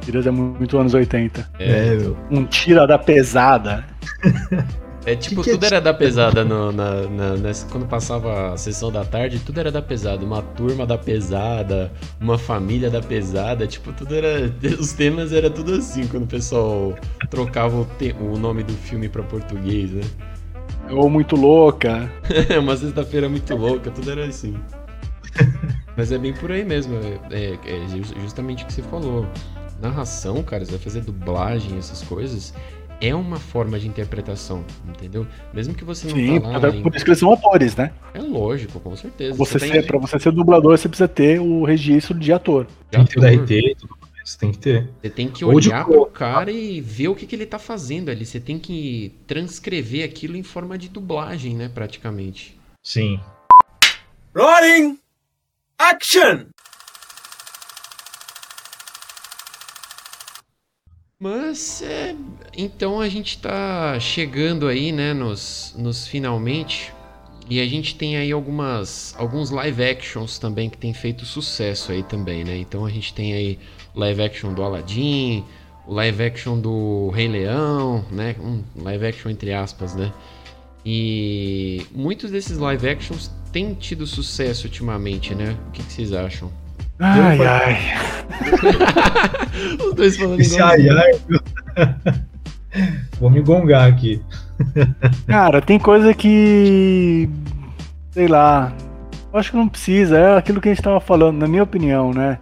Tiras 0.00 0.26
é 0.26 0.30
muito 0.30 0.78
anos 0.78 0.94
80. 0.94 1.50
É, 1.58 1.88
é 1.88 1.94
meu. 1.94 2.16
Um 2.30 2.46
tira 2.46 2.86
da 2.86 2.98
pesada. 2.98 3.84
É 5.04 5.16
tipo, 5.16 5.42
que 5.42 5.50
que 5.50 5.56
tudo 5.56 5.64
é 5.64 5.66
era 5.66 5.80
da 5.80 5.92
pesada 5.92 6.44
no, 6.44 6.70
na, 6.70 7.02
na, 7.08 7.36
nessa, 7.36 7.66
quando 7.66 7.86
passava 7.86 8.52
a 8.52 8.56
sessão 8.56 8.92
da 8.92 9.04
tarde, 9.04 9.40
tudo 9.40 9.58
era 9.58 9.70
da 9.70 9.82
pesada. 9.82 10.24
Uma 10.24 10.42
turma 10.42 10.86
da 10.86 10.96
pesada, 10.96 11.92
uma 12.20 12.38
família 12.38 12.88
da 12.88 13.00
pesada, 13.00 13.66
tipo, 13.66 13.92
tudo 13.92 14.14
era. 14.14 14.52
Os 14.78 14.92
temas 14.92 15.32
era 15.32 15.50
tudo 15.50 15.74
assim, 15.74 16.06
quando 16.06 16.24
o 16.24 16.28
pessoal 16.28 16.94
trocava 17.30 17.80
o, 17.80 17.84
te, 17.98 18.14
o 18.20 18.38
nome 18.38 18.62
do 18.62 18.74
filme 18.74 19.08
para 19.08 19.24
português, 19.24 19.90
né? 19.90 20.02
Ou 20.90 21.10
muito 21.10 21.34
louca. 21.34 22.10
uma 22.60 22.76
sexta-feira 22.76 23.28
muito 23.28 23.54
louca, 23.56 23.90
tudo 23.90 24.08
era 24.08 24.26
assim. 24.26 24.54
Mas 25.96 26.12
é 26.12 26.18
bem 26.18 26.32
por 26.32 26.52
aí 26.52 26.64
mesmo. 26.64 26.94
É, 26.96 27.18
é, 27.30 27.74
é 27.74 28.20
justamente 28.20 28.62
o 28.62 28.66
que 28.68 28.72
você 28.72 28.82
falou. 28.82 29.26
Narração, 29.80 30.44
cara, 30.44 30.64
você 30.64 30.70
vai 30.70 30.80
fazer 30.80 31.00
dublagem, 31.00 31.76
essas 31.76 32.02
coisas 32.02 32.54
é 33.02 33.12
uma 33.12 33.36
forma 33.36 33.80
de 33.80 33.88
interpretação, 33.88 34.64
entendeu? 34.88 35.26
Mesmo 35.52 35.74
que 35.74 35.82
você 35.82 36.06
não 36.06 36.14
Sim, 36.14 36.40
tá 36.40 36.48
lá 36.50 36.72
por 36.72 36.94
isso 36.94 37.04
que 37.04 37.10
eles 37.10 37.18
são 37.18 37.32
atores, 37.32 37.74
né? 37.74 37.92
É 38.14 38.20
lógico, 38.20 38.78
com 38.78 38.94
certeza. 38.94 39.36
Você, 39.36 39.58
você 39.58 39.66
ser, 39.66 39.86
Pra 39.86 39.98
você 39.98 40.20
ser 40.20 40.30
dublador, 40.30 40.78
você 40.78 40.88
precisa 40.88 41.08
ter 41.08 41.40
o 41.40 41.64
registro 41.64 42.16
de 42.16 42.32
ator. 42.32 42.68
Tem 42.88 43.04
que 43.04 43.20
ter 43.20 43.40
RT 43.40 43.76
tudo 43.76 43.98
mais, 44.00 44.36
tem 44.36 44.52
que 44.52 44.58
ter. 44.58 44.88
Você 45.02 45.10
tem 45.10 45.28
que 45.28 45.44
olhar 45.44 45.84
pro 45.84 46.06
cara 46.06 46.52
e 46.52 46.80
ver 46.80 47.08
o 47.08 47.16
que, 47.16 47.26
que 47.26 47.34
ele 47.34 47.44
tá 47.44 47.58
fazendo 47.58 48.08
ali. 48.08 48.24
Você 48.24 48.38
tem 48.38 48.56
que 48.56 49.12
transcrever 49.26 50.04
aquilo 50.04 50.36
em 50.36 50.44
forma 50.44 50.78
de 50.78 50.88
dublagem, 50.88 51.56
né, 51.56 51.68
praticamente. 51.68 52.56
Sim. 52.84 53.18
Rolling! 54.34 54.96
Action! 55.76 56.44
Mas 61.22 61.80
é, 61.82 62.16
então 62.58 63.00
a 63.00 63.08
gente 63.08 63.38
tá 63.38 63.96
chegando 64.00 64.66
aí, 64.66 64.90
né, 64.90 65.14
nos, 65.14 65.72
nos 65.78 66.04
finalmente. 66.04 66.92
E 67.48 67.60
a 67.60 67.66
gente 67.66 67.94
tem 67.94 68.16
aí 68.16 68.32
algumas 68.32 69.14
alguns 69.16 69.50
live 69.50 69.84
actions 69.84 70.36
também 70.36 70.68
que 70.68 70.76
tem 70.76 70.92
feito 70.92 71.24
sucesso 71.24 71.92
aí 71.92 72.02
também, 72.02 72.42
né? 72.42 72.56
Então 72.56 72.84
a 72.84 72.90
gente 72.90 73.14
tem 73.14 73.34
aí 73.34 73.58
live 73.94 74.20
action 74.20 74.52
do 74.52 74.64
Aladdin, 74.64 75.44
o 75.86 75.94
live 75.94 76.24
action 76.24 76.58
do 76.58 77.10
Rei 77.10 77.28
Leão, 77.28 78.04
né? 78.10 78.34
Um 78.40 78.64
live 78.82 79.06
action 79.06 79.30
entre 79.30 79.52
aspas, 79.52 79.94
né? 79.94 80.12
E 80.84 81.86
muitos 81.92 82.32
desses 82.32 82.58
live 82.58 82.88
actions 82.88 83.30
têm 83.52 83.74
tido 83.74 84.08
sucesso 84.08 84.66
ultimamente, 84.66 85.36
né? 85.36 85.56
O 85.68 85.70
que, 85.70 85.84
que 85.84 85.92
vocês 85.92 86.12
acham? 86.12 86.50
Ai, 86.98 87.38
ai. 87.46 87.78
Os 89.86 89.94
dois 89.94 90.16
falando 90.16 90.40
Esse 90.40 90.60
ai, 90.60 90.88
ai. 90.88 91.12
Vou 93.20 93.30
me 93.30 93.40
gongar 93.42 93.88
aqui. 93.88 94.20
Cara, 95.26 95.60
tem 95.60 95.78
coisa 95.78 96.14
que. 96.14 97.28
sei 98.10 98.26
lá. 98.28 98.72
Eu 99.32 99.38
acho 99.38 99.50
que 99.50 99.56
não 99.56 99.68
precisa, 99.68 100.18
é 100.18 100.36
aquilo 100.36 100.60
que 100.60 100.68
a 100.68 100.74
gente 100.74 100.82
tava 100.84 101.00
falando, 101.00 101.38
na 101.38 101.46
minha 101.48 101.62
opinião, 101.62 102.12
né? 102.12 102.38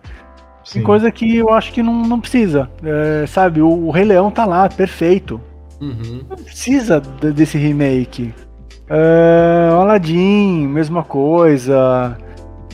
Tem 0.72 0.80
Sim. 0.80 0.82
coisa 0.82 1.10
que 1.10 1.36
eu 1.36 1.52
acho 1.52 1.72
que 1.72 1.82
não, 1.82 2.02
não 2.02 2.20
precisa. 2.20 2.68
É, 2.82 3.26
sabe, 3.26 3.60
o, 3.62 3.68
o 3.68 3.90
Rei 3.90 4.04
Leão 4.04 4.30
tá 4.30 4.44
lá, 4.44 4.68
perfeito. 4.68 5.40
Uhum. 5.80 6.22
Não 6.28 6.36
precisa 6.36 7.00
de- 7.00 7.32
desse 7.32 7.56
remake. 7.58 8.34
É, 8.88 9.68
Aladdin, 9.72 10.66
mesma 10.66 11.02
coisa. 11.04 12.16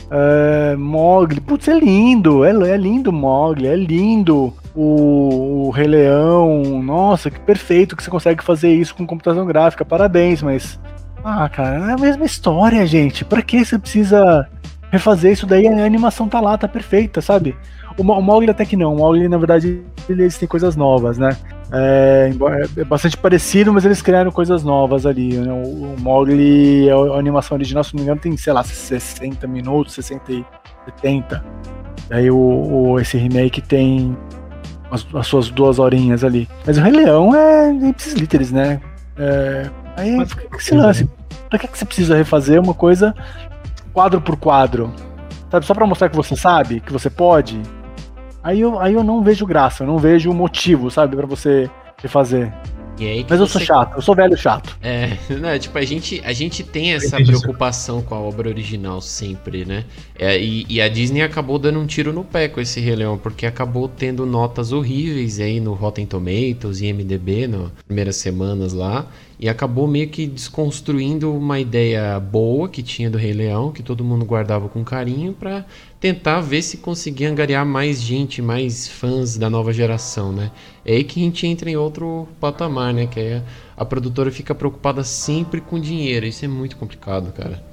É, 0.09 0.75
Mogli, 0.75 1.41
putz, 1.41 1.67
é 1.67 1.77
lindo, 1.77 2.45
é, 2.45 2.51
é 2.51 2.77
lindo 2.77 3.11
Mogli, 3.11 3.67
é 3.67 3.75
lindo 3.75 4.53
o, 4.73 5.67
o 5.67 5.69
Rei 5.71 5.87
Leão. 5.87 6.81
Nossa, 6.81 7.29
que 7.29 7.39
perfeito 7.39 7.95
que 7.95 8.03
você 8.03 8.09
consegue 8.09 8.43
fazer 8.43 8.73
isso 8.73 8.95
com 8.95 9.05
computação 9.05 9.45
gráfica, 9.45 9.83
parabéns, 9.83 10.41
mas. 10.41 10.79
Ah, 11.23 11.49
cara, 11.49 11.89
é 11.89 11.93
a 11.93 11.97
mesma 11.97 12.25
história, 12.25 12.85
gente. 12.85 13.25
Pra 13.25 13.41
que 13.41 13.65
você 13.65 13.77
precisa 13.77 14.47
refazer 14.91 15.33
isso 15.33 15.45
daí? 15.45 15.67
A 15.67 15.85
animação 15.85 16.27
tá 16.27 16.39
lá, 16.39 16.57
tá 16.57 16.67
perfeita, 16.67 17.21
sabe? 17.21 17.55
O, 17.97 18.03
o 18.03 18.21
Mogli 18.21 18.49
até 18.49 18.63
que 18.63 18.77
não, 18.77 18.93
o 18.93 18.97
Mogli, 18.97 19.27
na 19.27 19.37
verdade, 19.37 19.81
eles 20.07 20.37
têm 20.37 20.47
coisas 20.47 20.75
novas, 20.75 21.17
né? 21.17 21.35
É, 21.71 22.29
embora- 22.33 22.65
é 22.77 22.83
bastante 22.85 23.17
parecido, 23.17 23.73
mas 23.73 23.83
eles 23.83 24.01
criaram 24.01 24.31
coisas 24.31 24.63
novas 24.63 25.05
ali. 25.05 25.35
Né? 25.37 25.51
O, 25.51 25.93
o 25.93 25.95
Mogli, 25.99 26.89
a, 26.89 26.95
a 27.15 27.19
animação 27.19 27.57
original, 27.57 27.83
se 27.83 27.93
não 27.93 27.99
me 27.99 28.03
engano, 28.05 28.21
tem, 28.21 28.35
sei 28.37 28.53
lá, 28.53 28.63
60 28.63 29.45
minutos, 29.47 29.93
60 29.95 30.31
e 30.31 30.45
70. 30.85 31.43
E 32.09 32.13
aí 32.13 32.31
o, 32.31 32.37
o- 32.37 32.99
esse 32.99 33.17
remake 33.17 33.61
tem 33.61 34.17
as, 34.89 35.05
as 35.13 35.27
suas 35.27 35.49
duas 35.49 35.77
horinhas 35.79 36.23
ali. 36.23 36.47
Mas 36.65 36.77
o 36.77 36.81
Rei 36.81 36.93
Leão 36.93 37.35
é 37.35 37.73
ipsis 37.89 38.13
literis, 38.13 38.51
né? 38.51 38.79
É, 39.17 39.69
aí 39.97 40.15
Mas 40.15 40.31
fica 40.31 40.55
esse 40.57 40.73
lance. 40.73 41.09
Pra 41.49 41.59
que, 41.59 41.67
que 41.67 41.77
você 41.77 41.85
precisa 41.85 42.15
refazer 42.15 42.61
uma 42.61 42.73
coisa 42.73 43.13
quadro 43.93 44.21
por 44.21 44.37
quadro? 44.37 44.93
Sabe, 45.51 45.65
só 45.65 45.73
pra 45.73 45.85
mostrar 45.87 46.09
que 46.09 46.15
você 46.15 46.35
sabe, 46.35 46.79
que 46.81 46.91
você 46.93 47.09
pode? 47.09 47.61
Aí 48.43 48.61
eu, 48.61 48.79
aí 48.79 48.93
eu 48.93 49.03
não 49.03 49.23
vejo 49.23 49.45
graça, 49.45 49.83
eu 49.83 49.87
não 49.87 49.97
vejo 49.97 50.31
motivo, 50.33 50.89
sabe, 50.89 51.15
pra 51.15 51.25
você. 51.25 51.69
E 52.99 53.23
que 53.23 53.25
Mas 53.29 53.39
eu 53.39 53.47
sou 53.47 53.61
chato, 53.61 53.95
eu 53.95 54.01
sou 54.01 54.15
velho 54.15 54.35
chato. 54.35 54.75
É, 54.81 55.17
né, 55.39 55.59
tipo, 55.59 55.77
a 55.77 55.83
gente, 55.83 56.21
a 56.25 56.33
gente 56.33 56.63
tem 56.63 56.93
essa 56.93 57.17
preocupação 57.17 58.01
com 58.01 58.15
a 58.15 58.19
obra 58.19 58.49
original 58.49 59.01
sempre, 59.01 59.65
né? 59.65 59.85
É, 60.17 60.39
e, 60.39 60.65
e 60.67 60.81
a 60.81 60.89
Disney 60.89 61.21
acabou 61.21 61.59
dando 61.59 61.79
um 61.79 61.85
tiro 61.85 62.11
no 62.11 62.23
pé 62.23 62.47
com 62.47 62.59
esse 62.59 62.79
Rei 62.79 62.95
Leão, 62.95 63.17
porque 63.17 63.45
acabou 63.45 63.87
tendo 63.87 64.25
notas 64.25 64.71
horríveis 64.71 65.39
aí 65.39 65.59
no 65.59 65.73
Rotten 65.73 66.05
Tomatoes 66.05 66.81
e 66.81 66.91
MDB 66.91 67.47
nas 67.47 67.71
primeiras 67.85 68.15
semanas 68.15 68.73
lá, 68.73 69.05
e 69.39 69.47
acabou 69.47 69.87
meio 69.87 70.09
que 70.09 70.25
desconstruindo 70.25 71.33
uma 71.33 71.59
ideia 71.59 72.19
boa 72.19 72.67
que 72.67 72.81
tinha 72.81 73.09
do 73.09 73.17
Rei 73.17 73.33
Leão, 73.33 73.71
que 73.71 73.83
todo 73.83 74.03
mundo 74.03 74.25
guardava 74.25 74.67
com 74.67 74.83
carinho, 74.83 75.33
pra 75.33 75.63
tentar 75.99 76.41
ver 76.41 76.61
se 76.61 76.77
conseguia 76.77 77.29
angariar 77.29 77.65
mais 77.65 78.01
gente, 78.01 78.41
mais 78.41 78.87
fãs 78.87 79.37
da 79.37 79.49
nova 79.49 79.71
geração, 79.71 80.31
né? 80.31 80.51
É 80.85 80.93
aí 80.93 81.03
que 81.03 81.19
a 81.19 81.23
gente 81.23 81.45
entra 81.45 81.69
em 81.69 81.75
outro 81.75 82.27
patamar, 82.39 82.93
né? 82.93 83.05
Que 83.05 83.19
é 83.19 83.43
a 83.75 83.85
produtora 83.85 84.31
fica 84.31 84.55
preocupada 84.55 85.03
sempre 85.03 85.61
com 85.61 85.79
dinheiro. 85.79 86.25
Isso 86.25 86.43
é 86.43 86.47
muito 86.47 86.75
complicado, 86.77 87.31
cara. 87.31 87.63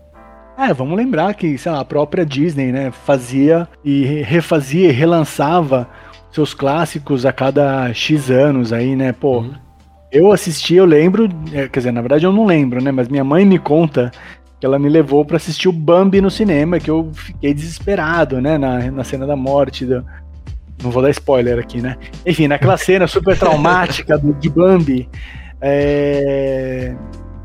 É, 0.57 0.73
vamos 0.73 0.97
lembrar 0.97 1.35
que, 1.35 1.59
sei 1.59 1.73
lá, 1.73 1.81
a 1.81 1.85
própria 1.85 2.25
Disney, 2.25 2.71
né, 2.71 2.93
fazia 2.93 3.69
e 3.85 4.05
re- 4.05 4.23
refazia 4.23 4.89
e 4.89 4.93
relançava 4.93 5.89
seus 6.31 6.55
clássicos 6.55 7.27
a 7.27 7.33
cada 7.33 7.93
X 7.93 8.31
anos 8.31 8.73
aí, 8.73 8.95
né, 8.95 9.13
pô. 9.13 9.39
Uhum. 9.39 9.64
Eu 10.15 10.33
assisti, 10.33 10.77
eu 10.77 10.85
lembro, 10.85 11.29
é, 11.53 11.69
quer 11.69 11.81
dizer, 11.81 11.93
na 11.93 12.01
verdade 12.01 12.25
eu 12.25 12.33
não 12.33 12.47
lembro, 12.47 12.81
né, 12.81 12.93
mas 12.93 13.09
minha 13.09 13.25
mãe 13.25 13.45
me 13.45 13.59
conta 13.59 14.13
que 14.61 14.65
ela 14.65 14.79
me 14.79 14.89
levou 14.89 15.25
pra 15.25 15.39
assistir 15.39 15.69
o 15.69 15.73
Bambi 15.73 16.21
no 16.21 16.31
cinema, 16.31 16.79
que 16.79 16.89
eu 16.89 17.11
fiquei 17.13 17.53
desesperado, 17.53 18.41
né, 18.41 18.57
na, 18.57 18.93
na 18.93 19.03
cena 19.03 19.27
da 19.27 19.35
morte 19.35 19.85
do, 19.85 20.07
não 20.81 20.93
vou 20.93 21.03
dar 21.03 21.11
spoiler 21.11 21.59
aqui, 21.59 21.81
né? 21.81 21.97
Enfim, 22.25 22.47
naquela 22.47 22.77
cena 22.77 23.09
super 23.09 23.37
traumática 23.37 24.17
do, 24.17 24.33
de 24.35 24.49
Bambi. 24.49 25.09
é, 25.61 26.95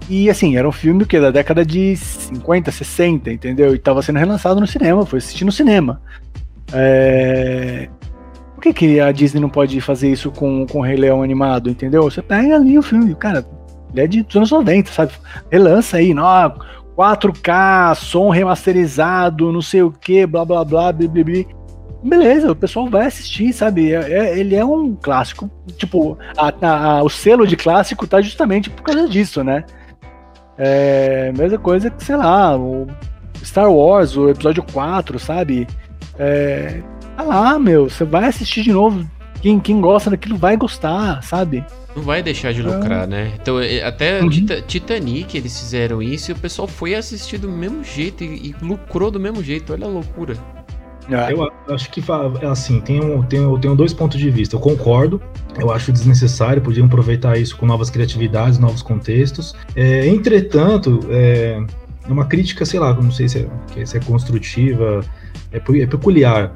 E 0.07 0.30
assim, 0.30 0.55
era 0.55 0.67
um 0.67 0.72
filme 0.72 1.05
que 1.05 1.20
da 1.20 1.32
década 1.32 1.65
de 1.65 1.95
50, 1.95 2.72
60, 2.72 3.32
entendeu? 3.32 3.74
E 3.74 3.80
tava 3.80 4.01
sendo 4.03 4.20
relançado 4.20 4.59
no 4.59 4.67
cinema, 4.67 5.05
foi 5.07 5.17
assistir 5.17 5.43
no 5.45 5.51
cinema. 5.51 6.01
É, 6.72 7.89
Por 8.60 8.64
que, 8.64 8.74
que 8.74 8.99
a 8.99 9.10
Disney 9.14 9.39
não 9.39 9.47
pode 9.47 9.80
fazer 9.80 10.12
isso 10.12 10.30
com, 10.32 10.68
com 10.68 10.80
o 10.80 10.82
Rei 10.82 10.97
Leão 10.97 11.24
animado, 11.24 11.70
entendeu? 11.70 12.03
Você 12.03 12.22
pega 12.22 12.57
ali 12.57 12.78
o 12.78 12.82
filme, 12.82 13.16
cara, 13.16 13.45
ele 13.93 14.01
é 14.01 14.05
de 14.05 14.26
anos 14.36 14.51
90, 14.51 14.91
sabe? 14.91 15.14
Relança 15.49 15.95
aí, 15.95 16.14
não, 16.14 16.26
4K, 16.97 17.95
som 17.95 18.30
remasterizado, 18.30 19.49
não 19.53 19.62
sei 19.62 19.82
o 19.82 19.89
que, 19.89 20.26
blá 20.26 20.43
blá 20.43 20.66
blá, 20.66 20.91
blá, 20.91 21.07
blá, 21.07 21.24
blá. 21.24 21.45
Beleza, 22.03 22.51
o 22.51 22.55
pessoal 22.55 22.89
vai 22.89 23.05
assistir, 23.05 23.53
sabe? 23.53 23.93
É- 23.93 24.12
é- 24.12 24.38
ele 24.38 24.57
é 24.57 24.66
um 24.66 24.93
clássico. 24.93 25.49
Tipo, 25.78 26.18
a- 26.38 26.53
a- 26.62 26.97
a- 26.97 27.03
o 27.03 27.10
selo 27.10 27.47
de 27.47 27.55
clássico 27.55 28.05
tá 28.05 28.20
justamente 28.22 28.70
por 28.70 28.84
causa 28.84 29.07
disso, 29.07 29.41
né? 29.41 29.64
É, 30.57 31.32
mesma 31.32 31.57
coisa 31.57 31.89
que, 31.89 32.03
sei 32.03 32.18
lá, 32.18 32.57
o 32.57 32.88
Star 33.41 33.72
Wars, 33.72 34.18
o 34.18 34.28
episódio 34.30 34.64
4, 34.64 35.18
sabe? 35.18 35.66
É, 36.18 36.82
tá 37.20 37.24
lá, 37.24 37.59
meu, 37.59 37.89
você 37.89 38.03
vai 38.03 38.26
assistir 38.26 38.63
de 38.63 38.72
novo. 38.72 39.05
Quem, 39.41 39.59
quem 39.59 39.80
gosta 39.80 40.09
daquilo 40.09 40.38
vai 40.38 40.57
gostar, 40.57 41.24
sabe? 41.24 41.63
Não 41.95 42.03
vai 42.03 42.22
deixar 42.22 42.53
de 42.53 42.61
lucrar, 42.61 43.07
né? 43.07 43.32
Então, 43.41 43.59
é, 43.59 43.82
até 43.84 44.22
Uhum. 44.22 44.30
Tita- 44.30 44.61
Titanic 44.61 45.36
eles 45.38 45.57
fizeram 45.59 46.01
isso 46.01 46.32
e 46.32 46.34
o 46.34 46.36
pessoal 46.36 46.67
foi 46.67 46.93
assistir 46.93 47.38
do 47.38 47.49
mesmo 47.49 47.84
jeito 47.84 48.24
e, 48.24 48.49
e 48.49 48.55
lucrou 48.61 49.09
do 49.09 49.20
mesmo 49.20 49.41
jeito. 49.43 49.72
Olha 49.74 49.86
a 49.86 49.89
loucura. 49.89 50.36
É. 51.09 51.34
Eu 51.34 51.51
acho 51.74 51.89
que 51.89 52.03
assim, 52.49 52.82
um, 53.01 53.20
um- 53.20 53.24
tem 53.24 53.72
um 53.72 53.76
dois 53.76 53.93
pontos 53.93 54.20
de 54.20 54.30
vista. 54.30 54.55
Eu 54.55 54.59
concordo, 54.59 55.20
eu 55.57 55.72
acho 55.72 55.91
desnecessário, 55.91 56.61
podiam 56.61 56.86
aproveitar 56.86 57.38
isso 57.38 57.57
com 57.57 57.65
novas 57.65 57.89
criatividades, 57.89 58.59
novos 58.59 58.82
contextos. 58.84 59.55
É, 59.76 60.05
entretanto, 60.07 60.99
é 61.09 61.61
é 62.07 62.11
uma 62.11 62.26
crítica, 62.26 62.65
sei 62.65 62.80
lá, 62.80 62.91
não 62.93 63.11
sei 63.11 63.30
se 63.30 63.39
é, 63.39 63.47
que- 63.74 63.86
se 63.86 63.97
é 63.97 63.99
construtiva, 63.99 65.01
é, 65.51 65.57
é 65.57 65.86
peculiar. 65.86 66.51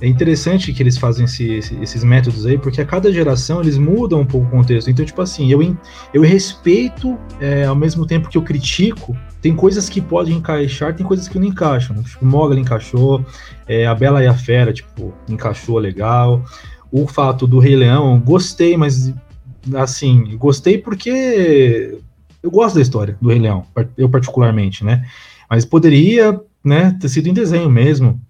É 0.00 0.06
interessante 0.06 0.72
que 0.72 0.82
eles 0.82 0.98
fazem 0.98 1.24
esse- 1.24 1.50
esse- 1.52 1.74
esses 1.76 2.04
métodos 2.04 2.44
aí, 2.44 2.58
porque 2.58 2.80
a 2.80 2.84
cada 2.84 3.12
geração 3.12 3.60
eles 3.60 3.78
mudam 3.78 4.20
um 4.20 4.26
pouco 4.26 4.46
o 4.46 4.50
contexto. 4.50 4.90
Então, 4.90 5.04
tipo 5.04 5.22
assim, 5.22 5.50
eu, 5.50 5.76
eu 6.12 6.22
respeito 6.22 7.16
é, 7.40 7.64
ao 7.64 7.76
mesmo 7.76 8.06
tempo 8.06 8.28
que 8.28 8.36
eu 8.36 8.42
critico. 8.42 9.16
Tem 9.40 9.54
coisas 9.54 9.88
que 9.88 10.00
podem 10.00 10.36
encaixar, 10.36 10.94
tem 10.94 11.06
coisas 11.06 11.28
que 11.28 11.38
não 11.38 11.46
encaixam. 11.46 12.02
Tipo, 12.02 12.24
Mogli 12.24 12.60
encaixou, 12.60 13.24
é, 13.68 13.86
a 13.86 13.94
Bela 13.94 14.22
e 14.22 14.26
a 14.26 14.34
Fera, 14.34 14.72
tipo, 14.72 15.12
encaixou 15.28 15.78
legal. 15.78 16.42
O 16.90 17.06
fato 17.06 17.46
do 17.46 17.58
Rei 17.58 17.76
Leão, 17.76 18.20
gostei, 18.20 18.76
mas 18.76 19.12
assim, 19.74 20.36
gostei 20.36 20.76
porque 20.78 21.98
eu 22.42 22.50
gosto 22.50 22.74
da 22.76 22.82
história 22.82 23.16
do 23.20 23.28
Rei 23.28 23.38
Leão, 23.38 23.64
eu 23.96 24.08
particularmente, 24.08 24.84
né? 24.84 25.04
Mas 25.48 25.64
poderia, 25.64 26.38
né, 26.62 26.96
ter 27.00 27.08
sido 27.08 27.28
em 27.28 27.32
desenho 27.34 27.70
mesmo. 27.70 28.20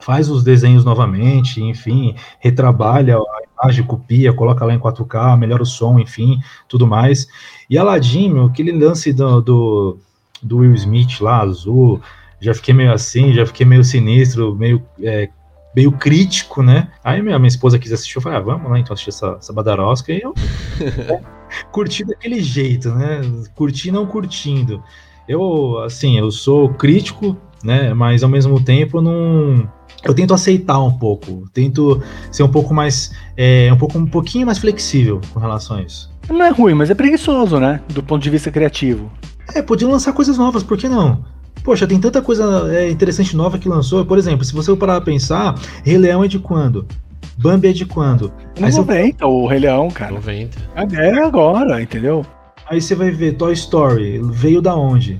Faz 0.00 0.28
os 0.28 0.42
desenhos 0.42 0.84
novamente, 0.84 1.62
enfim, 1.62 2.14
retrabalha 2.38 3.16
a 3.16 3.64
imagem, 3.64 3.84
copia, 3.84 4.32
coloca 4.32 4.64
lá 4.64 4.74
em 4.74 4.78
4K, 4.78 5.38
melhora 5.38 5.62
o 5.62 5.66
som, 5.66 5.98
enfim, 5.98 6.40
tudo 6.68 6.86
mais. 6.86 7.26
E 7.68 7.76
Aladdin, 7.78 8.32
meu, 8.32 8.46
aquele 8.46 8.72
lance 8.72 9.12
do, 9.12 9.40
do, 9.40 9.98
do 10.42 10.58
Will 10.58 10.74
Smith 10.74 11.20
lá, 11.20 11.42
azul, 11.42 12.00
já 12.40 12.54
fiquei 12.54 12.72
meio 12.72 12.92
assim, 12.92 13.32
já 13.32 13.44
fiquei 13.44 13.66
meio 13.66 13.84
sinistro, 13.84 14.54
meio, 14.54 14.82
é, 15.02 15.28
meio 15.76 15.92
crítico, 15.92 16.62
né? 16.62 16.88
Aí 17.04 17.20
minha, 17.22 17.38
minha 17.38 17.48
esposa 17.48 17.78
quis 17.78 17.92
assistir, 17.92 18.16
eu 18.16 18.22
falei, 18.22 18.38
ah, 18.38 18.42
vamos 18.42 18.70
lá 18.70 18.78
então 18.78 18.94
assistir 18.94 19.10
essa, 19.10 19.36
essa 19.38 19.52
badarosca, 19.52 20.12
e 20.12 20.20
eu 20.20 20.34
né, 20.78 21.20
curti 21.70 22.04
daquele 22.04 22.42
jeito, 22.42 22.90
né? 22.90 23.20
Curti 23.54 23.92
não 23.92 24.06
curtindo. 24.06 24.82
Eu, 25.28 25.78
assim, 25.80 26.18
eu 26.18 26.30
sou 26.30 26.70
crítico, 26.70 27.36
né? 27.62 27.94
Mas 27.94 28.22
ao 28.22 28.28
mesmo 28.28 28.60
tempo 28.62 29.00
não. 29.00 29.70
Eu 30.04 30.14
tento 30.14 30.32
aceitar 30.32 30.78
um 30.82 30.90
pouco, 30.90 31.44
tento 31.52 32.02
ser 32.30 32.42
um 32.42 32.48
pouco 32.48 32.72
mais, 32.72 33.12
é, 33.36 33.70
um 33.72 33.76
pouco 33.76 33.98
um 33.98 34.06
pouquinho 34.06 34.46
mais 34.46 34.58
flexível 34.58 35.20
com 35.32 35.40
relação 35.40 35.76
a 35.76 35.82
isso. 35.82 36.10
Não 36.28 36.44
é 36.44 36.50
ruim, 36.50 36.74
mas 36.74 36.90
é 36.90 36.94
preguiçoso, 36.94 37.58
né? 37.58 37.80
Do 37.88 38.02
ponto 38.02 38.22
de 38.22 38.30
vista 38.30 38.50
criativo. 38.50 39.10
É, 39.54 39.60
podiam 39.60 39.90
lançar 39.90 40.12
coisas 40.12 40.38
novas, 40.38 40.62
por 40.62 40.78
que 40.78 40.88
não? 40.88 41.24
Poxa, 41.62 41.86
tem 41.86 42.00
tanta 42.00 42.22
coisa 42.22 42.68
é, 42.72 42.88
interessante 42.90 43.36
nova 43.36 43.58
que 43.58 43.68
lançou. 43.68 44.04
Por 44.04 44.16
exemplo, 44.16 44.44
se 44.44 44.54
você 44.54 44.74
parar 44.76 44.94
pra 45.00 45.12
pensar, 45.12 45.58
Rei 45.84 45.98
Leão 45.98 46.24
é 46.24 46.28
de 46.28 46.38
quando? 46.38 46.86
Bambi 47.36 47.68
é 47.68 47.72
de 47.72 47.84
quando? 47.84 48.32
Aí 48.56 48.64
Anos 48.64 48.76
você, 48.76 48.80
90, 48.80 49.26
o 49.26 49.46
Rei 49.46 49.58
Leão, 49.58 49.90
cara. 49.90 50.12
90. 50.12 50.58
É 50.96 51.22
agora, 51.22 51.82
entendeu? 51.82 52.24
aí 52.70 52.80
você 52.80 52.94
vai 52.94 53.10
ver 53.10 53.32
Toy 53.32 53.52
Story, 53.52 54.20
veio 54.22 54.62
da 54.62 54.76
onde? 54.76 55.18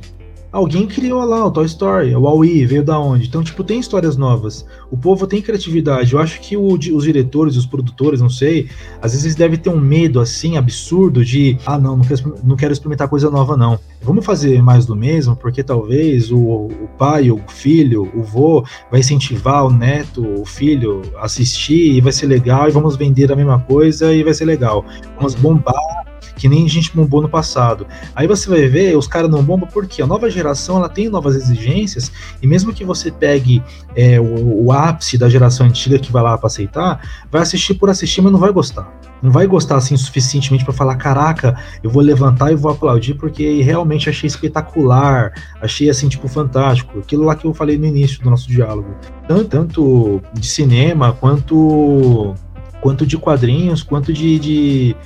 Alguém 0.52 0.86
criou 0.86 1.24
lá 1.24 1.46
o 1.46 1.50
Toy 1.50 1.64
Story, 1.66 2.14
o 2.14 2.22
Wall-E, 2.22 2.66
veio 2.66 2.82
da 2.82 2.98
onde? 2.98 3.28
Então, 3.28 3.42
tipo, 3.42 3.62
tem 3.62 3.78
histórias 3.78 4.16
novas. 4.16 4.66
O 4.90 4.96
povo 4.96 5.24
tem 5.24 5.40
criatividade. 5.40 6.12
Eu 6.12 6.18
acho 6.18 6.40
que 6.40 6.56
o, 6.56 6.72
os 6.72 7.04
diretores, 7.04 7.56
os 7.56 7.66
produtores, 7.66 8.20
não 8.20 8.28
sei, 8.28 8.68
às 9.00 9.12
vezes 9.12 9.36
devem 9.36 9.56
ter 9.56 9.70
um 9.70 9.78
medo, 9.78 10.18
assim, 10.18 10.56
absurdo 10.56 11.24
de, 11.24 11.56
ah, 11.64 11.78
não, 11.78 11.96
não 11.96 12.04
quero, 12.04 12.34
não 12.42 12.56
quero 12.56 12.72
experimentar 12.72 13.08
coisa 13.08 13.30
nova, 13.30 13.56
não. 13.56 13.78
Vamos 14.02 14.24
fazer 14.24 14.60
mais 14.60 14.86
do 14.86 14.96
mesmo, 14.96 15.36
porque 15.36 15.62
talvez 15.62 16.32
o, 16.32 16.38
o 16.38 16.88
pai, 16.98 17.30
o 17.30 17.40
filho, 17.46 18.10
o 18.12 18.22
vô 18.22 18.64
vai 18.90 19.00
incentivar 19.00 19.64
o 19.64 19.70
neto, 19.70 20.26
o 20.40 20.44
filho 20.44 21.02
a 21.18 21.26
assistir 21.26 21.92
e 21.92 22.00
vai 22.00 22.10
ser 22.10 22.26
legal 22.26 22.68
e 22.68 22.72
vamos 22.72 22.96
vender 22.96 23.30
a 23.30 23.36
mesma 23.36 23.60
coisa 23.60 24.12
e 24.12 24.24
vai 24.24 24.34
ser 24.34 24.46
legal. 24.46 24.84
Vamos 25.16 25.34
bombar 25.36 25.99
que 26.40 26.48
nem 26.48 26.64
a 26.64 26.68
gente 26.68 26.96
bombou 26.96 27.20
no 27.20 27.28
passado. 27.28 27.86
Aí 28.16 28.26
você 28.26 28.48
vai 28.48 28.66
ver, 28.66 28.96
os 28.96 29.06
caras 29.06 29.30
não 29.30 29.44
bombam 29.44 29.68
porque 29.70 30.00
a 30.00 30.06
nova 30.06 30.30
geração 30.30 30.78
ela 30.78 30.88
tem 30.88 31.10
novas 31.10 31.36
exigências, 31.36 32.10
e 32.40 32.46
mesmo 32.46 32.72
que 32.72 32.82
você 32.82 33.10
pegue 33.10 33.62
é, 33.94 34.18
o, 34.18 34.64
o, 34.64 34.72
ápice 34.72 35.18
da 35.18 35.28
geração 35.28 35.66
antiga 35.66 35.98
que 35.98 36.10
vai 36.10 36.22
lá 36.22 36.38
para 36.38 36.46
aceitar, 36.46 37.26
vai 37.30 37.42
assistir 37.42 37.74
por 37.74 37.90
assistir, 37.90 38.22
mas 38.22 38.32
não 38.32 38.38
vai 38.38 38.50
gostar. 38.50 38.90
Não 39.22 39.30
vai 39.30 39.46
gostar 39.46 39.76
assim 39.76 39.94
suficientemente 39.98 40.64
para 40.64 40.72
falar, 40.72 40.96
caraca, 40.96 41.54
eu 41.82 41.90
vou 41.90 42.02
levantar 42.02 42.50
e 42.50 42.54
vou 42.54 42.72
aplaudir 42.72 43.12
porque 43.14 43.60
realmente 43.60 44.08
achei 44.08 44.26
espetacular, 44.26 45.34
achei 45.60 45.90
assim, 45.90 46.08
tipo, 46.08 46.26
fantástico. 46.26 47.00
Aquilo 47.00 47.24
lá 47.24 47.36
que 47.36 47.44
eu 47.44 47.52
falei 47.52 47.76
no 47.76 47.84
início 47.84 48.22
do 48.22 48.30
nosso 48.30 48.48
diálogo. 48.48 48.88
Tanto, 49.28 49.44
tanto 49.44 50.22
de 50.32 50.46
cinema 50.46 51.12
quanto 51.12 52.34
quanto 52.80 53.04
de 53.04 53.18
quadrinhos, 53.18 53.82
quanto 53.82 54.10
de, 54.10 54.38
de 54.38 54.96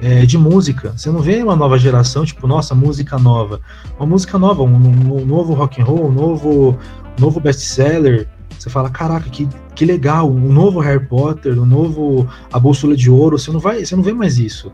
é, 0.00 0.24
de 0.24 0.38
música. 0.38 0.92
Você 0.96 1.10
não 1.10 1.20
vê 1.20 1.42
uma 1.42 1.56
nova 1.56 1.78
geração, 1.78 2.24
tipo, 2.24 2.46
nossa, 2.46 2.74
música 2.74 3.18
nova. 3.18 3.60
Uma 3.98 4.06
música 4.06 4.38
nova, 4.38 4.62
um, 4.62 4.74
um 4.74 5.24
novo 5.24 5.54
rock 5.54 5.80
and 5.80 5.84
roll, 5.84 6.06
um 6.06 6.12
novo, 6.12 6.70
um 7.18 7.20
novo 7.20 7.40
best-seller. 7.40 8.28
Você 8.58 8.70
fala, 8.70 8.90
caraca, 8.90 9.28
que, 9.30 9.48
que 9.74 9.84
legal, 9.84 10.30
um 10.30 10.52
novo 10.52 10.80
Harry 10.80 11.04
Potter, 11.04 11.58
um 11.60 11.66
novo 11.66 12.28
A 12.52 12.58
Bússola 12.58 12.96
de 12.96 13.10
Ouro. 13.10 13.38
Você 13.38 13.50
não, 13.52 13.60
vai, 13.60 13.84
você 13.84 13.94
não 13.94 14.02
vê 14.02 14.12
mais 14.12 14.38
isso. 14.38 14.72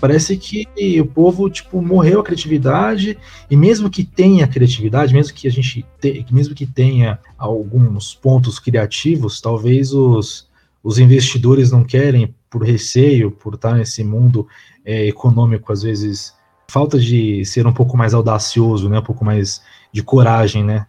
Parece 0.00 0.36
que 0.36 0.66
o 1.00 1.06
povo, 1.06 1.48
tipo, 1.48 1.80
morreu 1.80 2.20
a 2.20 2.24
criatividade, 2.24 3.16
e 3.50 3.56
mesmo 3.56 3.88
que 3.88 4.04
tenha 4.04 4.46
criatividade, 4.46 5.14
mesmo 5.14 5.34
que 5.34 5.48
a 5.48 5.50
gente 5.50 5.86
te, 5.98 6.26
mesmo 6.30 6.54
que 6.54 6.66
tenha 6.66 7.18
alguns 7.38 8.14
pontos 8.14 8.58
criativos, 8.58 9.40
talvez 9.40 9.94
os, 9.94 10.45
os 10.86 11.00
investidores 11.00 11.72
não 11.72 11.82
querem 11.82 12.32
por 12.48 12.62
receio, 12.62 13.32
por 13.32 13.54
estar 13.54 13.74
nesse 13.74 14.04
mundo 14.04 14.46
é, 14.84 15.04
econômico, 15.08 15.72
às 15.72 15.82
vezes, 15.82 16.32
falta 16.70 16.96
de 16.96 17.44
ser 17.44 17.66
um 17.66 17.72
pouco 17.72 17.96
mais 17.96 18.14
audacioso, 18.14 18.88
né? 18.88 19.00
Um 19.00 19.02
pouco 19.02 19.24
mais 19.24 19.60
de 19.90 20.00
coragem, 20.00 20.62
né? 20.62 20.86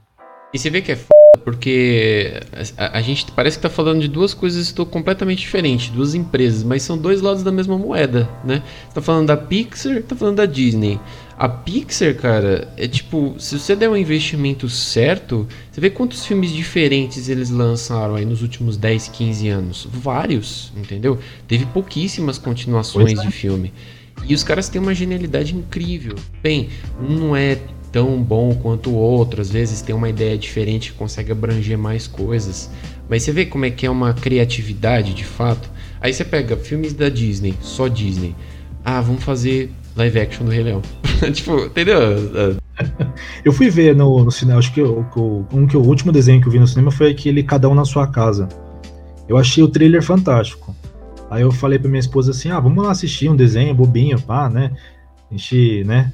E 0.53 0.59
você 0.59 0.69
vê 0.69 0.83
que 0.83 0.91
é 0.91 0.95
f... 0.95 1.07
porque 1.43 2.39
a, 2.77 2.99
a, 2.99 3.01
gente 3.01 3.31
parece 3.31 3.57
que 3.57 3.63
tá 3.63 3.71
falando 3.71 3.99
de 3.99 4.07
duas 4.07 4.35
coisas 4.35 4.71
completamente 4.71 5.39
diferentes, 5.39 5.89
duas 5.89 6.13
empresas, 6.13 6.61
mas 6.61 6.83
são 6.83 6.95
dois 6.95 7.19
lados 7.19 7.41
da 7.41 7.51
mesma 7.51 7.75
moeda, 7.75 8.29
né? 8.43 8.61
Tá 8.93 9.01
falando 9.01 9.25
da 9.25 9.35
Pixar, 9.35 10.03
tá 10.03 10.15
falando 10.15 10.35
da 10.35 10.45
Disney. 10.45 10.99
A 11.37 11.47
Pixar, 11.47 12.15
cara, 12.15 12.67
é 12.75 12.87
tipo, 12.87 13.35
se 13.37 13.59
você 13.59 13.75
der 13.75 13.87
um 13.87 13.95
investimento 13.95 14.67
certo, 14.67 15.47
você 15.71 15.79
vê 15.79 15.91
quantos 15.91 16.25
filmes 16.25 16.51
diferentes 16.51 17.29
eles 17.29 17.51
lançaram 17.51 18.15
aí 18.15 18.25
nos 18.25 18.41
últimos 18.41 18.75
10, 18.75 19.09
15 19.09 19.47
anos. 19.47 19.87
Vários, 19.91 20.73
entendeu? 20.75 21.19
Teve 21.47 21.67
pouquíssimas 21.67 22.39
continuações 22.39 23.19
é. 23.19 23.21
de 23.21 23.31
filme. 23.31 23.71
E 24.27 24.33
os 24.33 24.43
caras 24.43 24.67
têm 24.67 24.81
uma 24.81 24.95
genialidade 24.95 25.55
incrível. 25.55 26.15
Bem, 26.41 26.69
um 26.99 27.13
não 27.13 27.35
é 27.35 27.59
tão 27.91 28.19
bom 28.19 28.55
quanto 28.55 28.89
o 28.89 28.95
outro, 28.95 29.39
às 29.39 29.51
vezes 29.51 29.83
tem 29.83 29.93
uma 29.93 30.09
ideia 30.09 30.35
diferente 30.35 30.91
que 30.91 30.97
consegue 30.97 31.31
abranger 31.31 31.77
mais 31.77 32.07
coisas. 32.07 32.67
Mas 33.07 33.21
você 33.21 33.31
vê 33.31 33.45
como 33.45 33.63
é 33.63 33.69
que 33.69 33.85
é 33.85 33.89
uma 33.91 34.11
criatividade 34.11 35.13
de 35.13 35.23
fato. 35.23 35.69
Aí 36.01 36.11
você 36.11 36.25
pega 36.25 36.57
filmes 36.57 36.93
da 36.93 37.09
Disney, 37.09 37.53
só 37.61 37.87
Disney. 37.87 38.35
Ah, 38.83 39.01
vamos 39.01 39.23
fazer 39.23 39.71
live 39.97 40.19
action 40.19 40.45
do 40.45 40.51
Rei 40.51 40.63
Leão. 40.63 40.81
tipo, 41.33 41.65
entendeu? 41.65 41.97
Eu 43.43 43.51
fui 43.51 43.69
ver 43.69 43.95
no, 43.95 44.23
no 44.23 44.31
cinema, 44.31 44.59
acho 44.59 44.73
que, 44.73 44.81
o, 44.81 45.45
um 45.51 45.65
que 45.65 45.75
o 45.75 45.81
último 45.81 46.11
desenho 46.11 46.39
que 46.41 46.47
eu 46.47 46.51
vi 46.51 46.59
no 46.59 46.67
cinema 46.67 46.91
foi 46.91 47.09
aquele 47.11 47.41
Cada 47.41 47.67
Um 47.67 47.73
na 47.73 47.85
Sua 47.85 48.07
Casa. 48.07 48.47
Eu 49.27 49.37
achei 49.37 49.63
o 49.63 49.67
trailer 49.67 50.03
fantástico. 50.03 50.75
Aí 51.29 51.41
eu 51.41 51.51
falei 51.51 51.77
pra 51.79 51.89
minha 51.89 51.99
esposa 51.99 52.31
assim: 52.31 52.49
ah, 52.49 52.59
vamos 52.59 52.83
lá 52.83 52.91
assistir 52.91 53.29
um 53.29 53.35
desenho 53.35 53.73
bobinho, 53.73 54.21
pá, 54.21 54.49
né? 54.49 54.71
A 55.29 55.35
gente, 55.35 55.83
né? 55.83 56.13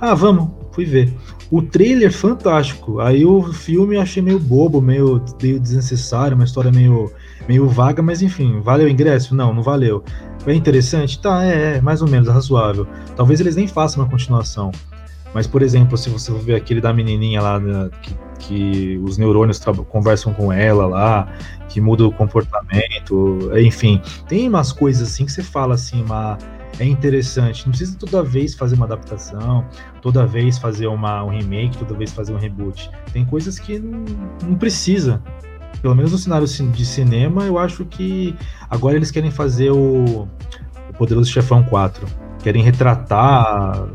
Ah, 0.00 0.14
vamos, 0.14 0.50
fui 0.72 0.84
ver. 0.84 1.12
O 1.50 1.62
trailer 1.62 2.12
fantástico. 2.12 3.00
Aí 3.00 3.24
o 3.24 3.42
filme 3.52 3.96
eu 3.96 4.00
achei 4.00 4.22
meio 4.22 4.38
bobo, 4.38 4.80
meio, 4.80 5.22
meio 5.40 5.60
desnecessário, 5.60 6.34
uma 6.34 6.44
história 6.44 6.72
meio, 6.72 7.12
meio 7.48 7.68
vaga, 7.68 8.02
mas 8.02 8.22
enfim, 8.22 8.60
valeu 8.60 8.86
o 8.86 8.90
ingresso? 8.90 9.34
Não, 9.34 9.52
não 9.52 9.62
valeu. 9.62 10.04
É 10.46 10.54
interessante? 10.54 11.20
Tá, 11.20 11.44
é, 11.44 11.76
é, 11.76 11.80
mais 11.80 12.02
ou 12.02 12.08
menos, 12.08 12.28
é 12.28 12.32
razoável. 12.32 12.86
Talvez 13.16 13.40
eles 13.40 13.56
nem 13.56 13.66
façam 13.66 14.02
uma 14.02 14.10
continuação. 14.10 14.70
Mas, 15.34 15.46
por 15.46 15.62
exemplo, 15.62 15.96
se 15.96 16.10
você 16.10 16.30
for 16.32 16.40
ver 16.40 16.56
aquele 16.56 16.80
da 16.80 16.92
menininha 16.92 17.40
lá, 17.40 17.60
né, 17.60 17.90
que, 18.02 18.14
que, 18.38 18.98
os 19.04 19.16
neurônios 19.16 19.60
conversam 19.88 20.32
com 20.32 20.52
ela 20.52 20.86
lá, 20.86 21.32
que 21.68 21.80
muda 21.80 22.06
o 22.06 22.12
comportamento, 22.12 23.50
enfim, 23.56 24.02
tem 24.26 24.48
umas 24.48 24.72
coisas 24.72 25.08
assim 25.08 25.24
que 25.24 25.30
você 25.30 25.42
fala 25.42 25.74
assim, 25.74 26.02
uma, 26.02 26.36
é 26.80 26.84
interessante. 26.84 27.64
Não 27.64 27.70
precisa 27.70 27.96
toda 27.96 28.22
vez 28.22 28.54
fazer 28.54 28.74
uma 28.74 28.86
adaptação, 28.86 29.64
toda 30.02 30.26
vez 30.26 30.58
fazer 30.58 30.86
uma, 30.88 31.22
um 31.22 31.28
remake, 31.28 31.78
toda 31.78 31.94
vez 31.94 32.10
fazer 32.12 32.32
um 32.32 32.38
reboot. 32.38 32.90
Tem 33.12 33.24
coisas 33.24 33.58
que 33.58 33.78
não, 33.78 34.04
não 34.42 34.56
precisa 34.56 35.22
pelo 35.80 35.94
menos 35.94 36.12
no 36.12 36.18
cenário 36.18 36.46
de 36.46 36.84
cinema, 36.84 37.44
eu 37.44 37.58
acho 37.58 37.84
que 37.84 38.34
agora 38.68 38.96
eles 38.96 39.10
querem 39.10 39.30
fazer 39.30 39.70
o, 39.70 40.28
o 40.88 40.92
Poderoso 40.98 41.30
Chefão 41.30 41.62
4. 41.62 42.06
Querem 42.42 42.62
retratar 42.62 43.88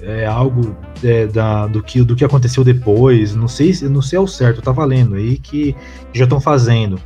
é, 0.00 0.26
algo 0.26 0.76
é, 1.02 1.26
da, 1.26 1.66
do, 1.66 1.82
que, 1.82 2.02
do 2.02 2.16
que 2.16 2.24
aconteceu 2.24 2.64
depois. 2.64 3.34
Não 3.34 3.48
sei, 3.48 3.72
não 3.82 4.02
sei 4.02 4.18
ao 4.18 4.26
certo, 4.26 4.62
tá 4.62 4.72
valendo 4.72 5.14
aí 5.14 5.36
que, 5.38 5.74
que 6.12 6.18
já 6.18 6.24
estão 6.24 6.40
fazendo. 6.40 6.98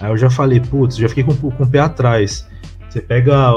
Aí 0.00 0.10
eu 0.10 0.16
já 0.16 0.30
falei, 0.30 0.60
putz, 0.60 0.96
já 0.96 1.08
fiquei 1.08 1.22
com, 1.22 1.34
com 1.34 1.62
o 1.62 1.66
pé 1.66 1.80
atrás. 1.80 2.48
Você 2.90 3.00
pega, 3.00 3.52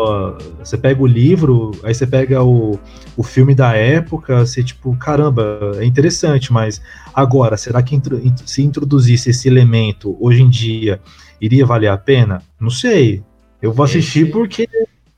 você 0.59 0.77
pega 0.77 1.01
o 1.01 1.07
livro, 1.07 1.71
aí 1.83 1.91
você 1.91 2.05
pega 2.05 2.43
o, 2.43 2.79
o 3.17 3.23
filme 3.23 3.55
da 3.55 3.73
época, 3.73 4.45
você 4.45 4.63
tipo, 4.63 4.95
caramba, 4.95 5.71
é 5.77 5.85
interessante, 5.85 6.53
mas 6.53 6.79
agora, 7.11 7.57
será 7.57 7.81
que 7.81 7.99
se 8.45 8.61
introduzisse 8.61 9.31
esse 9.31 9.47
elemento 9.47 10.15
hoje 10.19 10.43
em 10.43 10.49
dia, 10.49 11.01
iria 11.41 11.65
valer 11.65 11.87
a 11.87 11.97
pena? 11.97 12.43
Não 12.59 12.69
sei. 12.69 13.23
Eu 13.59 13.73
vou 13.73 13.83
assistir 13.83 14.23
esse, 14.23 14.31
porque 14.31 14.69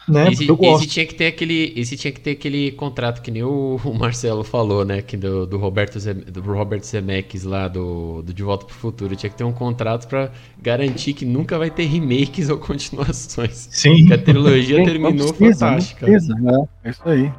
né? 0.07 0.31
Esse, 0.31 0.47
eu 0.47 0.55
gosto. 0.55 0.83
esse 0.83 0.87
tinha 0.93 1.05
que 1.05 1.15
ter 1.15 1.27
aquele, 1.27 1.73
esse 1.75 1.97
tinha 1.97 2.11
que 2.11 2.19
ter 2.19 2.31
aquele 2.31 2.71
contrato 2.71 3.21
que 3.21 3.31
nem 3.31 3.43
o, 3.43 3.79
o 3.83 3.93
Marcelo 3.93 4.43
falou, 4.43 4.85
né? 4.85 5.01
Que 5.01 5.17
do, 5.17 5.45
do 5.45 5.57
Roberto 5.57 5.99
Zem, 5.99 6.15
do 6.15 6.41
Robert 6.41 6.81
Zemeckis 6.83 7.43
lá 7.43 7.67
do, 7.67 8.21
do 8.21 8.33
De 8.33 8.43
Volta 8.43 8.65
pro 8.65 8.75
Futuro. 8.75 9.15
Tinha 9.15 9.29
que 9.29 9.37
ter 9.37 9.43
um 9.43 9.51
contrato 9.51 10.07
para 10.07 10.31
garantir 10.61 11.13
que 11.13 11.25
nunca 11.25 11.57
vai 11.57 11.69
ter 11.69 11.85
remakes 11.85 12.49
ou 12.49 12.57
continuações. 12.57 13.67
Sim. 13.71 14.05
Que 14.05 14.13
a 14.13 14.17
trilogia 14.17 14.77
Sim, 14.77 14.83
terminou 14.85 15.33
precisa, 15.33 15.67
fantástica. 15.67 16.05
precisa, 16.05 16.35
né? 16.35 16.67
É 16.83 16.89
isso 16.89 17.01
aí. 17.05 17.31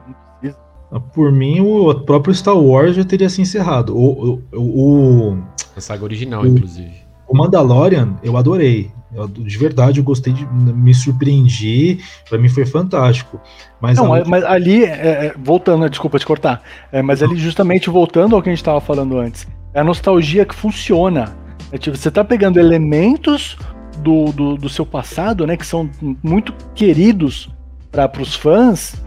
Por 1.13 1.33
mim, 1.33 1.61
o 1.61 1.93
próprio 1.95 2.33
Star 2.33 2.57
Wars 2.57 2.95
já 2.95 3.05
teria 3.05 3.29
se 3.29 3.43
encerrado. 3.43 3.97
O, 3.97 4.41
o, 4.53 5.33
o, 5.33 5.43
a 5.77 5.81
saga 5.81 6.05
original, 6.05 6.43
o, 6.43 6.47
inclusive. 6.47 7.06
O 7.29 7.37
Mandalorian, 7.37 8.17
eu 8.23 8.37
adorei. 8.37 8.91
Eu, 9.15 9.27
de 9.27 9.57
verdade, 9.57 9.99
eu 9.99 10.05
gostei 10.05 10.33
de. 10.33 10.47
Me 10.47 10.95
surpreendi. 10.95 12.01
Para 12.29 12.39
mim 12.39 12.49
foi 12.49 12.67
fantástico. 12.67 13.41
Mas, 13.81 13.97
Não, 13.97 14.09
mas 14.27 14.45
ali, 14.45 14.85
é, 14.85 15.27
é, 15.27 15.35
voltando, 15.39 15.89
desculpa 15.89 16.19
te 16.19 16.27
cortar. 16.27 16.63
É, 16.93 17.01
mas 17.03 17.23
ali, 17.23 17.37
justamente 17.37 17.89
voltando 17.89 18.37
ao 18.37 18.43
que 18.43 18.49
a 18.49 18.53
gente 18.53 18.61
estava 18.61 18.81
falando 18.81 19.19
antes, 19.19 19.47
é 19.73 19.81
a 19.81 19.85
nostalgia 19.85 20.45
que 20.45 20.55
funciona. 20.55 21.35
É, 21.73 21.79
tipo, 21.79 21.97
você 21.97 22.11
tá 22.11 22.23
pegando 22.23 22.59
elementos 22.59 23.57
do, 23.99 24.33
do, 24.33 24.57
do, 24.57 24.69
seu 24.69 24.85
passado, 24.85 25.47
né? 25.47 25.57
Que 25.57 25.67
são 25.67 25.89
muito 26.23 26.53
queridos 26.75 27.49
para 27.91 28.11
os 28.21 28.35
fãs, 28.35 29.03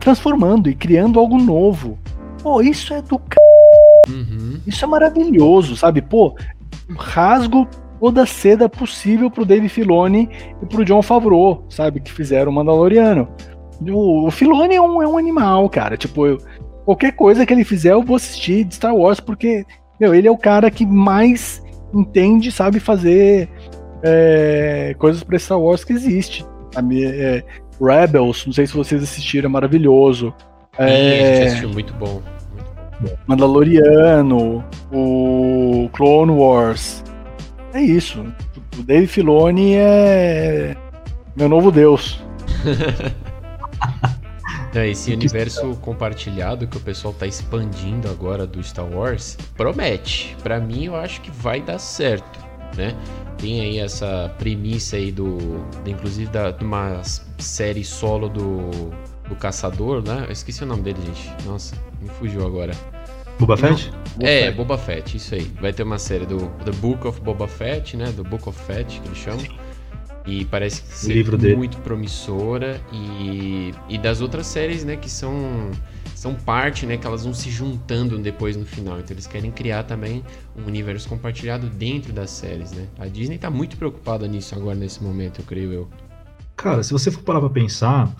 transformando 0.00 0.68
e 0.68 0.74
criando 0.74 1.20
algo 1.20 1.38
novo. 1.38 1.98
Pô, 2.42 2.60
isso 2.60 2.92
é 2.92 3.00
do 3.00 3.16
c... 3.16 4.12
Uhum. 4.12 4.60
Isso 4.66 4.84
é 4.84 4.88
maravilhoso, 4.88 5.76
sabe? 5.76 6.02
Pô, 6.02 6.34
rasgo 6.96 7.68
toda 8.00 8.22
a 8.22 8.26
seda 8.26 8.68
possível 8.68 9.30
pro 9.30 9.44
Dave 9.44 9.68
Filoni 9.68 10.28
e 10.60 10.66
pro 10.66 10.84
John 10.84 11.02
Favreau, 11.02 11.64
sabe? 11.68 12.00
Que 12.00 12.10
fizeram 12.10 12.50
o 12.50 12.54
Mandaloriano. 12.54 13.28
O, 13.80 14.26
o 14.26 14.30
Filoni 14.30 14.74
é 14.74 14.80
um, 14.80 15.02
é 15.02 15.06
um 15.06 15.16
animal, 15.16 15.68
cara. 15.68 15.96
Tipo, 15.96 16.26
eu, 16.26 16.38
qualquer 16.84 17.12
coisa 17.12 17.46
que 17.46 17.52
ele 17.52 17.64
fizer, 17.64 17.92
eu 17.92 18.02
vou 18.02 18.16
assistir 18.16 18.64
de 18.64 18.74
Star 18.74 18.94
Wars, 18.94 19.20
porque, 19.20 19.64
meu, 20.00 20.14
ele 20.14 20.26
é 20.26 20.30
o 20.30 20.36
cara 20.36 20.70
que 20.70 20.84
mais 20.84 21.62
entende, 21.94 22.50
sabe, 22.50 22.80
fazer 22.80 23.48
é, 24.02 24.94
coisas 24.98 25.22
para 25.22 25.38
Star 25.38 25.60
Wars 25.60 25.84
que 25.84 25.92
existe. 25.92 26.44
É, 26.76 27.44
Rebels, 27.80 28.46
não 28.46 28.52
sei 28.52 28.66
se 28.66 28.74
vocês 28.74 29.02
assistiram, 29.02 29.48
é 29.48 29.52
maravilhoso. 29.52 30.34
É, 30.78 31.44
assistiu 31.44 31.68
muito 31.68 31.92
bom. 31.94 32.22
Mandaloriano, 33.26 34.64
o 34.92 35.88
Clone 35.92 36.32
Wars. 36.32 37.04
É 37.72 37.80
isso. 37.80 38.24
O 38.78 38.82
Dave 38.82 39.06
Filoni 39.06 39.74
é 39.74 40.76
meu 41.34 41.48
novo 41.48 41.70
deus. 41.70 42.20
É, 44.74 44.88
esse 44.90 45.12
universo 45.12 45.74
compartilhado 45.76 46.66
que 46.66 46.76
o 46.76 46.80
pessoal 46.80 47.14
tá 47.14 47.26
expandindo 47.26 48.08
agora 48.08 48.46
do 48.46 48.62
Star 48.62 48.86
Wars 48.86 49.38
promete. 49.56 50.36
Para 50.42 50.60
mim, 50.60 50.84
eu 50.84 50.96
acho 50.96 51.22
que 51.22 51.30
vai 51.30 51.62
dar 51.62 51.78
certo, 51.78 52.38
né? 52.76 52.94
Tem 53.38 53.60
aí 53.60 53.78
essa 53.78 54.32
premissa 54.38 54.96
aí 54.96 55.10
do, 55.10 55.64
inclusive 55.86 56.30
da, 56.30 56.50
de 56.50 56.62
uma 56.62 57.00
série 57.38 57.82
solo 57.82 58.28
do, 58.28 58.70
do 59.28 59.34
caçador, 59.34 60.02
né? 60.06 60.26
Eu 60.26 60.32
esqueci 60.32 60.62
o 60.62 60.66
nome 60.66 60.82
dele, 60.82 60.98
gente. 61.06 61.46
Nossa, 61.46 61.74
me 62.00 62.08
fugiu 62.10 62.46
agora. 62.46 62.72
Boba 63.38 63.56
Fett? 63.56 63.92
É, 64.20 64.50
Boba 64.50 64.76
Fett, 64.78 65.16
isso 65.16 65.34
aí. 65.34 65.50
Vai 65.60 65.72
ter 65.72 65.82
uma 65.82 65.98
série 65.98 66.26
do 66.26 66.38
The 66.64 66.72
Book 66.72 67.06
of 67.06 67.20
Boba 67.20 67.48
Fett, 67.48 67.96
né? 67.96 68.12
Do 68.12 68.22
Book 68.22 68.48
of 68.48 68.58
Fett, 68.64 69.00
que 69.00 69.08
eles 69.08 69.18
chamam. 69.18 69.44
E 70.24 70.44
parece 70.44 70.82
ser 70.86 71.14
livro 71.14 71.36
dele. 71.36 71.56
muito 71.56 71.78
promissora. 71.78 72.80
E, 72.92 73.72
e 73.88 73.98
das 73.98 74.20
outras 74.20 74.46
séries, 74.46 74.84
né, 74.84 74.96
que 74.96 75.10
são, 75.10 75.70
são 76.14 76.34
parte, 76.34 76.86
né, 76.86 76.96
que 76.96 77.06
elas 77.06 77.24
vão 77.24 77.34
se 77.34 77.50
juntando 77.50 78.18
depois 78.18 78.56
no 78.56 78.64
final. 78.64 78.98
Então 79.00 79.14
eles 79.14 79.26
querem 79.26 79.50
criar 79.50 79.82
também 79.82 80.22
um 80.56 80.66
universo 80.66 81.08
compartilhado 81.08 81.68
dentro 81.68 82.12
das 82.12 82.30
séries, 82.30 82.72
né? 82.72 82.86
A 82.98 83.06
Disney 83.06 83.38
tá 83.38 83.50
muito 83.50 83.76
preocupada 83.76 84.28
nisso 84.28 84.54
agora, 84.54 84.76
nesse 84.76 85.02
momento, 85.02 85.40
eu 85.40 85.44
creio 85.44 85.72
eu. 85.72 85.88
Cara, 86.54 86.82
se 86.82 86.92
você 86.92 87.10
for 87.10 87.22
parar 87.22 87.40
pra 87.40 87.50
pensar, 87.50 88.14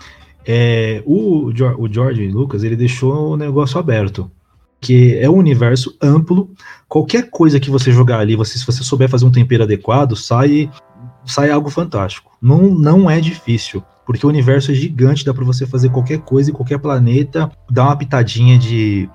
é, 0.45 1.01
o, 1.05 1.51
o 1.77 1.87
George 1.93 2.27
Lucas, 2.27 2.63
ele 2.63 2.75
deixou 2.75 3.31
o 3.33 3.37
negócio 3.37 3.79
aberto. 3.79 4.29
Que 4.83 5.17
é 5.17 5.29
um 5.29 5.37
universo 5.37 5.95
amplo. 6.01 6.49
Qualquer 6.89 7.29
coisa 7.29 7.57
que 7.59 7.69
você 7.71 7.89
jogar 7.89 8.19
ali, 8.19 8.35
você, 8.35 8.57
se 8.59 8.65
você 8.65 8.83
souber 8.83 9.07
fazer 9.09 9.23
um 9.25 9.31
tempero 9.31 9.63
adequado, 9.63 10.15
sai, 10.17 10.69
sai 11.25 11.49
algo 11.49 11.69
fantástico. 11.69 12.31
Não, 12.41 12.63
não 12.69 13.09
é 13.09 13.21
difícil. 13.21 13.81
Porque 14.05 14.25
o 14.25 14.29
universo 14.29 14.71
é 14.71 14.73
gigante, 14.75 15.23
dá 15.23 15.33
pra 15.33 15.45
você 15.45 15.65
fazer 15.65 15.89
qualquer 15.89 16.19
coisa 16.19 16.49
em 16.51 16.53
qualquer 16.53 16.77
planeta, 16.79 17.49
dar 17.71 17.85
uma 17.85 17.95
pitadinha 17.95 18.59
de 18.59 19.09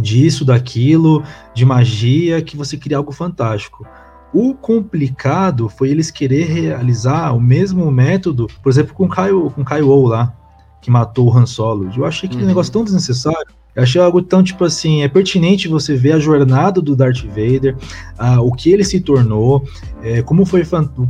disso, 0.00 0.44
daquilo, 0.44 1.22
de 1.54 1.64
magia, 1.64 2.42
que 2.42 2.56
você 2.56 2.76
cria 2.76 2.96
algo 2.96 3.12
fantástico. 3.12 3.86
O 4.34 4.54
complicado 4.54 5.68
foi 5.68 5.90
eles 5.90 6.10
querer 6.10 6.46
realizar 6.46 7.32
o 7.32 7.40
mesmo 7.40 7.88
método, 7.92 8.48
por 8.62 8.70
exemplo, 8.70 8.94
com 8.94 9.08
Caio, 9.08 9.50
com 9.50 9.64
Caio 9.64 9.88
O 9.88 10.06
lá, 10.08 10.34
que 10.82 10.90
matou 10.90 11.28
o 11.28 11.36
Han 11.38 11.46
Solo. 11.46 11.88
Eu 11.96 12.04
achei 12.04 12.26
aquele 12.28 12.42
Uhum. 12.42 12.48
negócio 12.48 12.72
tão 12.72 12.82
desnecessário. 12.82 13.59
Eu 13.74 13.82
achei 13.82 14.00
algo 14.00 14.20
tão, 14.20 14.42
tipo 14.42 14.64
assim, 14.64 15.02
é 15.02 15.08
pertinente 15.08 15.68
você 15.68 15.94
ver 15.94 16.12
a 16.12 16.18
jornada 16.18 16.80
do 16.80 16.96
Darth 16.96 17.24
Vader, 17.24 17.76
ah, 18.18 18.40
o 18.40 18.52
que 18.52 18.70
ele 18.70 18.84
se 18.84 19.00
tornou, 19.00 19.64
é, 20.02 20.22
como 20.22 20.44
foi, 20.44 20.62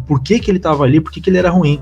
por 0.06 0.20
que 0.22 0.38
que 0.38 0.50
ele 0.50 0.58
tava 0.58 0.84
ali, 0.84 1.00
por 1.00 1.10
que 1.10 1.20
que 1.20 1.30
ele 1.30 1.38
era 1.38 1.50
ruim. 1.50 1.80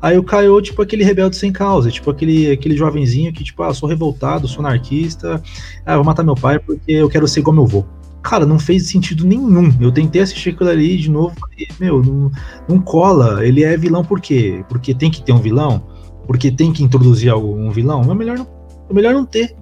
Aí 0.00 0.18
o 0.18 0.22
Caio, 0.22 0.60
tipo, 0.60 0.82
aquele 0.82 1.02
rebelde 1.02 1.34
sem 1.36 1.50
causa, 1.50 1.90
tipo, 1.90 2.10
aquele, 2.10 2.50
aquele 2.50 2.76
jovenzinho 2.76 3.32
que, 3.32 3.42
tipo, 3.42 3.62
ah, 3.62 3.72
sou 3.72 3.88
revoltado, 3.88 4.46
sou 4.46 4.60
anarquista, 4.64 5.42
ah, 5.86 5.96
vou 5.96 6.04
matar 6.04 6.22
meu 6.22 6.34
pai 6.34 6.58
porque 6.58 6.92
eu 6.92 7.08
quero 7.08 7.26
ser 7.26 7.40
igual 7.40 7.54
meu 7.54 7.64
avô. 7.64 7.84
Cara, 8.22 8.44
não 8.46 8.58
fez 8.58 8.86
sentido 8.88 9.26
nenhum. 9.26 9.70
Eu 9.80 9.92
tentei 9.92 10.22
assistir 10.22 10.50
aquilo 10.50 10.70
ali 10.70 10.96
de 10.96 11.10
novo 11.10 11.34
e, 11.58 11.66
meu, 11.78 12.02
não, 12.02 12.30
não 12.66 12.80
cola. 12.80 13.46
Ele 13.46 13.62
é 13.62 13.76
vilão 13.76 14.02
por 14.04 14.20
quê? 14.20 14.64
Porque 14.68 14.94
tem 14.94 15.10
que 15.10 15.22
ter 15.22 15.32
um 15.32 15.38
vilão? 15.38 15.86
Porque 16.26 16.50
tem 16.50 16.72
que 16.72 16.82
introduzir 16.82 17.30
algo- 17.30 17.54
um 17.54 17.70
vilão? 17.70 18.02
É 18.10 18.14
melhor 18.14 18.38
não, 18.38 18.46
é 18.90 18.94
melhor 18.94 19.14
não 19.14 19.24
ter, 19.26 19.54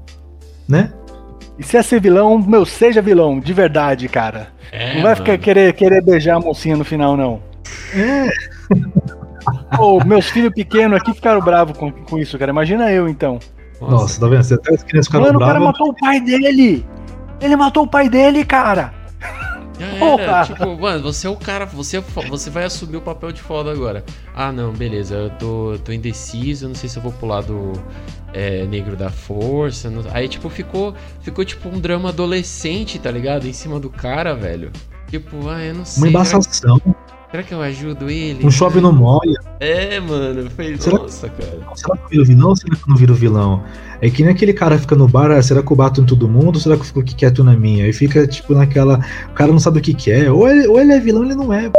né? 0.72 0.90
E 1.58 1.62
se 1.62 1.76
é 1.76 1.82
ser 1.82 2.00
vilão, 2.00 2.38
meu, 2.38 2.64
seja 2.64 3.02
vilão, 3.02 3.38
de 3.38 3.52
verdade, 3.52 4.08
cara. 4.08 4.48
É, 4.72 4.94
não 4.94 5.02
vai 5.02 5.14
ficar 5.14 5.32
mano. 5.32 5.42
querer, 5.44 5.72
querer 5.74 6.02
beijar 6.02 6.36
a 6.36 6.40
mocinha 6.40 6.76
no 6.76 6.84
final, 6.84 7.16
não. 7.16 7.42
É, 7.94 8.28
Pô, 9.76 10.02
meus 10.04 10.30
filhos 10.30 10.52
pequenos 10.54 10.98
aqui 10.98 11.12
ficaram 11.12 11.40
bravos 11.40 11.76
com, 11.76 11.90
com 11.90 12.18
isso, 12.18 12.38
cara. 12.38 12.50
Imagina 12.50 12.90
eu, 12.90 13.08
então. 13.08 13.38
nossa, 13.80 14.20
tá 14.20 14.28
vendo? 14.28 14.42
Você 14.42 14.54
até 14.54 14.74
as 14.74 14.82
crianças 14.82 15.06
ficaram 15.08 15.26
Mano, 15.26 15.38
o 15.38 15.40
cara 15.40 15.58
bravas. 15.58 15.78
matou 15.78 15.88
o 15.90 15.94
pai 15.94 16.20
dele! 16.20 16.86
Ele 17.40 17.56
matou 17.56 17.84
o 17.84 17.88
pai 17.88 18.08
dele, 18.08 18.44
cara! 18.44 18.94
Era, 19.82 19.98
Porra! 19.98 20.44
tipo, 20.46 20.80
mano, 20.80 21.02
você 21.02 21.26
é 21.26 21.30
o 21.30 21.36
cara, 21.36 21.64
você, 21.66 21.98
é 21.98 22.00
você 22.28 22.50
vai 22.50 22.64
assumir 22.64 22.96
o 22.96 23.00
papel 23.00 23.32
de 23.32 23.40
foda 23.42 23.70
agora. 23.72 24.04
Ah, 24.34 24.52
não, 24.52 24.72
beleza, 24.72 25.14
eu 25.14 25.30
tô, 25.30 25.78
tô 25.84 25.92
indeciso, 25.92 26.64
eu 26.64 26.68
não 26.70 26.74
sei 26.76 26.88
se 26.88 26.96
eu 26.98 27.02
vou 27.02 27.12
pular 27.12 27.42
do 27.42 27.72
é, 28.32 28.64
Negro 28.66 28.96
da 28.96 29.10
Força. 29.10 29.90
não- 29.90 30.04
Aí, 30.12 30.28
tipo, 30.28 30.48
ficou, 30.48 30.94
ficou 31.20 31.44
tipo 31.44 31.68
um 31.68 31.78
drama 31.80 32.10
adolescente, 32.10 32.98
tá 32.98 33.10
ligado? 33.10 33.46
Em 33.46 33.52
cima 33.52 33.78
do 33.80 33.90
cara, 33.90 34.34
velho. 34.34 34.70
Tipo, 35.10 35.48
ah, 35.48 35.62
eu 35.62 35.74
não 35.74 35.84
sei. 35.84 36.02
Uma 36.10 36.24
será, 36.24 36.38
embaçação, 36.38 36.80
será 37.32 37.42
que 37.42 37.52
eu 37.52 37.60
ajudo 37.60 38.08
ele? 38.08 38.46
um 38.46 38.50
chove 38.50 38.80
no 38.80 38.92
molha. 38.92 39.40
É, 39.58 39.98
mano, 39.98 40.48
foi. 40.50 40.76
Será- 40.76 40.98
Nossa, 40.98 41.28
cara. 41.28 41.58
Será 41.74 41.96
que 41.96 42.02
eu 42.04 42.08
viro 42.10 42.24
vilão 42.24 42.48
ou 42.50 42.56
será 42.56 42.76
que 42.76 42.82
eu 42.82 42.88
não 42.88 42.96
viro 42.96 43.14
vilão? 43.14 43.64
É 44.00 44.08
que 44.08 44.22
nem 44.22 44.32
aquele 44.32 44.52
cara 44.52 44.78
fica 44.78 44.94
no 44.94 45.08
bar, 45.08 45.30
ah, 45.32 45.42
será 45.42 45.62
que 45.62 45.72
eu 45.72 45.76
bato 45.76 46.00
em 46.00 46.04
todo 46.04 46.28
mundo 46.28 46.54
ou 46.56 46.60
será 46.60 46.76
que 46.76 46.82
eu 46.82 46.86
fico 46.86 47.02
quieto 47.02 47.42
na 47.42 47.56
minha? 47.56 47.84
Aí 47.84 47.92
fica, 47.92 48.24
tipo, 48.26 48.54
naquela. 48.54 49.04
O 49.30 49.34
cara 49.34 49.50
não 49.50 49.58
sabe 49.58 49.78
o 49.78 49.82
que 49.82 49.94
quer. 49.94 50.30
Ou 50.30 50.48
ele, 50.48 50.68
ou 50.68 50.80
ele 50.80 50.92
é 50.92 51.00
vilão 51.00 51.22
ou 51.22 51.26
ele 51.26 51.34
não 51.34 51.52
é. 51.52 51.70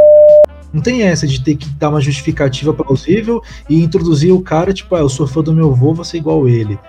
Não 0.74 0.82
tem 0.82 1.04
essa 1.04 1.28
de 1.28 1.40
ter 1.40 1.56
que 1.56 1.70
dar 1.70 1.90
uma 1.90 2.02
justificativa 2.02 2.74
plausível 2.74 3.42
e 3.70 3.84
introduzir 3.84 4.34
o 4.34 4.42
cara, 4.42 4.74
tipo, 4.74 4.96
ah, 4.96 5.00
eu 5.00 5.10
sou 5.10 5.28
fã 5.28 5.42
do 5.44 5.54
meu 5.54 5.72
avô, 5.72 5.94
vou 5.94 6.04
ser 6.04 6.18
igual 6.18 6.50
ele. 6.50 6.80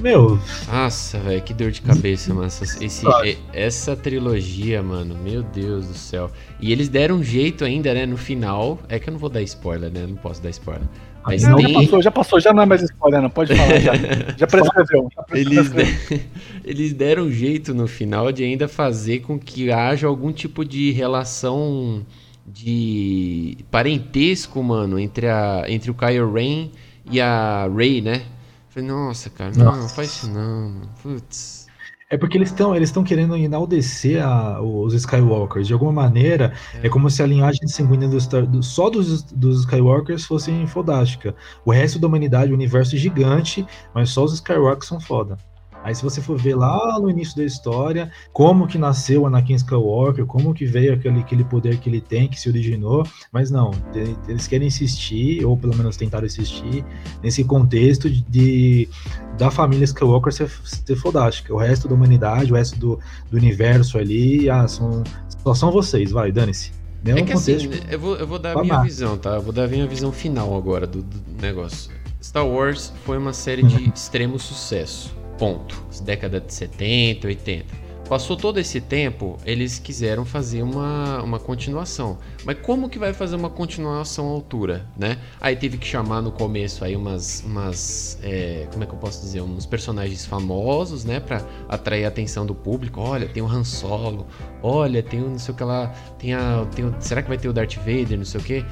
Meu, 0.00 0.38
Nossa, 0.70 1.18
velho, 1.18 1.42
que 1.42 1.54
dor 1.54 1.70
de 1.70 1.80
cabeça, 1.80 2.32
mano. 2.34 2.46
Essa, 2.46 2.64
esse- 2.84 3.06
e- 3.24 3.38
essa 3.52 3.96
trilogia, 3.96 4.82
mano, 4.82 5.14
meu 5.16 5.42
Deus 5.42 5.86
do 5.88 5.94
céu. 5.94 6.30
E 6.60 6.70
eles 6.70 6.88
deram 6.88 7.16
um 7.16 7.22
jeito 7.22 7.64
ainda, 7.64 7.92
né, 7.94 8.04
no 8.04 8.16
final. 8.16 8.78
É 8.88 8.98
que 8.98 9.08
eu 9.08 9.12
não 9.12 9.18
vou 9.18 9.30
dar 9.30 9.42
spoiler, 9.42 9.90
né? 9.90 10.06
Não 10.06 10.16
posso 10.16 10.42
dar 10.42 10.50
spoiler. 10.50 10.86
Mas 11.24 11.42
Não, 11.42 11.52
Não, 11.52 11.60
já 11.60 11.68
passou, 11.72 12.02
já 12.02 12.10
passou, 12.10 12.40
já 12.40 12.52
não 12.52 12.62
é 12.62 12.66
mais 12.66 12.82
spoiler, 12.82 13.20
não. 13.22 13.30
Pode 13.30 13.54
falar, 13.56 13.80
já. 13.80 13.92
Já 14.36 14.46
prescreveu. 14.46 15.08
Já 15.16 15.24
Eles, 15.36 15.68
prescreveu. 15.68 16.20
eles 16.64 16.92
deram 16.92 17.24
um 17.24 17.32
jeito 17.32 17.74
no 17.74 17.88
final 17.88 18.30
de 18.30 18.44
ainda 18.44 18.68
fazer 18.68 19.20
com 19.20 19.38
que 19.38 19.72
haja 19.72 20.06
algum 20.06 20.30
tipo 20.32 20.64
de 20.64 20.92
relação 20.92 22.04
de 22.46 23.56
parentesco, 23.72 24.62
mano, 24.62 24.98
entre, 25.00 25.26
a, 25.26 25.64
entre 25.68 25.90
o 25.90 25.94
Kylo 25.94 26.32
Ren 26.32 26.68
e 27.10 27.20
a 27.20 27.68
Rey, 27.74 28.00
né? 28.00 28.22
Falei, 28.76 28.90
nossa, 28.90 29.30
cara, 29.30 29.52
não, 29.56 29.64
Nossa. 29.64 29.80
não 29.80 29.88
faz 29.88 30.08
isso 30.10 30.28
não, 30.30 30.68
mano. 30.68 30.88
Putz. 31.02 31.64
É 32.10 32.16
porque 32.18 32.36
eles 32.36 32.50
estão 32.50 32.76
eles 32.76 32.90
estão 32.90 33.02
querendo 33.02 33.34
enaltecer 33.34 34.22
a- 34.22 34.60
os 34.60 34.92
Skywalkers. 34.92 35.66
De 35.66 35.72
alguma 35.72 35.92
maneira, 35.92 36.52
é, 36.82 36.88
como 36.90 37.08
se 37.10 37.22
a 37.22 37.26
linhagem 37.26 37.66
sanguínea 37.66 38.06
do 38.06 38.18
do- 38.46 38.62
só 38.62 38.90
dos, 38.90 39.22
dos 39.22 39.60
Skywalkers 39.60 40.26
fosse 40.26 40.66
fodástica. 40.66 41.34
O 41.64 41.72
resto 41.72 41.98
da 41.98 42.06
humanidade, 42.06 42.52
o 42.52 42.54
universo 42.54 42.94
é 42.94 42.98
gigante, 42.98 43.66
mas 43.94 44.10
só 44.10 44.22
os 44.24 44.34
Skywalkers 44.34 44.86
são 44.86 45.00
foda. 45.00 45.38
Aí 45.86 45.94
se 45.94 46.02
você 46.02 46.20
for 46.20 46.36
ver 46.36 46.56
lá 46.56 46.98
no 46.98 47.08
início 47.08 47.36
da 47.36 47.44
história, 47.44 48.10
como 48.32 48.66
que 48.66 48.76
nasceu 48.76 49.22
o 49.22 49.26
Anakin 49.28 49.54
Skywalker, 49.54 50.26
como 50.26 50.52
que 50.52 50.66
veio 50.66 50.92
aquele, 50.94 51.20
aquele 51.20 51.44
poder 51.44 51.78
que 51.78 51.88
ele 51.88 52.00
tem, 52.00 52.26
que 52.26 52.40
se 52.40 52.48
originou, 52.48 53.06
mas 53.30 53.52
não, 53.52 53.70
eles 54.26 54.48
querem 54.48 54.66
insistir, 54.66 55.44
ou 55.46 55.56
pelo 55.56 55.76
menos 55.76 55.96
tentaram 55.96 56.26
insistir, 56.26 56.84
nesse 57.22 57.44
contexto 57.44 58.10
de, 58.10 58.20
de- 58.22 58.88
da 59.38 59.48
família 59.48 59.84
Skywalker 59.84 60.32
ser, 60.32 60.50
ser 60.64 60.96
fodástica. 60.96 61.54
O 61.54 61.56
resto 61.56 61.86
da 61.86 61.94
humanidade, 61.94 62.52
o 62.52 62.56
resto 62.56 62.76
do, 62.80 62.98
do 63.30 63.36
universo 63.36 63.96
ali, 63.96 64.50
ah, 64.50 64.66
são, 64.66 65.04
só 65.44 65.54
são 65.54 65.70
vocês, 65.70 66.10
vai, 66.10 66.32
dane-se. 66.32 66.72
É 67.04 67.14
um 67.14 67.18
É 67.18 67.22
que 67.22 67.32
assim, 67.32 67.52
contexto. 67.68 67.92
eu 67.92 68.00
vou, 68.00 68.16
eu 68.16 68.26
vou 68.26 68.40
dar 68.40 68.58
a 68.58 68.60
minha 68.60 68.82
visão, 68.82 69.16
tá? 69.16 69.36
Eu 69.36 69.42
vou 69.42 69.52
dar 69.52 69.66
a 69.66 69.68
minha 69.68 69.86
visão 69.86 70.10
final 70.10 70.56
agora 70.56 70.84
do, 70.84 71.00
do 71.00 71.20
negócio. 71.40 71.92
Star 72.20 72.44
Wars 72.44 72.92
foi 73.04 73.16
uma 73.18 73.32
série 73.32 73.62
de 73.62 73.88
extremo 73.94 74.36
sucesso. 74.36 75.14
Ponto. 75.38 75.82
Década 76.02 76.40
de 76.40 76.52
70, 76.52 77.26
80. 77.26 77.86
Passou 78.08 78.36
todo 78.36 78.60
esse 78.60 78.80
tempo, 78.80 79.36
eles 79.44 79.80
quiseram 79.80 80.24
fazer 80.24 80.62
uma, 80.62 81.20
uma 81.24 81.40
continuação. 81.40 82.18
Mas 82.44 82.56
como 82.62 82.88
que 82.88 83.00
vai 83.00 83.12
fazer 83.12 83.34
uma 83.34 83.50
continuação 83.50 84.28
à 84.28 84.30
altura, 84.30 84.86
né? 84.96 85.18
Aí 85.40 85.56
teve 85.56 85.76
que 85.76 85.84
chamar 85.88 86.22
no 86.22 86.30
começo 86.30 86.84
aí 86.84 86.94
umas, 86.94 87.42
umas 87.44 88.16
é, 88.22 88.68
como 88.70 88.84
é 88.84 88.86
que 88.86 88.92
eu 88.92 88.98
posso 88.98 89.20
dizer, 89.22 89.40
uns 89.40 89.66
personagens 89.66 90.24
famosos, 90.24 91.04
né? 91.04 91.18
Pra 91.18 91.42
atrair 91.68 92.04
a 92.04 92.08
atenção 92.08 92.46
do 92.46 92.54
público. 92.54 93.00
Olha, 93.00 93.26
tem 93.28 93.42
o 93.42 93.46
Han 93.48 93.64
Solo, 93.64 94.24
olha, 94.62 95.02
tem 95.02 95.20
o 95.20 95.28
não 95.28 95.38
sei 95.40 95.52
o 95.52 95.56
que 95.56 95.64
lá, 95.64 95.88
tem 96.16 96.32
a, 96.32 96.64
tem 96.76 96.84
o- 96.84 96.94
será 97.00 97.20
que 97.22 97.28
vai 97.28 97.38
ter 97.38 97.48
o 97.48 97.52
Darth 97.52 97.74
Vader, 97.78 98.16
não 98.16 98.24
sei 98.24 98.40
o 98.40 98.44
que. 98.44 98.64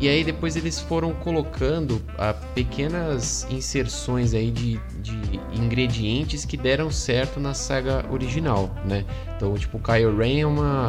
E 0.00 0.08
aí 0.08 0.24
depois 0.24 0.56
eles 0.56 0.80
foram 0.80 1.12
colocando 1.12 2.00
ah, 2.16 2.32
pequenas 2.54 3.46
inserções 3.50 4.32
aí 4.32 4.50
de, 4.50 4.80
de 5.02 5.40
ingredientes 5.52 6.46
que 6.46 6.56
deram 6.56 6.90
certo 6.90 7.38
na 7.38 7.52
saga 7.52 8.06
original, 8.10 8.74
né? 8.86 9.04
Então, 9.36 9.54
tipo, 9.56 9.76
o 9.76 9.80
Kylo 9.80 10.16
Ren 10.16 10.40
é, 10.40 10.46
uma, 10.46 10.88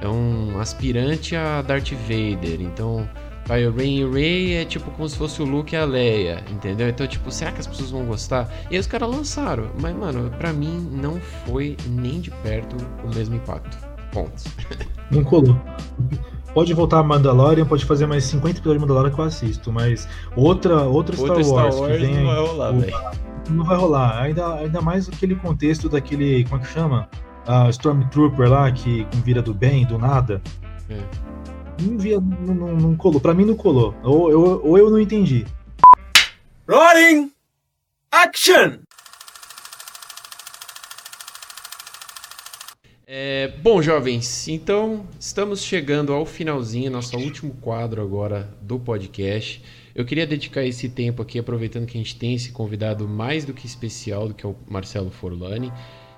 é 0.00 0.08
um 0.08 0.58
aspirante 0.58 1.36
a 1.36 1.60
Darth 1.60 1.92
Vader. 1.92 2.62
Então, 2.62 3.06
Kylo 3.46 3.76
Ren 3.76 3.90
e 3.90 4.10
Rey 4.10 4.54
é 4.54 4.64
tipo 4.64 4.90
como 4.90 5.06
se 5.06 5.16
fosse 5.16 5.42
o 5.42 5.44
Luke 5.44 5.74
e 5.74 5.78
a 5.78 5.84
Leia, 5.84 6.42
entendeu? 6.50 6.88
Então, 6.88 7.06
tipo, 7.06 7.30
será 7.30 7.52
que 7.52 7.60
as 7.60 7.66
pessoas 7.66 7.90
vão 7.90 8.06
gostar? 8.06 8.50
E 8.70 8.74
aí 8.74 8.80
os 8.80 8.86
caras 8.86 9.08
lançaram, 9.08 9.70
mas, 9.78 9.94
mano, 9.94 10.30
pra 10.30 10.52
mim 10.52 10.88
não 10.90 11.20
foi 11.46 11.76
nem 11.86 12.20
de 12.20 12.30
perto 12.42 12.74
o 13.04 13.14
mesmo 13.14 13.36
impacto. 13.36 13.76
Pontos. 14.12 14.44
Não 15.10 15.22
colou. 15.22 15.60
Pode 16.56 16.72
voltar 16.72 17.00
a 17.00 17.02
Mandalorian, 17.02 17.66
pode 17.66 17.84
fazer 17.84 18.06
mais 18.06 18.24
50 18.24 18.60
episódios 18.60 18.80
de 18.82 18.88
Mandalorian 18.88 19.14
que 19.14 19.20
eu 19.20 19.24
assisto, 19.26 19.70
mas 19.70 20.08
outra, 20.34 20.84
outra 20.84 21.14
Star, 21.14 21.32
Wars, 21.36 21.46
Star 21.46 21.64
Wars 21.66 21.92
que 21.92 21.98
vem 21.98 22.14
não 22.14 22.24
vai 22.24 22.38
rolar, 22.46 22.72
o- 22.72 23.52
não 23.52 23.64
vai 23.64 23.76
rolar. 23.76 24.22
Ainda, 24.22 24.54
ainda 24.54 24.80
mais 24.80 25.06
aquele 25.06 25.34
contexto 25.34 25.86
daquele. 25.86 26.44
Como 26.44 26.56
é 26.62 26.64
que 26.64 26.72
chama? 26.72 27.10
A 27.46 27.68
Stormtrooper 27.68 28.48
lá, 28.50 28.72
que 28.72 29.06
vira 29.22 29.42
do 29.42 29.52
bem, 29.52 29.84
do 29.84 29.98
nada. 29.98 30.40
É. 30.88 30.96
Não, 31.82 31.98
via, 31.98 32.18
não, 32.18 32.54
não, 32.54 32.74
não 32.74 32.96
colou. 32.96 33.20
Pra 33.20 33.34
mim 33.34 33.44
não 33.44 33.54
colou. 33.54 33.94
Ou 34.02 34.30
eu, 34.30 34.60
ou 34.64 34.78
eu 34.78 34.88
não 34.88 34.98
entendi. 34.98 35.44
Rolling. 36.66 37.30
Action. 38.10 38.78
É, 43.08 43.52
bom, 43.62 43.80
jovens, 43.80 44.48
então 44.48 45.06
estamos 45.20 45.62
chegando 45.62 46.12
ao 46.12 46.26
finalzinho, 46.26 46.90
nosso 46.90 47.16
último 47.16 47.54
quadro 47.60 48.02
agora 48.02 48.52
do 48.60 48.80
podcast. 48.80 49.62
Eu 49.94 50.04
queria 50.04 50.26
dedicar 50.26 50.64
esse 50.64 50.88
tempo 50.88 51.22
aqui, 51.22 51.38
aproveitando 51.38 51.86
que 51.86 51.96
a 51.96 52.00
gente 52.00 52.16
tem 52.16 52.34
esse 52.34 52.50
convidado 52.50 53.06
mais 53.06 53.44
do 53.44 53.54
que 53.54 53.64
especial, 53.64 54.26
do 54.26 54.34
que 54.34 54.44
é 54.44 54.48
o 54.48 54.56
Marcelo 54.68 55.12
Forlani. 55.12 55.72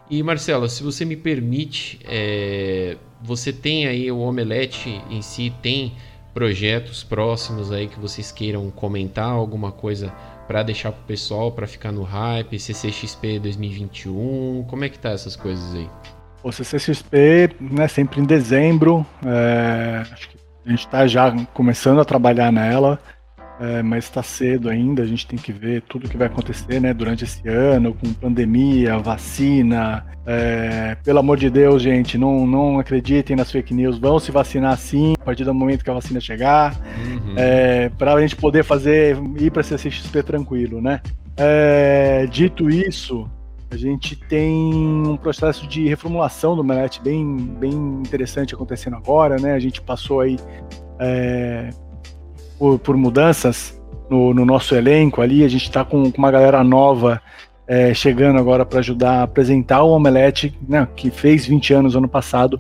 E 0.09 0.23
Marcelo, 0.23 0.66
se 0.66 0.82
você 0.82 1.05
me 1.05 1.15
permite, 1.15 2.01
é, 2.06 2.97
você 3.20 3.52
tem 3.52 3.86
aí 3.86 4.10
o 4.10 4.20
Omelete 4.20 4.89
em 5.10 5.20
si, 5.20 5.52
tem 5.60 5.93
projetos 6.32 7.05
próximos 7.05 7.70
aí 7.70 7.86
que 7.86 8.01
vocês 8.01 8.32
queiram 8.32 8.70
comentar, 8.70 9.31
alguma 9.31 9.73
coisa 9.73 10.09
para 10.47 10.62
deixar 10.62 10.93
pro 10.93 11.05
pessoal, 11.05 11.52
para 11.52 11.66
ficar 11.66 11.93
no 11.93 12.02
hype, 12.02 12.59
CCXP 12.59 13.40
2021, 13.40 14.65
como 14.66 14.85
é 14.85 14.89
que 14.89 14.98
tá 14.98 15.10
essas 15.10 15.36
coisas 15.36 15.74
aí? 15.74 16.18
O 16.43 16.52
CCXP, 16.52 17.51
né, 17.60 17.89
sempre 17.89 18.20
em 18.20 18.24
dezembro, 18.24 19.05
é, 19.24 20.02
acho 20.12 20.28
que 20.31 20.39
a 20.66 20.70
gente 20.70 20.81
está 20.81 21.06
já 21.06 21.35
começando 21.52 22.01
a 22.01 22.05
trabalhar 22.05 22.52
nela, 22.52 22.98
é, 23.60 23.82
mas 23.82 24.05
está 24.05 24.23
cedo 24.23 24.69
ainda, 24.70 25.02
a 25.02 25.06
gente 25.06 25.27
tem 25.27 25.36
que 25.36 25.51
ver 25.51 25.82
tudo 25.82 26.09
que 26.09 26.16
vai 26.16 26.28
acontecer 26.28 26.81
né, 26.81 26.94
durante 26.94 27.24
esse 27.24 27.47
ano, 27.48 27.93
com 27.93 28.12
pandemia, 28.12 28.97
vacina. 28.98 30.06
é, 30.24 30.97
pelo 31.02 31.19
amor 31.19 31.39
de 31.39 31.51
Deus, 31.51 31.82
gente, 31.82 32.16
não, 32.16 32.47
não 32.47 32.78
acreditem 32.78 33.35
nas 33.35 33.51
fake 33.51 33.74
news, 33.74 33.98
vão 33.98 34.20
se 34.20 34.31
vacinar 34.31 34.77
sim, 34.78 35.15
a 35.20 35.24
partir 35.24 35.44
do 35.44 35.52
momento 35.52 35.82
que 35.82 35.90
a 35.90 35.94
vacina 35.94 36.20
chegar, 36.20 36.77
Uhum. 37.05 37.35
é, 37.36 37.89
para 37.98 38.15
a 38.15 38.20
gente 38.20 38.36
poder 38.36 38.62
fazer, 38.62 39.16
ir 39.39 39.51
para 39.51 39.62
CCXP 39.65 40.23
tranquilo, 40.23 40.81
né? 40.81 41.01
É, 41.36 42.27
dito 42.31 42.69
isso, 42.70 43.28
a 43.70 43.77
gente 43.77 44.16
tem 44.16 44.73
um 44.74 45.16
processo 45.16 45.66
de 45.66 45.86
reformulação 45.86 46.57
do 46.57 46.65
Melete 46.65 47.03
bem, 47.03 47.36
bem 47.36 47.73
interessante 47.73 48.55
acontecendo 48.55 48.97
agora, 48.97 49.36
né? 49.36 49.53
A 49.53 49.59
gente 49.59 49.81
passou 49.82 50.20
aí 50.20 50.39
é, 50.99 51.70
por, 52.59 52.78
por 52.78 52.97
mudanças 52.97 53.81
no, 54.09 54.32
no 54.32 54.45
nosso 54.45 54.74
elenco 54.74 55.20
ali, 55.20 55.45
a 55.45 55.49
gente 55.49 55.65
está 55.65 55.85
com, 55.85 56.11
com 56.11 56.19
uma 56.19 56.31
galera 56.31 56.65
nova 56.65 57.20
é, 57.66 57.93
chegando 57.93 58.39
agora 58.39 58.65
para 58.65 58.78
ajudar 58.78 59.20
a 59.20 59.23
apresentar 59.24 59.82
o 59.82 59.90
Omelete, 59.90 60.59
né, 60.66 60.89
que 60.97 61.11
fez 61.11 61.47
20 61.47 61.74
anos 61.74 61.95
ano 61.95 62.09
passado, 62.09 62.59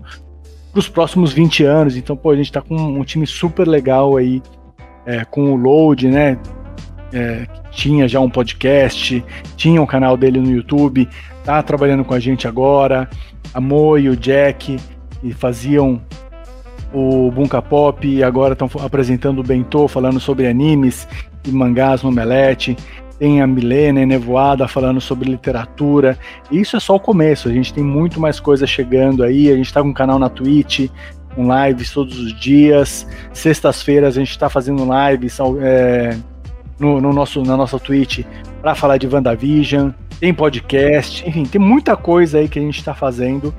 para 0.70 0.78
os 0.78 0.88
próximos 0.88 1.32
20 1.32 1.64
anos. 1.64 1.96
Então, 1.96 2.14
pô, 2.14 2.30
a 2.30 2.36
gente 2.36 2.46
está 2.46 2.60
com 2.60 2.76
um 2.76 3.02
time 3.02 3.26
super 3.26 3.66
legal 3.66 4.18
aí, 4.18 4.42
é, 5.06 5.24
com 5.24 5.52
o 5.52 5.56
Load, 5.56 6.06
né? 6.08 6.38
É, 7.12 7.46
tinha 7.70 8.06
já 8.06 8.20
um 8.20 8.30
podcast, 8.30 9.24
tinha 9.56 9.80
um 9.80 9.86
canal 9.86 10.16
dele 10.16 10.40
no 10.40 10.50
YouTube, 10.50 11.08
tá 11.44 11.62
trabalhando 11.62 12.04
com 12.04 12.14
a 12.14 12.20
gente 12.20 12.46
agora. 12.46 13.08
A 13.54 13.60
Mo 13.60 13.96
e 13.96 14.08
o 14.08 14.16
Jack, 14.16 14.78
que 15.20 15.32
faziam 15.32 16.00
o 16.92 17.30
Bunka 17.30 17.60
Pop 17.60 18.06
e 18.06 18.22
agora 18.22 18.52
estão 18.52 18.70
apresentando 18.80 19.40
o 19.40 19.44
Bentô, 19.44 19.88
falando 19.88 20.20
sobre 20.20 20.46
animes 20.46 21.08
e 21.46 21.50
mangás 21.50 22.02
no 22.02 22.08
Omelete. 22.08 22.76
Tem 23.18 23.42
a 23.42 23.46
Milena 23.46 24.06
Nevoada 24.06 24.68
falando 24.68 25.00
sobre 25.00 25.28
literatura. 25.28 26.16
E 26.50 26.60
isso 26.60 26.76
é 26.76 26.80
só 26.80 26.94
o 26.94 27.00
começo, 27.00 27.48
a 27.48 27.52
gente 27.52 27.74
tem 27.74 27.82
muito 27.82 28.20
mais 28.20 28.38
coisa 28.38 28.66
chegando 28.66 29.24
aí. 29.24 29.50
A 29.50 29.56
gente 29.56 29.72
tá 29.72 29.82
com 29.82 29.88
um 29.88 29.94
canal 29.94 30.18
na 30.18 30.28
Twitch, 30.28 30.88
com 31.34 31.48
lives 31.66 31.90
todos 31.92 32.18
os 32.18 32.38
dias. 32.38 33.06
Sextas-feiras 33.32 34.16
a 34.16 34.20
gente 34.20 34.30
está 34.30 34.48
fazendo 34.48 34.86
lives 35.10 35.38
é, 35.60 36.16
no, 36.78 37.00
no 37.00 37.12
nosso, 37.12 37.42
na 37.42 37.56
nossa 37.56 37.78
Twitch 37.78 38.20
para 38.62 38.74
falar 38.74 38.98
de 38.98 39.06
WandaVision. 39.06 39.90
Tem 40.20 40.34
podcast, 40.34 41.26
enfim, 41.28 41.44
tem 41.44 41.60
muita 41.60 41.96
coisa 41.96 42.38
aí 42.38 42.48
que 42.48 42.58
a 42.58 42.62
gente 42.62 42.78
está 42.78 42.92
fazendo 42.94 43.54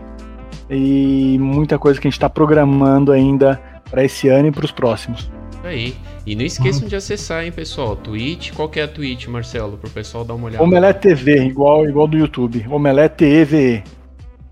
e 0.70 1.38
muita 1.40 1.80
coisa 1.80 2.00
que 2.00 2.08
a 2.08 2.10
gente 2.10 2.18
está 2.18 2.30
programando 2.30 3.12
ainda 3.12 3.62
para 3.90 4.04
esse 4.04 4.28
ano 4.28 4.50
e 4.50 4.52
para 4.52 4.66
os 4.66 4.72
próximos. 4.72 5.32
Aí. 5.64 5.96
E 6.26 6.36
não 6.36 6.46
esqueçam 6.46 6.88
de 6.88 6.96
acessar, 6.96 7.44
hein, 7.44 7.52
pessoal. 7.52 7.96
Twitch, 7.96 8.52
qual 8.54 8.70
que 8.70 8.80
é 8.80 8.84
a 8.84 8.88
Twitch, 8.88 9.26
Marcelo? 9.28 9.78
Pro 9.78 9.90
pessoal 9.90 10.24
dar 10.24 10.36
uma 10.36 10.46
olhada. 10.48 10.64
Omelete 10.64 11.00
TV, 11.00 11.46
igual, 11.46 11.86
igual 11.90 12.08
do 12.08 12.18
YouTube. 12.18 12.66
Omelete 12.70 13.16
TV. 13.16 13.84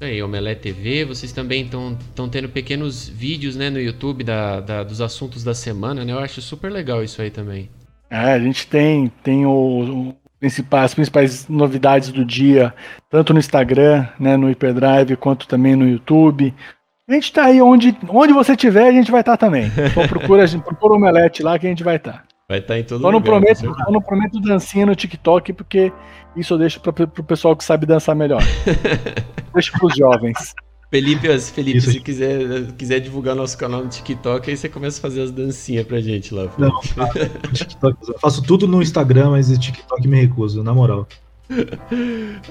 Aí, 0.02 0.24
Omelete 0.24 0.62
TV. 0.62 1.06
Vocês 1.06 1.32
também 1.32 1.66
estão 1.66 2.28
tendo 2.30 2.50
pequenos 2.50 3.08
vídeos, 3.08 3.56
né, 3.56 3.70
no 3.70 3.80
YouTube 3.80 4.24
da, 4.24 4.60
da- 4.60 4.84
dos 4.84 5.00
assuntos 5.02 5.44
da 5.44 5.54
semana, 5.54 6.04
né? 6.04 6.14
Eu 6.14 6.20
acho 6.20 6.42
super 6.42 6.72
legal 6.72 7.04
isso 7.04 7.22
aí 7.22 7.30
também. 7.30 7.70
É, 8.10 8.34
a 8.34 8.40
gente 8.40 8.68
tem, 8.68 9.12
tem 9.24 9.46
o, 9.46 9.52
o 9.52 10.16
principais, 10.40 10.86
as 10.86 10.94
principais 10.94 11.48
novidades 11.48 12.10
do 12.10 12.24
dia, 12.24 12.74
tanto 13.10 13.34
no 13.34 13.40
Instagram, 13.40 14.08
né, 14.20 14.38
no 14.38 14.48
Hyperdrive, 14.48 15.16
quanto 15.18 15.48
também 15.48 15.76
no 15.76 15.88
YouTube. 15.88 16.54
A 17.10 17.14
gente 17.14 17.32
tá 17.32 17.46
aí 17.46 17.62
onde, 17.62 17.98
onde 18.10 18.34
você 18.34 18.56
tiver, 18.56 18.88
a 18.88 18.92
gente 18.92 19.12
vai 19.12 19.22
estar 19.22 19.38
também. 19.38 19.72
Só 19.94 20.06
procura, 20.08 20.46
procura 20.60 20.94
o 20.94 20.98
Omelete 20.98 21.42
lá 21.42 21.58
que 21.58 21.66
a 21.66 21.70
gente 21.70 21.84
vai 21.84 21.96
estar. 21.96 22.26
Vai 22.50 22.60
estar 22.60 22.80
em 22.80 22.84
todo 22.84 23.02
Só 23.02 23.12
não, 23.12 23.20
lugar. 23.20 23.34
com 23.34 23.42
prometo, 23.42 23.76
só 23.76 23.92
não 23.92 24.02
prometo 24.02 24.40
dancinha 24.40 24.86
no 24.86 24.96
TikTok, 24.96 25.52
porque 25.54 25.92
isso 26.36 26.54
eu 26.54 26.58
deixo 26.58 26.80
pra, 26.80 26.94
pro 26.94 27.24
pessoal 27.24 27.56
que 27.56 27.64
sabe 27.64 27.86
dançar 27.86 28.16
melhor. 28.16 28.42
Deixa 29.54 29.72
pros 29.78 29.96
jovens. 29.96 30.54
Felipe, 30.90 31.28
Felipe 31.40 31.78
Isso. 31.80 31.92
se 31.92 32.00
quiser, 32.00 32.72
quiser 32.78 33.00
divulgar 33.02 33.36
nosso 33.36 33.58
canal 33.58 33.84
no 33.84 33.90
TikTok, 33.90 34.50
aí 34.50 34.56
você 34.56 34.70
começa 34.70 35.00
a 35.00 35.02
fazer 35.02 35.22
as 35.22 35.32
dancinhas 35.32 35.86
pra 35.86 36.00
gente 36.00 36.34
lá. 36.34 36.48
Felipe. 36.50 36.72
Não, 36.96 37.52
TikTok, 37.52 37.98
eu 38.08 38.20
faço 38.20 38.42
tudo 38.42 38.68
no 38.68 38.82
Instagram, 38.82 39.32
mas 39.32 39.50
o 39.52 39.60
TikTok 39.60 40.08
me 40.08 40.22
recuso, 40.22 40.64
na 40.64 40.74
moral. 40.74 41.06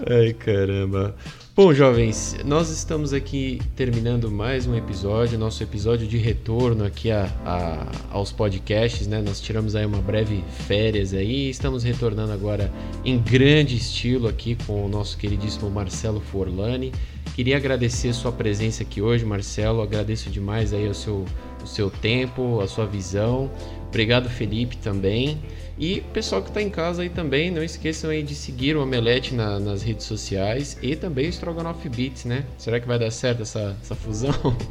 Ai, 0.09 0.33
caramba. 0.35 1.15
Bom, 1.55 1.73
jovens, 1.73 2.37
nós 2.45 2.69
estamos 2.69 3.15
aqui 3.15 3.61
terminando 3.75 4.31
mais 4.31 4.67
um 4.67 4.75
episódio, 4.75 5.39
nosso 5.39 5.63
episódio 5.63 6.07
de 6.07 6.19
retorno 6.19 6.85
aqui 6.85 7.11
a, 7.11 7.31
a- 7.47 7.87
aos 8.11 8.31
podcasts, 8.33 9.07
né? 9.07 9.23
Nós 9.23 9.41
tiramos 9.41 9.75
aí 9.75 9.87
uma 9.87 10.03
breve 10.03 10.45
férias 10.67 11.15
aí, 11.15 11.49
estamos 11.49 11.83
retornando 11.83 12.33
agora 12.33 12.71
em 13.03 13.19
grande 13.19 13.77
estilo 13.77 14.29
aqui 14.29 14.57
com 14.67 14.85
o 14.85 14.89
nosso 14.89 15.17
queridíssimo 15.17 15.71
Marcelo 15.71 16.21
Forlani. 16.21 16.93
Queria 17.37 17.59
agradecer 17.59 18.15
sua 18.15 18.33
presença 18.33 18.83
aqui 18.83 19.03
hoje, 19.03 19.23
Marcelo. 19.27 19.83
Agradeço 19.83 20.31
demais 20.31 20.73
aí 20.73 20.89
o 20.89 20.95
seu, 20.95 21.27
o 21.63 21.67
seu 21.67 21.91
tempo, 21.91 22.61
a 22.63 22.67
sua 22.67 22.87
visão. 22.87 23.51
Obrigado, 23.89 24.31
Felipe, 24.31 24.79
também. 24.79 25.39
E 25.79 26.01
pessoal 26.15 26.41
que 26.41 26.49
está 26.49 26.63
em 26.63 26.71
casa 26.71 27.03
aí 27.03 27.11
também, 27.11 27.51
não 27.51 27.63
esqueçam 27.63 28.09
aí 28.09 28.23
de 28.23 28.35
seguir 28.35 28.75
o 28.75 28.83
Omelete 28.83 29.35
na- 29.35 29.61
nas 29.61 29.83
redes 29.83 30.07
sociais 30.07 30.79
e 30.81 30.97
também 30.97 31.27
o 31.27 31.29
Strogonoff 31.29 31.87
Beats, 31.91 32.25
né? 32.25 32.43
Será 32.57 32.81
que 32.81 32.89
vai 32.89 32.99
dar 32.99 33.11
certo 33.11 33.43
essa, 33.43 33.77
essa 33.83 33.95
fusão? 33.95 34.33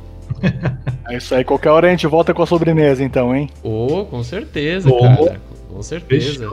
É 1.08 1.18
isso 1.18 1.36
aí, 1.36 1.44
qualquer 1.44 1.70
hora 1.70 1.88
a 1.88 1.92
gente 1.92 2.08
volta 2.08 2.34
com 2.34 2.42
a 2.42 2.48
sobremesa, 2.48 3.04
então, 3.04 3.34
hein? 3.36 3.48
Oh, 3.62 4.06
com 4.06 4.24
certeza, 4.24 4.90
Oh. 4.90 5.26
cara. 5.26 5.40
Com 5.70 5.84
certeza. 5.84 6.52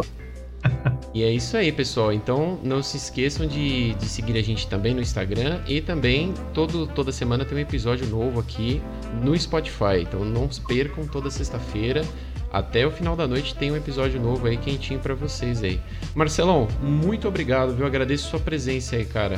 E 1.15 1.23
é 1.23 1.31
isso 1.31 1.57
aí, 1.57 1.71
pessoal. 1.71 2.13
Então 2.13 2.59
não 2.63 2.83
se 2.83 2.97
esqueçam 2.97 3.47
de, 3.47 3.95
de 3.95 4.07
seguir 4.07 4.37
a 4.39 4.43
gente 4.43 4.67
também 4.67 4.95
no 4.95 5.01
Instagram 5.01 5.61
e 5.67 5.81
também 5.81 6.33
todo, 6.55 6.87
toda 6.87 7.13
semana 7.13 7.45
tem 7.45 7.59
um 7.59 7.61
episódio 7.61 8.07
novo 8.07 8.41
aqui 8.41 8.81
no 9.23 9.39
Spotify. 9.39 10.01
Então 10.03 10.25
não 10.25 10.49
percam 10.67 11.07
toda 11.07 11.31
sexta-feira. 11.31 12.03
Até 12.51 12.87
o 12.87 12.91
final 12.91 13.17
da 13.17 13.27
noite 13.27 13.55
tem 13.55 13.71
um 13.73 13.77
episódio 13.77 14.21
novo 14.21 14.47
aí 14.47 14.57
quentinho 14.57 15.01
pra 15.01 15.15
vocês 15.15 15.63
aí. 15.63 15.81
Marcelão, 16.15 16.69
muito 16.83 17.27
obrigado, 17.29 17.75
viu? 17.75 17.87
Agradeço 17.87 18.29
sua 18.29 18.41
presença 18.41 18.97
aí, 18.97 19.05
cara. 19.07 19.37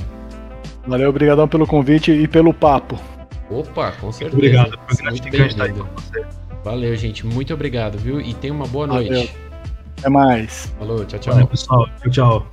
Valeu, 0.86 1.08
obrigadão 1.10 1.46
pelo 1.48 1.66
convite 1.66 2.10
e 2.10 2.26
pelo 2.28 2.52
papo. 2.52 2.98
Opa, 3.50 3.92
com 4.00 4.10
certeza. 4.12 4.36
Obrigado, 4.36 4.70
foi 4.70 5.10
Muito 5.10 5.22
gratificante 5.30 5.52
estar 5.52 5.64
aí 5.64 5.72
bem-vindo. 5.72 5.88
com 5.94 6.00
você. 6.00 6.24
Valeu, 6.64 6.96
gente. 6.96 7.26
Muito 7.26 7.54
obrigado, 7.54 7.98
viu? 7.98 8.20
E 8.20 8.34
tenha 8.34 8.52
uma 8.52 8.66
boa 8.66 8.86
Valeu. 8.86 9.12
noite. 9.12 9.34
Até 10.04 10.10
mais. 10.10 10.70
Falou, 10.78 11.02
tchau, 11.06 11.18
tchau. 11.18 11.32
Valeu, 11.32 11.46
pessoal. 11.46 11.88
Tchau, 12.02 12.10
tchau. 12.10 12.46